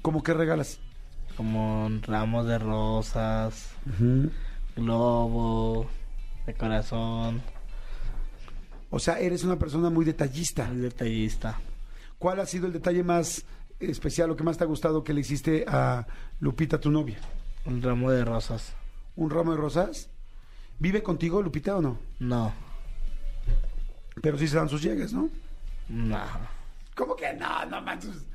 ¿Cómo 0.00 0.22
que 0.22 0.32
regalas? 0.32 0.78
como 1.36 1.88
ramos 2.02 2.46
de 2.46 2.58
rosas, 2.58 3.70
globo, 4.76 5.86
de 6.46 6.54
corazón, 6.54 7.40
O 8.90 8.98
sea, 8.98 9.18
eres 9.18 9.42
una 9.42 9.58
persona 9.58 9.88
muy 9.88 10.04
detallista. 10.04 10.66
muy 10.68 10.82
detallista. 10.82 11.58
¿Cuál 12.18 12.40
ha 12.40 12.46
sido 12.46 12.66
el 12.66 12.72
detalle 12.74 13.02
más 13.02 13.44
especial 13.80 14.30
o 14.30 14.36
que 14.36 14.44
más 14.44 14.58
te 14.58 14.64
ha 14.64 14.66
gustado 14.66 15.02
que 15.02 15.14
le 15.14 15.22
hiciste 15.22 15.64
a 15.66 16.06
Lupita, 16.40 16.78
tu 16.78 16.90
novia? 16.90 17.18
Un 17.64 17.82
ramo 17.82 18.10
de 18.10 18.24
rosas. 18.24 18.74
¿Un 19.16 19.30
ramo 19.30 19.52
de 19.52 19.56
rosas? 19.58 20.08
¿Vive 20.78 21.02
contigo, 21.02 21.42
Lupita, 21.42 21.76
o 21.76 21.82
no? 21.82 21.98
No, 22.18 22.52
Pero 24.20 24.36
sí 24.38 24.48
se 24.48 24.56
dan 24.56 24.68
sus 24.68 24.82
llegues, 24.82 25.12
¿no? 25.12 25.28
no, 25.88 26.20
¿Cómo 26.94 27.14
que 27.16 27.32
no? 27.34 27.64
No 27.66 27.80
manches. 27.82 28.26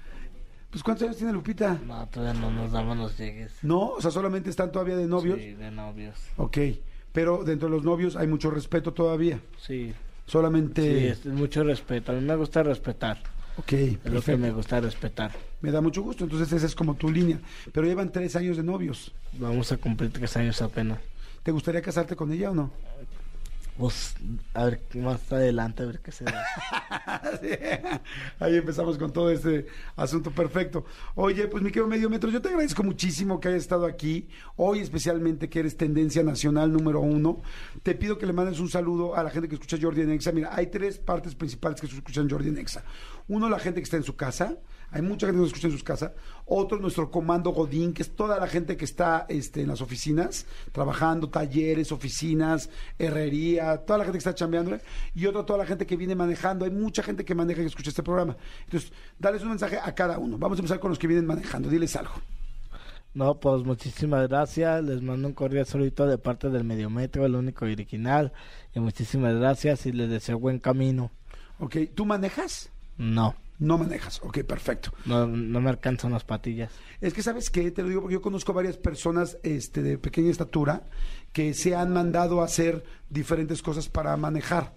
Pues 0.70 0.84
¿cuántos 0.84 1.04
años 1.06 1.18
tiene 1.18 1.34
Lupita? 1.34 1.80
no, 1.86 2.08
todavía 2.08 2.40
no 2.40 2.52
nos 2.52 2.72
damos 2.72 2.98
los 2.98 3.18
llegues. 3.18 3.54
No, 3.64 3.90
o 3.92 4.02
sea, 4.02 4.12
solamente 4.12 4.50
están 4.50 4.72
todavía 4.72 4.96
de 4.98 5.08
novios. 5.08 5.38
Sí, 5.40 5.54
de 5.54 5.72
novios. 5.72 6.16
Ok, 6.38 6.58
pero 7.12 7.44
dentro 7.44 7.70
de 7.70 7.76
los 7.76 7.84
novios 7.84 8.16
hay 8.16 8.28
mucho 8.28 8.50
respeto 8.52 8.94
todavía. 8.94 9.40
Sí, 9.60 9.94
Solamente... 10.26 10.82
sí, 10.82 11.08
es 11.08 11.26
mucho 11.26 11.64
respeto. 11.64 12.12
A 12.12 12.16
mí 12.16 12.22
me 12.22 12.36
gusta 12.36 12.62
respetar. 12.64 13.18
Ok, 13.58 13.72
Es 13.74 14.06
lo 14.12 14.22
que 14.22 14.36
me 14.36 14.52
gusta 14.52 14.80
respetar. 14.82 15.32
Me 15.62 15.72
da 15.72 15.82
mucho 15.82 16.04
gusto, 16.04 16.24
entonces 16.24 16.52
esa 16.52 16.66
es 16.66 16.76
como 16.76 16.96
tu 16.96 17.10
línea. 17.10 17.40
Pero 17.72 17.88
llevan 17.88 18.12
tres 18.12 18.36
años 18.36 18.58
de 18.58 18.64
novios. 18.64 19.14
Vamos 19.34 19.72
a 19.72 19.78
cumplir 19.78 20.12
tres 20.12 20.36
años 20.38 20.62
apenas. 20.62 21.00
¿Te 21.44 21.52
gustaría 21.52 21.82
casarte 21.82 22.16
con 22.16 22.32
ella 22.32 22.52
o 22.52 22.56
no? 22.56 22.72
Pues, 23.78 24.16
a 24.56 24.66
ver, 24.66 24.82
más 24.96 25.32
adelante, 25.32 25.84
a 25.84 25.86
ver 25.86 26.00
qué 26.00 26.12
se 26.12 26.26
da. 26.26 26.44
Ahí 28.40 28.56
empezamos 28.56 28.98
con 28.98 29.14
todo 29.14 29.30
este 29.30 29.68
asunto 29.96 30.32
perfecto. 30.32 30.86
Oye, 31.14 31.48
pues 31.48 31.62
mi 31.62 31.70
querido 31.70 31.88
Medio 31.88 32.10
Metro, 32.10 32.32
yo 32.32 32.42
te 32.42 32.50
agradezco 32.50 32.82
muchísimo 32.82 33.40
que 33.40 33.50
hayas 33.50 33.62
estado 33.62 33.86
aquí. 33.86 34.28
Hoy 34.56 34.80
especialmente 34.80 35.48
que 35.48 35.60
eres 35.60 35.78
tendencia 35.78 36.24
nacional 36.24 36.74
número 36.74 37.02
uno. 37.02 37.44
Te 37.84 37.94
pido 37.94 38.18
que 38.18 38.26
le 38.26 38.34
mandes 38.34 38.60
un 38.60 38.70
saludo 38.70 39.16
a 39.16 39.22
la 39.22 39.30
gente 39.30 39.48
que 39.48 39.56
escucha 39.56 39.78
Jordi 39.80 40.02
en 40.02 40.12
Exa. 40.12 40.32
Mira, 40.32 40.50
hay 40.56 40.68
tres 40.68 40.98
partes 40.98 41.36
principales 41.36 41.80
que 41.80 41.86
escuchan 41.86 42.28
Jordi 42.28 42.50
en 42.50 42.58
Exa. 42.58 42.84
Uno, 43.28 43.48
la 43.48 43.60
gente 43.60 43.80
que 43.80 43.86
está 43.86 43.98
en 43.98 44.04
su 44.04 44.16
casa. 44.16 44.58
Hay 44.90 45.02
mucha 45.02 45.28
gente 45.28 45.38
que 45.38 45.42
nos 45.42 45.48
escucha 45.48 45.68
en 45.68 45.74
sus 45.74 45.84
casas. 45.84 46.12
Otro, 46.46 46.80
nuestro 46.80 47.12
comando 47.12 47.52
Godín, 47.52 47.94
que 47.94 48.04
es 48.04 48.16
toda 48.16 48.40
la 48.40 48.48
gente 48.48 48.78
que 48.78 48.86
está 48.86 49.26
este, 49.28 49.62
en 49.62 49.68
las 49.68 49.82
oficinas, 49.82 50.46
trabajando, 50.72 51.30
talleres, 51.30 51.92
oficinas, 51.92 52.70
herrería, 52.98 53.78
toda 53.86 54.00
la 54.00 54.06
gente 54.06 54.18
que 54.18 54.20
está 54.20 54.34
chambeando. 54.34 54.78
Y 55.14 55.26
otro, 55.26 55.44
toda 55.44 55.60
la 55.60 55.66
gente 55.66 55.86
que 55.86 55.98
viene 55.98 56.16
manejando. 56.16 56.64
Hay 56.64 56.72
mucha 56.72 57.04
gente 57.04 57.26
que 57.26 57.36
maneja 57.36 57.62
y 57.62 57.66
escucha 57.66 57.90
este 57.90 58.04
programa. 58.04 58.38
Entonces, 58.64 58.94
dales 59.20 59.42
un 59.44 59.50
mensaje 59.50 59.78
a 59.78 59.94
cada 59.94 60.20
uno. 60.20 60.38
Vamos 60.38 60.58
a 60.58 60.62
empezar 60.62 60.80
con 60.80 60.90
los 60.90 61.00
que 61.00 61.08
vienen 61.08 61.26
manejando. 61.26 61.70
Diles 61.70 61.96
algo. 61.98 62.14
No, 63.14 63.40
pues 63.40 63.64
muchísimas 63.64 64.28
gracias. 64.30 64.84
Les 64.84 65.02
mando 65.02 65.28
un 65.28 65.34
cordial 65.34 65.66
saludito 65.66 66.06
de 66.06 66.18
parte 66.18 66.50
del 66.50 66.64
Mediometro, 66.64 67.26
el 67.26 67.36
único 67.36 67.68
y 67.68 67.74
original. 67.74 68.32
Y 68.74 68.80
muchísimas 68.80 69.36
gracias 69.36 69.86
y 69.86 69.92
les 69.92 70.10
deseo 70.10 70.40
buen 70.40 70.60
camino. 70.60 71.12
Ok, 71.60 71.78
¿tú 71.96 72.06
manejas? 72.06 72.70
No, 72.98 73.36
No 73.60 73.78
manejas. 73.78 74.20
Ok, 74.24 74.40
perfecto. 74.44 74.92
no, 75.06 75.26
no 75.26 75.62
me 75.62 75.70
alcanzan 75.70 76.12
las 76.12 76.24
patillas. 76.24 76.72
Es 77.02 77.14
que, 77.14 77.24
¿sabes 77.24 77.50
qué? 77.50 77.72
Te 77.72 77.82
lo 77.82 77.90
digo 77.90 78.02
porque 78.02 78.14
yo 78.14 78.22
conozco 78.22 78.54
varias 78.54 78.78
personas 78.78 79.38
este, 79.44 79.82
de 79.82 79.98
pequeña 79.98 80.30
estatura 80.30 80.84
que 81.34 81.54
se 81.54 81.76
han 81.76 81.92
mandado 81.92 82.42
a 82.42 82.46
hacer 82.46 82.84
diferentes 83.10 83.62
cosas 83.62 83.90
para 83.90 84.16
manejar. 84.18 84.74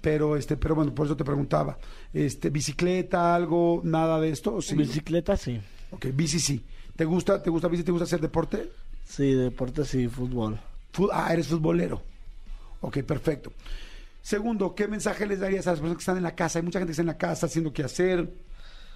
Pero, 0.00 0.36
este, 0.36 0.56
pero 0.56 0.74
bueno, 0.74 0.94
por 0.94 1.06
eso 1.06 1.16
te 1.16 1.24
preguntaba. 1.24 1.78
Este, 2.14 2.50
¿Bicicleta, 2.50 3.34
algo, 3.34 3.82
nada 3.84 4.20
de 4.20 4.30
esto? 4.30 4.54
¿O 4.54 4.62
sí? 4.62 4.74
Bicicleta 4.76 5.36
sí. 5.36 5.60
Ok, 5.90 6.06
bici 6.14 6.38
sí. 6.38 6.64
¿Te 6.96 7.04
gusta, 7.04 7.42
te 7.42 7.50
gusta 7.50 7.68
bici? 7.68 7.82
¿Te 7.82 7.92
gusta 7.92 8.04
hacer 8.04 8.20
deporte? 8.20 8.70
Sí, 9.04 9.34
deportes 9.34 9.94
y 9.94 10.08
fútbol. 10.08 10.58
Ah, 11.12 11.32
eres 11.32 11.48
futbolero. 11.48 12.02
Ok, 12.80 12.98
perfecto. 13.02 13.52
Segundo, 14.22 14.74
¿qué 14.74 14.86
mensaje 14.86 15.26
les 15.26 15.40
darías 15.40 15.66
a 15.66 15.70
las 15.70 15.80
personas 15.80 15.96
que 15.96 16.02
están 16.02 16.16
en 16.16 16.22
la 16.22 16.34
casa? 16.34 16.58
Hay 16.58 16.64
mucha 16.64 16.78
gente 16.78 16.90
que 16.90 16.92
está 16.92 17.02
en 17.02 17.08
la 17.08 17.18
casa 17.18 17.46
haciendo 17.46 17.72
qué 17.72 17.82
hacer, 17.82 18.26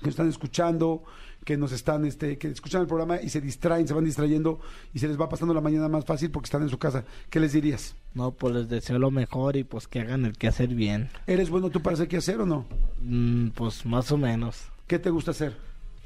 que 0.00 0.06
nos 0.06 0.10
están 0.10 0.28
escuchando, 0.28 1.02
que 1.44 1.56
nos 1.56 1.72
están, 1.72 2.04
este, 2.04 2.38
que 2.38 2.48
escuchan 2.48 2.82
el 2.82 2.86
programa 2.86 3.20
y 3.20 3.28
se 3.28 3.40
distraen, 3.40 3.86
se 3.86 3.94
van 3.94 4.04
distrayendo 4.04 4.60
y 4.92 4.98
se 4.98 5.08
les 5.08 5.20
va 5.20 5.28
pasando 5.28 5.54
la 5.54 5.60
mañana 5.60 5.88
más 5.88 6.04
fácil 6.04 6.30
porque 6.30 6.46
están 6.46 6.62
en 6.62 6.68
su 6.68 6.78
casa. 6.78 7.04
¿Qué 7.30 7.40
les 7.40 7.52
dirías? 7.52 7.94
No, 8.14 8.32
pues 8.32 8.54
les 8.54 8.68
deseo 8.68 8.98
lo 8.98 9.10
mejor 9.10 9.56
y 9.56 9.64
pues 9.64 9.88
que 9.88 10.00
hagan 10.00 10.24
el 10.24 10.36
que 10.36 10.48
hacer 10.48 10.68
bien. 10.68 11.10
¿Eres 11.26 11.50
bueno 11.50 11.70
tú 11.70 11.80
para 11.82 11.94
hacer 11.94 12.08
qué 12.08 12.18
hacer 12.18 12.40
o 12.40 12.46
no? 12.46 12.66
Mm, 13.00 13.48
pues 13.48 13.84
más 13.86 14.10
o 14.12 14.16
menos. 14.16 14.64
¿Qué 14.86 14.98
te 14.98 15.10
gusta 15.10 15.30
hacer? 15.30 15.56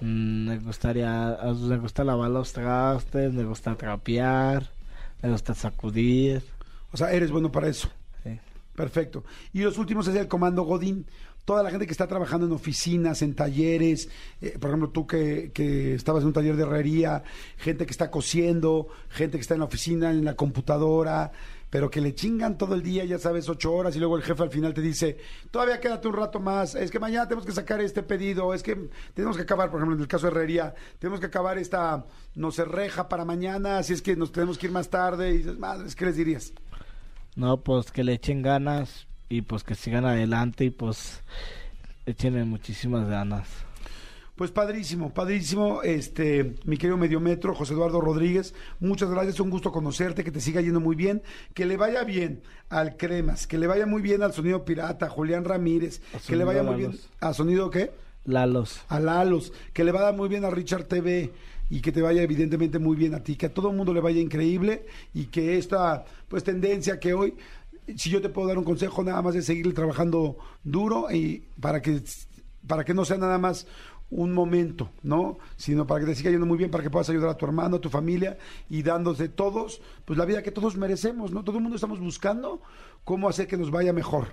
Mm, 0.00 0.48
me 0.48 0.58
gustaría, 0.58 1.38
me 1.60 1.78
gusta 1.78 2.04
lavar 2.04 2.30
los 2.30 2.52
trastes, 2.52 3.32
me 3.32 3.44
gusta 3.44 3.74
trapear, 3.74 4.70
me 5.22 5.30
gusta 5.30 5.54
sacudir. 5.54 6.42
O 6.92 6.96
sea, 6.96 7.12
eres 7.12 7.30
bueno 7.30 7.50
para 7.50 7.68
eso. 7.68 7.88
Perfecto. 8.78 9.24
Y 9.52 9.62
los 9.62 9.76
últimos 9.76 10.06
es 10.06 10.14
el 10.14 10.28
comando 10.28 10.62
Godín. 10.62 11.04
Toda 11.44 11.64
la 11.64 11.70
gente 11.70 11.84
que 11.84 11.90
está 11.90 12.06
trabajando 12.06 12.46
en 12.46 12.52
oficinas, 12.52 13.22
en 13.22 13.34
talleres, 13.34 14.08
eh, 14.40 14.56
por 14.60 14.70
ejemplo, 14.70 14.90
tú 14.90 15.04
que, 15.04 15.50
que 15.52 15.94
estabas 15.94 16.22
en 16.22 16.28
un 16.28 16.32
taller 16.32 16.54
de 16.54 16.62
herrería, 16.62 17.24
gente 17.56 17.86
que 17.86 17.90
está 17.90 18.08
cosiendo, 18.08 18.86
gente 19.08 19.36
que 19.36 19.40
está 19.40 19.54
en 19.54 19.60
la 19.60 19.66
oficina, 19.66 20.10
en 20.12 20.24
la 20.24 20.36
computadora, 20.36 21.32
pero 21.70 21.90
que 21.90 22.00
le 22.00 22.14
chingan 22.14 22.56
todo 22.56 22.76
el 22.76 22.84
día, 22.84 23.04
ya 23.04 23.18
sabes, 23.18 23.48
ocho 23.48 23.72
horas, 23.72 23.96
y 23.96 23.98
luego 23.98 24.16
el 24.16 24.22
jefe 24.22 24.44
al 24.44 24.50
final 24.50 24.72
te 24.72 24.80
dice, 24.80 25.18
todavía 25.50 25.80
quédate 25.80 26.06
un 26.06 26.14
rato 26.14 26.38
más, 26.38 26.76
es 26.76 26.92
que 26.92 27.00
mañana 27.00 27.26
tenemos 27.26 27.46
que 27.46 27.52
sacar 27.52 27.80
este 27.80 28.04
pedido, 28.04 28.54
es 28.54 28.62
que 28.62 28.90
tenemos 29.14 29.36
que 29.36 29.42
acabar, 29.42 29.70
por 29.70 29.80
ejemplo, 29.80 29.96
en 29.96 30.02
el 30.02 30.08
caso 30.08 30.26
de 30.26 30.32
herrería, 30.32 30.74
tenemos 31.00 31.18
que 31.18 31.26
acabar 31.26 31.58
esta, 31.58 32.06
no 32.36 32.52
sé, 32.52 32.64
reja 32.64 33.08
para 33.08 33.24
mañana, 33.24 33.78
así 33.78 33.92
es 33.92 34.02
que 34.02 34.14
nos 34.14 34.30
tenemos 34.30 34.56
que 34.56 34.66
ir 34.66 34.72
más 34.72 34.88
tarde, 34.88 35.30
y 35.32 35.38
dices, 35.38 35.58
madres, 35.58 35.96
¿qué 35.96 36.06
les 36.06 36.16
dirías? 36.16 36.52
No, 37.36 37.60
pues 37.60 37.90
que 37.92 38.04
le 38.04 38.14
echen 38.14 38.42
ganas 38.42 39.06
y 39.28 39.42
pues 39.42 39.64
que 39.64 39.74
sigan 39.74 40.04
adelante 40.04 40.64
y 40.64 40.70
pues 40.70 41.22
échenle 42.06 42.44
muchísimas 42.44 43.08
ganas. 43.08 43.48
Pues 44.38 44.52
padrísimo, 44.52 45.12
padrísimo, 45.12 45.82
este, 45.82 46.54
mi 46.64 46.76
querido 46.76 46.96
Mediometro, 46.96 47.56
José 47.56 47.74
Eduardo 47.74 48.00
Rodríguez, 48.00 48.54
muchas 48.78 49.10
gracias, 49.10 49.40
un 49.40 49.50
gusto 49.50 49.72
conocerte, 49.72 50.22
que 50.22 50.30
te 50.30 50.40
siga 50.40 50.60
yendo 50.60 50.78
muy 50.78 50.94
bien, 50.94 51.22
que 51.54 51.66
le 51.66 51.76
vaya 51.76 52.04
bien 52.04 52.42
al 52.68 52.96
Cremas, 52.96 53.48
que 53.48 53.58
le 53.58 53.66
vaya 53.66 53.84
muy 53.84 54.00
bien 54.00 54.22
al 54.22 54.32
Sonido 54.32 54.64
Pirata, 54.64 55.08
Julián 55.08 55.44
Ramírez, 55.44 56.00
que 56.24 56.36
le 56.36 56.44
vaya 56.44 56.62
muy 56.62 56.76
bien 56.76 56.92
a 57.20 57.34
Sonido 57.34 57.68
qué? 57.68 57.90
Lalos. 58.24 58.82
A 58.88 59.00
Lalos, 59.00 59.52
que 59.72 59.82
le 59.82 59.90
vaya 59.90 60.12
muy 60.12 60.28
bien 60.28 60.44
a 60.44 60.50
Richard 60.50 60.84
TV 60.84 61.32
y 61.70 61.80
que 61.80 61.92
te 61.92 62.02
vaya 62.02 62.22
evidentemente 62.22 62.78
muy 62.78 62.96
bien 62.96 63.14
a 63.14 63.22
ti, 63.22 63.36
que 63.36 63.46
a 63.46 63.54
todo 63.54 63.70
el 63.70 63.76
mundo 63.76 63.92
le 63.92 64.00
vaya 64.00 64.20
increíble 64.20 64.86
y 65.14 65.26
que 65.26 65.58
esta 65.58 66.04
pues 66.28 66.44
tendencia 66.44 66.98
que 66.98 67.14
hoy, 67.14 67.34
si 67.96 68.10
yo 68.10 68.20
te 68.20 68.28
puedo 68.28 68.48
dar 68.48 68.58
un 68.58 68.64
consejo 68.64 69.02
nada 69.04 69.22
más 69.22 69.34
de 69.34 69.42
seguir 69.42 69.72
trabajando 69.74 70.38
duro 70.64 71.10
y 71.10 71.44
para 71.60 71.82
que 71.82 72.02
para 72.66 72.84
que 72.84 72.94
no 72.94 73.04
sea 73.04 73.16
nada 73.16 73.38
más 73.38 73.66
un 74.10 74.32
momento, 74.32 74.90
¿no? 75.02 75.38
Sino 75.56 75.86
para 75.86 76.00
que 76.00 76.06
te 76.06 76.14
siga 76.14 76.30
yendo 76.30 76.46
muy 76.46 76.56
bien, 76.56 76.70
para 76.70 76.82
que 76.82 76.90
puedas 76.90 77.10
ayudar 77.10 77.30
a 77.30 77.36
tu 77.36 77.44
hermano, 77.44 77.76
a 77.76 77.80
tu 77.80 77.90
familia 77.90 78.38
y 78.70 78.82
dándose 78.82 79.28
todos, 79.28 79.82
pues 80.04 80.18
la 80.18 80.24
vida 80.24 80.42
que 80.42 80.50
todos 80.50 80.76
merecemos, 80.76 81.30
¿no? 81.32 81.44
Todo 81.44 81.56
el 81.56 81.62
mundo 81.62 81.76
estamos 81.76 82.00
buscando 82.00 82.62
cómo 83.04 83.28
hacer 83.28 83.46
que 83.46 83.56
nos 83.56 83.70
vaya 83.70 83.92
mejor. 83.92 84.28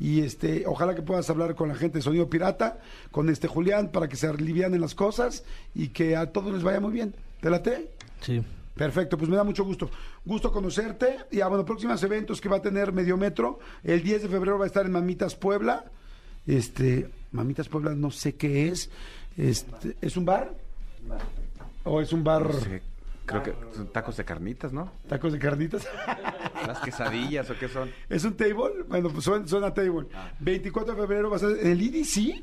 Y 0.00 0.22
este, 0.22 0.64
ojalá 0.66 0.94
que 0.94 1.02
puedas 1.02 1.28
hablar 1.28 1.54
con 1.54 1.68
la 1.68 1.74
gente 1.74 1.98
de 1.98 2.02
Sonido 2.02 2.30
Pirata, 2.30 2.80
con 3.10 3.28
este 3.28 3.46
Julián, 3.46 3.92
para 3.92 4.08
que 4.08 4.16
se 4.16 4.26
alivianen 4.26 4.80
las 4.80 4.94
cosas 4.94 5.44
y 5.74 5.88
que 5.88 6.16
a 6.16 6.32
todos 6.32 6.54
les 6.54 6.62
vaya 6.62 6.80
muy 6.80 6.92
bien. 6.92 7.14
¿Te 7.40 7.50
late? 7.50 7.90
Sí. 8.22 8.42
Perfecto, 8.74 9.18
pues 9.18 9.28
me 9.28 9.36
da 9.36 9.44
mucho 9.44 9.62
gusto. 9.62 9.90
Gusto 10.24 10.50
conocerte. 10.50 11.18
Y 11.30 11.42
a 11.42 11.48
bueno, 11.48 11.66
próximos 11.66 12.02
eventos 12.02 12.40
que 12.40 12.48
va 12.48 12.56
a 12.56 12.62
tener 12.62 12.92
Mediometro. 12.92 13.58
El 13.84 14.02
10 14.02 14.22
de 14.22 14.28
febrero 14.28 14.58
va 14.58 14.64
a 14.64 14.68
estar 14.68 14.86
en 14.86 14.92
Mamitas 14.92 15.36
Puebla. 15.36 15.84
Este, 16.46 17.10
Mamitas 17.32 17.68
Puebla 17.68 17.94
no 17.94 18.10
sé 18.10 18.36
qué 18.36 18.68
es. 18.68 18.88
Este, 19.36 19.96
¿es 20.00 20.16
un 20.16 20.24
bar? 20.24 20.54
¿O 21.84 22.00
es 22.00 22.14
un 22.14 22.24
bar 22.24 22.50
creo 23.30 23.42
que 23.42 23.54
son 23.74 23.92
tacos 23.92 24.16
de 24.16 24.24
carnitas, 24.24 24.72
¿no? 24.72 24.92
tacos 25.08 25.32
de 25.32 25.38
carnitas? 25.38 25.86
Las 26.66 26.80
quesadillas 26.80 27.48
o 27.50 27.58
qué 27.58 27.68
son. 27.68 27.90
¿Es 28.08 28.24
un 28.24 28.36
table? 28.36 28.82
Bueno, 28.88 29.08
pues 29.10 29.24
suena, 29.24 29.46
suena 29.46 29.72
table. 29.72 30.08
24 30.40 30.94
de 30.94 31.00
febrero 31.00 31.30
va 31.30 31.36
a 31.36 31.40
el 31.40 31.80
IDC. 31.80 32.42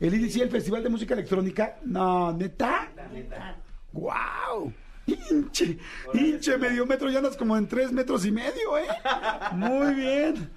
¿El 0.00 0.14
IDC, 0.14 0.42
el 0.42 0.50
Festival 0.50 0.82
de 0.82 0.88
Música 0.88 1.14
Electrónica? 1.14 1.76
No, 1.84 2.32
¿neta? 2.32 2.88
¡Guau! 3.92 4.72
Hinche, 5.06 5.78
hinche, 6.14 6.58
medio 6.58 6.84
metro, 6.84 7.08
ya 7.08 7.18
andas 7.18 7.36
como 7.36 7.56
en 7.56 7.68
tres 7.68 7.92
metros 7.92 8.26
y 8.26 8.32
medio, 8.32 8.76
¿eh? 8.76 8.88
Muy 9.52 9.94
bien. 9.94 10.50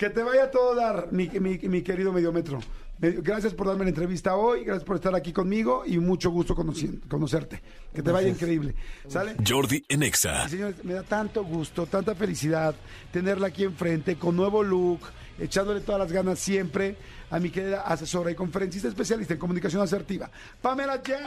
Que 0.00 0.08
te 0.08 0.22
vaya 0.22 0.44
a 0.44 0.50
todo 0.50 0.74
dar, 0.74 1.08
mi, 1.10 1.28
mi, 1.28 1.58
mi 1.58 1.82
querido 1.82 2.10
medio 2.10 2.32
metro. 2.32 2.58
Me- 3.00 3.10
Gracias 3.10 3.52
por 3.52 3.66
darme 3.66 3.84
la 3.84 3.90
entrevista 3.90 4.34
hoy, 4.34 4.64
gracias 4.64 4.82
por 4.84 4.96
estar 4.96 5.14
aquí 5.14 5.30
conmigo 5.30 5.82
y 5.84 5.98
mucho 5.98 6.30
gusto 6.30 6.54
conocerte. 6.54 7.60
Que 7.94 8.00
te 8.02 8.10
vaya 8.10 8.28
increíble. 8.28 8.74
¿Sale? 9.08 9.36
Jordi 9.46 9.84
en 9.90 10.02
Exa. 10.02 10.44
Y, 10.46 10.48
señores, 10.52 10.82
me 10.84 10.94
da 10.94 11.02
tanto 11.02 11.44
gusto, 11.44 11.84
tanta 11.84 12.14
felicidad 12.14 12.74
tenerla 13.12 13.48
aquí 13.48 13.62
enfrente 13.64 14.16
con 14.16 14.36
nuevo 14.36 14.62
look, 14.62 15.00
echándole 15.38 15.80
todas 15.82 15.98
las 16.00 16.10
ganas 16.10 16.38
siempre 16.38 16.96
a 17.30 17.38
mi 17.38 17.50
querida 17.50 17.82
asesora 17.82 18.30
y 18.30 18.34
conferencista 18.34 18.88
especialista 18.88 19.34
en 19.34 19.38
comunicación 19.38 19.82
asertiva, 19.82 20.30
Pamela 20.62 21.02
Jan. 21.06 21.24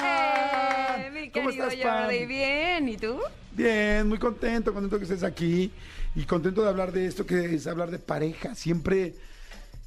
Eh, 0.99 1.11
mi 1.11 1.29
¿Cómo 1.29 1.49
querido 1.49 1.67
estás, 1.67 1.83
Pam? 1.83 2.03
Jordi, 2.05 2.25
bien, 2.25 2.89
¿y 2.89 2.97
tú? 2.97 3.19
Bien, 3.51 4.07
muy 4.09 4.17
contento, 4.17 4.73
contento 4.73 4.97
que 4.97 5.03
estés 5.03 5.21
aquí. 5.21 5.71
Y 6.15 6.23
contento 6.25 6.61
de 6.63 6.69
hablar 6.69 6.91
de 6.91 7.05
esto 7.07 7.25
que 7.25 7.55
es 7.55 7.67
hablar 7.67 7.91
de 7.91 7.99
pareja. 7.99 8.55
Siempre, 8.55 9.15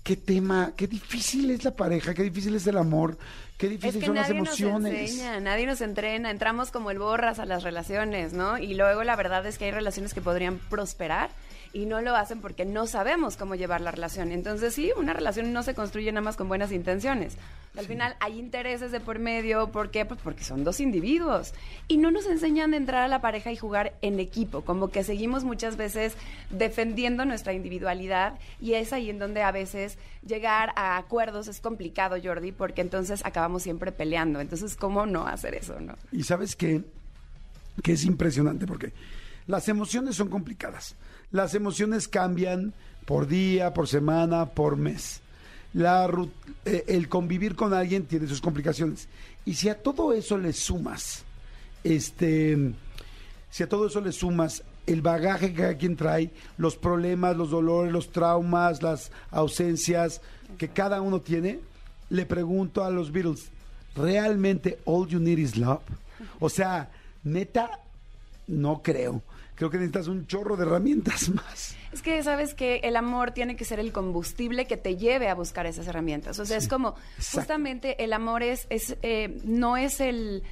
qué 0.03 0.17
tema, 0.17 0.73
qué 0.77 0.87
difícil 0.87 1.51
es 1.51 1.65
la 1.65 1.73
pareja, 1.75 2.15
qué 2.15 2.23
difícil 2.23 2.55
es 2.55 2.67
el 2.67 2.79
amor, 2.79 3.17
qué 3.59 3.67
Es 3.67 3.73
difícil 3.73 4.01
que 4.01 4.07
son 4.07 4.15
las 4.17 4.29
nadie 4.29 4.41
nos 4.41 4.61
emociones. 4.61 5.11
enseña, 5.11 5.41
nadie 5.41 5.67
nos 5.67 5.81
entrena, 5.81 6.31
entramos 6.31 6.71
como 6.71 6.91
el 6.91 6.99
borras 6.99 7.39
a 7.39 7.47
las 7.47 7.63
relaciones, 7.63 8.33
¿no? 8.33 8.59
Y 8.59 8.75
luego 8.75 9.05
la 9.05 9.17
verdad 9.17 9.47
es 9.47 9.59
que 9.59 9.67
hay 9.67 9.71
relaciones 9.73 10.15
que 10.15 10.21
podrían 10.21 10.59
prosperar 10.71 11.31
y 11.77 11.85
no 11.85 12.01
lo 12.01 12.17
hacen 12.17 12.41
porque 12.41 12.65
no 12.65 12.87
sabemos 12.87 13.37
cómo 13.37 13.55
llevar 13.55 13.83
la 13.83 13.91
relación. 13.91 14.33
Entonces 14.33 14.73
sí, 14.73 14.93
una 14.97 15.13
relación 15.13 15.53
no 15.53 15.63
se 15.63 15.75
construye 15.75 16.11
nada 16.11 16.25
más 16.25 16.37
con 16.37 16.49
buenas 16.49 16.73
intenciones. 16.73 17.37
Al 17.77 17.85
final 17.85 18.17
hay 18.21 18.39
intereses 18.39 18.93
de 18.93 19.01
por 19.01 19.19
medio, 19.19 19.71
¿por 19.71 19.91
qué? 19.91 20.07
Pues 20.07 20.19
porque 20.25 20.43
son 20.43 20.65
dos 20.65 20.81
individuos. 20.81 21.53
Y 21.87 21.99
no 21.99 22.11
nos 22.11 22.25
enseñan 22.25 22.71
de 22.71 22.79
entrar 22.79 23.03
a 23.03 23.09
la 23.09 23.21
pareja 23.21 23.53
y 23.53 23.57
jugar 23.59 23.93
en 24.01 24.21
equipo, 24.21 24.63
como 24.63 24.89
que 24.89 25.05
seguimos 25.05 25.45
muchas 25.45 25.77
veces 25.77 26.15
defendiendo 26.49 27.27
nuestra 27.27 27.53
individualidad 27.53 28.39
y 28.59 28.73
es 28.73 28.95
ahí 28.95 29.11
en 29.11 29.19
donde 29.19 29.43
a 29.43 29.53
veces 29.53 29.99
llegar 30.27 30.73
a 30.77 30.97
acuerdos 30.97 31.47
es 31.47 31.61
complicado, 31.61 32.17
Jordi, 32.25 32.53
porque 32.53 32.81
entonces 32.81 33.21
acabamos 33.27 33.63
siempre 33.63 33.93
peleando. 33.93 34.41
Entonces, 34.41 34.77
¿cómo 34.77 35.05
no 35.05 35.27
hacer 35.27 35.55
eso, 35.55 35.79
no? 35.79 35.95
Y 36.11 36.23
sabes 36.23 36.57
qué? 36.57 36.83
que 37.83 37.93
es 37.93 38.05
impresionante 38.05 38.67
porque 38.67 38.93
las 39.47 39.69
emociones 39.69 40.17
son 40.17 40.29
complicadas. 40.29 40.97
Las 41.33 41.55
emociones 41.55 42.09
cambian 42.09 42.73
por 43.05 43.27
día, 43.27 43.75
por 43.75 43.89
semana, 43.89 44.47
por 44.47 44.77
mes. 44.77 45.21
La, 45.73 46.11
eh, 46.65 46.85
el 46.89 47.09
convivir 47.09 47.55
con 47.55 47.75
alguien 47.75 48.05
tiene 48.05 48.27
sus 48.27 48.41
complicaciones. 48.41 49.09
Y 49.45 49.55
si 49.55 49.69
a 49.69 49.81
todo 49.81 50.13
eso 50.13 50.39
le 50.39 50.53
sumas, 50.53 51.25
este, 51.85 52.73
si 53.51 53.63
a 53.63 53.69
todo 53.69 53.87
eso 53.87 54.01
le 54.01 54.13
sumas 54.13 54.63
el 54.87 55.03
bagaje 55.03 55.53
que 55.53 55.63
cada 55.63 55.77
quien 55.77 55.97
trae, 55.97 56.31
los 56.59 56.77
problemas, 56.77 57.37
los 57.37 57.51
dolores, 57.51 57.93
los 57.93 58.13
traumas, 58.13 58.83
las 58.83 59.11
ausencias 59.31 60.21
que 60.59 60.69
cada 60.69 61.01
uno 61.01 61.21
tiene, 61.21 61.61
le 62.11 62.25
pregunto 62.27 62.85
a 62.85 62.91
los 62.91 63.11
Beatles, 63.11 63.51
¿realmente 63.95 64.79
all 64.85 65.09
you 65.09 65.19
need 65.19 65.39
is 65.39 65.57
love? 65.57 65.83
O 66.39 66.49
sea, 66.49 66.91
neta, 67.25 67.81
no 68.47 68.83
creo. 68.83 69.23
Creo 69.57 69.71
que 69.71 69.79
necesitas 69.79 70.07
un 70.07 70.27
chorro 70.27 70.57
de 70.57 70.65
herramientas 70.65 71.29
más. 71.35 71.77
Es 71.93 72.03
que 72.03 72.23
sabes 72.23 72.55
que 72.55 72.77
el 72.85 72.95
amor 72.95 73.33
tiene 73.33 73.57
que 73.57 73.65
ser 73.65 73.81
el 73.81 73.91
combustible 73.91 74.67
que 74.67 74.77
te 74.77 74.97
lleve 74.97 75.29
a 75.29 75.35
buscar 75.35 75.67
esas 75.67 75.87
herramientas. 75.89 76.39
O 76.39 76.45
sea, 76.45 76.59
es 76.59 76.69
como 76.69 76.91
exacto. 77.17 77.41
justamente 77.41 78.05
el 78.05 78.13
amor 78.13 78.43
es, 78.43 78.67
es 78.71 78.97
eh, 79.03 79.41
no 79.45 79.77
es 79.77 80.01
el 80.01 80.45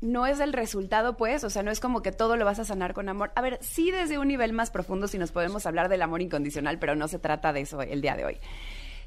no 0.00 0.26
es 0.26 0.40
el 0.40 0.52
resultado, 0.52 1.16
pues, 1.16 1.44
o 1.44 1.50
sea, 1.50 1.62
no 1.62 1.70
es 1.70 1.78
como 1.78 2.02
que 2.02 2.10
todo 2.10 2.36
lo 2.36 2.44
vas 2.44 2.58
a 2.58 2.64
sanar 2.64 2.92
con 2.92 3.08
amor. 3.08 3.30
A 3.36 3.40
ver, 3.40 3.58
sí 3.62 3.92
desde 3.92 4.18
un 4.18 4.26
nivel 4.26 4.52
más 4.52 4.70
profundo 4.70 5.06
si 5.06 5.16
nos 5.16 5.30
podemos 5.30 5.64
hablar 5.64 5.88
del 5.88 6.02
amor 6.02 6.22
incondicional, 6.22 6.78
pero 6.80 6.96
no 6.96 7.06
se 7.06 7.20
trata 7.20 7.52
de 7.52 7.60
eso 7.60 7.80
el 7.80 8.00
día 8.02 8.16
de 8.16 8.24
hoy. 8.24 8.38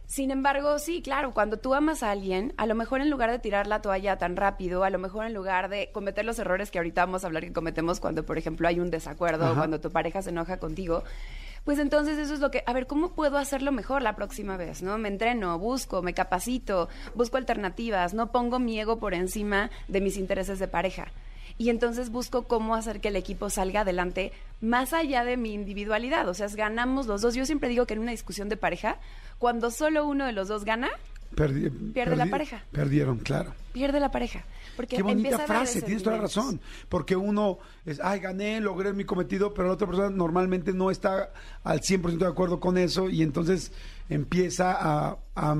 Sin 0.07 0.29
embargo, 0.31 0.77
sí, 0.77 1.01
claro, 1.01 1.33
cuando 1.33 1.57
tú 1.57 1.73
amas 1.73 2.03
a 2.03 2.11
alguien, 2.11 2.53
a 2.57 2.67
lo 2.67 2.75
mejor 2.75 3.01
en 3.01 3.09
lugar 3.09 3.31
de 3.31 3.39
tirar 3.39 3.65
la 3.65 3.81
toalla 3.81 4.17
tan 4.17 4.35
rápido, 4.35 4.83
a 4.83 4.89
lo 4.89 4.99
mejor 4.99 5.25
en 5.25 5.33
lugar 5.33 5.67
de 5.67 5.89
cometer 5.91 6.25
los 6.25 6.37
errores 6.37 6.69
que 6.69 6.77
ahorita 6.77 7.05
vamos 7.05 7.23
a 7.23 7.27
hablar 7.27 7.43
que 7.43 7.53
cometemos 7.53 7.99
cuando, 7.99 8.25
por 8.25 8.37
ejemplo, 8.37 8.67
hay 8.67 8.79
un 8.79 8.91
desacuerdo, 8.91 9.45
Ajá. 9.45 9.55
cuando 9.55 9.79
tu 9.79 9.91
pareja 9.91 10.21
se 10.21 10.29
enoja 10.29 10.57
contigo, 10.57 11.03
pues 11.63 11.79
entonces 11.79 12.19
eso 12.19 12.35
es 12.35 12.39
lo 12.39 12.51
que, 12.51 12.63
a 12.67 12.73
ver, 12.73 12.85
¿cómo 12.85 13.13
puedo 13.13 13.39
hacerlo 13.39 13.71
mejor 13.71 14.03
la 14.03 14.15
próxima 14.15 14.55
vez? 14.55 14.83
¿No? 14.83 14.99
Me 14.99 15.07
entreno, 15.07 15.57
busco, 15.57 16.03
me 16.03 16.13
capacito, 16.13 16.87
busco 17.15 17.37
alternativas, 17.37 18.13
no 18.13 18.31
pongo 18.31 18.59
mi 18.59 18.79
ego 18.79 18.99
por 18.99 19.15
encima 19.15 19.71
de 19.87 20.01
mis 20.01 20.17
intereses 20.17 20.59
de 20.59 20.67
pareja. 20.67 21.07
Y 21.57 21.69
entonces 21.69 22.09
busco 22.09 22.43
cómo 22.43 22.75
hacer 22.75 22.99
que 22.99 23.07
el 23.07 23.15
equipo 23.15 23.49
salga 23.49 23.81
adelante 23.81 24.33
más 24.61 24.91
allá 24.93 25.23
de 25.23 25.37
mi 25.37 25.53
individualidad. 25.53 26.27
O 26.27 26.33
sea, 26.33 26.47
ganamos 26.49 27.07
los 27.07 27.21
dos. 27.21 27.33
Yo 27.35 27.45
siempre 27.45 27.69
digo 27.69 27.85
que 27.85 27.93
en 27.93 28.01
una 28.01 28.11
discusión 28.11 28.49
de 28.49 28.57
pareja, 28.57 28.97
cuando 29.39 29.71
solo 29.71 30.05
uno 30.05 30.25
de 30.25 30.33
los 30.33 30.47
dos 30.49 30.65
gana, 30.65 30.89
Perdi- 31.35 31.91
Pierde 31.93 32.15
la 32.15 32.27
pareja. 32.27 32.63
Perdieron, 32.71 33.17
claro. 33.17 33.53
pierde 33.73 33.99
la 33.99 34.09
pareja. 34.11 34.45
Porque 34.77 34.95
Qué 34.97 35.01
bonita 35.03 35.39
frase, 35.39 35.81
tienes 35.81 36.03
toda 36.03 36.15
la 36.17 36.21
razón. 36.23 36.61
Porque 36.87 37.15
uno 37.17 37.57
es, 37.85 37.99
ay, 38.01 38.19
gané, 38.19 38.61
logré 38.61 38.93
mi 38.93 39.03
cometido, 39.05 39.53
pero 39.53 39.67
la 39.67 39.73
otra 39.73 39.87
persona 39.87 40.09
normalmente 40.09 40.71
no 40.71 40.91
está 40.91 41.31
al 41.63 41.81
100% 41.81 42.17
de 42.19 42.27
acuerdo 42.27 42.59
con 42.61 42.77
eso 42.77 43.09
y 43.09 43.21
entonces 43.21 43.71
empieza 44.09 44.71
a, 44.73 45.17
a, 45.35 45.55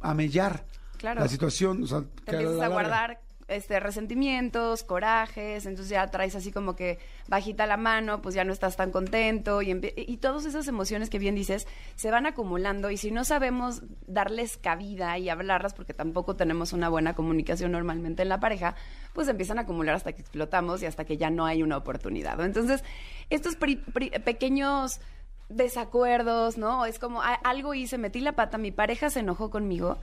a 0.00 0.14
mellar 0.14 0.64
Claro. 0.98 1.20
la 1.20 1.28
situación. 1.28 1.82
O 1.82 1.86
sea, 1.86 2.00
te 2.24 2.30
que 2.30 2.30
a 2.30 2.32
la 2.34 2.40
empiezas 2.42 2.62
a 2.64 2.68
guardar 2.68 3.20
este 3.48 3.80
resentimientos, 3.80 4.84
corajes, 4.84 5.64
entonces 5.66 5.88
ya 5.90 6.06
traes 6.08 6.34
así 6.34 6.52
como 6.52 6.76
que 6.76 6.98
bajita 7.28 7.66
la 7.66 7.76
mano, 7.78 8.20
pues 8.22 8.34
ya 8.34 8.44
no 8.44 8.52
estás 8.52 8.76
tan 8.76 8.90
contento 8.90 9.62
y, 9.62 9.70
y 9.96 10.16
todas 10.18 10.44
esas 10.44 10.68
emociones 10.68 11.08
que 11.08 11.18
bien 11.18 11.34
dices 11.34 11.66
se 11.96 12.10
van 12.10 12.26
acumulando 12.26 12.90
y 12.90 12.98
si 12.98 13.10
no 13.10 13.24
sabemos 13.24 13.82
darles 14.06 14.58
cabida 14.58 15.16
y 15.18 15.30
hablarlas 15.30 15.72
porque 15.74 15.94
tampoco 15.94 16.36
tenemos 16.36 16.72
una 16.74 16.88
buena 16.90 17.14
comunicación 17.14 17.72
normalmente 17.72 18.22
en 18.22 18.28
la 18.28 18.38
pareja, 18.38 18.74
pues 19.14 19.28
empiezan 19.28 19.58
a 19.58 19.62
acumular 19.62 19.94
hasta 19.94 20.12
que 20.12 20.20
explotamos 20.20 20.82
y 20.82 20.86
hasta 20.86 21.04
que 21.06 21.16
ya 21.16 21.30
no 21.30 21.46
hay 21.46 21.62
una 21.62 21.78
oportunidad. 21.78 22.38
Entonces, 22.44 22.84
estos 23.30 23.56
pri- 23.56 23.76
pri- 23.76 24.10
pequeños 24.10 25.00
desacuerdos, 25.48 26.58
¿no? 26.58 26.84
Es 26.84 26.98
como 26.98 27.22
"Ah, 27.22 27.40
algo 27.44 27.72
hice, 27.74 27.98
metí 27.98 28.20
la 28.20 28.32
pata, 28.32 28.58
mi 28.58 28.70
pareja 28.70 29.10
se 29.10 29.20
enojó 29.20 29.50
conmigo. 29.50 29.96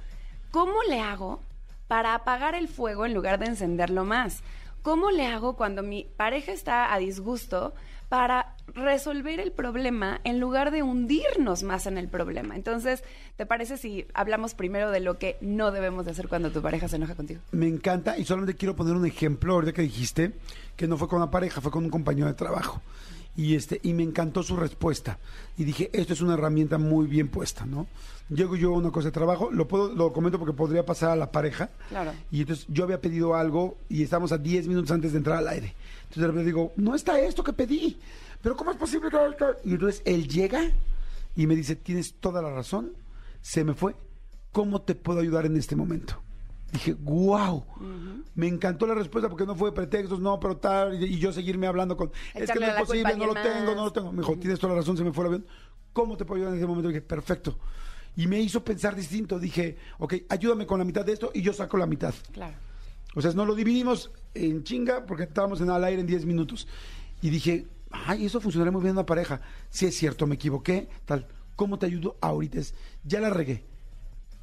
¿Cómo 0.52 0.74
le 0.90 1.00
hago 1.00 1.40
para 1.88 2.16
apagar 2.16 2.56
el 2.56 2.68
fuego 2.68 3.06
en 3.06 3.14
lugar 3.14 3.40
de 3.40 3.46
encenderlo 3.46 4.06
más? 4.06 4.42
¿Cómo 4.82 5.10
le 5.10 5.26
hago 5.26 5.56
cuando 5.56 5.82
mi 5.82 6.08
pareja 6.16 6.52
está 6.52 6.94
a 6.94 7.00
disgusto 7.00 7.74
para 8.08 8.56
resolver 8.68 9.40
el 9.40 9.52
problema 9.52 10.22
en 10.24 10.40
lugar 10.40 10.70
de 10.70 10.84
hundirnos 10.84 11.64
más 11.64 11.88
en 11.88 11.98
el 11.98 12.08
problema? 12.08 12.56
Entonces, 12.56 13.04
¿te 13.36 13.48
parece 13.48 13.78
si 13.78 14.06
hablamos 14.14 14.54
primero 14.54 14.92
de 14.92 15.00
lo 15.00 15.18
que 15.18 15.38
no 15.42 15.72
debemos 15.72 16.06
de 16.06 16.12
hacer 16.12 16.28
cuando 16.28 16.52
tu 16.52 16.62
pareja 16.62 16.88
se 16.88 16.98
enoja 16.98 17.16
contigo? 17.16 17.42
Me 17.52 17.68
encanta 17.68 18.16
y 18.18 18.26
solamente 18.26 18.56
quiero 18.56 18.76
poner 18.76 18.96
un 18.96 19.08
ejemplo 19.08 19.54
ahorita 19.54 19.74
que 19.74 19.82
dijiste 19.82 20.34
que 20.76 20.88
no 20.88 20.98
fue 20.98 21.08
con 21.08 21.18
una 21.18 21.32
pareja, 21.32 21.62
fue 21.62 21.72
con 21.72 21.84
un 21.84 21.90
compañero 21.90 22.28
de 22.28 22.36
trabajo. 22.36 22.82
Y 23.36 23.56
este 23.56 23.80
y 23.84 23.94
me 23.94 24.04
encantó 24.04 24.44
su 24.44 24.56
respuesta. 24.56 25.18
Y 25.58 25.64
dije, 25.64 25.90
esto 25.94 26.14
es 26.14 26.22
una 26.22 26.36
herramienta 26.36 26.78
muy 26.78 27.08
bien 27.08 27.28
puesta, 27.28 27.66
¿no? 27.66 27.88
Llego 28.30 28.56
yo 28.56 28.74
a 28.74 28.78
una 28.78 28.92
cosa 28.92 29.10
de 29.10 29.12
trabajo, 29.12 29.52
lo 29.52 29.68
puedo 29.68 29.94
lo 29.94 30.12
comento 30.12 30.40
porque 30.40 30.54
podría 30.54 30.84
pasar 30.86 31.12
a 31.12 31.16
la 31.16 31.32
pareja. 31.32 31.70
Claro. 31.90 32.12
Y 32.32 32.42
entonces 32.42 32.66
yo 32.70 32.84
había 32.84 33.00
pedido 33.00 33.36
algo 33.36 33.78
y 33.88 34.02
estamos 34.02 34.32
a 34.32 34.38
10 34.38 34.68
minutos 34.68 34.90
antes 34.92 35.12
de 35.12 35.20
entrar 35.20 35.38
al 35.38 35.48
aire. 35.48 35.76
Entonces 36.04 36.22
de 36.22 36.28
repente 36.28 36.46
digo, 36.46 36.74
no 36.76 36.96
está 36.96 37.20
esto 37.20 37.44
que 37.44 37.54
pedí. 37.54 38.00
Pero 38.42 38.56
¿cómo 38.56 38.72
es 38.72 38.78
posible? 38.78 39.10
que 39.10 39.18
no 39.18 39.28
está?" 39.28 39.56
Y 39.64 39.72
entonces 39.74 40.02
él 40.06 40.28
llega 40.28 40.72
y 41.36 41.48
me 41.48 41.56
dice, 41.56 41.76
tienes 41.76 42.16
toda 42.16 42.42
la 42.42 42.50
razón, 42.50 42.94
se 43.42 43.64
me 43.64 43.74
fue. 43.74 43.96
¿Cómo 44.52 44.82
te 44.82 44.96
puedo 44.96 45.20
ayudar 45.20 45.46
en 45.46 45.58
este 45.58 45.76
momento? 45.76 46.22
Dije, 46.72 46.94
wow, 46.94 47.64
me 48.34 48.48
encantó 48.48 48.88
la 48.88 48.96
respuesta 48.96 49.30
porque 49.30 49.46
no 49.46 49.56
fue 49.56 49.74
pretextos, 49.74 50.20
no, 50.20 50.40
pero 50.40 50.58
tal, 50.58 51.02
y, 51.02 51.20
yo 51.20 51.32
seguirme 51.32 51.68
hablando 51.68 51.96
con, 51.96 52.12
es 52.34 52.34
que 52.34 52.44
Echarle 52.44 52.68
no 52.68 52.74
es 52.74 52.80
posible, 52.80 53.16
no 53.16 53.26
lo 53.26 53.32
alguien 53.32 53.54
tengo, 53.54 53.66
más. 53.68 53.76
no 53.76 53.86
lo 53.86 53.94
tengo. 53.94 54.12
Me 54.12 54.18
dijo, 54.20 54.38
tienes 54.38 54.60
toda 54.60 54.74
la 54.74 54.80
razón, 54.80 54.98
se 54.98 55.04
me 55.04 55.14
fue 55.14 55.26
el 55.26 55.28
avión. 55.28 55.48
¿Cómo 55.94 56.18
te 56.18 56.26
puedo 56.26 56.38
ayudar 56.38 56.54
en 56.54 56.58
ese 56.58 56.68
momento? 56.68 56.90
Dije, 56.90 57.02
perfecto. 57.02 57.58
Y 58.18 58.28
me 58.28 58.40
hizo 58.40 58.64
pensar 58.64 58.96
distinto. 58.96 59.40
Dije, 59.40 59.78
ok, 60.00 60.16
ayúdame 60.30 60.66
con 60.66 60.80
la 60.80 60.86
mitad 60.86 61.06
de 61.06 61.14
esto 61.14 61.32
y 61.34 61.42
yo 61.42 61.54
saco 61.54 61.78
la 61.78 61.86
mitad. 61.86 62.14
Claro. 62.32 62.56
O 63.16 63.22
sea, 63.22 63.32
no 63.32 63.46
lo 63.46 63.56
dividimos 63.56 64.12
en 64.34 64.64
chinga 64.64 65.06
porque 65.06 65.24
estábamos 65.24 65.62
en 65.62 65.70
al 65.70 65.84
aire 65.84 66.02
en 66.02 66.08
10 66.08 66.26
minutos. 66.26 66.68
Y 67.22 67.30
dije, 67.30 67.66
ay, 67.92 68.26
eso 68.26 68.42
funcionaría 68.42 68.72
muy 68.72 68.82
bien 68.82 68.92
en 68.92 68.98
una 68.98 69.06
pareja. 69.06 69.42
Si 69.70 69.86
es 69.86 69.96
cierto, 69.96 70.28
me 70.28 70.36
equivoqué, 70.36 70.90
tal. 71.06 71.28
¿Cómo 71.56 71.80
te 71.80 71.86
ayudo 71.86 72.18
ahorita? 72.22 72.60
Es, 72.60 72.76
ya 73.04 73.22
la 73.22 73.30
regué. 73.30 73.64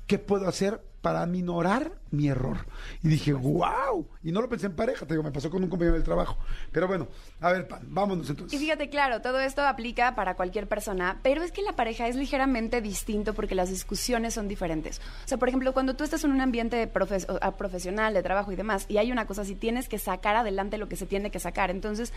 ¿Qué 0.07 0.19
puedo 0.19 0.49
hacer 0.49 0.81
para 1.03 1.27
minorar 1.27 1.93
mi 2.11 2.29
error? 2.29 2.67
Y 3.03 3.09
dije, 3.09 3.33
wow. 3.35 4.09
Y 4.23 4.33
no 4.33 4.41
lo 4.41 4.49
pensé 4.49 4.67
en 4.67 4.77
pareja, 4.77 5.05
te 5.07 5.15
digo, 5.15 5.23
me 5.23 5.33
pasó 5.33 5.51
con 5.51 5.63
un 5.63 5.69
compañero 5.69 5.95
del 5.95 6.05
trabajo. 6.05 6.39
Pero 6.71 6.87
bueno, 6.89 7.09
a 7.41 7.53
ver, 7.53 7.69
Pan, 7.69 7.83
vámonos 7.89 8.31
entonces. 8.31 8.59
Y 8.59 8.63
fíjate, 8.65 8.89
claro, 8.89 9.21
todo 9.21 9.41
esto 9.41 9.63
aplica 9.67 10.15
para 10.15 10.35
cualquier 10.37 10.69
persona, 10.69 11.19
pero 11.23 11.43
es 11.43 11.53
que 11.53 11.63
la 11.63 11.73
pareja 11.77 12.07
es 12.09 12.17
ligeramente 12.17 12.81
distinto 12.81 13.35
porque 13.35 13.55
las 13.55 13.69
discusiones 13.69 14.35
son 14.35 14.49
diferentes. 14.49 15.01
O 15.25 15.29
sea, 15.29 15.39
por 15.39 15.49
ejemplo, 15.49 15.73
cuando 15.73 15.97
tú 15.97 16.05
estás 16.05 16.25
en 16.25 16.31
un 16.31 16.41
ambiente 16.41 16.91
profe- 16.93 17.29
o- 17.29 17.39
a- 17.45 17.57
profesional, 17.57 18.15
de 18.15 18.23
trabajo 18.23 18.53
y 18.53 18.57
demás, 18.57 18.87
y 18.89 18.99
hay 18.99 19.11
una 19.11 19.27
cosa 19.27 19.43
así, 19.43 19.55
tienes 19.57 19.89
que 19.89 19.99
sacar 19.99 20.37
adelante 20.37 20.79
lo 20.79 20.89
que 20.89 20.97
se 20.97 21.07
tiene 21.07 21.31
que 21.31 21.41
sacar. 21.41 21.71
Entonces, 21.71 22.13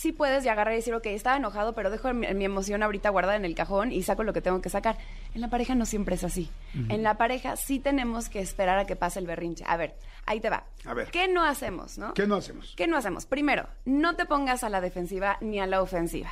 sí 0.00 0.12
puedes 0.12 0.44
ya 0.44 0.52
agarrar 0.52 0.72
y 0.72 0.78
decir, 0.78 0.94
ok, 0.94 1.04
estaba 1.06 1.36
enojado, 1.36 1.74
pero 1.74 1.90
dejo 1.90 2.14
mi, 2.14 2.26
mi 2.32 2.46
emoción 2.46 2.82
ahorita 2.82 3.10
guardada 3.10 3.36
en 3.36 3.44
el 3.44 3.54
cajón 3.54 3.92
y 3.92 4.02
saco 4.02 4.24
lo 4.24 4.32
que 4.32 4.40
tengo 4.40 4.62
que 4.62 4.70
sacar. 4.70 4.96
En 5.34 5.42
la 5.42 5.50
pareja 5.50 5.74
no 5.74 5.84
siempre 5.84 6.14
es 6.14 6.24
así. 6.24 6.50
En 6.88 7.02
la 7.02 7.18
pareja 7.18 7.56
sí 7.56 7.80
tenemos 7.80 8.30
que 8.30 8.40
esperar 8.40 8.78
a 8.78 8.86
que 8.86 8.96
pase 8.96 9.18
el 9.18 9.26
berrinche. 9.26 9.62
A 9.66 9.76
ver, 9.76 9.94
ahí 10.24 10.40
te 10.40 10.48
va. 10.48 10.64
A 10.86 10.94
ver. 10.94 11.10
¿Qué 11.10 11.28
no 11.28 11.44
hacemos, 11.44 11.98
no? 11.98 12.14
¿Qué 12.14 12.26
no 12.26 12.36
hacemos? 12.36 12.72
¿Qué 12.78 12.86
no 12.86 12.96
hacemos? 12.96 13.26
Primero, 13.26 13.68
no 13.84 14.16
te 14.16 14.24
pongas 14.24 14.64
a 14.64 14.70
la 14.70 14.80
defensiva 14.80 15.36
ni 15.42 15.60
a 15.60 15.66
la 15.66 15.82
ofensiva. 15.82 16.30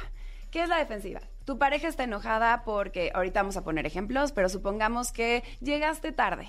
¿Qué 0.50 0.62
es 0.62 0.70
la 0.70 0.78
defensiva? 0.78 1.20
Tu 1.44 1.58
pareja 1.58 1.88
está 1.88 2.04
enojada 2.04 2.62
porque, 2.64 3.10
ahorita 3.14 3.42
vamos 3.42 3.58
a 3.58 3.64
poner 3.64 3.84
ejemplos, 3.84 4.32
pero 4.32 4.48
supongamos 4.48 5.12
que 5.12 5.44
llegaste 5.60 6.12
tarde. 6.12 6.48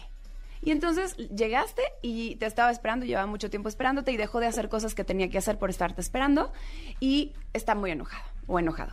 Y 0.61 0.71
entonces 0.71 1.15
llegaste 1.17 1.81
y 2.01 2.35
te 2.35 2.45
estaba 2.45 2.71
esperando, 2.71 3.05
llevaba 3.05 3.27
mucho 3.27 3.49
tiempo 3.49 3.69
esperándote 3.69 4.11
y 4.11 4.17
dejó 4.17 4.39
de 4.39 4.47
hacer 4.47 4.67
cosas 4.69 4.93
que 4.95 5.03
tenía 5.03 5.29
que 5.29 5.37
hacer 5.37 5.57
por 5.57 5.69
estarte 5.69 6.01
esperando 6.01 6.51
y 6.99 7.33
está 7.53 7.75
muy 7.75 7.91
enojada 7.91 8.25
o 8.47 8.59
enojado. 8.59 8.91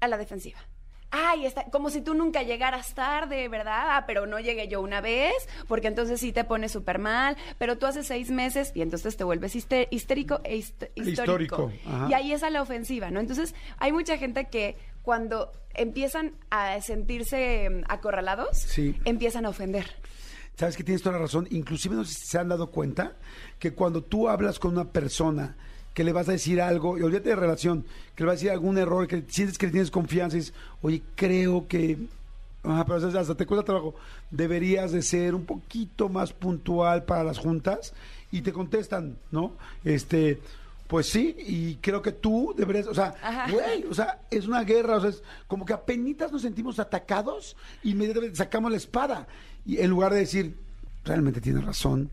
a 0.00 0.08
la 0.08 0.16
defensiva. 0.18 0.58
Ay, 1.12 1.44
está, 1.46 1.64
como 1.70 1.90
si 1.90 2.00
tú 2.00 2.14
nunca 2.14 2.42
llegaras 2.42 2.94
tarde, 2.94 3.46
¿verdad? 3.48 3.82
Ah, 3.98 4.04
pero 4.06 4.26
no 4.26 4.40
llegué 4.40 4.66
yo 4.66 4.80
una 4.80 5.00
vez, 5.02 5.34
porque 5.68 5.86
entonces 5.88 6.18
sí 6.20 6.32
te 6.32 6.42
pones 6.42 6.72
súper 6.72 6.98
mal, 6.98 7.36
pero 7.58 7.76
tú 7.78 7.84
hace 7.86 8.02
seis 8.02 8.30
meses 8.30 8.72
y 8.74 8.80
entonces 8.82 9.16
te 9.16 9.22
vuelves 9.24 9.54
histérico 9.54 10.40
e 10.42 10.56
hist- 10.56 10.88
histórico. 10.96 11.70
Y 12.08 12.14
ahí 12.14 12.32
es 12.32 12.42
a 12.42 12.50
la 12.50 12.62
ofensiva, 12.62 13.10
¿no? 13.10 13.20
Entonces, 13.20 13.54
hay 13.78 13.92
mucha 13.92 14.16
gente 14.18 14.46
que 14.48 14.76
cuando 15.02 15.52
empiezan 15.74 16.34
a 16.50 16.80
sentirse 16.80 17.68
acorralados, 17.88 18.56
Sí. 18.58 18.98
empiezan 19.04 19.44
a 19.46 19.50
ofender. 19.50 19.86
Sabes 20.56 20.76
que 20.76 20.84
tienes 20.84 21.02
toda 21.02 21.16
la 21.16 21.22
razón. 21.22 21.46
Inclusive 21.50 21.94
no 21.96 22.04
sé 22.04 22.14
si 22.14 22.26
se 22.26 22.38
han 22.38 22.48
dado 22.48 22.70
cuenta 22.70 23.12
que 23.58 23.72
cuando 23.72 24.02
tú 24.02 24.28
hablas 24.28 24.58
con 24.58 24.72
una 24.72 24.84
persona 24.84 25.56
que 25.94 26.04
le 26.04 26.12
vas 26.12 26.28
a 26.28 26.32
decir 26.32 26.60
algo, 26.60 26.96
y 26.98 27.02
olvídate 27.02 27.30
de 27.30 27.36
relación, 27.36 27.84
que 28.14 28.22
le 28.22 28.26
vas 28.28 28.32
a 28.34 28.36
decir 28.36 28.50
algún 28.50 28.78
error, 28.78 29.06
que 29.06 29.24
sientes 29.28 29.58
que 29.58 29.66
le 29.66 29.72
tienes 29.72 29.90
confianza 29.90 30.36
y 30.36 30.40
dices, 30.40 30.54
oye, 30.82 31.02
creo 31.16 31.66
que... 31.68 31.98
Ajá, 32.64 32.84
pero 32.86 33.06
hasta- 33.18 33.34
te 33.34 33.44
cuesta 33.44 33.64
trabajo. 33.64 33.94
Deberías 34.30 34.92
de 34.92 35.02
ser 35.02 35.34
un 35.34 35.44
poquito 35.44 36.08
más 36.08 36.32
puntual 36.32 37.04
para 37.04 37.24
las 37.24 37.38
juntas 37.38 37.92
y 38.30 38.40
te 38.42 38.52
contestan, 38.52 39.16
¿no? 39.32 39.52
Este, 39.84 40.38
pues 40.86 41.08
sí, 41.08 41.34
y 41.38 41.74
creo 41.76 42.00
que 42.02 42.12
tú 42.12 42.54
deberías, 42.56 42.86
o 42.86 42.94
sea, 42.94 43.14
güey, 43.50 43.84
o 43.90 43.92
sea, 43.94 44.20
es 44.30 44.46
una 44.46 44.62
guerra, 44.62 44.96
o 44.96 45.00
sea, 45.00 45.10
es 45.10 45.22
como 45.48 45.66
que 45.66 45.72
apenas 45.72 46.30
nos 46.30 46.42
sentimos 46.42 46.78
atacados 46.78 47.56
y 47.82 47.90
inmediatamente 47.90 48.36
sacamos 48.36 48.70
la 48.70 48.76
espada. 48.76 49.26
Y 49.64 49.78
en 49.78 49.90
lugar 49.90 50.12
de 50.12 50.20
decir, 50.20 50.56
realmente 51.04 51.40
tienes 51.40 51.64
razón, 51.64 52.10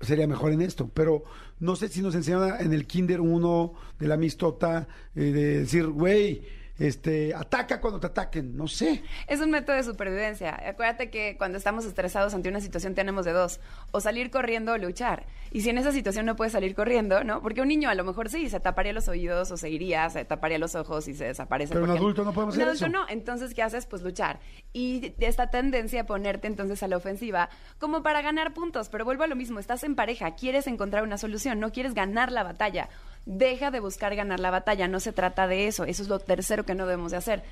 sería 0.00 0.26
mejor 0.26 0.52
en 0.52 0.62
esto. 0.62 0.90
Pero 0.92 1.24
no 1.60 1.76
sé 1.76 1.88
si 1.88 2.02
nos 2.02 2.14
enseñaron 2.14 2.60
en 2.60 2.72
el 2.72 2.86
kinder 2.86 3.20
uno 3.20 3.74
de 3.98 4.08
la 4.08 4.16
mistota, 4.16 4.88
eh, 5.14 5.20
de 5.20 5.60
decir, 5.60 5.86
güey, 5.86 6.42
este, 6.78 7.34
ataca 7.34 7.80
cuando 7.80 8.00
te 8.00 8.06
ataquen, 8.08 8.56
no 8.56 8.68
sé. 8.68 9.02
Es 9.26 9.40
un 9.40 9.50
método 9.50 9.76
de 9.76 9.82
supervivencia. 9.84 10.60
Acuérdate 10.68 11.10
que 11.10 11.36
cuando 11.38 11.58
estamos 11.58 11.84
estresados 11.84 12.34
ante 12.34 12.48
una 12.48 12.60
situación 12.60 12.94
tenemos 12.94 13.24
de 13.24 13.32
dos, 13.32 13.60
o 13.92 14.00
salir 14.00 14.30
corriendo 14.30 14.72
o 14.72 14.78
luchar. 14.78 15.26
Y 15.52 15.62
si 15.62 15.70
en 15.70 15.78
esa 15.78 15.92
situación 15.92 16.26
no 16.26 16.36
puedes 16.36 16.52
salir 16.52 16.74
corriendo, 16.74 17.24
¿no? 17.24 17.40
Porque 17.40 17.62
un 17.62 17.68
niño 17.68 17.88
a 17.88 17.94
lo 17.94 18.04
mejor 18.04 18.28
sí, 18.28 18.50
se 18.50 18.60
taparía 18.60 18.92
los 18.92 19.08
oídos 19.08 19.50
o 19.50 19.56
se 19.56 19.70
iría, 19.70 20.08
se 20.10 20.24
taparía 20.24 20.58
los 20.58 20.74
ojos 20.74 21.08
y 21.08 21.14
se 21.14 21.24
desaparece. 21.24 21.72
Pero 21.72 21.84
un 21.84 21.90
adulto 21.90 22.24
no 22.24 22.32
podemos 22.32 22.56
Un 22.56 22.60
hacer 22.62 22.68
adulto 22.68 22.86
eso. 22.86 22.92
no. 22.92 23.08
Entonces, 23.08 23.54
¿qué 23.54 23.62
haces? 23.62 23.86
Pues 23.86 24.02
luchar. 24.02 24.40
Y 24.72 25.14
esta 25.18 25.48
tendencia 25.50 26.02
a 26.02 26.04
ponerte 26.06 26.46
entonces 26.46 26.82
a 26.82 26.88
la 26.88 26.96
ofensiva 26.96 27.48
como 27.78 28.02
para 28.02 28.20
ganar 28.22 28.52
puntos. 28.52 28.88
Pero 28.88 29.04
vuelvo 29.04 29.22
a 29.22 29.26
lo 29.28 29.36
mismo, 29.36 29.58
estás 29.60 29.82
en 29.84 29.94
pareja, 29.94 30.34
quieres 30.34 30.66
encontrar 30.66 31.02
una 31.04 31.16
solución, 31.16 31.58
no 31.60 31.72
quieres 31.72 31.94
ganar 31.94 32.32
la 32.32 32.42
batalla. 32.42 32.88
Deja 33.26 33.72
de 33.72 33.80
buscar 33.80 34.14
ganar 34.14 34.40
la 34.40 34.50
batalla, 34.50 34.88
no 34.88 35.00
se 35.00 35.12
trata 35.12 35.46
de 35.46 35.66
eso. 35.66 35.84
Eso 35.84 36.02
es 36.02 36.08
lo 36.08 36.20
tercero 36.20 36.64
que 36.64 36.74
no 36.74 36.86
debemos 36.86 37.10
de 37.10 37.18
hacer. 37.18 37.42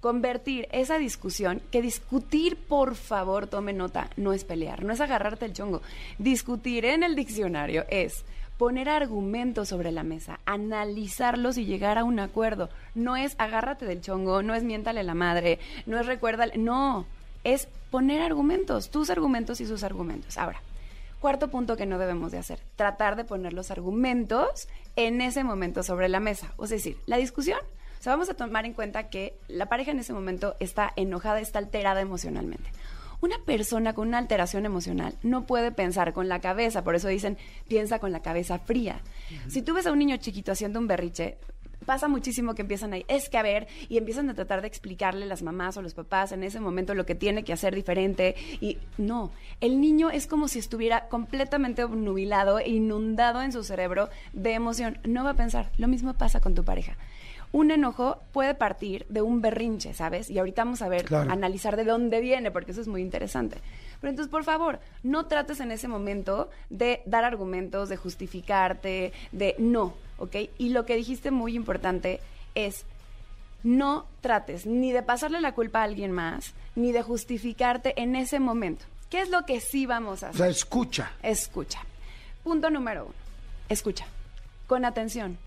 Convertir 0.00 0.68
esa 0.72 0.98
discusión, 0.98 1.60
que 1.70 1.82
discutir, 1.82 2.56
por 2.56 2.94
favor, 2.94 3.46
tome 3.46 3.72
nota, 3.72 4.10
no 4.16 4.32
es 4.32 4.44
pelear, 4.44 4.84
no 4.84 4.92
es 4.92 5.00
agarrarte 5.00 5.44
el 5.44 5.52
chongo. 5.52 5.82
Discutir 6.18 6.84
en 6.84 7.02
el 7.02 7.14
diccionario 7.14 7.84
es 7.88 8.24
poner 8.58 8.88
argumentos 8.88 9.68
sobre 9.68 9.92
la 9.92 10.02
mesa, 10.02 10.40
analizarlos 10.46 11.58
y 11.58 11.64
llegar 11.64 11.98
a 11.98 12.04
un 12.04 12.20
acuerdo. 12.20 12.70
No 12.94 13.16
es 13.16 13.34
agárrate 13.38 13.86
del 13.86 14.00
chongo, 14.00 14.42
no 14.42 14.54
es 14.54 14.64
miéntale 14.64 15.02
la 15.02 15.14
madre, 15.14 15.58
no 15.86 15.98
es 15.98 16.06
recuérdale, 16.06 16.58
no, 16.58 17.06
es 17.44 17.68
poner 17.90 18.22
argumentos, 18.22 18.90
tus 18.90 19.10
argumentos 19.10 19.60
y 19.60 19.66
sus 19.66 19.82
argumentos. 19.82 20.38
Ahora, 20.38 20.60
cuarto 21.20 21.48
punto 21.48 21.76
que 21.76 21.86
no 21.86 21.98
debemos 21.98 22.32
de 22.32 22.38
hacer, 22.38 22.60
tratar 22.76 23.16
de 23.16 23.24
poner 23.24 23.52
los 23.52 23.70
argumentos 23.70 24.68
en 24.96 25.20
ese 25.20 25.44
momento 25.44 25.82
sobre 25.82 26.08
la 26.08 26.20
mesa. 26.20 26.52
Es 26.62 26.70
decir, 26.70 26.98
la 27.06 27.16
discusión, 27.16 27.60
o 27.98 28.02
sea, 28.02 28.12
vamos 28.12 28.30
a 28.30 28.34
tomar 28.34 28.64
en 28.64 28.74
cuenta 28.74 29.08
que 29.08 29.38
la 29.48 29.66
pareja 29.66 29.90
en 29.90 29.98
ese 29.98 30.12
momento 30.12 30.56
está 30.60 30.92
enojada, 30.96 31.40
está 31.40 31.58
alterada 31.58 32.00
emocionalmente. 32.00 32.70
Una 33.20 33.38
persona 33.44 33.94
con 33.94 34.08
una 34.08 34.18
alteración 34.18 34.64
emocional 34.64 35.14
no 35.22 35.44
puede 35.44 35.72
pensar 35.72 36.12
con 36.12 36.28
la 36.28 36.40
cabeza, 36.40 36.84
por 36.84 36.94
eso 36.94 37.08
dicen 37.08 37.36
piensa 37.66 37.98
con 37.98 38.12
la 38.12 38.22
cabeza 38.22 38.60
fría. 38.60 39.00
Si 39.48 39.62
tú 39.62 39.74
ves 39.74 39.86
a 39.86 39.92
un 39.92 39.98
niño 39.98 40.16
chiquito 40.18 40.52
haciendo 40.52 40.78
un 40.78 40.86
berriche, 40.86 41.36
pasa 41.88 42.06
muchísimo 42.06 42.54
que 42.54 42.60
empiezan 42.60 42.92
ahí, 42.92 43.06
es 43.08 43.30
que 43.30 43.38
a 43.38 43.42
ver, 43.42 43.66
y 43.88 43.96
empiezan 43.96 44.28
a 44.28 44.34
tratar 44.34 44.60
de 44.60 44.68
explicarle 44.68 45.24
las 45.24 45.42
mamás 45.42 45.74
o 45.78 45.82
los 45.82 45.94
papás 45.94 46.32
en 46.32 46.42
ese 46.44 46.60
momento 46.60 46.92
lo 46.94 47.06
que 47.06 47.14
tiene 47.14 47.44
que 47.44 47.54
hacer 47.54 47.74
diferente. 47.74 48.36
Y 48.60 48.76
no, 48.98 49.32
el 49.62 49.80
niño 49.80 50.10
es 50.10 50.26
como 50.26 50.48
si 50.48 50.58
estuviera 50.58 51.08
completamente 51.08 51.82
obnubilado 51.82 52.58
e 52.58 52.68
inundado 52.68 53.40
en 53.40 53.52
su 53.52 53.64
cerebro 53.64 54.10
de 54.34 54.52
emoción. 54.52 54.98
No 55.04 55.24
va 55.24 55.30
a 55.30 55.34
pensar. 55.34 55.70
Lo 55.78 55.88
mismo 55.88 56.12
pasa 56.12 56.40
con 56.40 56.54
tu 56.54 56.62
pareja. 56.62 56.98
Un 57.52 57.70
enojo 57.70 58.18
puede 58.32 58.54
partir 58.54 59.06
de 59.08 59.22
un 59.22 59.40
berrinche, 59.40 59.94
¿sabes? 59.94 60.28
Y 60.28 60.38
ahorita 60.38 60.64
vamos 60.64 60.82
a 60.82 60.88
ver, 60.90 61.04
Claro. 61.06 61.30
analizar 61.30 61.76
de 61.76 61.84
dónde 61.84 62.20
viene, 62.20 62.50
porque 62.50 62.72
eso 62.72 62.82
es 62.82 62.88
muy 62.88 63.00
interesante. 63.00 63.56
Pero 64.02 64.10
entonces, 64.10 64.30
por 64.30 64.44
favor, 64.44 64.78
no 65.02 65.24
trates 65.24 65.60
en 65.60 65.70
ese 65.72 65.88
momento 65.88 66.50
de 66.68 67.00
dar 67.06 67.24
argumentos, 67.24 67.88
de 67.88 67.96
justificarte, 67.96 69.12
de 69.32 69.54
no, 69.58 69.94
¿ok? 70.18 70.36
Y 70.58 70.70
lo 70.70 70.84
que 70.84 70.96
dijiste 70.96 71.30
muy 71.30 71.54
importante 71.56 72.20
es, 72.54 72.84
no 73.62 74.06
trates 74.20 74.66
ni 74.66 74.92
de 74.92 75.02
pasarle 75.02 75.40
la 75.40 75.52
culpa 75.54 75.80
a 75.80 75.84
alguien 75.84 76.12
más, 76.12 76.52
ni 76.76 76.92
de 76.92 77.02
justificarte 77.02 78.00
en 78.00 78.14
ese 78.16 78.38
momento. 78.40 78.84
¿Qué 79.10 79.20
es 79.20 79.30
lo 79.30 79.44
que 79.46 79.60
sí 79.60 79.86
vamos 79.86 80.22
a 80.22 80.26
O 80.26 80.28
hacer? 80.30 80.38
sea, 80.38 80.48
escucha. 80.48 81.12
Escucha. 81.22 81.80
Punto 82.44 82.70
número 82.70 83.04
uno. 83.06 83.14
Escucha. 83.68 84.06
Con 84.66 84.84
atención, 84.84 85.38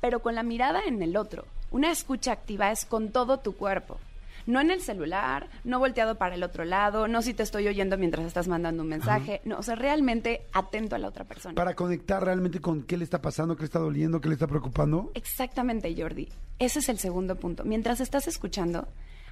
pero 0.00 0.20
con 0.20 0.34
la 0.34 0.42
mirada 0.42 0.80
en 0.86 1.02
el 1.02 1.16
otro. 1.16 1.44
Una 1.70 1.90
escucha 1.90 2.32
activa 2.32 2.70
es 2.70 2.84
con 2.84 3.10
todo 3.12 3.38
tu 3.38 3.54
cuerpo. 3.56 3.98
No 4.46 4.60
en 4.60 4.70
el 4.70 4.80
celular, 4.80 5.48
no 5.64 5.78
volteado 5.78 6.16
para 6.16 6.34
el 6.34 6.42
otro 6.42 6.64
lado, 6.64 7.08
no 7.08 7.22
si 7.22 7.34
te 7.34 7.42
estoy 7.42 7.68
oyendo 7.68 7.96
mientras 7.98 8.24
estás 8.26 8.48
mandando 8.48 8.82
un 8.82 8.88
mensaje. 8.88 9.40
No, 9.44 9.58
o 9.58 9.62
sea, 9.62 9.74
realmente 9.74 10.46
atento 10.52 10.96
a 10.96 10.98
la 10.98 11.08
otra 11.08 11.24
persona. 11.24 11.54
Para 11.54 11.74
conectar 11.74 12.24
realmente 12.24 12.60
con 12.60 12.82
qué 12.82 12.96
le 12.96 13.04
está 13.04 13.20
pasando, 13.22 13.56
qué 13.56 13.62
le 13.62 13.66
está 13.66 13.78
doliendo, 13.78 14.20
qué 14.20 14.28
le 14.28 14.34
está 14.34 14.46
preocupando. 14.46 15.10
Exactamente, 15.14 15.94
Jordi. 15.96 16.28
Ese 16.58 16.78
es 16.80 16.88
el 16.88 16.98
segundo 16.98 17.36
punto. 17.36 17.64
Mientras 17.64 18.00
estás 18.00 18.28
escuchando, 18.28 18.88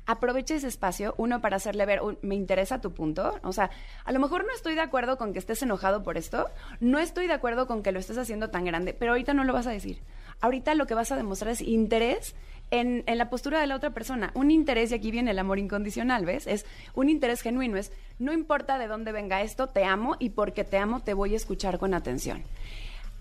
aprovecha 0.07 0.55
ese 0.55 0.67
espacio, 0.69 1.15
uno, 1.19 1.41
para 1.41 1.57
hacerle 1.57 1.85
ver, 1.87 2.01
"Un- 2.03 2.19
me 2.23 2.35
interesa 2.35 2.81
tu 2.81 2.93
punto. 2.93 3.39
O 3.43 3.53
sea, 3.53 3.71
a 4.05 4.13
lo 4.13 4.19
mejor 4.19 4.45
no 4.45 4.53
estoy 4.55 4.75
de 4.75 4.81
acuerdo 4.81 5.17
con 5.19 5.33
que 5.33 5.39
estés 5.39 5.63
enojado 5.63 6.03
por 6.03 6.17
esto, 6.17 6.49
no 6.81 6.99
estoy 6.99 7.27
de 7.27 7.35
acuerdo 7.35 7.67
con 7.67 7.83
que 7.83 7.93
lo 7.93 7.99
estés 7.99 8.19
haciendo 8.19 8.51
tan 8.51 8.65
grande, 8.65 8.95
pero 8.95 9.13
ahorita 9.13 9.35
no 9.35 9.45
lo 9.45 9.53
vas 9.53 9.67
a 9.67 9.71
decir. 9.71 10.01
Ahorita 10.41 10.75
lo 10.75 10.87
que 10.87 10.95
vas 10.95 11.13
a 11.13 11.17
demostrar 11.17 11.53
es 11.53 11.61
interés 11.61 12.35
en, 12.71 13.05
en 13.07 13.19
la 13.19 13.31
postura 13.31 13.61
de 13.61 13.67
la 13.67 13.77
otra 13.77 13.91
persona. 13.91 14.31
Un 14.35 14.51
interés, 14.51 14.91
y 14.91 14.95
aquí 14.95 15.11
viene 15.11 15.31
el 15.33 15.39
amor 15.39 15.59
incondicional, 15.59 16.25
¿ves? 16.25 16.47
Es 16.47 16.67
un 16.95 17.09
interés 17.09 17.41
genuino, 17.41 17.77
es, 17.77 17.93
no 18.19 18.33
importa 18.33 18.79
de 18.79 18.87
dónde 18.87 19.13
venga 19.13 19.43
esto, 19.43 19.69
te 19.69 19.85
amo 19.85 20.17
y 20.19 20.31
porque 20.31 20.65
te 20.65 20.79
amo 20.79 21.01
te 21.01 21.15
voy 21.15 21.35
a 21.35 21.37
escuchar 21.37 21.79
con 21.79 21.95
atención. 21.95 22.43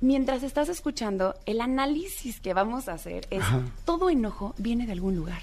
Mientras 0.01 0.43
estás 0.43 0.69
escuchando, 0.69 1.35
el 1.45 1.59
análisis 1.59 2.39
que 2.39 2.53
vamos 2.53 2.87
a 2.87 2.93
hacer 2.93 3.27
es, 3.31 3.41
Ajá. 3.41 3.63
todo 3.85 4.09
enojo 4.09 4.53
viene 4.57 4.85
de 4.85 4.93
algún 4.93 5.15
lugar. 5.15 5.41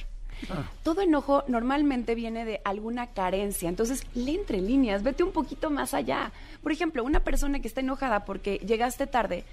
Todo 0.83 1.01
enojo 1.01 1.45
normalmente 1.49 2.15
viene 2.15 2.45
de 2.45 2.61
alguna 2.65 3.07
carencia. 3.07 3.69
Entonces, 3.71 4.07
lee 4.15 4.37
entre 4.37 4.61
líneas, 4.61 5.03
vete 5.03 5.23
un 5.23 5.33
poquito 5.33 5.71
más 5.71 5.95
allá. 5.95 6.31
Por 6.63 6.73
ejemplo, 6.73 7.03
una 7.05 7.21
persona 7.21 7.61
que 7.61 7.69
está 7.69 7.81
enojada 7.81 8.27
porque 8.27 8.59
llegaste 8.59 9.07
tarde, 9.07 9.45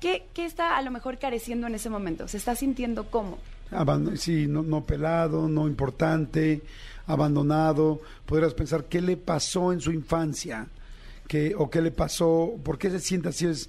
¿qué, 0.00 0.26
qué 0.34 0.44
está 0.44 0.76
a 0.76 0.82
lo 0.82 0.90
mejor 0.90 1.18
careciendo 1.18 1.66
en 1.66 1.74
ese 1.74 1.88
momento? 1.88 2.28
¿Se 2.28 2.36
está 2.36 2.54
sintiendo 2.54 3.10
cómo? 3.10 3.38
Sí, 4.16 4.46
no, 4.46 4.62
no 4.62 4.84
pelado, 4.86 5.48
no 5.48 5.66
importante, 5.68 6.62
abandonado. 7.06 8.00
Podrías 8.26 8.54
pensar 8.54 8.84
qué 8.84 9.00
le 9.00 9.16
pasó 9.16 9.72
en 9.72 9.80
su 9.80 9.92
infancia, 9.92 10.66
¿Qué- 11.26 11.54
o 11.56 11.68
qué 11.68 11.82
le 11.82 11.90
pasó, 11.90 12.54
por 12.64 12.78
qué 12.78 12.90
se 12.90 13.00
siente 13.00 13.28
así. 13.28 13.46
Es, 13.46 13.68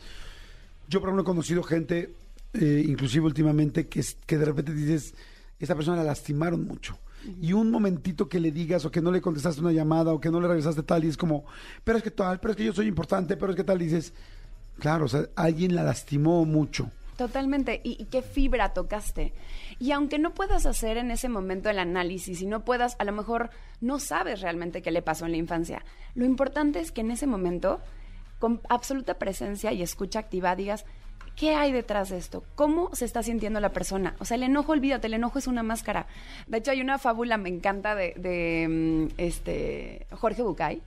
yo, 0.88 1.01
por 1.01 1.09
ejemplo, 1.09 1.23
he 1.23 1.26
conocido 1.26 1.61
gente, 1.63 2.13
eh, 2.53 2.84
inclusive 2.88 3.26
últimamente, 3.26 3.88
que, 3.88 4.01
que 4.26 4.38
de 4.38 4.45
repente 4.45 4.73
dices, 4.73 5.13
esta 5.59 5.76
persona 5.76 5.97
la 5.97 6.03
lastimaron 6.05 6.65
mucho. 6.65 6.97
Y 7.41 7.51
un 7.51 7.69
momentito 7.69 8.30
que 8.30 8.39
le 8.39 8.51
digas 8.53 8.85
o 8.85 8.91
que 8.91 9.01
no 9.01 9.11
le 9.11 9.19
contestaste 9.19 9.59
una 9.59 9.73
llamada 9.73 10.13
o 10.13 10.21
que 10.21 10.31
no 10.31 10.39
le 10.39 10.47
regresaste 10.47 10.84
tal 10.84 11.03
y 11.03 11.09
es 11.09 11.17
como, 11.17 11.43
pero 11.84 11.97
es 11.97 12.03
que 12.03 12.11
tal, 12.11 12.39
pero 12.39 12.51
es 12.51 12.57
que 12.57 12.63
yo 12.63 12.71
soy 12.73 12.88
importante, 12.88 13.35
pero 13.35 13.51
es 13.51 13.57
que 13.57 13.65
tal, 13.65 13.77
dices, 13.77 14.13
claro, 14.80 15.03
o 15.03 15.09
sea, 15.09 15.27
alguien 15.35 15.76
la 15.76 15.84
lastimó 15.84 16.45
mucho. 16.45 16.89
Totalmente. 17.19 17.81
¿Y, 17.83 18.05
qué 18.05 18.21
fibra 18.21 18.71
tocaste? 18.71 19.33
Y 19.77 19.91
aunque 19.91 20.17
no 20.19 20.33
puedas 20.33 20.65
hacer 20.65 20.95
en 20.95 21.11
ese 21.11 21.27
momento 21.27 21.69
el 21.69 21.77
análisis 21.77 22.41
y 22.41 22.45
no 22.45 22.63
puedas, 22.63 22.95
a 22.97 23.03
lo 23.03 23.11
mejor 23.11 23.49
no 23.81 23.99
sabes 23.99 24.39
realmente 24.39 24.81
qué 24.81 24.89
le 24.89 25.01
pasó 25.01 25.25
en 25.25 25.31
la 25.31 25.37
infancia. 25.37 25.83
Lo 26.15 26.23
importante 26.23 26.79
es 26.79 26.93
que 26.93 27.01
en 27.01 27.11
ese 27.11 27.27
momento, 27.27 27.81
con 28.39 28.61
absoluta 28.69 29.15
presencia 29.15 29.73
y 29.73 29.81
escucha 29.81 30.19
activa, 30.19 30.55
digas, 30.55 30.85
¿qué 31.35 31.55
hay 31.55 31.73
detrás 31.73 32.07
de 32.07 32.19
esto? 32.19 32.45
¿Cómo 32.55 32.89
se 32.95 33.03
está 33.03 33.21
sintiendo 33.21 33.59
la 33.59 33.73
persona? 33.73 34.15
O 34.19 34.23
sea, 34.23 34.35
el 34.35 34.43
enojo, 34.43 34.71
olvídate, 34.71 35.07
el 35.07 35.15
enojo 35.15 35.39
es 35.39 35.47
una 35.47 35.61
máscara. 35.61 36.07
De 36.47 36.59
hecho, 36.59 36.71
hay 36.71 36.79
una 36.79 36.99
fábula, 36.99 37.35
me 37.35 37.49
encanta, 37.49 37.95
de, 37.95 38.13
de, 38.15 38.65
mm, 38.69 39.15
este, 39.17 40.07
Jorge 40.11 40.41
Bucay, 40.41 40.81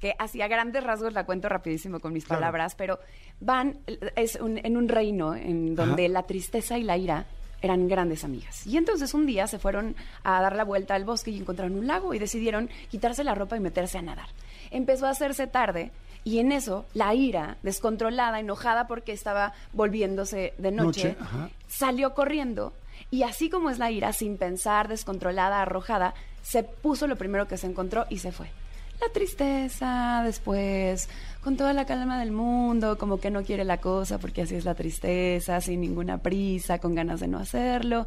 que 0.00 0.14
hacía 0.18 0.48
grandes 0.48 0.84
rasgos, 0.84 1.12
la 1.12 1.24
cuento 1.24 1.48
rapidísimo 1.48 2.00
con 2.00 2.12
mis 2.12 2.24
Claro. 2.24 2.40
palabras, 2.40 2.74
pero 2.74 2.98
van, 3.40 3.78
es 4.16 4.36
un- 4.36 4.58
en 4.58 4.76
un 4.76 4.88
reino 4.88 5.34
en 5.34 5.74
donde 5.74 6.04
Ajá. 6.06 6.12
la 6.12 6.22
tristeza 6.24 6.76
y 6.78 6.82
la 6.82 6.96
ira 6.96 7.26
eran 7.62 7.88
grandes 7.88 8.24
amigas. 8.24 8.66
Y 8.66 8.76
entonces 8.76 9.14
un 9.14 9.24
día 9.24 9.46
se 9.46 9.58
fueron 9.58 9.96
a 10.22 10.42
dar 10.42 10.54
la 10.54 10.64
vuelta 10.64 10.94
al 10.94 11.04
bosque 11.04 11.30
y 11.30 11.38
encontraron 11.38 11.78
un 11.78 11.86
lago 11.86 12.12
y 12.12 12.18
decidieron 12.18 12.68
quitarse 12.90 13.24
la 13.24 13.34
ropa 13.34 13.56
y 13.56 13.60
meterse 13.60 13.96
a 13.96 14.02
nadar. 14.02 14.28
Empezó 14.70 15.06
a 15.06 15.10
hacerse 15.10 15.46
tarde 15.46 15.90
y 16.24 16.40
en 16.40 16.52
eso 16.52 16.84
la 16.92 17.14
ira, 17.14 17.56
descontrolada, 17.62 18.38
enojada 18.40 18.86
porque 18.86 19.12
estaba 19.12 19.54
volviéndose 19.72 20.52
de 20.58 20.70
noche, 20.72 21.16
Noche, 21.18 21.48
salió 21.66 22.12
corriendo 22.14 22.74
y 23.10 23.22
así 23.22 23.48
como 23.48 23.70
es 23.70 23.78
la 23.78 23.90
ira, 23.90 24.12
sin 24.12 24.36
pensar, 24.36 24.88
descontrolada, 24.88 25.62
arrojada, 25.62 26.12
se 26.42 26.64
puso 26.64 27.06
lo 27.06 27.16
primero 27.16 27.46
que 27.48 27.56
se 27.56 27.66
encontró 27.66 28.04
y 28.10 28.18
se 28.18 28.32
fue. 28.32 28.48
La 29.00 29.08
tristeza 29.12 30.22
después, 30.24 31.08
con 31.42 31.56
toda 31.56 31.72
la 31.72 31.84
calma 31.84 32.18
del 32.18 32.32
mundo, 32.32 32.96
como 32.96 33.18
que 33.18 33.30
no 33.30 33.42
quiere 33.42 33.64
la 33.64 33.78
cosa 33.78 34.18
porque 34.18 34.42
así 34.42 34.54
es 34.54 34.64
la 34.64 34.74
tristeza, 34.74 35.60
sin 35.60 35.80
ninguna 35.80 36.18
prisa, 36.18 36.78
con 36.78 36.94
ganas 36.94 37.20
de 37.20 37.28
no 37.28 37.38
hacerlo. 37.38 38.06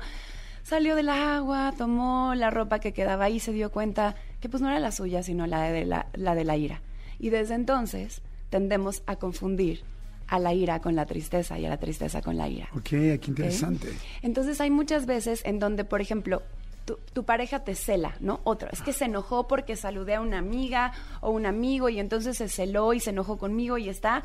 Salió 0.64 0.96
del 0.96 1.10
agua, 1.10 1.74
tomó 1.78 2.34
la 2.36 2.50
ropa 2.50 2.80
que 2.80 2.94
quedaba 2.94 3.26
ahí 3.26 3.36
y 3.36 3.40
se 3.40 3.54
dio 3.54 3.72
cuenta 3.72 4.16
que 4.42 4.50
pues 4.50 4.62
no 4.62 4.70
era 4.70 4.80
la 4.80 4.92
suya, 4.92 5.24
sino 5.24 5.48
la 5.48 5.72
de 5.72 5.86
la, 5.86 6.08
la 6.14 6.36
de 6.36 6.44
la 6.44 6.58
ira. 6.58 6.82
Y 7.20 7.30
desde 7.30 7.56
entonces 7.56 8.22
tendemos 8.50 9.04
a 9.06 9.16
confundir 9.16 9.84
a 10.28 10.40
la 10.40 10.54
ira 10.54 10.82
con 10.82 10.96
la 10.96 11.06
tristeza 11.06 11.58
y 11.58 11.66
a 11.66 11.70
la 11.70 11.78
tristeza 11.78 12.22
con 12.22 12.38
la 12.38 12.50
ira. 12.50 12.68
Ok, 12.74 12.90
qué 12.90 13.20
interesante. 13.28 13.94
Entonces 14.22 14.60
hay 14.60 14.70
muchas 14.70 15.06
veces 15.06 15.42
en 15.46 15.60
donde, 15.60 15.86
por 15.86 16.02
ejemplo, 16.02 16.44
tu, 16.88 16.98
tu 17.12 17.26
pareja 17.26 17.66
te 17.66 17.76
cela, 17.76 18.16
¿no? 18.22 18.40
Otro, 18.46 18.70
es 18.72 18.82
que 18.82 18.94
se 18.94 19.06
enojó 19.06 19.46
porque 19.48 19.76
saludé 19.76 20.16
a 20.16 20.22
una 20.22 20.38
amiga 20.38 20.94
o 21.20 21.32
un 21.32 21.46
amigo 21.46 21.90
y 21.90 22.00
entonces 22.00 22.38
se 22.38 22.48
celó 22.48 22.94
y 22.94 23.02
se 23.02 23.10
enojó 23.10 23.38
conmigo 23.38 23.78
y 23.78 23.90
está, 23.90 24.24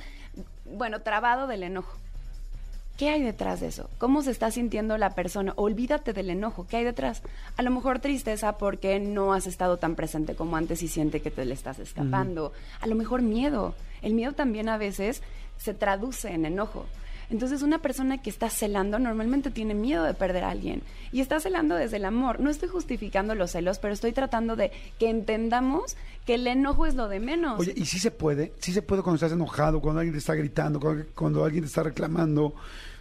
bueno, 0.64 1.00
trabado 1.02 1.48
del 1.48 1.64
enojo. 1.64 1.98
¿Qué 2.96 3.08
hay 3.08 3.22
detrás 3.22 3.58
de 3.58 3.66
eso? 3.66 3.90
¿Cómo 3.98 4.22
se 4.22 4.30
está 4.30 4.52
sintiendo 4.52 4.96
la 4.96 5.10
persona? 5.10 5.54
Olvídate 5.56 6.12
del 6.12 6.30
enojo. 6.30 6.68
¿Qué 6.68 6.76
hay 6.76 6.84
detrás? 6.84 7.22
A 7.56 7.62
lo 7.62 7.72
mejor 7.72 7.98
tristeza 7.98 8.58
porque 8.58 9.00
no 9.00 9.32
has 9.32 9.48
estado 9.48 9.78
tan 9.78 9.96
presente 9.96 10.36
como 10.36 10.56
antes 10.56 10.84
y 10.84 10.88
siente 10.88 11.20
que 11.20 11.32
te 11.32 11.44
le 11.44 11.54
estás 11.54 11.80
escapando. 11.80 12.52
A 12.80 12.86
lo 12.86 12.94
mejor 12.94 13.22
miedo. 13.22 13.74
El 14.02 14.14
miedo 14.14 14.34
también 14.34 14.68
a 14.68 14.76
veces 14.76 15.20
se 15.56 15.74
traduce 15.74 16.32
en 16.32 16.44
enojo. 16.44 16.86
Entonces 17.32 17.62
una 17.62 17.78
persona 17.80 18.20
que 18.20 18.28
está 18.28 18.50
celando 18.50 18.98
normalmente 18.98 19.50
tiene 19.50 19.72
miedo 19.72 20.04
de 20.04 20.12
perder 20.12 20.44
a 20.44 20.50
alguien 20.50 20.82
y 21.12 21.22
está 21.22 21.40
celando 21.40 21.74
desde 21.74 21.96
el 21.96 22.04
amor. 22.04 22.40
No 22.40 22.50
estoy 22.50 22.68
justificando 22.68 23.34
los 23.34 23.52
celos, 23.52 23.78
pero 23.78 23.94
estoy 23.94 24.12
tratando 24.12 24.54
de 24.54 24.70
que 24.98 25.08
entendamos 25.08 25.96
que 26.26 26.34
el 26.34 26.46
enojo 26.46 26.84
es 26.84 26.94
lo 26.94 27.08
de 27.08 27.20
menos. 27.20 27.58
Oye, 27.58 27.72
¿y 27.74 27.86
sí 27.86 27.98
se 27.98 28.10
puede? 28.10 28.52
¿Sí 28.58 28.74
se 28.74 28.82
puede 28.82 29.02
cuando 29.02 29.14
estás 29.16 29.32
enojado, 29.32 29.80
cuando 29.80 30.00
alguien 30.00 30.12
te 30.12 30.18
está 30.18 30.34
gritando, 30.34 30.78
cuando, 30.78 31.06
cuando 31.14 31.42
alguien 31.42 31.64
te 31.64 31.68
está 31.68 31.82
reclamando, 31.82 32.54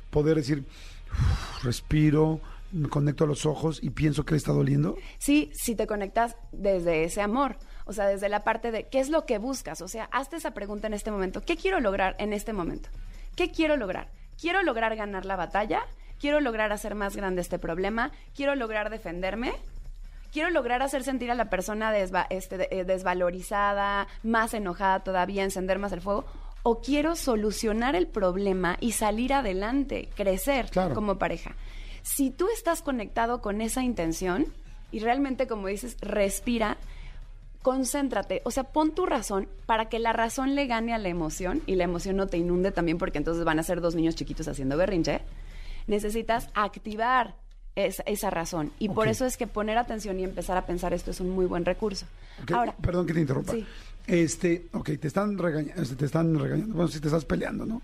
poder 0.09 0.37
decir, 0.37 0.63
"Uf, 1.11 1.63
respiro, 1.65 2.39
me 2.71 2.87
conecto 2.87 3.25
a 3.25 3.27
los 3.27 3.45
ojos 3.45 3.79
y 3.83 3.89
pienso 3.89 4.23
que 4.23 4.31
le 4.31 4.37
está 4.37 4.53
doliendo? 4.53 4.95
Sí, 5.19 5.51
si 5.53 5.75
te 5.75 5.87
conectas 5.87 6.37
desde 6.53 7.03
ese 7.03 7.21
amor, 7.21 7.57
o 7.83 7.91
sea, 7.91 8.07
desde 8.07 8.29
la 8.29 8.45
parte 8.45 8.71
de 8.71 8.87
qué 8.87 9.01
es 9.01 9.09
lo 9.09 9.25
que 9.25 9.39
buscas, 9.39 9.81
o 9.81 9.89
sea, 9.89 10.05
hazte 10.05 10.37
esa 10.37 10.51
pregunta 10.51 10.87
en 10.87 10.93
este 10.93 11.11
momento, 11.11 11.41
¿qué 11.41 11.57
quiero 11.57 11.81
lograr 11.81 12.15
en 12.17 12.31
este 12.31 12.53
momento? 12.53 12.89
¿Qué 13.35 13.51
quiero 13.51 13.75
lograr? 13.75 14.09
¿Quiero 14.41 14.63
lograr 14.63 14.95
ganar 14.95 15.25
la 15.25 15.35
batalla? 15.35 15.81
¿Quiero 16.19 16.39
lograr 16.41 16.71
hacer 16.73 16.95
más 16.95 17.15
grande 17.15 17.41
este 17.41 17.59
problema? 17.59 18.11
¿Quiero 18.35 18.55
lograr 18.55 18.89
defenderme? 18.89 19.53
¿Quiero 20.33 20.49
lograr 20.49 20.81
hacer 20.81 21.03
sentir 21.03 21.29
a 21.29 21.35
la 21.35 21.49
persona 21.49 21.93
desva- 21.93 22.25
este, 22.29 22.75
eh, 22.79 22.83
desvalorizada, 22.85 24.07
más 24.23 24.53
enojada 24.53 25.01
todavía, 25.03 25.43
encender 25.43 25.77
más 25.77 25.91
el 25.91 26.01
fuego? 26.01 26.25
¿O 26.63 26.79
quiero 26.81 27.15
solucionar 27.15 27.95
el 27.95 28.07
problema 28.07 28.77
y 28.79 28.93
salir 28.93 29.33
adelante, 29.33 30.09
crecer 30.15 30.69
Claro. 30.69 30.95
como 30.95 31.17
pareja? 31.17 31.55
Si 32.03 32.31
tú 32.31 32.47
estás 32.53 32.81
conectado 32.81 33.41
con 33.41 33.61
esa 33.61 33.83
intención 33.83 34.45
y 34.91 34.99
realmente, 34.99 35.47
como 35.47 35.67
dices, 35.67 35.97
respira, 36.01 36.77
concéntrate, 37.61 38.41
o 38.43 38.51
sea, 38.51 38.63
pon 38.63 38.91
tu 38.91 39.05
razón 39.05 39.47
para 39.65 39.89
que 39.89 39.99
la 39.99 40.13
razón 40.13 40.55
le 40.55 40.67
gane 40.67 40.93
a 40.93 40.97
la 40.97 41.09
emoción 41.09 41.61
y 41.67 41.75
la 41.75 41.83
emoción 41.83 42.15
no 42.15 42.27
te 42.27 42.37
inunde 42.37 42.71
también 42.71 42.97
porque 42.97 43.17
entonces 43.19 43.43
van 43.43 43.59
a 43.59 43.63
ser 43.63 43.81
dos 43.81 43.95
niños 43.95 44.15
chiquitos 44.15 44.47
haciendo 44.47 44.77
berrinche. 44.77 45.21
Necesitas 45.87 46.49
activar 46.53 47.35
esa, 47.75 48.03
esa 48.03 48.29
razón 48.29 48.71
y 48.79 48.89
por 48.89 49.07
Ok. 49.07 49.11
eso 49.11 49.25
es 49.25 49.37
que 49.37 49.47
poner 49.47 49.77
atención 49.77 50.19
y 50.19 50.23
empezar 50.23 50.57
a 50.57 50.65
pensar 50.65 50.93
esto 50.93 51.11
es 51.11 51.19
un 51.19 51.29
muy 51.29 51.45
buen 51.45 51.65
recurso. 51.65 52.05
Ok, 52.43 52.51
Ahora, 52.51 52.75
Perdón 52.81 53.05
que 53.05 53.13
te 53.13 53.21
interrumpa. 53.21 53.53
Sí. 53.53 53.65
Este, 54.07 54.67
ok, 54.73 54.91
te 54.99 55.07
están 55.07 55.37
regañando, 55.37 55.83
te 55.95 56.05
están 56.05 56.37
regañando, 56.37 56.73
bueno, 56.73 56.87
si 56.89 56.99
te 56.99 57.07
estás 57.07 57.23
peleando, 57.25 57.65
¿no? 57.65 57.81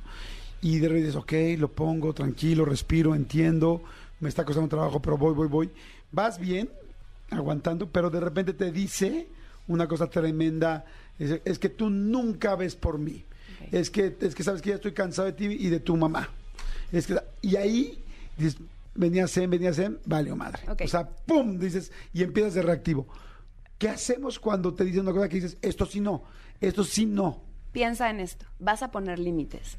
Y 0.61 0.79
de 0.79 0.87
repente 0.87 1.07
dices, 1.07 1.21
ok, 1.21 1.59
lo 1.59 1.71
pongo, 1.71 2.13
tranquilo, 2.13 2.65
respiro, 2.65 3.13
entiendo, 3.13 3.83
me 4.19 4.27
está 4.29 4.43
costando 4.43 4.67
trabajo, 4.67 4.99
pero 4.99 5.17
voy, 5.17 5.35
voy, 5.35 5.47
voy. 5.47 5.69
Vas 6.11 6.39
bien, 6.39 6.69
aguantando, 7.29 7.87
pero 7.91 8.09
de 8.09 8.19
repente 8.19 8.53
te 8.53 8.71
dice 8.71 9.27
una 9.67 9.87
cosa 9.87 10.09
tremenda, 10.09 10.85
es, 11.19 11.41
es 11.43 11.59
que 11.59 11.69
tú 11.69 11.89
nunca 11.89 12.55
ves 12.55 12.75
por 12.75 12.97
mí. 12.97 13.25
Es 13.71 13.89
que, 13.89 14.15
es 14.21 14.35
que 14.35 14.43
sabes 14.43 14.61
que 14.61 14.69
ya 14.69 14.75
estoy 14.75 14.93
cansado 14.93 15.25
de 15.25 15.33
ti 15.33 15.45
y 15.45 15.69
de 15.69 15.79
tu 15.79 15.97
mamá. 15.97 16.29
Es 16.91 17.07
que, 17.07 17.19
y 17.41 17.55
ahí 17.55 18.03
dices, 18.37 18.57
venía 18.95 19.27
Zen, 19.27 19.49
venía 19.49 19.73
Zen, 19.73 19.99
vale, 20.05 20.33
madre. 20.35 20.61
O 20.83 20.87
sea, 20.87 21.07
¡pum! 21.07 21.57
Dices, 21.57 21.91
y 22.13 22.23
empiezas 22.23 22.53
de 22.53 22.61
reactivo. 22.61 23.07
¿Qué 23.77 23.89
hacemos 23.89 24.39
cuando 24.39 24.73
te 24.73 24.85
dicen 24.85 25.01
una 25.01 25.11
cosa 25.11 25.27
que 25.27 25.35
dices, 25.35 25.57
esto 25.61 25.85
sí 25.85 25.99
no, 25.99 26.23
esto 26.61 26.83
sí 26.83 27.05
no? 27.05 27.47
piensa 27.77 28.09
en 28.09 28.19
esto, 28.19 28.43
vas 28.57 28.81
a 28.81 28.89
poner 28.89 29.19
límites. 29.19 29.77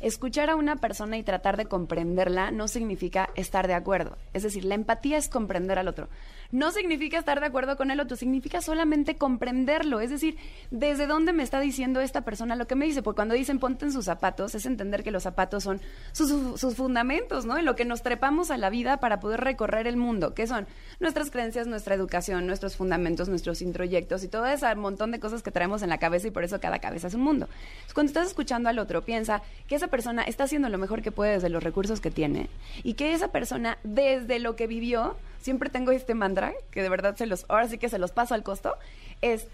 Escuchar 0.00 0.50
a 0.50 0.56
una 0.56 0.76
persona 0.76 1.16
y 1.16 1.22
tratar 1.22 1.56
de 1.56 1.66
comprenderla 1.66 2.50
no 2.50 2.66
significa 2.66 3.30
estar 3.36 3.68
de 3.68 3.74
acuerdo. 3.74 4.18
Es 4.34 4.42
decir, 4.42 4.64
la 4.64 4.74
empatía 4.74 5.16
es 5.16 5.28
comprender 5.28 5.78
al 5.78 5.86
otro. 5.86 6.08
No 6.52 6.70
significa 6.70 7.18
estar 7.18 7.40
de 7.40 7.46
acuerdo 7.46 7.76
con 7.76 7.90
el 7.90 8.00
otro, 8.00 8.16
significa 8.16 8.60
solamente 8.60 9.16
comprenderlo. 9.16 10.00
Es 10.00 10.10
decir, 10.10 10.36
desde 10.70 11.06
dónde 11.06 11.32
me 11.32 11.42
está 11.42 11.60
diciendo 11.60 12.00
esta 12.00 12.22
persona 12.22 12.56
lo 12.56 12.66
que 12.66 12.74
me 12.74 12.86
dice. 12.86 13.02
Porque 13.02 13.16
cuando 13.16 13.34
dicen 13.34 13.58
ponte 13.58 13.84
en 13.84 13.92
sus 13.92 14.04
zapatos, 14.04 14.54
es 14.54 14.66
entender 14.66 15.02
que 15.02 15.10
los 15.10 15.22
zapatos 15.22 15.64
son 15.64 15.80
sus, 16.12 16.74
fundamentos, 16.76 17.46
¿no? 17.46 17.58
En 17.58 17.64
lo 17.64 17.76
que 17.76 17.84
nos 17.84 18.02
trepamos 18.02 18.50
a 18.50 18.56
la 18.56 18.70
vida 18.70 18.98
para 18.98 19.20
poder 19.20 19.40
recorrer 19.40 19.86
el 19.86 19.96
mundo, 19.96 20.34
que 20.34 20.46
son 20.46 20.66
nuestras 21.00 21.30
creencias, 21.30 21.66
nuestra 21.66 21.94
educación, 21.94 22.46
nuestros 22.46 22.76
fundamentos, 22.76 23.28
nuestros 23.28 23.62
introyectos 23.62 24.24
y 24.24 24.28
todo 24.28 24.46
ese 24.46 24.74
montón 24.74 25.10
de 25.10 25.20
cosas 25.20 25.42
que 25.42 25.50
traemos 25.50 25.82
en 25.82 25.88
la 25.88 25.98
cabeza 25.98 26.28
y 26.28 26.30
por 26.30 26.44
eso 26.44 26.60
cada 26.60 26.78
cabeza 26.78 27.08
es 27.08 27.14
un 27.14 27.22
mundo. 27.22 27.48
Cuando 27.94 28.10
estás 28.10 28.28
escuchando 28.28 28.68
al 28.68 28.78
otro, 28.78 29.02
piensa 29.02 29.42
que 29.66 29.74
esa 29.74 29.88
persona 29.88 30.22
está 30.22 30.44
haciendo 30.44 30.68
lo 30.68 30.78
mejor 30.78 31.02
que 31.02 31.12
puede 31.12 31.32
desde 31.32 31.48
los 31.48 31.62
recursos 31.62 32.00
que 32.00 32.10
tiene 32.10 32.48
y 32.82 32.94
que 32.94 33.12
esa 33.12 33.28
persona, 33.28 33.78
desde 33.84 34.38
lo 34.38 34.56
que 34.56 34.66
vivió, 34.66 35.16
siempre 35.46 35.70
tengo 35.70 35.92
este 35.92 36.14
mantra, 36.14 36.52
que 36.72 36.82
de 36.82 36.88
verdad 36.88 37.14
se 37.14 37.24
los, 37.24 37.46
ahora 37.48 37.68
sí 37.68 37.78
que 37.78 37.88
se 37.88 38.00
los 38.00 38.10
paso 38.10 38.34
al 38.34 38.42
costo, 38.42 38.74
es 39.22 39.46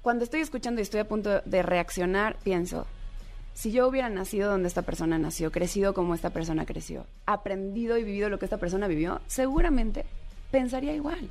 cuando 0.00 0.22
estoy 0.22 0.40
escuchando 0.40 0.80
y 0.80 0.82
estoy 0.82 1.00
a 1.00 1.08
punto 1.08 1.42
de 1.44 1.62
reaccionar, 1.64 2.36
pienso, 2.44 2.86
si 3.52 3.72
yo 3.72 3.88
hubiera 3.88 4.08
nacido 4.08 4.48
donde 4.48 4.68
esta 4.68 4.82
persona 4.82 5.18
nació, 5.18 5.50
crecido 5.50 5.94
como 5.94 6.14
esta 6.14 6.30
persona 6.30 6.64
creció, 6.64 7.06
aprendido 7.26 7.98
y 7.98 8.04
vivido 8.04 8.28
lo 8.28 8.38
que 8.38 8.44
esta 8.44 8.58
persona 8.58 8.86
vivió, 8.86 9.20
seguramente 9.26 10.06
pensaría 10.52 10.94
igual. 10.94 11.28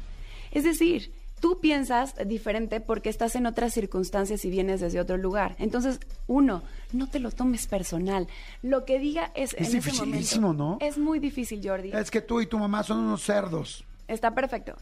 Es 0.51 0.65
decir, 0.65 1.13
tú 1.45 1.59
piensas 1.59 2.15
diferente 2.25 2.81
porque 2.81 3.07
estás 3.07 3.35
en 3.35 3.45
otras 3.45 3.71
circunstancias 3.71 4.43
y 4.45 4.49
vienes 4.49 4.81
desde 4.81 4.99
otro 4.99 5.15
lugar. 5.15 5.55
Entonces, 5.59 5.99
uno, 6.25 6.63
no 6.91 7.07
te 7.07 7.19
lo 7.19 7.29
tomes 7.29 7.67
personal. 7.67 8.27
Lo 8.63 8.83
que 8.83 8.97
diga 8.97 9.31
es... 9.35 9.53
Es 9.53 9.59
en 9.59 9.65
ese 9.65 9.75
dificilísimo, 9.75 10.53
momento, 10.53 10.77
¿no? 10.81 10.87
Es 10.87 10.97
muy 10.97 11.19
difícil, 11.19 11.61
Jordi. 11.63 11.91
Es 11.91 12.09
que 12.09 12.21
tú 12.21 12.41
y 12.41 12.47
tu 12.47 12.57
mamá 12.57 12.81
son 12.81 12.97
unos 12.97 13.21
cerdos. 13.21 13.85
Está 14.07 14.33
perfecto. 14.33 14.75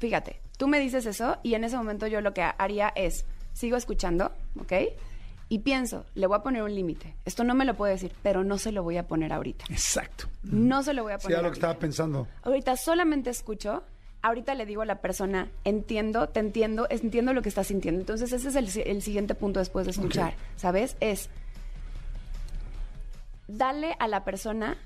Fíjate, 0.00 0.38
tú 0.58 0.68
me 0.68 0.80
dices 0.80 1.06
eso 1.06 1.38
y 1.42 1.54
en 1.54 1.64
ese 1.64 1.78
momento 1.78 2.06
yo 2.06 2.20
lo 2.20 2.34
que 2.34 2.42
haría 2.42 2.92
es, 2.94 3.24
sigo 3.54 3.78
escuchando, 3.78 4.32
¿ok? 4.60 4.72
Y 5.48 5.60
pienso, 5.60 6.04
le 6.14 6.26
voy 6.26 6.36
a 6.36 6.42
poner 6.42 6.62
un 6.62 6.74
límite. 6.74 7.14
Esto 7.24 7.42
no 7.42 7.54
me 7.54 7.64
lo 7.64 7.74
puede 7.74 7.94
decir, 7.94 8.12
pero 8.22 8.44
no 8.44 8.58
se 8.58 8.70
lo 8.70 8.82
voy 8.82 8.98
a 8.98 9.06
poner 9.06 9.32
ahorita. 9.32 9.64
Exacto. 9.70 10.28
No 10.42 10.82
se 10.82 10.92
lo 10.92 11.04
voy 11.04 11.14
a 11.14 11.18
Sí, 11.18 11.22
poner 11.22 11.38
era 11.38 11.48
lo 11.48 11.52
que 11.52 11.56
estaba 11.56 11.78
pensando. 11.78 12.28
Ahorita 12.42 12.76
solamente 12.76 13.30
escucho, 13.30 13.82
ahorita 14.22 14.54
le 14.54 14.66
digo 14.66 14.82
a 14.82 14.86
la 14.86 15.00
persona, 15.00 15.48
entiendo, 15.64 16.28
te 16.28 16.40
entiendo, 16.40 16.86
entiendo 16.90 17.32
lo 17.32 17.42
que 17.42 17.48
estás 17.48 17.66
sintiendo. 17.66 18.00
Entonces 18.00 18.32
ese 18.32 18.48
es 18.48 18.54
el, 18.56 18.68
si- 18.68 18.82
el 18.82 19.02
siguiente 19.02 19.34
punto 19.34 19.58
después 19.60 19.84
de 19.86 19.90
escuchar. 19.92 20.34
¿sabes? 20.56 20.96
Es 21.00 21.28
darle 23.48 23.96
a 23.98 24.08
la 24.08 24.24
persona 24.24 24.76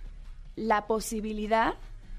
la 0.57 0.87
posibilidad 0.87 1.75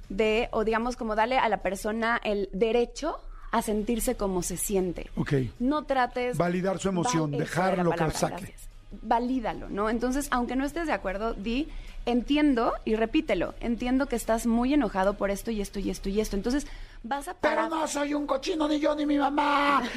de, 0.09 0.47
o 0.51 0.63
digamos 0.63 0.95
como 0.95 1.15
darle 1.15 1.37
a 1.37 1.49
la 1.49 1.57
persona 1.61 2.19
el 2.23 2.49
derecho 2.53 3.19
a 3.51 3.61
sentirse 3.61 4.15
como 4.15 4.41
se 4.43 4.57
siente. 4.57 5.09
Ok. 5.15 5.33
No 5.59 5.85
trates... 5.85 6.37
Validar 6.37 6.79
su 6.79 6.89
emoción, 6.89 7.31
Val- 7.31 7.39
dejar 7.39 7.75
que 7.75 8.11
saque. 8.11 8.35
gracias. 8.35 8.69
Valídalo, 9.01 9.69
¿no? 9.69 9.89
Entonces, 9.89 10.27
aunque 10.31 10.55
no 10.55 10.65
estés 10.65 10.87
de 10.87 10.93
acuerdo, 10.93 11.33
di, 11.33 11.67
entiendo 12.05 12.73
y 12.85 12.95
repítelo. 12.95 13.53
Entiendo 13.59 14.05
que 14.07 14.15
estás 14.15 14.45
muy 14.47 14.73
enojado 14.73 15.15
por 15.15 15.29
esto 15.31 15.51
y 15.51 15.59
esto 15.61 15.79
y 15.79 15.89
esto 15.89 16.07
y 16.09 16.21
esto. 16.21 16.35
Entonces, 16.37 16.67
vas 17.03 17.27
a 17.27 17.33
Pero 17.35 17.69
no 17.69 17.87
soy 17.87 18.13
un 18.13 18.27
cochino 18.27 18.67
ni 18.67 18.79
yo 18.79 18.95
ni 18.95 19.05
mi 19.05 19.17
mamá. 19.17 19.83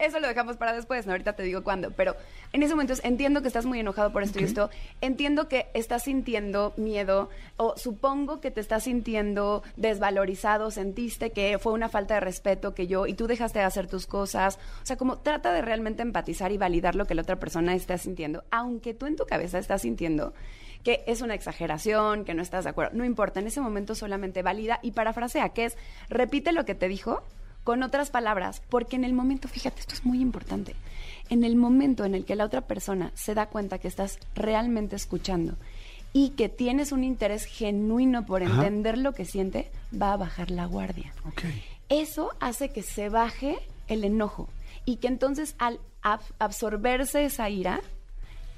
eso 0.00 0.18
lo 0.18 0.28
dejamos 0.28 0.56
para 0.56 0.72
después, 0.72 1.06
¿no? 1.06 1.12
Ahorita 1.12 1.34
te 1.34 1.42
digo 1.42 1.62
cuándo. 1.62 1.90
Pero 1.90 2.16
en 2.52 2.62
ese 2.62 2.74
momento 2.74 2.94
entiendo 3.02 3.42
que 3.42 3.48
estás 3.48 3.66
muy 3.66 3.80
enojado 3.80 4.12
por 4.12 4.22
esto 4.22 4.40
y 4.40 4.44
esto. 4.44 4.70
Entiendo 5.00 5.48
que 5.48 5.66
estás 5.74 6.04
sintiendo 6.04 6.72
miedo 6.76 7.28
o 7.56 7.76
supongo 7.76 8.40
que 8.40 8.50
te 8.50 8.60
estás 8.60 8.84
sintiendo 8.84 9.62
desvalorizado, 9.76 10.70
sentiste 10.70 11.30
que 11.30 11.58
fue 11.58 11.72
una 11.72 11.88
falta 11.88 12.14
de 12.14 12.20
respeto 12.20 12.74
que 12.74 12.86
yo 12.86 13.06
y 13.06 13.14
tú 13.14 13.26
dejaste 13.26 13.58
de 13.58 13.66
hacer 13.66 13.86
tus 13.86 14.06
cosas. 14.06 14.58
O 14.82 14.86
sea, 14.86 14.96
como 14.96 15.18
trata 15.18 15.52
de 15.52 15.62
realmente 15.62 16.02
empatizar 16.02 16.50
y 16.50 16.58
validar 16.58 16.94
lo 16.94 17.06
que 17.06 17.14
la 17.14 17.22
otra 17.22 17.36
persona 17.36 17.74
está 17.74 17.98
sintiendo, 17.98 18.44
aunque 18.50 18.94
tú 18.94 19.06
en 19.06 19.16
tu 19.16 19.26
cabeza 19.26 19.58
estás 19.58 19.82
sintiendo 19.82 20.32
que 20.84 21.02
es 21.06 21.20
una 21.20 21.34
exageración, 21.34 22.24
que 22.24 22.34
no 22.34 22.42
estás 22.42 22.64
de 22.64 22.70
acuerdo. 22.70 22.96
No 22.96 23.04
importa, 23.04 23.40
en 23.40 23.46
ese 23.46 23.60
momento 23.60 23.94
solamente 23.94 24.42
valida 24.42 24.78
y 24.82 24.92
parafrasea, 24.92 25.50
que 25.50 25.66
es 25.66 25.76
repite 26.08 26.52
lo 26.52 26.64
que 26.64 26.74
te 26.74 26.88
dijo 26.88 27.22
con 27.64 27.82
otras 27.82 28.10
palabras, 28.10 28.62
porque 28.70 28.96
en 28.96 29.04
el 29.04 29.12
momento, 29.12 29.46
fíjate, 29.46 29.80
esto 29.80 29.94
es 29.94 30.06
muy 30.06 30.20
importante, 30.20 30.74
en 31.28 31.44
el 31.44 31.56
momento 31.56 32.04
en 32.06 32.14
el 32.14 32.24
que 32.24 32.34
la 32.34 32.46
otra 32.46 32.62
persona 32.62 33.12
se 33.14 33.34
da 33.34 33.46
cuenta 33.46 33.78
que 33.78 33.88
estás 33.88 34.18
realmente 34.34 34.96
escuchando 34.96 35.56
y 36.12 36.30
que 36.30 36.48
tienes 36.48 36.90
un 36.90 37.04
interés 37.04 37.44
genuino 37.44 38.24
por 38.26 38.42
Ajá. 38.42 38.54
entender 38.54 38.96
lo 38.98 39.12
que 39.12 39.26
siente, 39.26 39.70
va 39.92 40.14
a 40.14 40.16
bajar 40.16 40.50
la 40.50 40.64
guardia. 40.64 41.12
Ok. 41.28 41.42
Eso 41.90 42.30
hace 42.40 42.70
que 42.70 42.82
se 42.82 43.08
baje 43.10 43.58
el 43.88 44.04
enojo 44.04 44.48
y 44.86 44.96
que 44.96 45.08
entonces 45.08 45.54
al 45.58 45.78
ab- 46.02 46.20
absorberse 46.38 47.24
esa 47.24 47.48
ira 47.50 47.80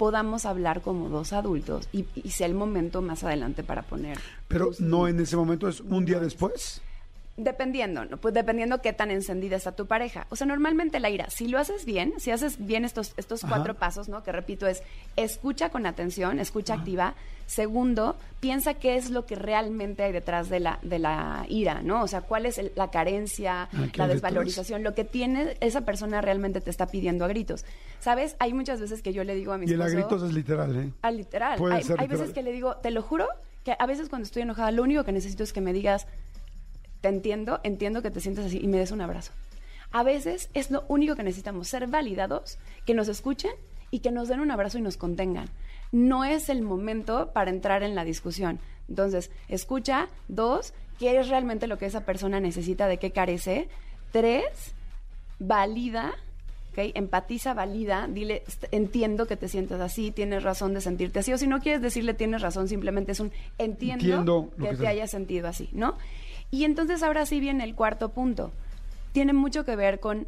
podamos 0.03 0.47
hablar 0.47 0.81
como 0.83 1.09
dos 1.09 1.33
adultos 1.33 1.89
y, 1.93 2.07
y 2.17 2.31
sea 2.31 2.49
el 2.49 2.55
momento 2.55 3.03
más 3.03 3.23
adelante 3.23 3.63
para 3.63 3.83
poner. 3.83 4.19
Pero 4.49 4.73
no 4.81 5.07
en 5.07 5.21
ese 5.21 5.37
momento, 5.37 5.69
es 5.69 5.81
un 5.81 6.05
día 6.05 6.19
después. 6.19 6.83
Dependiendo, 7.45 8.05
¿no? 8.05 8.17
Pues 8.19 8.35
dependiendo 8.35 8.81
qué 8.81 8.93
tan 8.93 9.11
encendida 9.11 9.57
está 9.57 9.73
tu 9.73 9.87
pareja. 9.87 10.27
O 10.31 10.37
sea, 10.37 10.47
normalmente 10.47 11.01
la 11.01 11.11
ira, 11.11 11.29
si 11.31 11.49
lo 11.49 11.59
haces 11.59 11.85
bien, 11.85 12.15
si 12.19 12.31
haces 12.31 12.65
bien 12.65 12.85
estos, 12.85 13.15
estos 13.17 13.43
Ajá. 13.45 13.55
cuatro 13.57 13.75
pasos, 13.75 14.09
¿no? 14.09 14.23
Que 14.23 14.33
repito, 14.33 14.67
es 14.67 14.83
escucha 15.17 15.71
con 15.71 15.87
atención, 15.87 16.39
escucha 16.39 16.75
activa. 16.75 17.15
Segundo, 17.47 18.17
piensa 18.41 18.75
qué 18.75 18.97
es 18.97 19.11
lo 19.11 19.27
que 19.27 19.35
realmente 19.35 20.05
hay 20.05 20.13
detrás 20.13 20.49
de 20.49 20.61
la, 20.61 20.79
de 20.83 20.99
la 20.99 21.45
ira, 21.49 21.83
¿no? 21.83 22.03
O 22.03 22.09
sea, 22.09 22.23
cuál 22.23 22.47
es 22.47 22.57
el- 22.57 22.73
la 22.77 22.91
carencia, 22.91 23.65
Ah, 23.65 23.69
¿qué 23.93 24.01
hay 24.01 24.09
la 24.09 24.09
desvalorización, 24.09 24.83
lo 24.83 24.95
que 24.95 25.05
tiene 25.05 25.57
esa 25.61 25.83
persona 25.83 26.21
realmente 26.21 26.61
te 26.61 26.71
está 26.71 26.87
pidiendo 26.87 27.25
a 27.25 27.29
gritos. 27.29 27.65
¿Sabes? 28.01 28.37
Hay 28.39 28.55
muchas 28.55 28.81
veces 28.81 29.03
que 29.03 29.13
yo 29.13 29.23
le 29.25 29.35
digo 29.35 29.53
a 29.53 29.59
mi 29.59 29.67
Y 29.67 29.73
el 29.73 29.83
a 29.83 29.89
gritos 29.89 30.23
es 30.23 30.33
literal, 30.33 30.75
¿eh? 30.77 30.93
Ah, 31.03 31.11
literal. 31.11 31.59
Puede 31.59 31.75
hay 31.75 31.83
ser 31.83 32.01
hay 32.01 32.07
literal. 32.07 32.21
veces 32.21 32.35
que 32.35 32.43
le 32.43 32.53
digo, 32.53 32.77
te 32.77 32.91
lo 32.91 33.03
juro, 33.03 33.27
que 33.65 33.77
a 33.79 33.87
veces 33.87 34.09
cuando 34.09 34.25
estoy 34.25 34.43
enojada, 34.43 34.71
lo 34.71 34.83
único 34.83 35.05
que 35.05 35.13
necesito 35.13 35.43
es 35.43 35.53
que 35.53 35.61
me 35.61 35.73
digas, 35.73 36.07
te 37.03 37.09
entiendo, 37.09 37.61
entiendo 37.65 38.01
que 38.01 38.11
te 38.11 38.21
sientes 38.21 38.47
así 38.47 38.59
y 38.63 38.67
me 38.69 38.79
des 38.79 38.91
un 38.93 39.03
abrazo. 39.03 39.33
A 39.91 40.03
veces 40.03 40.49
es 40.55 40.71
lo 40.71 40.85
único 40.89 41.15
que 41.17 41.23
necesitamos, 41.23 41.69
ser 41.69 41.87
validados, 41.87 42.57
que 42.87 42.95
nos 42.95 43.09
escuchen 43.09 43.51
y 43.91 43.99
que 43.99 44.11
nos 44.11 44.29
den 44.29 44.41
un 44.41 44.51
abrazo 44.51 44.79
y 44.79 44.81
nos 44.83 44.97
contengan. 44.97 45.51
No 45.91 46.25
es 46.25 46.49
el 46.49 46.63
momento 46.63 47.33
para 47.35 47.51
entrar 47.51 47.83
en 47.83 47.95
la 47.95 48.05
discusión. 48.07 48.59
Entonces, 48.89 49.31
escucha. 49.49 50.09
Dos, 50.29 50.73
¿qué 50.99 51.19
es 51.21 51.29
realmente 51.29 51.67
lo 51.67 51.77
que 51.77 51.85
esa 51.85 52.07
persona 52.07 52.41
necesita? 52.41 52.87
¿De 52.89 52.97
qué 52.99 53.11
carece? 53.11 53.69
Tres, 54.13 54.73
valida, 55.39 56.13
¿ok? 56.73 56.93
Empatiza, 56.95 57.53
valida, 57.55 58.09
dile, 58.09 58.43
"Est- 58.47 58.65
entiendo 58.71 59.27
que 59.27 59.37
te 59.37 59.49
sientas 59.49 59.81
así, 59.81 60.11
tienes 60.11 60.43
razón 60.43 60.73
de 60.75 60.81
sentirte 60.81 61.19
así, 61.19 61.33
o 61.33 61.39
si 61.39 61.47
no 61.47 61.61
quieres 61.61 61.83
decirle 61.83 62.15
tienes 62.15 62.41
razón, 62.43 62.69
simplemente 62.69 63.13
es 63.13 63.21
un 63.21 63.33
entiendo, 63.59 64.51
que, 64.57 64.63
que 64.63 64.69
te 64.71 64.77
sea. 64.77 64.91
hayas 64.91 65.11
sentido 65.11 65.49
así, 65.49 65.69
¿no? 65.73 65.97
Y 66.53 66.65
entonces 66.65 67.03
ahora 67.03 67.25
sí 67.27 67.41
viene 67.41 67.65
el 67.65 67.75
cuarto 67.75 68.11
punto. 68.11 68.53
Tiene 69.13 69.33
mucho 69.33 69.65
que 69.65 69.75
ver 69.75 70.01
con 70.01 70.27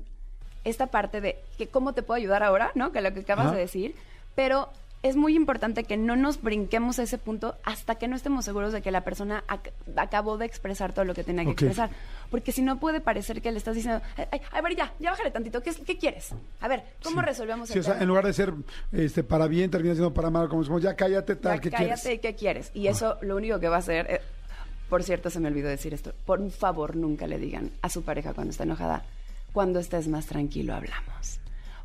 esta 0.64 0.86
parte 0.86 1.20
de 1.20 1.38
que 1.58 1.68
cómo 1.68 1.92
te 1.92 2.02
puedo 2.02 2.16
ayudar 2.16 2.42
ahora, 2.42 2.72
¿no? 2.74 2.92
Que 2.92 3.02
lo 3.02 3.12
que 3.12 3.20
acabas 3.20 3.46
Ajá. 3.48 3.54
de 3.54 3.60
decir, 3.60 3.94
pero 4.34 4.70
es 5.02 5.16
muy 5.16 5.36
importante 5.36 5.84
que 5.84 5.98
no 5.98 6.16
nos 6.16 6.40
brinquemos 6.40 6.98
a 6.98 7.02
ese 7.02 7.18
punto 7.18 7.56
hasta 7.62 7.96
que 7.96 8.08
no 8.08 8.16
estemos 8.16 8.46
seguros 8.46 8.72
de 8.72 8.80
que 8.80 8.90
la 8.90 9.02
persona 9.02 9.44
ac- 9.48 9.70
acabó 9.96 10.38
de 10.38 10.46
expresar 10.46 10.94
todo 10.94 11.04
lo 11.04 11.12
que 11.12 11.22
tenía 11.24 11.44
que 11.44 11.50
expresar. 11.50 11.90
Porque 12.30 12.52
si 12.52 12.62
no 12.62 12.80
puede 12.80 13.02
parecer 13.02 13.42
que 13.42 13.52
le 13.52 13.58
estás 13.58 13.74
diciendo, 13.74 14.00
"Ay, 14.16 14.24
ay, 14.32 14.40
a 14.50 14.62
ver, 14.62 14.74
ya, 14.76 14.94
ya 15.00 15.10
bájale 15.10 15.30
tantito, 15.30 15.62
¿qué, 15.62 15.72
qué 15.74 15.98
quieres? 15.98 16.30
A 16.62 16.68
ver, 16.68 16.84
¿cómo 17.02 17.20
Sí. 17.20 17.26
resolvemos 17.26 17.68
Sí, 17.68 17.74
el 17.74 17.80
o 17.80 17.82
sea, 17.82 17.92
tema? 17.92 18.02
en 18.02 18.08
lugar 18.08 18.24
de 18.24 18.32
ser 18.32 18.54
este, 18.92 19.22
para 19.22 19.46
bien, 19.46 19.70
termina 19.70 19.94
siendo 19.94 20.14
para 20.14 20.30
mal, 20.30 20.48
como 20.48 20.62
decimos, 20.62 20.80
ya 20.80 20.96
cállate, 20.96 21.36
tal, 21.36 21.56
Ya 21.56 21.60
¿qué 21.60 21.70
cállate, 21.70 22.00
quieres? 22.00 22.20
¿qué 22.22 22.34
quieres? 22.34 22.70
Y 22.72 22.86
eso 22.86 23.18
lo 23.20 23.36
único 23.36 23.60
que 23.60 23.68
va 23.68 23.76
a 23.76 23.80
hacer, 23.80 24.06
eh, 24.08 24.20
por 24.94 25.02
cierto, 25.02 25.28
se 25.28 25.40
me 25.40 25.48
olvidó 25.48 25.68
decir 25.68 25.92
esto, 25.92 26.12
por 26.24 26.48
favor 26.52 26.94
nunca 26.94 27.26
le 27.26 27.36
digan 27.40 27.72
a 27.82 27.88
su 27.88 28.04
pareja 28.04 28.32
cuando 28.32 28.52
está 28.52 28.62
enojada, 28.62 29.04
cuando 29.52 29.80
estés 29.80 30.06
más 30.06 30.26
tranquilo 30.26 30.72
hablamos. 30.72 31.40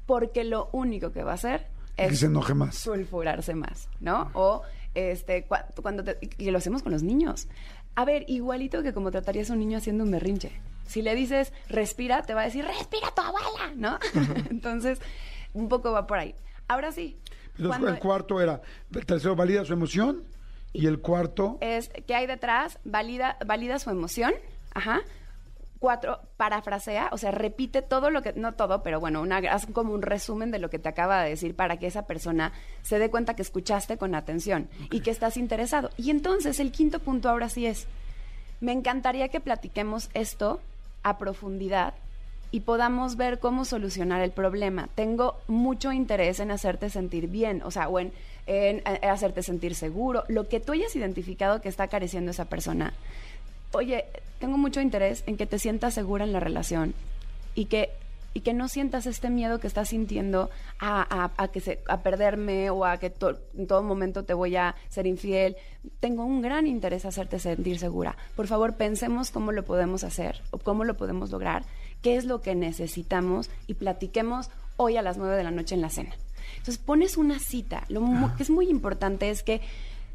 Porque 0.06 0.44
lo 0.44 0.70
único 0.74 1.12
que 1.12 1.24
va 1.24 1.32
a 1.32 1.34
hacer 1.34 1.66
Que 1.96 2.06
es 2.06 2.20
se 2.20 2.28
enoje 2.28 2.54
más. 2.54 2.76
sulfurarse 2.76 3.56
más, 3.56 3.90
¿no? 4.00 4.30
O 4.34 4.62
este 4.94 5.48
cua- 5.48 5.66
cuando 5.82 6.04
te- 6.04 6.20
y 6.38 6.52
lo 6.52 6.60
hacemos 6.60 6.84
con 6.84 6.92
los 6.92 7.02
niños. 7.02 7.48
A 7.96 8.06
ver, 8.06 8.26
igualito 8.28 8.84
que 8.84 8.94
como 8.94 9.10
tratarías 9.10 9.50
a 9.50 9.54
un 9.54 9.60
niño 9.60 9.80
haciendo 9.80 10.04
un 10.04 10.12
berrinche. 10.12 10.52
Si 10.86 11.02
le 11.02 11.16
dices 11.16 11.52
respira, 11.68 12.22
te 12.22 12.36
va 12.36 12.42
a 12.42 12.46
decir 12.46 12.64
respira 12.64 13.10
tu 13.16 13.22
abuela, 13.24 13.74
¿no? 13.76 13.98
Entonces, 14.52 15.00
un 15.56 15.68
poco 15.68 15.92
va 15.92 16.06
por 16.06 16.20
ahí. 16.20 16.36
Ahora 16.68 16.92
sí. 16.92 17.18
Entonces, 17.58 17.68
cuando- 17.70 17.88
el 17.90 17.98
cuarto 17.98 18.40
era, 18.40 18.62
el 18.94 19.06
tercero 19.08 19.36
valida 19.36 19.66
su 19.66 19.74
emoción 19.74 20.22
y 20.74 20.88
el 20.88 21.00
cuarto, 21.00 21.58
es 21.62 21.90
qué 22.08 22.16
hay 22.16 22.28
detrás, 22.28 22.80
valida, 22.84 23.38
valida 23.46 23.80
su 23.80 23.90
emoción, 23.90 24.34
ajá. 24.74 25.02
Cuatro, 25.80 26.20
parafrasea, 26.36 27.08
o 27.14 27.18
sea, 27.18 27.32
repite 27.32 27.82
todo 27.82 28.10
lo 28.10 28.22
que, 28.22 28.34
no 28.34 28.54
todo, 28.54 28.84
pero 28.84 29.00
bueno, 29.00 29.22
una, 29.22 29.38
haz 29.38 29.66
como 29.68 29.94
un 29.94 30.02
resumen 30.02 30.52
de 30.52 30.60
lo 30.60 30.70
que 30.70 30.78
te 30.78 30.90
acaba 30.90 31.24
de 31.24 31.30
decir 31.30 31.56
para 31.56 31.78
que 31.78 31.88
esa 31.88 32.06
persona 32.06 32.52
se 32.82 33.00
dé 33.00 33.10
cuenta 33.10 33.34
que 33.34 33.44
escuchaste 33.44 33.98
con 33.98 34.14
atención 34.14 34.68
y 34.92 35.00
que 35.00 35.10
estás 35.10 35.38
interesado. 35.38 35.90
Y 35.96 36.10
entonces 36.10 36.60
el 36.60 36.74
quinto 36.74 37.00
punto 37.00 37.30
ahora 37.30 37.48
sí 37.48 37.66
es, 37.66 37.88
me 38.60 38.74
encantaría 38.74 39.30
que 39.30 39.40
platiquemos 39.40 40.10
esto 40.14 40.60
a 41.02 41.18
profundidad 41.18 41.94
y 42.52 42.62
podamos 42.62 43.16
ver 43.16 43.40
cómo 43.40 43.64
solucionar 43.64 44.22
el 44.22 44.32
problema. 44.32 44.90
Tengo 44.96 45.38
mucho 45.48 45.92
interés 45.92 46.40
en 46.40 46.52
hacerte 46.52 46.90
sentir 46.90 47.28
bien, 47.28 47.62
o 47.64 47.72
sea, 47.72 47.88
o 47.88 48.00
en, 48.00 48.12
en, 48.50 48.82
hacerte 49.08 49.44
sentir 49.44 49.76
seguro, 49.76 50.24
lo 50.28 50.48
que 50.50 50.60
tú 50.60 50.72
hayas 50.74 50.96
identificado 50.96 51.62
que 51.62 51.70
está 51.70 51.88
careciendo 51.88 52.32
esa 52.32 52.46
persona. 52.46 52.94
Oye, 53.74 54.06
tengo 54.40 54.58
mucho 54.58 54.82
interés 54.82 55.24
en 55.28 55.38
que 55.38 55.46
te 55.46 55.60
sientas 55.60 55.94
segura 55.94 56.24
en 56.26 56.34
la 56.34 56.40
relación 56.40 56.94
y 57.56 57.66
que 57.66 57.92
y 58.32 58.42
que 58.42 58.54
no 58.54 58.68
sientas 58.68 59.08
este 59.08 59.32
miedo 59.32 59.60
que 59.60 59.66
estás 59.66 59.90
sintiendo 59.90 60.52
a, 60.80 61.32
a- 61.36 61.48
que 61.48 61.80
a 61.88 62.02
perderme 62.04 62.70
o 62.70 62.86
a 62.86 62.98
que 63.00 63.12
en 63.58 63.68
todo 63.68 63.82
momento 63.82 64.24
te 64.24 64.36
voy 64.36 64.56
a 64.56 64.76
ser 64.88 65.08
infiel. 65.08 65.56
Tengo 66.00 66.24
un 66.26 66.42
gran 66.44 66.68
interés 66.68 67.06
en 67.06 67.10
hacerte 67.10 67.40
sentir 67.40 67.80
segura. 67.80 68.16
Por 68.36 68.46
favor, 68.46 68.76
pensemos 68.76 69.32
cómo 69.32 69.52
lo 69.52 69.64
podemos 69.66 70.04
hacer 70.04 70.42
o 70.52 70.60
cómo 70.60 70.84
lo 70.84 70.96
podemos 70.96 71.32
lograr, 71.32 71.64
qué 72.04 72.18
es 72.18 72.26
lo 72.26 72.42
que 72.42 72.54
necesitamos 72.54 73.50
y 73.66 73.74
platiquemos 73.74 74.52
hoy 74.78 74.98
a 74.98 75.02
las 75.02 75.18
nueve 75.18 75.36
de 75.36 75.44
la 75.44 75.52
noche 75.52 75.74
en 75.74 75.82
la 75.82 75.90
cena. 75.90 76.12
Entonces 76.60 76.78
pones 76.78 77.18
una 77.18 77.40
cita. 77.40 77.84
Lo 77.90 78.02
mu- 78.02 78.36
que 78.38 78.44
es 78.44 78.50
muy 78.50 78.70
importante 78.70 79.30
es 79.30 79.44
que 79.44 79.62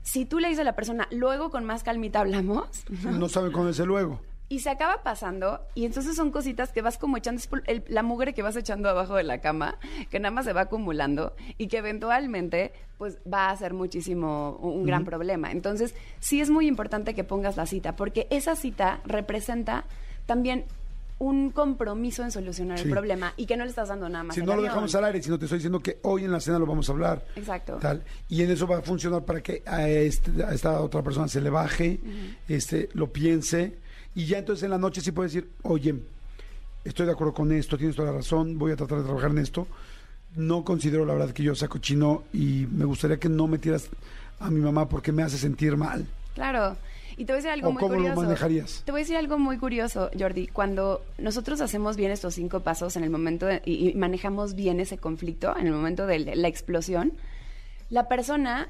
si 0.02 0.24
tú 0.24 0.38
le 0.38 0.48
dices 0.48 0.60
a 0.60 0.64
la 0.64 0.76
persona, 0.76 1.08
luego 1.10 1.50
con 1.50 1.64
más 1.64 1.82
calmita 1.82 2.20
hablamos, 2.20 2.68
no 3.02 3.28
saben 3.28 3.52
con 3.52 3.68
ese 3.68 3.84
luego. 3.86 4.20
y 4.50 4.60
se 4.60 4.68
acaba 4.70 5.02
pasando, 5.02 5.60
y 5.74 5.86
entonces 5.86 6.14
son 6.14 6.30
cositas 6.30 6.70
que 6.70 6.82
vas 6.82 6.98
como 6.98 7.16
echando, 7.16 7.40
es 7.40 7.48
el- 7.66 7.82
la 7.88 8.02
mugre 8.02 8.34
que 8.34 8.42
vas 8.42 8.54
echando 8.56 8.88
abajo 8.90 9.16
de 9.16 9.22
la 9.24 9.40
cama, 9.40 9.78
que 10.10 10.20
nada 10.20 10.30
más 10.32 10.44
se 10.44 10.52
va 10.52 10.60
acumulando 10.62 11.34
y 11.56 11.66
que 11.68 11.78
eventualmente 11.78 12.72
pues 12.98 13.18
va 13.30 13.50
a 13.50 13.56
ser 13.56 13.72
muchísimo, 13.72 14.56
un, 14.60 14.80
un 14.80 14.86
gran 14.86 15.04
problema. 15.06 15.50
Entonces, 15.50 15.94
sí 16.20 16.40
es 16.42 16.50
muy 16.50 16.66
importante 16.68 17.14
que 17.14 17.24
pongas 17.24 17.56
la 17.56 17.66
cita, 17.66 17.96
porque 17.96 18.26
esa 18.30 18.54
cita 18.54 19.00
representa 19.06 19.84
también 20.26 20.66
un 21.18 21.50
compromiso 21.50 22.22
en 22.24 22.30
solucionar 22.32 22.78
Sí. 22.78 22.84
el 22.84 22.90
problema 22.90 23.32
y 23.36 23.46
que 23.46 23.56
no 23.56 23.64
le 23.64 23.70
estás 23.70 23.88
dando 23.88 24.08
nada 24.08 24.24
más 24.24 24.34
Si 24.34 24.42
no 24.42 24.56
lo 24.56 24.62
dejamos 24.62 24.94
al 24.94 25.04
aire, 25.04 25.22
sino 25.22 25.38
te 25.38 25.44
estoy 25.46 25.58
diciendo 25.58 25.80
que 25.80 25.98
hoy 26.02 26.24
en 26.24 26.32
la 26.32 26.40
cena 26.40 26.58
lo 26.58 26.66
vamos 26.66 26.88
a 26.88 26.92
hablar. 26.92 27.24
Exacto. 27.36 27.78
Tal. 27.80 28.02
Y 28.28 28.42
en 28.42 28.50
eso 28.50 28.66
va 28.66 28.78
a 28.78 28.82
funcionar 28.82 29.24
para 29.24 29.42
que 29.42 29.62
a, 29.66 29.88
este- 29.88 30.42
a 30.44 30.52
esta 30.52 30.80
otra 30.80 31.02
persona 31.02 31.28
se 31.28 31.40
le 31.40 31.50
baje, 31.50 32.00
este, 32.48 32.88
lo 32.94 33.12
piense. 33.12 33.78
Y 34.14 34.26
ya 34.26 34.38
entonces 34.38 34.64
en 34.64 34.70
la 34.70 34.78
noche 34.78 35.00
sí 35.00 35.12
puede 35.12 35.28
decir, 35.28 35.48
oye, 35.62 35.94
estoy 36.84 37.06
de 37.06 37.12
acuerdo 37.12 37.32
con 37.32 37.52
esto, 37.52 37.78
tienes 37.78 37.96
toda 37.96 38.10
la 38.10 38.18
razón, 38.18 38.58
voy 38.58 38.72
a 38.72 38.76
tratar 38.76 38.98
de 38.98 39.04
trabajar 39.04 39.30
en 39.30 39.38
esto. 39.38 39.66
No 40.36 40.64
considero 40.64 41.04
la 41.04 41.14
verdad 41.14 41.32
que 41.32 41.44
yo 41.44 41.54
sea 41.54 41.68
cochino 41.68 42.24
y 42.32 42.66
me 42.70 42.84
gustaría 42.84 43.18
que 43.18 43.28
no 43.28 43.46
metieras 43.46 43.88
a 44.40 44.50
mi 44.50 44.60
mamá 44.60 44.88
porque 44.88 45.12
me 45.12 45.22
hace 45.22 45.38
sentir 45.38 45.76
mal. 45.76 46.06
Claro. 46.34 46.76
Y 47.16 47.24
te 47.24 47.32
voy 47.32 47.34
a 47.34 47.36
decir 47.36 47.50
algo 47.50 47.68
¿O 47.68 47.72
muy 47.72 47.80
cómo 47.80 47.94
lo 47.94 47.98
curioso. 48.00 48.22
manejarías? 48.22 48.82
Te 48.84 48.92
voy 48.92 49.00
a 49.00 49.04
decir 49.04 49.16
algo 49.16 49.38
muy 49.38 49.58
curioso, 49.58 50.10
Jordi. 50.18 50.46
Cuando 50.48 51.02
nosotros 51.18 51.60
hacemos 51.60 51.96
bien 51.96 52.10
estos 52.10 52.34
cinco 52.34 52.60
pasos 52.60 52.96
en 52.96 53.04
el 53.04 53.10
momento 53.10 53.46
de- 53.46 53.62
y, 53.64 53.90
y 53.90 53.94
manejamos 53.94 54.54
bien 54.54 54.80
ese 54.80 54.98
conflicto, 54.98 55.56
en 55.56 55.66
el 55.68 55.72
momento 55.72 56.06
de 56.06 56.18
la 56.36 56.48
explosión, 56.48 57.12
la 57.90 58.08
persona 58.08 58.68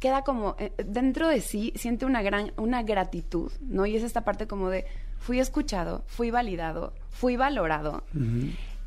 queda 0.00 0.22
como 0.22 0.56
eh, 0.58 0.72
dentro 0.84 1.28
de 1.28 1.40
sí 1.40 1.72
siente 1.76 2.06
una 2.06 2.22
gran 2.22 2.52
una 2.56 2.82
gratitud, 2.82 3.50
¿no? 3.60 3.84
Y 3.86 3.96
es 3.96 4.02
esta 4.02 4.22
parte 4.24 4.46
como 4.46 4.70
de 4.70 4.84
fui 5.18 5.38
escuchado, 5.40 6.02
fui 6.06 6.30
validado, 6.30 6.92
fui 7.10 7.36
valorado. 7.36 8.04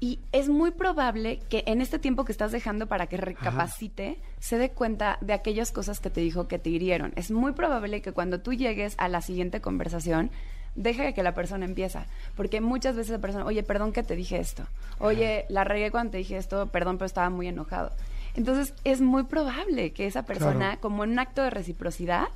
Y 0.03 0.19
es 0.31 0.49
muy 0.49 0.71
probable 0.71 1.39
que 1.47 1.63
en 1.67 1.79
este 1.79 1.99
tiempo 1.99 2.25
que 2.25 2.31
estás 2.31 2.51
dejando 2.51 2.87
para 2.87 3.05
que 3.05 3.17
recapacite, 3.17 4.17
se 4.39 4.57
dé 4.57 4.71
cuenta 4.71 5.19
de 5.21 5.33
aquellas 5.33 5.71
cosas 5.71 5.99
que 5.99 6.09
te 6.09 6.21
dijo 6.21 6.47
que 6.47 6.57
te 6.57 6.71
hirieron. 6.71 7.13
Es 7.15 7.29
muy 7.29 7.51
probable 7.53 8.01
que 8.01 8.11
cuando 8.11 8.39
tú 8.39 8.51
llegues 8.53 8.95
a 8.97 9.07
la 9.09 9.21
siguiente 9.21 9.61
conversación, 9.61 10.31
deje 10.73 11.13
que 11.13 11.21
la 11.21 11.35
persona 11.35 11.65
empieza. 11.65 12.07
Porque 12.35 12.61
muchas 12.61 12.95
veces 12.95 13.11
la 13.11 13.19
persona, 13.19 13.45
oye, 13.45 13.61
perdón 13.61 13.93
que 13.93 14.01
te 14.01 14.15
dije 14.15 14.39
esto. 14.39 14.63
Oye, 14.97 15.45
la 15.49 15.63
regué 15.65 15.91
cuando 15.91 16.11
te 16.13 16.17
dije 16.17 16.35
esto, 16.35 16.65
perdón, 16.67 16.97
pero 16.97 17.05
estaba 17.05 17.29
muy 17.29 17.47
enojado. 17.47 17.91
Entonces, 18.33 18.73
es 18.83 19.01
muy 19.01 19.23
probable 19.23 19.91
que 19.91 20.07
esa 20.07 20.23
persona, 20.23 20.57
Claro. 20.69 20.81
como 20.81 21.03
en 21.03 21.11
un 21.11 21.19
acto 21.19 21.43
de 21.43 21.51
reciprocidad, 21.51 22.27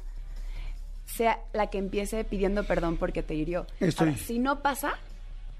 sea 1.07 1.39
la 1.53 1.67
que 1.67 1.77
empiece 1.77 2.23
pidiendo 2.25 2.63
perdón 2.65 2.97
porque 2.97 3.23
te 3.23 3.33
hirió. 3.33 3.65
Estoy- 3.79 4.09
Ahora, 4.09 4.19
si 4.19 4.37
no 4.39 4.59
pasa, 4.61 4.93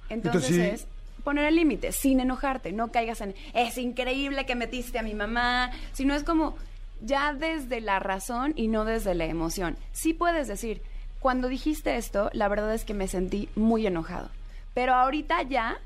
entonces, 0.10 0.52
Entonces, 0.52 0.80
sí. 0.80 0.86
es 0.86 0.88
poner 1.26 1.45
el 1.45 1.56
límite, 1.56 1.91
sin 1.91 2.22
enojarte, 2.22 2.72
no 2.72 2.91
caigas 2.91 3.19
en, 3.19 3.35
es 3.53 3.77
increíble 3.77 4.45
que 4.45 4.56
metiste 4.56 4.99
a 4.99 5.03
mi 5.03 5.14
mamá, 5.14 5.72
sino 5.91 6.15
es 6.15 6.23
como 6.23 6.56
ya 7.02 7.34
desde 7.34 7.81
la 7.81 7.99
razón 7.99 8.53
y 8.56 8.69
no 8.69 8.85
desde 8.85 9.15
la 9.15 9.26
emoción. 9.26 9.76
Sí 9.91 10.14
puedes 10.14 10.47
decir, 10.47 10.81
cuando 11.19 11.49
dijiste 11.49 11.97
esto, 11.97 12.30
la 12.31 12.47
verdad 12.47 12.73
es 12.73 12.85
que 12.85 12.93
me 12.93 13.10
sentí 13.10 13.49
muy 13.56 13.85
enojado, 13.85 14.30
pero 14.73 14.93
ahorita 14.93 15.41
ya... 15.41 15.77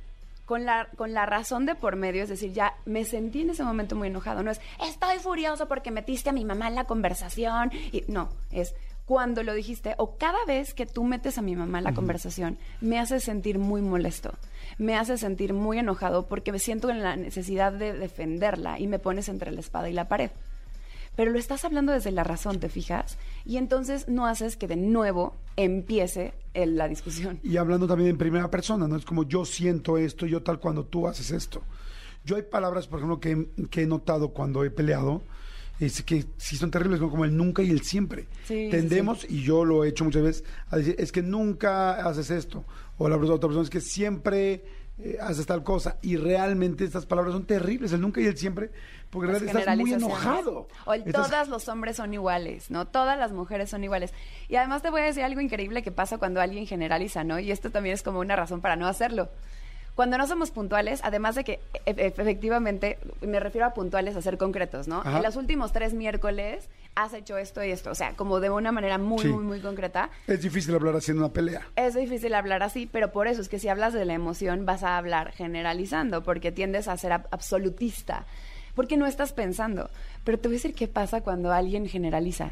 Con 0.45 0.65
la, 0.65 0.87
con 0.97 1.13
la 1.13 1.27
razón 1.27 1.67
de 1.67 1.75
por 1.75 1.95
medio, 1.95 2.23
es 2.23 2.29
decir, 2.29 2.51
ya 2.53 2.73
me 2.87 3.05
sentí 3.05 3.41
en 3.41 3.51
ese 3.51 3.63
momento 3.63 3.95
muy 3.95 4.07
enojado. 4.07 4.41
No 4.41 4.49
es, 4.49 4.59
estoy 4.83 5.19
furioso 5.19 5.67
porque 5.67 5.91
metiste 5.91 6.31
a 6.31 6.33
mi 6.33 6.43
mamá 6.43 6.67
en 6.67 6.73
la 6.73 6.85
conversación. 6.85 7.71
Y, 7.91 8.03
no, 8.07 8.29
es 8.51 8.73
cuando 9.09 9.41
lo 9.41 9.55
dijiste 9.55 9.95
o 9.97 10.17
cada 10.19 10.37
vez 10.45 10.75
que 10.75 10.85
tú 10.85 11.03
metes 11.03 11.39
a 11.39 11.41
mi 11.41 11.55
mamá 11.55 11.79
en 11.79 11.83
la 11.83 11.95
conversación, 11.95 12.59
me 12.79 12.99
hace 12.99 13.19
sentir 13.19 13.57
muy 13.57 13.81
molesto, 13.81 14.35
me 14.77 14.95
hace 14.95 15.17
sentir 15.17 15.51
muy 15.55 15.79
enojado 15.79 16.27
porque 16.27 16.51
me 16.51 16.59
siento 16.59 16.91
en 16.91 17.01
la 17.01 17.15
necesidad 17.15 17.73
de 17.73 17.93
defenderla 17.93 18.79
y 18.79 18.85
me 18.85 18.99
pones 18.99 19.27
entre 19.27 19.49
la 19.49 19.61
espada 19.61 19.89
y 19.89 19.93
la 19.93 20.07
pared. 20.07 20.29
Pero 21.15 21.31
lo 21.31 21.39
estás 21.39 21.65
hablando 21.65 21.91
desde 21.91 22.11
la 22.11 22.23
razón, 22.23 22.59
¿te 22.59 22.69
fijas? 22.69 23.17
Y 23.45 23.57
entonces 23.57 24.07
no 24.07 24.27
haces 24.27 24.55
que 24.57 24.67
de 24.67 24.75
nuevo 24.75 25.33
empiece 25.55 26.33
el- 26.53 26.77
la 26.77 26.87
discusión. 26.87 27.39
Y 27.41 27.57
hablando 27.57 27.87
también 27.87 28.11
en 28.11 28.17
primera 28.19 28.51
persona, 28.51 28.87
¿no? 28.87 28.95
Es 28.95 29.05
como 29.05 29.23
yo 29.23 29.43
siento 29.43 29.97
esto, 29.97 30.27
yo 30.27 30.43
tal 30.43 30.59
cuando 30.59 30.85
tú 30.85 31.07
haces 31.07 31.31
esto. 31.31 31.63
Yo 32.25 32.35
hay 32.35 32.43
palabras, 32.43 32.85
por 32.85 32.99
ejemplo, 32.99 33.19
que, 33.19 33.49
que 33.71 33.81
he 33.81 33.87
notado 33.87 34.29
cuando 34.29 34.63
he 34.63 34.69
peleado, 34.69 35.23
es 35.79 36.03
que 36.03 36.25
sí 36.37 36.57
son 36.57 36.71
terribles, 36.71 36.99
¿no? 37.01 37.09
como 37.09 37.25
el 37.25 37.35
nunca 37.35 37.61
y 37.63 37.69
el 37.71 37.81
siempre. 37.81 38.23
Sí, 38.45 38.65
sí, 38.65 38.69
Tendemos, 38.69 39.25
y 39.29 39.43
yo 39.43 39.63
lo 39.65 39.83
he 39.83 39.89
hecho 39.89 40.03
muchas 40.03 40.23
veces, 40.23 40.43
a 40.69 40.77
decir, 40.77 40.95
es 40.97 41.11
que 41.11 41.21
nunca 41.21 42.05
haces 42.07 42.29
esto. 42.31 42.65
O 42.97 43.07
la 43.07 43.15
otra 43.17 43.39
persona 43.39 43.63
es 43.63 43.69
que 43.69 43.79
siempre 43.79 44.63
eh, 44.97 45.17
haces 45.21 45.45
tal 45.45 45.63
cosa. 45.63 45.97
Y 46.01 46.17
realmente 46.17 46.83
estas 46.83 47.05
palabras 47.05 47.33
son 47.33 47.45
terribles, 47.45 47.93
el 47.93 48.01
nunca 48.01 48.19
y 48.19 48.25
el 48.25 48.35
siempre, 48.37 48.71
porque 49.09 49.27
en 49.27 49.33
Las 49.33 49.41
realidad 49.41 49.61
estás 49.61 49.77
muy 49.77 49.93
enojado. 49.93 50.67
O 50.85 50.93
el 50.93 51.03
Estás- 51.05 51.27
todas 51.27 51.47
los 51.47 51.69
hombres 51.69 51.95
son 51.95 52.13
iguales, 52.13 52.69
¿no? 52.69 52.85
Todas 52.87 53.17
las 53.17 53.31
mujeres 53.31 53.69
son 53.69 53.83
iguales. 53.83 54.13
Y 54.49 54.57
además 54.57 54.81
te 54.81 54.89
voy 54.89 54.99
a 54.99 55.05
decir 55.05 55.23
algo 55.23 55.39
increíble 55.39 55.81
que 55.81 55.91
pasa 55.93 56.17
cuando 56.17 56.41
alguien 56.41 56.67
generaliza, 56.67 57.23
¿no? 57.23 57.39
Y 57.39 57.51
esto 57.51 57.71
también 57.71 57.93
es 57.93 58.03
como 58.03 58.19
una 58.19 58.35
razón 58.35 58.59
para 58.59 58.75
no 58.75 58.85
hacerlo. 58.87 59.29
Cuando 59.99 60.17
no 60.17 60.27
somos 60.27 60.51
puntuales, 60.51 61.01
además 61.03 61.35
de 61.35 61.43
que 61.43 61.59
e- 61.85 61.91
e- 61.91 62.05
efectivamente, 62.07 62.99
me 63.19 63.37
refiero 63.41 63.67
a 63.67 63.73
puntuales, 63.73 64.15
a 64.15 64.21
ser 64.21 64.37
concretos, 64.37 64.87
¿no? 64.87 65.01
Ajá. 65.01 65.17
En 65.17 65.23
los 65.23 65.35
últimos 65.35 65.73
tres 65.73 65.93
miércoles 65.93 66.69
has 66.95 67.11
hecho 67.13 67.37
esto 67.37 67.61
y 67.65 67.71
esto, 67.71 67.91
o 67.91 67.95
sea, 67.95 68.13
como 68.15 68.39
de 68.39 68.49
una 68.49 68.71
manera 68.71 68.97
muy, 68.97 69.23
Sí. 69.23 69.27
muy, 69.27 69.43
muy 69.43 69.59
concreta. 69.59 70.09
Es 70.25 70.41
difícil 70.41 70.73
hablar 70.73 70.95
haciendo 70.95 71.25
una 71.25 71.33
pelea. 71.33 71.67
Es 71.75 71.95
difícil 71.95 72.33
hablar 72.33 72.63
así, 72.63 72.85
pero 72.89 73.11
por 73.11 73.27
eso 73.27 73.41
es 73.41 73.49
que 73.49 73.59
si 73.59 73.67
hablas 73.67 73.91
de 73.91 74.05
la 74.05 74.13
emoción 74.13 74.65
vas 74.65 74.83
a 74.83 74.95
hablar 74.97 75.33
generalizando, 75.33 76.23
porque 76.23 76.53
tiendes 76.53 76.87
a 76.87 76.95
ser 76.95 77.11
ab- 77.11 77.27
absolutista, 77.31 78.25
porque 78.75 78.95
no 78.95 79.05
estás 79.05 79.33
pensando. 79.33 79.89
Pero 80.23 80.39
te 80.39 80.47
voy 80.47 80.55
a 80.55 80.59
decir 80.59 80.75
qué 80.75 80.87
pasa 80.87 81.19
cuando 81.19 81.51
alguien 81.51 81.89
generaliza. 81.89 82.51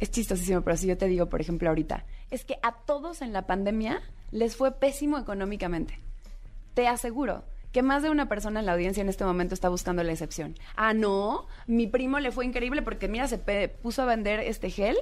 Es 0.00 0.10
chistosísimo, 0.10 0.62
pero 0.62 0.76
si 0.76 0.88
yo 0.88 0.98
te 0.98 1.06
digo, 1.06 1.26
por 1.26 1.40
ejemplo, 1.40 1.68
ahorita, 1.68 2.04
es 2.32 2.44
que 2.44 2.56
a 2.60 2.72
todos 2.72 3.22
en 3.22 3.32
la 3.32 3.46
pandemia 3.46 4.00
les 4.32 4.56
fue 4.56 4.72
pésimo 4.72 5.16
económicamente. 5.16 6.00
Te 6.74 6.88
aseguro 6.88 7.44
que 7.72 7.82
más 7.82 8.02
de 8.02 8.10
una 8.10 8.28
persona 8.28 8.60
en 8.60 8.66
la 8.66 8.72
audiencia 8.72 9.00
en 9.00 9.08
este 9.08 9.24
momento 9.24 9.54
está 9.54 9.68
buscando 9.68 10.02
la 10.02 10.12
excepción. 10.12 10.54
Ah, 10.76 10.92
no, 10.92 11.46
mi 11.66 11.86
primo 11.86 12.20
le 12.20 12.30
fue 12.30 12.44
increíble 12.44 12.82
porque 12.82 13.08
mira, 13.08 13.26
se 13.28 13.38
puso 13.82 14.02
a 14.02 14.06
vender 14.06 14.40
este 14.40 14.70
gel 14.70 14.96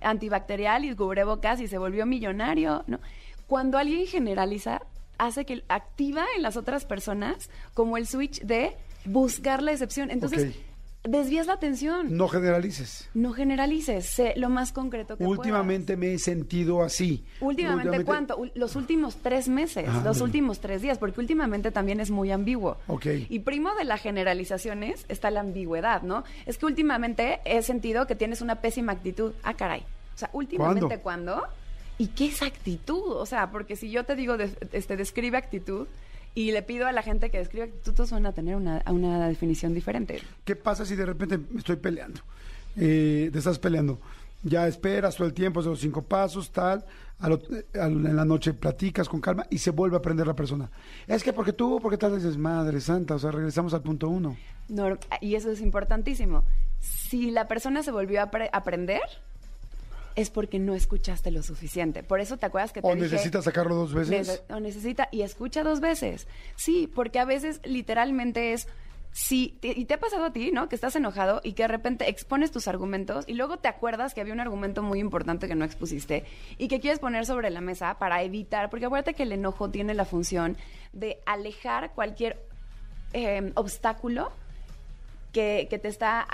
antibacterial 0.00 0.84
y 0.84 0.94
cubrebocas 0.94 1.60
y 1.60 1.68
se 1.68 1.78
volvió 1.78 2.06
millonario, 2.06 2.84
¿no? 2.86 3.00
Cuando 3.46 3.78
alguien 3.78 4.06
generaliza, 4.06 4.82
hace 5.18 5.44
que 5.44 5.62
activa 5.68 6.24
en 6.36 6.42
las 6.42 6.56
otras 6.56 6.84
personas 6.84 7.50
como 7.74 7.96
el 7.96 8.06
switch 8.06 8.40
de 8.42 8.76
buscar 9.04 9.62
la 9.62 9.72
excepción. 9.72 10.10
Entonces. 10.10 10.56
Desvías 11.04 11.46
la 11.46 11.54
atención. 11.54 12.16
No 12.16 12.28
generalices. 12.28 13.08
No 13.14 13.32
generalices, 13.32 14.06
sé 14.06 14.34
lo 14.36 14.48
más 14.48 14.72
concreto 14.72 15.16
que 15.16 15.24
Últimamente 15.24 15.96
me 15.96 16.14
he 16.14 16.18
sentido 16.18 16.82
así. 16.82 17.24
Últimamente, 17.40 18.04
¿cuánto? 18.04 18.38
Los 18.54 18.76
últimos 18.76 19.16
tres 19.16 19.48
meses, 19.48 19.86
Ah, 19.88 20.02
los 20.04 20.20
últimos 20.20 20.60
tres 20.60 20.80
días, 20.82 20.98
porque 20.98 21.18
últimamente 21.20 21.70
también 21.72 21.98
es 22.00 22.10
muy 22.10 22.30
ambiguo. 22.30 22.76
Ok. 22.86 23.06
Y 23.28 23.38
primo 23.40 23.74
de 23.74 23.84
las 23.84 24.00
generalizaciones 24.00 25.04
está 25.08 25.30
la 25.30 25.40
ambigüedad, 25.40 26.02
¿no? 26.02 26.24
Es 26.46 26.58
que 26.58 26.66
últimamente 26.66 27.40
he 27.44 27.62
sentido 27.62 28.06
que 28.06 28.14
tienes 28.14 28.40
una 28.40 28.56
pésima 28.60 28.92
actitud. 28.92 29.32
Ah, 29.42 29.54
caray. 29.54 29.80
O 30.14 30.18
sea, 30.18 30.30
últimamente, 30.32 30.98
¿cuándo? 30.98 31.42
¿Y 31.98 32.08
qué 32.08 32.26
es 32.26 32.42
actitud? 32.42 33.12
O 33.12 33.26
sea, 33.26 33.50
porque 33.50 33.76
si 33.76 33.90
yo 33.90 34.04
te 34.04 34.14
digo, 34.16 34.36
de- 34.36 34.50
este, 34.72 34.96
describe 34.96 35.36
actitud 35.36 35.86
y 36.34 36.52
le 36.52 36.62
pido 36.62 36.86
a 36.86 36.92
la 36.92 37.02
gente 37.02 37.30
que 37.30 37.38
describa 37.38 37.66
actitud, 37.66 37.92
todos 37.94 38.10
van 38.10 38.26
a 38.26 38.32
tener 38.32 38.56
una, 38.56 38.82
una 38.86 39.28
definición 39.28 39.74
diferente. 39.74 40.20
¿Qué 40.44 40.56
pasa 40.56 40.84
si 40.86 40.96
de 40.96 41.06
repente 41.06 41.38
me 41.38 41.58
estoy 41.58 41.76
peleando? 41.76 42.20
Eh, 42.76 43.28
te 43.32 43.38
estás 43.38 43.58
peleando. 43.58 44.00
Ya 44.42 44.66
esperas 44.66 45.14
todo 45.16 45.26
el 45.28 45.34
tiempo, 45.34 45.60
haces 45.60 45.70
los 45.70 45.80
cinco 45.80 46.02
pasos, 46.02 46.50
tal. 46.50 46.84
en 47.74 48.16
la 48.16 48.24
noche 48.24 48.52
platicas 48.54 49.08
con 49.08 49.20
calma 49.20 49.46
y 49.50 49.58
se 49.58 49.70
vuelve 49.70 49.94
a 49.96 49.98
aprender 50.00 50.26
la 50.26 50.34
persona. 50.34 50.68
Es 51.06 51.22
que 51.22 51.32
porque 51.32 51.52
tú, 51.52 51.78
porque 51.80 51.96
tal, 51.98 52.16
dices, 52.16 52.36
madre 52.36 52.80
santa, 52.80 53.14
o 53.14 53.18
sea, 53.20 53.30
regresamos 53.30 53.72
al 53.74 53.82
punto 53.82 54.08
uno. 54.08 54.36
Nor- 54.68 54.98
y 55.20 55.36
eso 55.36 55.50
es 55.50 55.60
importantísimo. 55.60 56.42
Si 56.80 57.30
la 57.30 57.46
persona 57.46 57.82
se 57.84 57.92
volvió 57.92 58.20
a 58.20 58.30
apre- 58.30 58.50
aprender, 58.52 59.02
es 60.16 60.30
porque 60.30 60.58
no 60.58 60.74
escuchaste 60.74 61.30
lo 61.30 61.42
suficiente. 61.42 62.02
Por 62.02 62.20
eso 62.20 62.36
te 62.36 62.46
acuerdas 62.46 62.72
que 62.72 62.82
te 62.82 62.88
O 62.88 62.94
dije... 62.94 63.08
necesitas 63.08 63.44
sacarlo 63.44 63.74
dos 63.74 63.94
veces. 63.94 64.28
Nece- 64.48 64.54
o 64.54 64.60
necesita 64.60 65.08
y 65.10 65.22
escucha 65.22 65.62
dos 65.62 65.80
veces. 65.80 66.26
Sí, 66.56 66.90
porque 66.94 67.18
a 67.18 67.24
veces 67.24 67.60
literalmente 67.64 68.52
es 68.52 68.68
sí, 69.14 69.58
te- 69.60 69.68
y 69.78 69.84
te 69.84 69.94
ha 69.94 70.00
pasado 70.00 70.24
a 70.24 70.32
ti, 70.32 70.50
¿no? 70.52 70.68
Que 70.70 70.74
estás 70.74 70.96
enojado 70.96 71.40
y 71.44 71.52
que 71.52 71.64
de 71.64 71.68
repente 71.68 72.08
expones 72.08 72.50
tus 72.50 72.66
argumentos 72.66 73.24
y 73.28 73.34
luego 73.34 73.58
te 73.58 73.68
acuerdas 73.68 74.14
que 74.14 74.22
había 74.22 74.32
un 74.32 74.40
argumento 74.40 74.82
muy 74.82 75.00
importante 75.00 75.48
que 75.48 75.54
no 75.54 75.64
expusiste 75.66 76.24
y 76.56 76.68
que 76.68 76.80
quieres 76.80 76.98
poner 76.98 77.26
sobre 77.26 77.50
la 77.50 77.60
mesa 77.60 77.98
para 77.98 78.22
evitar, 78.22 78.70
porque 78.70 78.86
acuérdate 78.86 79.12
que 79.14 79.24
el 79.24 79.32
enojo 79.32 79.68
tiene 79.70 79.92
la 79.94 80.06
función 80.06 80.56
de 80.94 81.18
alejar 81.26 81.92
cualquier 81.94 82.42
eh, 83.12 83.52
obstáculo 83.54 84.32
que, 85.32 85.66
que 85.70 85.78
te 85.78 85.88
está, 85.88 86.26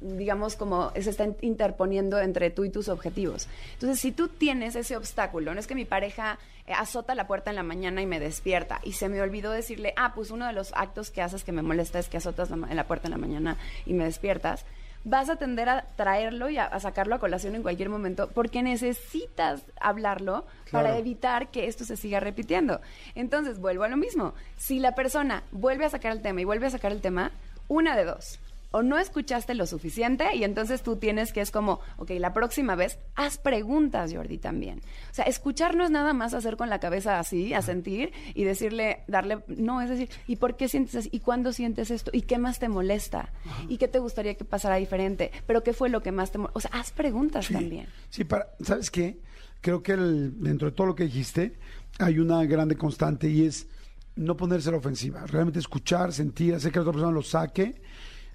digamos, 0.00 0.56
como 0.56 0.92
se 0.92 1.08
está 1.10 1.26
interponiendo 1.40 2.18
entre 2.20 2.50
tú 2.50 2.64
y 2.64 2.70
tus 2.70 2.88
objetivos. 2.88 3.48
Entonces, 3.74 3.98
si 3.98 4.12
tú 4.12 4.28
tienes 4.28 4.76
ese 4.76 4.96
obstáculo, 4.96 5.54
no 5.54 5.60
es 5.60 5.66
que 5.66 5.74
mi 5.74 5.84
pareja 5.86 6.38
eh, 6.66 6.72
azota 6.74 7.14
la 7.14 7.26
puerta 7.26 7.50
en 7.50 7.56
la 7.56 7.62
mañana 7.62 8.02
y 8.02 8.06
me 8.06 8.20
despierta 8.20 8.80
y 8.84 8.92
se 8.92 9.08
me 9.08 9.20
olvidó 9.22 9.50
decirle, 9.52 9.94
ah, 9.96 10.12
pues 10.14 10.30
uno 10.30 10.46
de 10.46 10.52
los 10.52 10.72
actos 10.74 11.10
que 11.10 11.22
haces 11.22 11.44
que 11.44 11.52
me 11.52 11.62
molesta 11.62 11.98
es 11.98 12.08
que 12.08 12.18
azotas 12.18 12.50
la, 12.50 12.56
ma- 12.56 12.70
en 12.70 12.76
la 12.76 12.86
puerta 12.86 13.06
en 13.06 13.12
la 13.12 13.18
mañana 13.18 13.56
y 13.86 13.94
me 13.94 14.04
despiertas, 14.04 14.66
vas 15.04 15.30
a 15.30 15.36
tender 15.36 15.68
a 15.68 15.82
traerlo 15.96 16.50
y 16.50 16.58
a, 16.58 16.64
a 16.64 16.80
sacarlo 16.80 17.14
a 17.14 17.20
colación 17.20 17.54
en 17.54 17.62
cualquier 17.62 17.88
momento 17.88 18.28
porque 18.34 18.62
necesitas 18.62 19.62
hablarlo 19.80 20.44
para 20.72 20.98
evitar 20.98 21.48
que 21.52 21.68
esto 21.68 21.84
se 21.84 21.96
siga 21.96 22.18
repitiendo. 22.20 22.80
Entonces, 23.14 23.60
vuelvo 23.60 23.84
a 23.84 23.88
lo 23.88 23.96
mismo. 23.96 24.34
Si 24.56 24.80
la 24.80 24.94
persona 24.96 25.44
vuelve 25.52 25.84
a 25.84 25.90
sacar 25.90 26.10
el 26.12 26.22
tema 26.22 26.40
y 26.40 26.44
vuelve 26.44 26.66
a 26.66 26.70
sacar 26.70 26.90
el 26.90 27.00
tema, 27.00 27.30
una 27.68 27.96
de 27.96 28.04
dos. 28.04 28.38
O 28.72 28.82
no 28.82 28.98
escuchaste 28.98 29.54
lo 29.54 29.64
suficiente 29.64 30.34
y 30.34 30.44
entonces 30.44 30.82
tú 30.82 30.96
tienes 30.96 31.32
que 31.32 31.40
es 31.40 31.50
como, 31.50 31.80
ok, 31.96 32.10
la 32.18 32.34
próxima 32.34 32.74
vez 32.74 32.98
haz 33.14 33.38
preguntas, 33.38 34.12
Jordi, 34.12 34.36
también. 34.36 34.80
O 35.10 35.14
sea, 35.14 35.24
escuchar 35.24 35.74
no 35.76 35.84
es 35.84 35.90
nada 35.90 36.12
más 36.12 36.34
hacer 36.34 36.58
con 36.58 36.68
la 36.68 36.78
cabeza 36.78 37.18
así, 37.18 37.54
a 37.54 37.62
sentir 37.62 38.12
y 38.34 38.44
decirle, 38.44 39.04
darle, 39.06 39.38
no, 39.46 39.80
es 39.80 39.88
decir, 39.88 40.10
¿y 40.26 40.36
por 40.36 40.56
qué 40.56 40.68
sientes 40.68 40.94
así? 40.96 41.08
¿Y 41.10 41.20
cuándo 41.20 41.54
sientes 41.54 41.90
esto? 41.90 42.10
¿Y 42.12 42.22
qué 42.22 42.36
más 42.36 42.58
te 42.58 42.68
molesta? 42.68 43.30
¿Y 43.68 43.78
qué 43.78 43.88
te 43.88 43.98
gustaría 44.00 44.34
que 44.34 44.44
pasara 44.44 44.76
diferente? 44.76 45.30
¿Pero 45.46 45.62
qué 45.62 45.72
fue 45.72 45.88
lo 45.88 46.02
que 46.02 46.12
más 46.12 46.32
te 46.32 46.36
molesta? 46.38 46.58
O 46.58 46.60
sea, 46.60 46.70
haz 46.74 46.90
preguntas 46.90 47.46
Sí, 47.46 47.54
también. 47.54 47.86
Sí, 48.10 48.24
para, 48.24 48.48
¿sabes 48.62 48.90
qué? 48.90 49.20
Creo 49.62 49.82
que 49.82 49.92
el- 49.92 50.42
dentro 50.42 50.68
de 50.68 50.76
todo 50.76 50.88
lo 50.88 50.94
que 50.94 51.04
dijiste 51.04 51.54
hay 51.98 52.18
una 52.18 52.44
grande 52.44 52.76
constante 52.76 53.30
y 53.30 53.46
es 53.46 53.68
no 54.16 54.36
ponerse 54.36 54.68
a 54.68 54.72
la 54.72 54.78
ofensiva, 54.78 55.24
realmente 55.26 55.58
escuchar, 55.58 56.12
sentir, 56.12 56.54
hacer 56.54 56.72
que 56.72 56.78
la 56.78 56.82
otra 56.82 56.92
persona 56.92 57.12
lo 57.12 57.22
saque, 57.22 57.80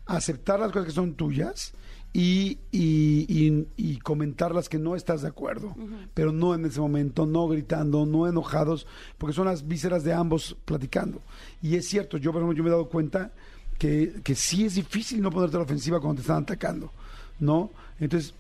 aceptar 0.06 0.60
las 0.60 0.72
cosas 0.72 0.88
que 0.88 0.92
son 0.94 1.14
tuyas 1.14 1.74
y, 2.14 2.58
y, 2.72 3.26
y- 3.30 3.68
y 3.78 3.98
comentar 4.00 4.54
las 4.54 4.68
que 4.70 4.78
no 4.78 4.96
estás 4.96 5.22
de 5.22 5.30
acuerdo, 5.30 5.74
pero 6.14 6.32
no 6.32 6.54
en 6.54 6.66
ese 6.66 6.80
momento, 6.82 7.26
no 7.26 7.48
gritando, 7.48 8.06
no 8.06 8.28
enojados, 8.28 8.86
porque 9.18 9.34
son 9.34 9.46
las 9.46 9.68
vísceras 9.68 10.04
de 10.04 10.14
ambos 10.14 10.56
platicando. 10.66 11.22
Y 11.62 11.76
es 11.76 11.88
cierto, 11.88 12.18
yo, 12.18 12.32
por 12.32 12.42
ejemplo, 12.42 12.58
yo 12.58 12.64
me 12.64 12.70
he 12.70 12.74
dado 12.74 12.90
cuenta 12.90 13.32
que, 13.80 14.22
que 14.24 14.36
sí 14.36 14.66
es 14.66 14.76
difícil 14.76 15.22
no 15.22 15.32
ponerte 15.32 15.56
a 15.56 15.60
la 15.60 15.66
ofensiva 15.66 16.00
cuando 16.00 16.16
te 16.18 16.22
están 16.22 16.44
atacando, 16.44 16.92
¿no? 17.40 17.72
Entonces, 18.00 18.34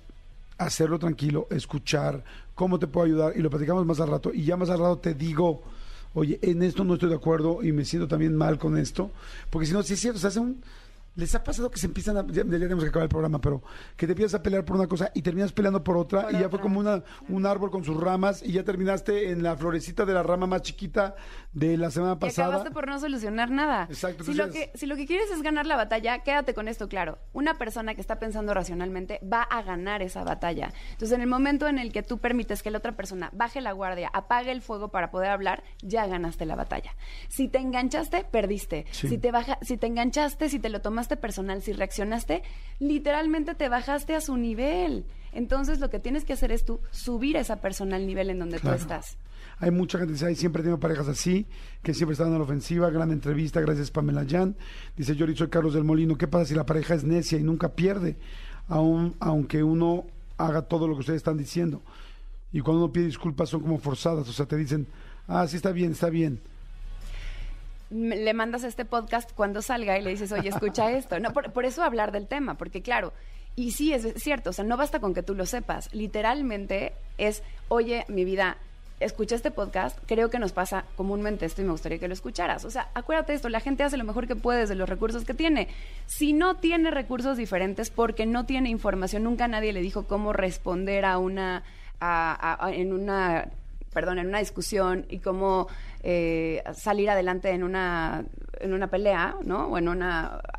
hacerlo 0.57 0.99
tranquilo, 0.99 1.47
escuchar 1.49 2.23
cómo 2.53 2.77
te 2.77 2.85
puedo 2.87 3.05
ayudar 3.07 3.33
y 3.35 3.41
lo 3.41 3.49
platicamos 3.49 3.85
más 3.85 3.99
al 3.99 4.09
rato 4.09 4.31
y 4.33 4.43
ya 4.43 4.57
más 4.57 4.69
al 4.69 4.79
rato 4.79 4.97
te 4.99 5.13
digo, 5.15 5.63
oye, 6.13 6.39
en 6.41 6.63
esto 6.63 6.83
no 6.83 6.95
estoy 6.95 7.09
de 7.09 7.15
acuerdo 7.15 7.63
y 7.63 7.71
me 7.71 7.85
siento 7.85 8.07
también 8.07 8.35
mal 8.35 8.57
con 8.57 8.77
esto, 8.77 9.11
porque 9.49 9.67
si 9.67 9.73
no, 9.73 9.83
sí 9.83 9.93
es 9.93 9.99
cierto, 9.99 10.19
se 10.19 10.27
hace 10.27 10.39
un... 10.39 10.61
Les 11.15 11.35
ha 11.35 11.43
pasado 11.43 11.69
que 11.69 11.77
se 11.79 11.87
empiezan 11.87 12.17
a... 12.17 12.25
Ya, 12.27 12.43
ya 12.43 12.49
tenemos 12.49 12.83
que 12.83 12.89
acabar 12.89 13.03
el 13.03 13.09
programa, 13.09 13.41
pero 13.41 13.61
que 13.97 14.05
te 14.05 14.13
empiezas 14.13 14.39
a 14.39 14.43
pelear 14.43 14.63
por 14.63 14.77
una 14.77 14.87
cosa 14.87 15.11
y 15.13 15.21
terminas 15.21 15.51
peleando 15.51 15.83
por 15.83 15.97
otra 15.97 16.23
Por 16.23 16.33
y 16.35 16.39
ya 16.39 16.49
fue 16.49 16.59
como 16.61 16.79
una, 16.79 17.03
un 17.27 17.45
árbol 17.45 17.69
con 17.69 17.83
sus 17.83 17.97
ramas 17.99 18.41
y 18.43 18.53
ya 18.53 18.63
terminaste 18.63 19.29
en 19.31 19.43
la 19.43 19.57
florecita 19.57 20.05
de 20.05 20.13
la 20.13 20.23
rama 20.23 20.47
más 20.47 20.61
chiquita 20.61 21.15
de 21.51 21.75
la 21.77 21.91
semana 21.91 22.13
Y 22.13 22.17
pasada. 22.17 22.47
acabaste 22.47 22.71
por 22.71 22.87
no 22.87 22.99
solucionar 22.99 23.51
nada. 23.51 23.87
Exacto, 23.89 24.23
Si 24.23 24.33
lo, 24.33 24.49
que, 24.49 24.71
si 24.73 24.85
lo 24.85 24.95
que 24.95 25.05
quieres 25.05 25.29
es 25.31 25.41
ganar 25.41 25.65
la 25.65 25.75
batalla, 25.75 26.19
quédate 26.23 26.53
con 26.53 26.67
esto 26.67 26.87
claro. 26.87 27.17
Una 27.33 27.55
persona 27.55 27.93
que 27.93 28.01
está 28.01 28.17
pensando 28.19 28.53
racionalmente 28.53 29.19
va 29.21 29.41
a 29.43 29.61
ganar 29.63 30.01
esa 30.01 30.23
batalla. 30.23 30.71
Entonces, 30.91 31.11
en 31.11 31.21
el 31.21 31.27
momento 31.27 31.67
en 31.67 31.77
el 31.77 31.91
que 31.91 32.03
tú 32.03 32.19
permites 32.19 32.63
que 32.63 32.71
la 32.71 32.77
otra 32.77 32.93
persona 32.95 33.29
baje 33.33 33.59
la 33.61 33.73
guardia, 33.73 34.09
apague 34.13 34.51
el 34.51 34.61
fuego 34.61 34.89
para 34.89 35.11
poder 35.11 35.29
hablar, 35.31 35.63
ya 35.81 36.07
ganaste 36.07 36.45
la 36.45 36.55
batalla. 36.55 36.95
Si 37.27 37.47
te 37.49 37.57
enganchaste, 37.57 38.23
perdiste. 38.23 38.85
Sí. 38.91 39.09
Si, 39.09 39.17
te 39.17 39.31
baja, 39.31 39.57
si 39.61 39.77
te 39.77 39.87
enganchaste, 39.87 40.47
si 40.49 40.59
te 40.59 40.69
lo 40.69 40.81
tomaste 41.01 41.17
personal, 41.17 41.61
si 41.63 41.73
reaccionaste, 41.73 42.43
literalmente 42.79 43.55
te 43.55 43.69
bajaste 43.69 44.13
a 44.15 44.21
su 44.21 44.37
nivel. 44.37 45.03
Entonces, 45.33 45.79
lo 45.79 45.89
que 45.89 45.99
tienes 45.99 46.25
que 46.25 46.33
hacer 46.33 46.51
es 46.51 46.63
tú 46.63 46.79
subir 46.91 47.37
esa 47.37 47.55
persona 47.55 47.95
al 47.95 48.05
nivel 48.05 48.29
en 48.29 48.37
donde 48.39 48.59
Claro. 48.59 48.77
tú 48.77 48.83
estás. 48.83 49.17
Hay 49.59 49.71
mucha 49.71 49.97
gente 49.97 50.09
que 50.11 50.13
dice, 50.13 50.25
"Ay, 50.27 50.35
siempre 50.35 50.61
tengo 50.61 50.79
parejas 50.79 51.07
así, 51.07 51.47
que 51.81 51.93
siempre 51.95 52.13
están 52.13 52.27
en 52.27 52.35
la 52.37 52.43
ofensiva. 52.43 52.89
Gran 52.91 53.11
entrevista, 53.11 53.61
gracias 53.61 53.89
Pamela 53.89 54.25
Jan. 54.29 54.55
Dice 54.95 55.15
Yori, 55.15 55.35
soy 55.35 55.47
Carlos 55.49 55.73
del 55.73 55.83
Molino. 55.83 56.17
¿Qué 56.17 56.27
pasa 56.27 56.45
si 56.45 56.53
la 56.55 56.65
pareja 56.65 56.93
es 56.93 57.03
necia 57.03 57.39
y 57.39 57.43
nunca 57.43 57.69
pierde? 57.69 58.17
Aun, 58.67 59.15
aunque 59.19 59.63
uno 59.63 60.05
haga 60.37 60.61
todo 60.63 60.87
lo 60.87 60.93
que 60.95 60.99
ustedes 61.01 61.17
están 61.17 61.37
diciendo. 61.37 61.81
Y 62.51 62.59
cuando 62.61 62.83
uno 62.83 62.93
pide 62.93 63.05
disculpas 63.05 63.49
son 63.49 63.61
como 63.61 63.77
forzadas. 63.79 64.27
O 64.29 64.33
sea, 64.33 64.45
te 64.45 64.55
dicen, 64.57 64.85
ah, 65.27 65.47
sí 65.47 65.55
está 65.55 65.71
bien, 65.71 65.93
está 65.93 66.09
bien. 66.09 66.39
Le 67.91 68.33
mandas 68.33 68.63
este 68.63 68.85
podcast 68.85 69.31
cuando 69.33 69.61
salga 69.61 69.97
y 69.97 70.01
le 70.01 70.09
dices, 70.11 70.31
oye, 70.31 70.49
escucha 70.49 70.89
esto. 70.91 71.19
No, 71.19 71.33
por, 71.33 71.51
por 71.51 71.65
eso 71.65 71.83
hablar 71.83 72.11
del 72.11 72.27
tema, 72.27 72.55
porque 72.55 72.81
claro, 72.81 73.13
y 73.55 73.71
sí 73.71 73.93
es 73.93 74.13
cierto, 74.15 74.51
o 74.51 74.53
sea, 74.53 74.63
no 74.65 74.77
basta 74.77 74.99
con 74.99 75.13
que 75.13 75.23
tú 75.23 75.35
lo 75.35 75.45
sepas. 75.45 75.93
Literalmente 75.93 76.93
es, 77.17 77.43
oye, 77.67 78.05
mi 78.07 78.23
vida, 78.23 78.57
escucha 79.01 79.35
este 79.35 79.51
podcast, 79.51 79.97
creo 80.05 80.29
que 80.29 80.39
nos 80.39 80.51
pasa 80.53 80.85
comúnmente 80.95 81.45
esto 81.45 81.61
y 81.61 81.65
me 81.65 81.71
gustaría 81.71 81.97
que 81.99 82.07
lo 82.07 82.13
escucharas. 82.13 82.63
O 82.65 82.69
sea, 82.71 82.89
acuérdate 82.93 83.33
de 83.33 83.35
esto, 83.37 83.49
la 83.49 83.59
gente 83.59 83.83
hace 83.83 83.97
lo 83.97 84.03
mejor 84.05 84.27
que 84.27 84.35
puede 84.35 84.67
de 84.67 84.75
los 84.75 84.87
recursos 84.87 85.25
que 85.25 85.33
tiene. 85.33 85.67
Si 86.05 86.33
no 86.33 86.55
tiene 86.57 86.91
recursos 86.91 87.35
diferentes 87.35 87.89
porque 87.89 88.25
no 88.25 88.45
tiene 88.45 88.69
información, 88.69 89.23
nunca 89.23 89.47
nadie 89.47 89.73
le 89.73 89.81
dijo 89.81 90.07
cómo 90.07 90.33
responder 90.33 91.03
a 91.03 91.17
una, 91.17 91.63
a- 91.99 92.71
en 92.71 92.93
una 92.93 93.49
perdón, 93.93 94.19
en 94.19 94.27
una 94.27 94.39
discusión 94.39 95.05
y 95.09 95.19
cómo 95.19 95.67
eh, 96.03 96.63
salir 96.73 97.09
adelante 97.09 97.49
en 97.51 97.63
una, 97.63 98.25
en 98.59 98.73
una 98.73 98.89
pelea, 98.89 99.35
¿no? 99.43 99.67
O 99.67 99.77
en 99.77 99.87
un 99.87 100.03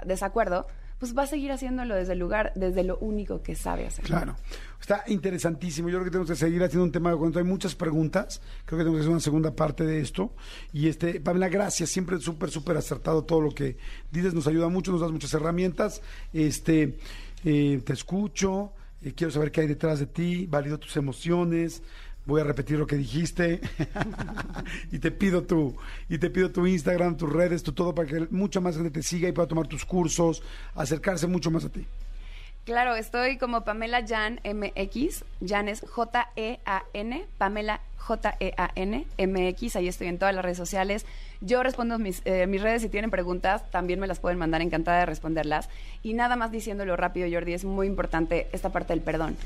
desacuerdo, 0.07 0.67
pues 0.99 1.17
va 1.19 1.25
a 1.25 1.27
seguir 1.27 1.51
haciéndolo 1.51 1.97
desde 1.97 2.13
el 2.13 2.21
lugar, 2.21 2.53
desde 2.55 2.85
lo 2.85 2.97
único 2.99 3.43
que 3.43 3.57
sabe 3.57 3.87
hacer. 3.87 4.05
Claro. 4.05 4.37
Está 4.81 5.03
interesantísimo. 5.09 5.89
Yo 5.89 5.97
creo 5.97 6.05
que 6.05 6.11
tenemos 6.11 6.31
que 6.31 6.37
seguir 6.37 6.63
haciendo 6.63 6.85
un 6.85 6.93
tema 6.93 7.17
cuando 7.17 7.41
hay 7.41 7.45
muchas 7.45 7.75
preguntas. 7.75 8.41
Creo 8.65 8.79
que 8.79 8.85
tenemos 8.85 8.99
que 8.99 9.01
hacer 9.01 9.11
una 9.11 9.21
segunda 9.21 9.55
parte 9.55 9.85
de 9.85 10.01
esto. 10.01 10.33
Y 10.73 10.89
este, 10.89 11.21
Pamela, 11.21 11.49
gracias. 11.49 11.91
Siempre 11.91 12.19
súper, 12.21 12.51
súper 12.51 12.77
acertado 12.77 13.25
todo 13.25 13.41
lo 13.41 13.51
que 13.51 13.77
dices. 14.13 14.33
Nos 14.35 14.47
ayuda 14.47 14.69
mucho, 14.69 14.93
nos 14.93 15.01
das 15.01 15.11
muchas 15.11 15.35
herramientas. 15.35 16.03
Este, 16.33 16.99
eh, 17.45 17.81
te 17.85 17.93
escucho. 17.93 18.73
eh, 19.03 19.13
quiero 19.15 19.33
saber 19.33 19.51
qué 19.51 19.63
hay 19.63 19.67
detrás 19.69 19.99
de 19.99 20.07
ti. 20.07 20.47
Valido 20.47 20.79
tus 20.79 20.97
emociones. 20.97 21.83
Voy 22.25 22.41
a 22.41 22.45
repetir 22.45 22.79
lo 22.79 22.87
que 22.87 22.97
dijiste 22.97 23.61
y 24.93 24.99
te 24.99 25.11
pido 25.11 25.43
tu 25.43 25.77
y 26.09 26.19
te 26.19 26.31
pido 26.31 26.51
tu 26.51 26.67
Instagram, 26.67 27.17
tus 27.17 27.33
redes, 27.33 27.63
tu 27.63 27.73
todo 27.73 27.95
para 27.95 28.09
que 28.09 28.29
mucha 28.31 28.61
más 28.61 28.77
gente 28.77 28.91
te 28.91 29.03
siga 29.03 29.29
y 29.29 29.33
pueda 29.33 29.49
tomar 29.49 29.67
tus 29.67 29.85
cursos, 29.85 30.43
acercarse 30.75 31.27
mucho 31.27 31.51
más 31.51 31.65
a 31.65 31.69
ti. 31.69 31.87
Claro, 32.65 32.95
estoy 32.95 33.39
como 33.39 33.65
Pamela 33.65 34.07
Jan 34.07 34.39
MX, 34.45 35.25
Jan 35.45 35.69
es 35.69 35.81
J-E-A-N, 35.81 37.27
Pamela 37.37 37.81
J-E-A-N 37.97 39.07
MX, 39.19 39.77
ahí 39.77 39.89
estoy 39.89 40.07
en 40.07 40.19
todas 40.19 40.33
las 40.33 40.45
redes 40.45 40.59
sociales. 40.59 41.05
Yo 41.41 41.65
respondo 41.65 41.99
mis, 41.99 42.23
eh, 42.25 42.47
mis 42.47 42.63
redes, 42.63 42.83
si 42.83 42.89
tienen 42.89 43.11
preguntas, 43.11 43.69
también 43.73 43.99
me 43.99 44.07
las 44.07 44.21
pueden 44.21 44.39
mandar, 44.39 44.63
encantada 44.63 45.01
de 45.01 45.07
responderlas. 45.07 45.69
Y 46.05 46.15
nada 46.15 46.37
más 46.37 46.53
diciéndolo 46.53 46.97
rápido, 46.97 47.27
Jordi, 47.29 47.53
es 47.53 47.65
muy 47.65 47.89
importante 47.89 48.47
esta 48.53 48.69
parte 48.69 48.93
del 48.93 49.03
perdón. 49.03 49.37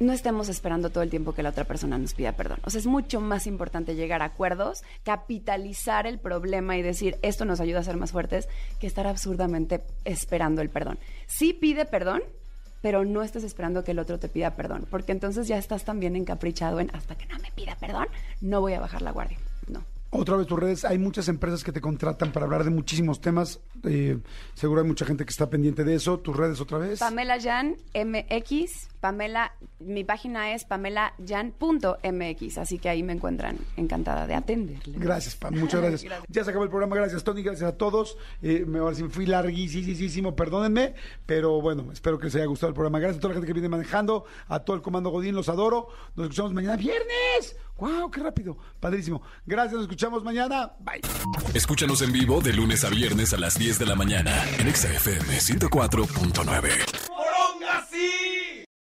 No 0.00 0.12
estemos 0.12 0.48
esperando 0.48 0.90
todo 0.90 1.02
el 1.02 1.10
tiempo 1.10 1.32
que 1.34 1.42
la 1.42 1.50
otra 1.50 1.64
persona 1.64 1.98
nos 1.98 2.14
pida 2.14 2.32
perdón. 2.32 2.60
O 2.64 2.70
sea, 2.70 2.78
es 2.78 2.86
mucho 2.86 3.20
más 3.20 3.48
importante 3.48 3.96
llegar 3.96 4.22
a 4.22 4.26
acuerdos, 4.26 4.82
capitalizar 5.02 6.06
el 6.06 6.20
problema 6.20 6.76
y 6.76 6.82
decir, 6.82 7.18
esto 7.22 7.44
nos 7.44 7.58
ayuda 7.60 7.80
a 7.80 7.84
ser 7.84 7.96
más 7.96 8.12
fuertes, 8.12 8.48
que 8.78 8.86
estar 8.86 9.08
absurdamente 9.08 9.82
esperando 10.04 10.62
el 10.62 10.70
perdón. 10.70 10.98
Sí 11.26 11.52
pide 11.52 11.84
perdón, 11.84 12.22
pero 12.80 13.04
no 13.04 13.22
estés 13.22 13.42
esperando 13.42 13.82
que 13.82 13.90
el 13.90 13.98
otro 13.98 14.20
te 14.20 14.28
pida 14.28 14.54
perdón, 14.54 14.86
porque 14.88 15.12
entonces 15.12 15.48
ya 15.48 15.58
estás 15.58 15.84
también 15.84 16.14
encaprichado 16.14 16.78
en 16.78 16.94
hasta 16.94 17.16
que 17.16 17.26
no 17.26 17.38
me 17.40 17.50
pida 17.50 17.76
perdón, 17.80 18.06
no 18.40 18.60
voy 18.60 18.74
a 18.74 18.80
bajar 18.80 19.02
la 19.02 19.10
guardia. 19.10 19.38
No. 19.66 19.84
Otra 20.10 20.36
vez 20.36 20.46
tus 20.46 20.58
redes, 20.58 20.84
hay 20.86 20.96
muchas 20.96 21.28
empresas 21.28 21.62
que 21.62 21.70
te 21.70 21.82
contratan 21.82 22.32
para 22.32 22.46
hablar 22.46 22.64
de 22.64 22.70
muchísimos 22.70 23.20
temas. 23.20 23.60
eh, 23.84 24.18
seguro 24.54 24.80
hay 24.80 24.86
mucha 24.86 25.04
gente 25.04 25.26
que 25.26 25.30
está 25.30 25.50
pendiente 25.50 25.84
de 25.84 25.94
eso. 25.96 26.18
Tus 26.18 26.34
redes 26.34 26.62
otra 26.62 26.78
vez. 26.78 26.98
Pamela 26.98 27.38
Jan 27.38 27.76
MX, 27.94 28.88
Pamela, 29.00 29.52
mi 29.78 30.02
página 30.02 30.52
es 30.54 30.64
pamelajan.mx, 30.64 32.58
así 32.58 32.78
que 32.78 32.88
ahí 32.88 33.02
me 33.04 33.12
encuentran 33.12 33.58
encantada 33.76 34.26
de 34.26 34.34
atenderle. 34.34 34.98
Gracias, 34.98 35.36
Pam. 35.36 35.54
Muchas 35.54 35.80
gracias. 35.80 36.02
Gracias. 36.02 36.26
Ya 36.28 36.42
se 36.44 36.50
acabó 36.50 36.64
el 36.64 36.70
programa. 36.70 36.96
Gracias, 36.96 37.22
Tony. 37.22 37.42
Gracias 37.42 37.68
a 37.68 37.76
todos. 37.76 38.16
Eh, 38.42 38.64
me, 38.66 38.80
fui 39.08 39.26
larguísimo, 39.26 40.34
perdónenme. 40.34 40.94
Pero 41.26 41.60
bueno, 41.60 41.92
espero 41.92 42.18
que 42.18 42.24
les 42.24 42.34
haya 42.34 42.46
gustado 42.46 42.68
el 42.70 42.74
programa. 42.74 42.98
Gracias 42.98 43.18
a 43.18 43.20
toda 43.20 43.34
la 43.34 43.40
gente 43.40 43.46
que 43.46 43.52
viene 43.52 43.68
manejando, 43.68 44.24
a 44.48 44.60
todo 44.60 44.74
el 44.74 44.82
comando 44.82 45.10
Godín, 45.10 45.34
los 45.34 45.48
adoro. 45.48 45.88
Nos 46.16 46.24
escuchamos 46.24 46.52
mañana 46.52 46.76
viernes. 46.76 47.56
¡Wow! 47.76 48.10
¡Qué 48.10 48.20
rápido! 48.20 48.58
Padrísimo. 48.80 49.22
Gracias, 49.46 49.74
nos 49.74 49.82
escuchamos 49.82 50.24
mañana. 50.24 50.72
Bye. 50.80 51.02
Escúchanos 51.54 52.02
en 52.02 52.10
vivo 52.12 52.40
de 52.40 52.52
lunes 52.52 52.84
a 52.84 52.90
viernes 52.90 53.32
a 53.32 53.36
las 53.36 53.56
10 53.56 53.78
de 53.78 53.86
la 53.86 53.94
mañana 53.94 54.32
en 54.58 54.66
Exa 54.66 54.92
FM 54.92 55.38
104.9. 55.38 57.27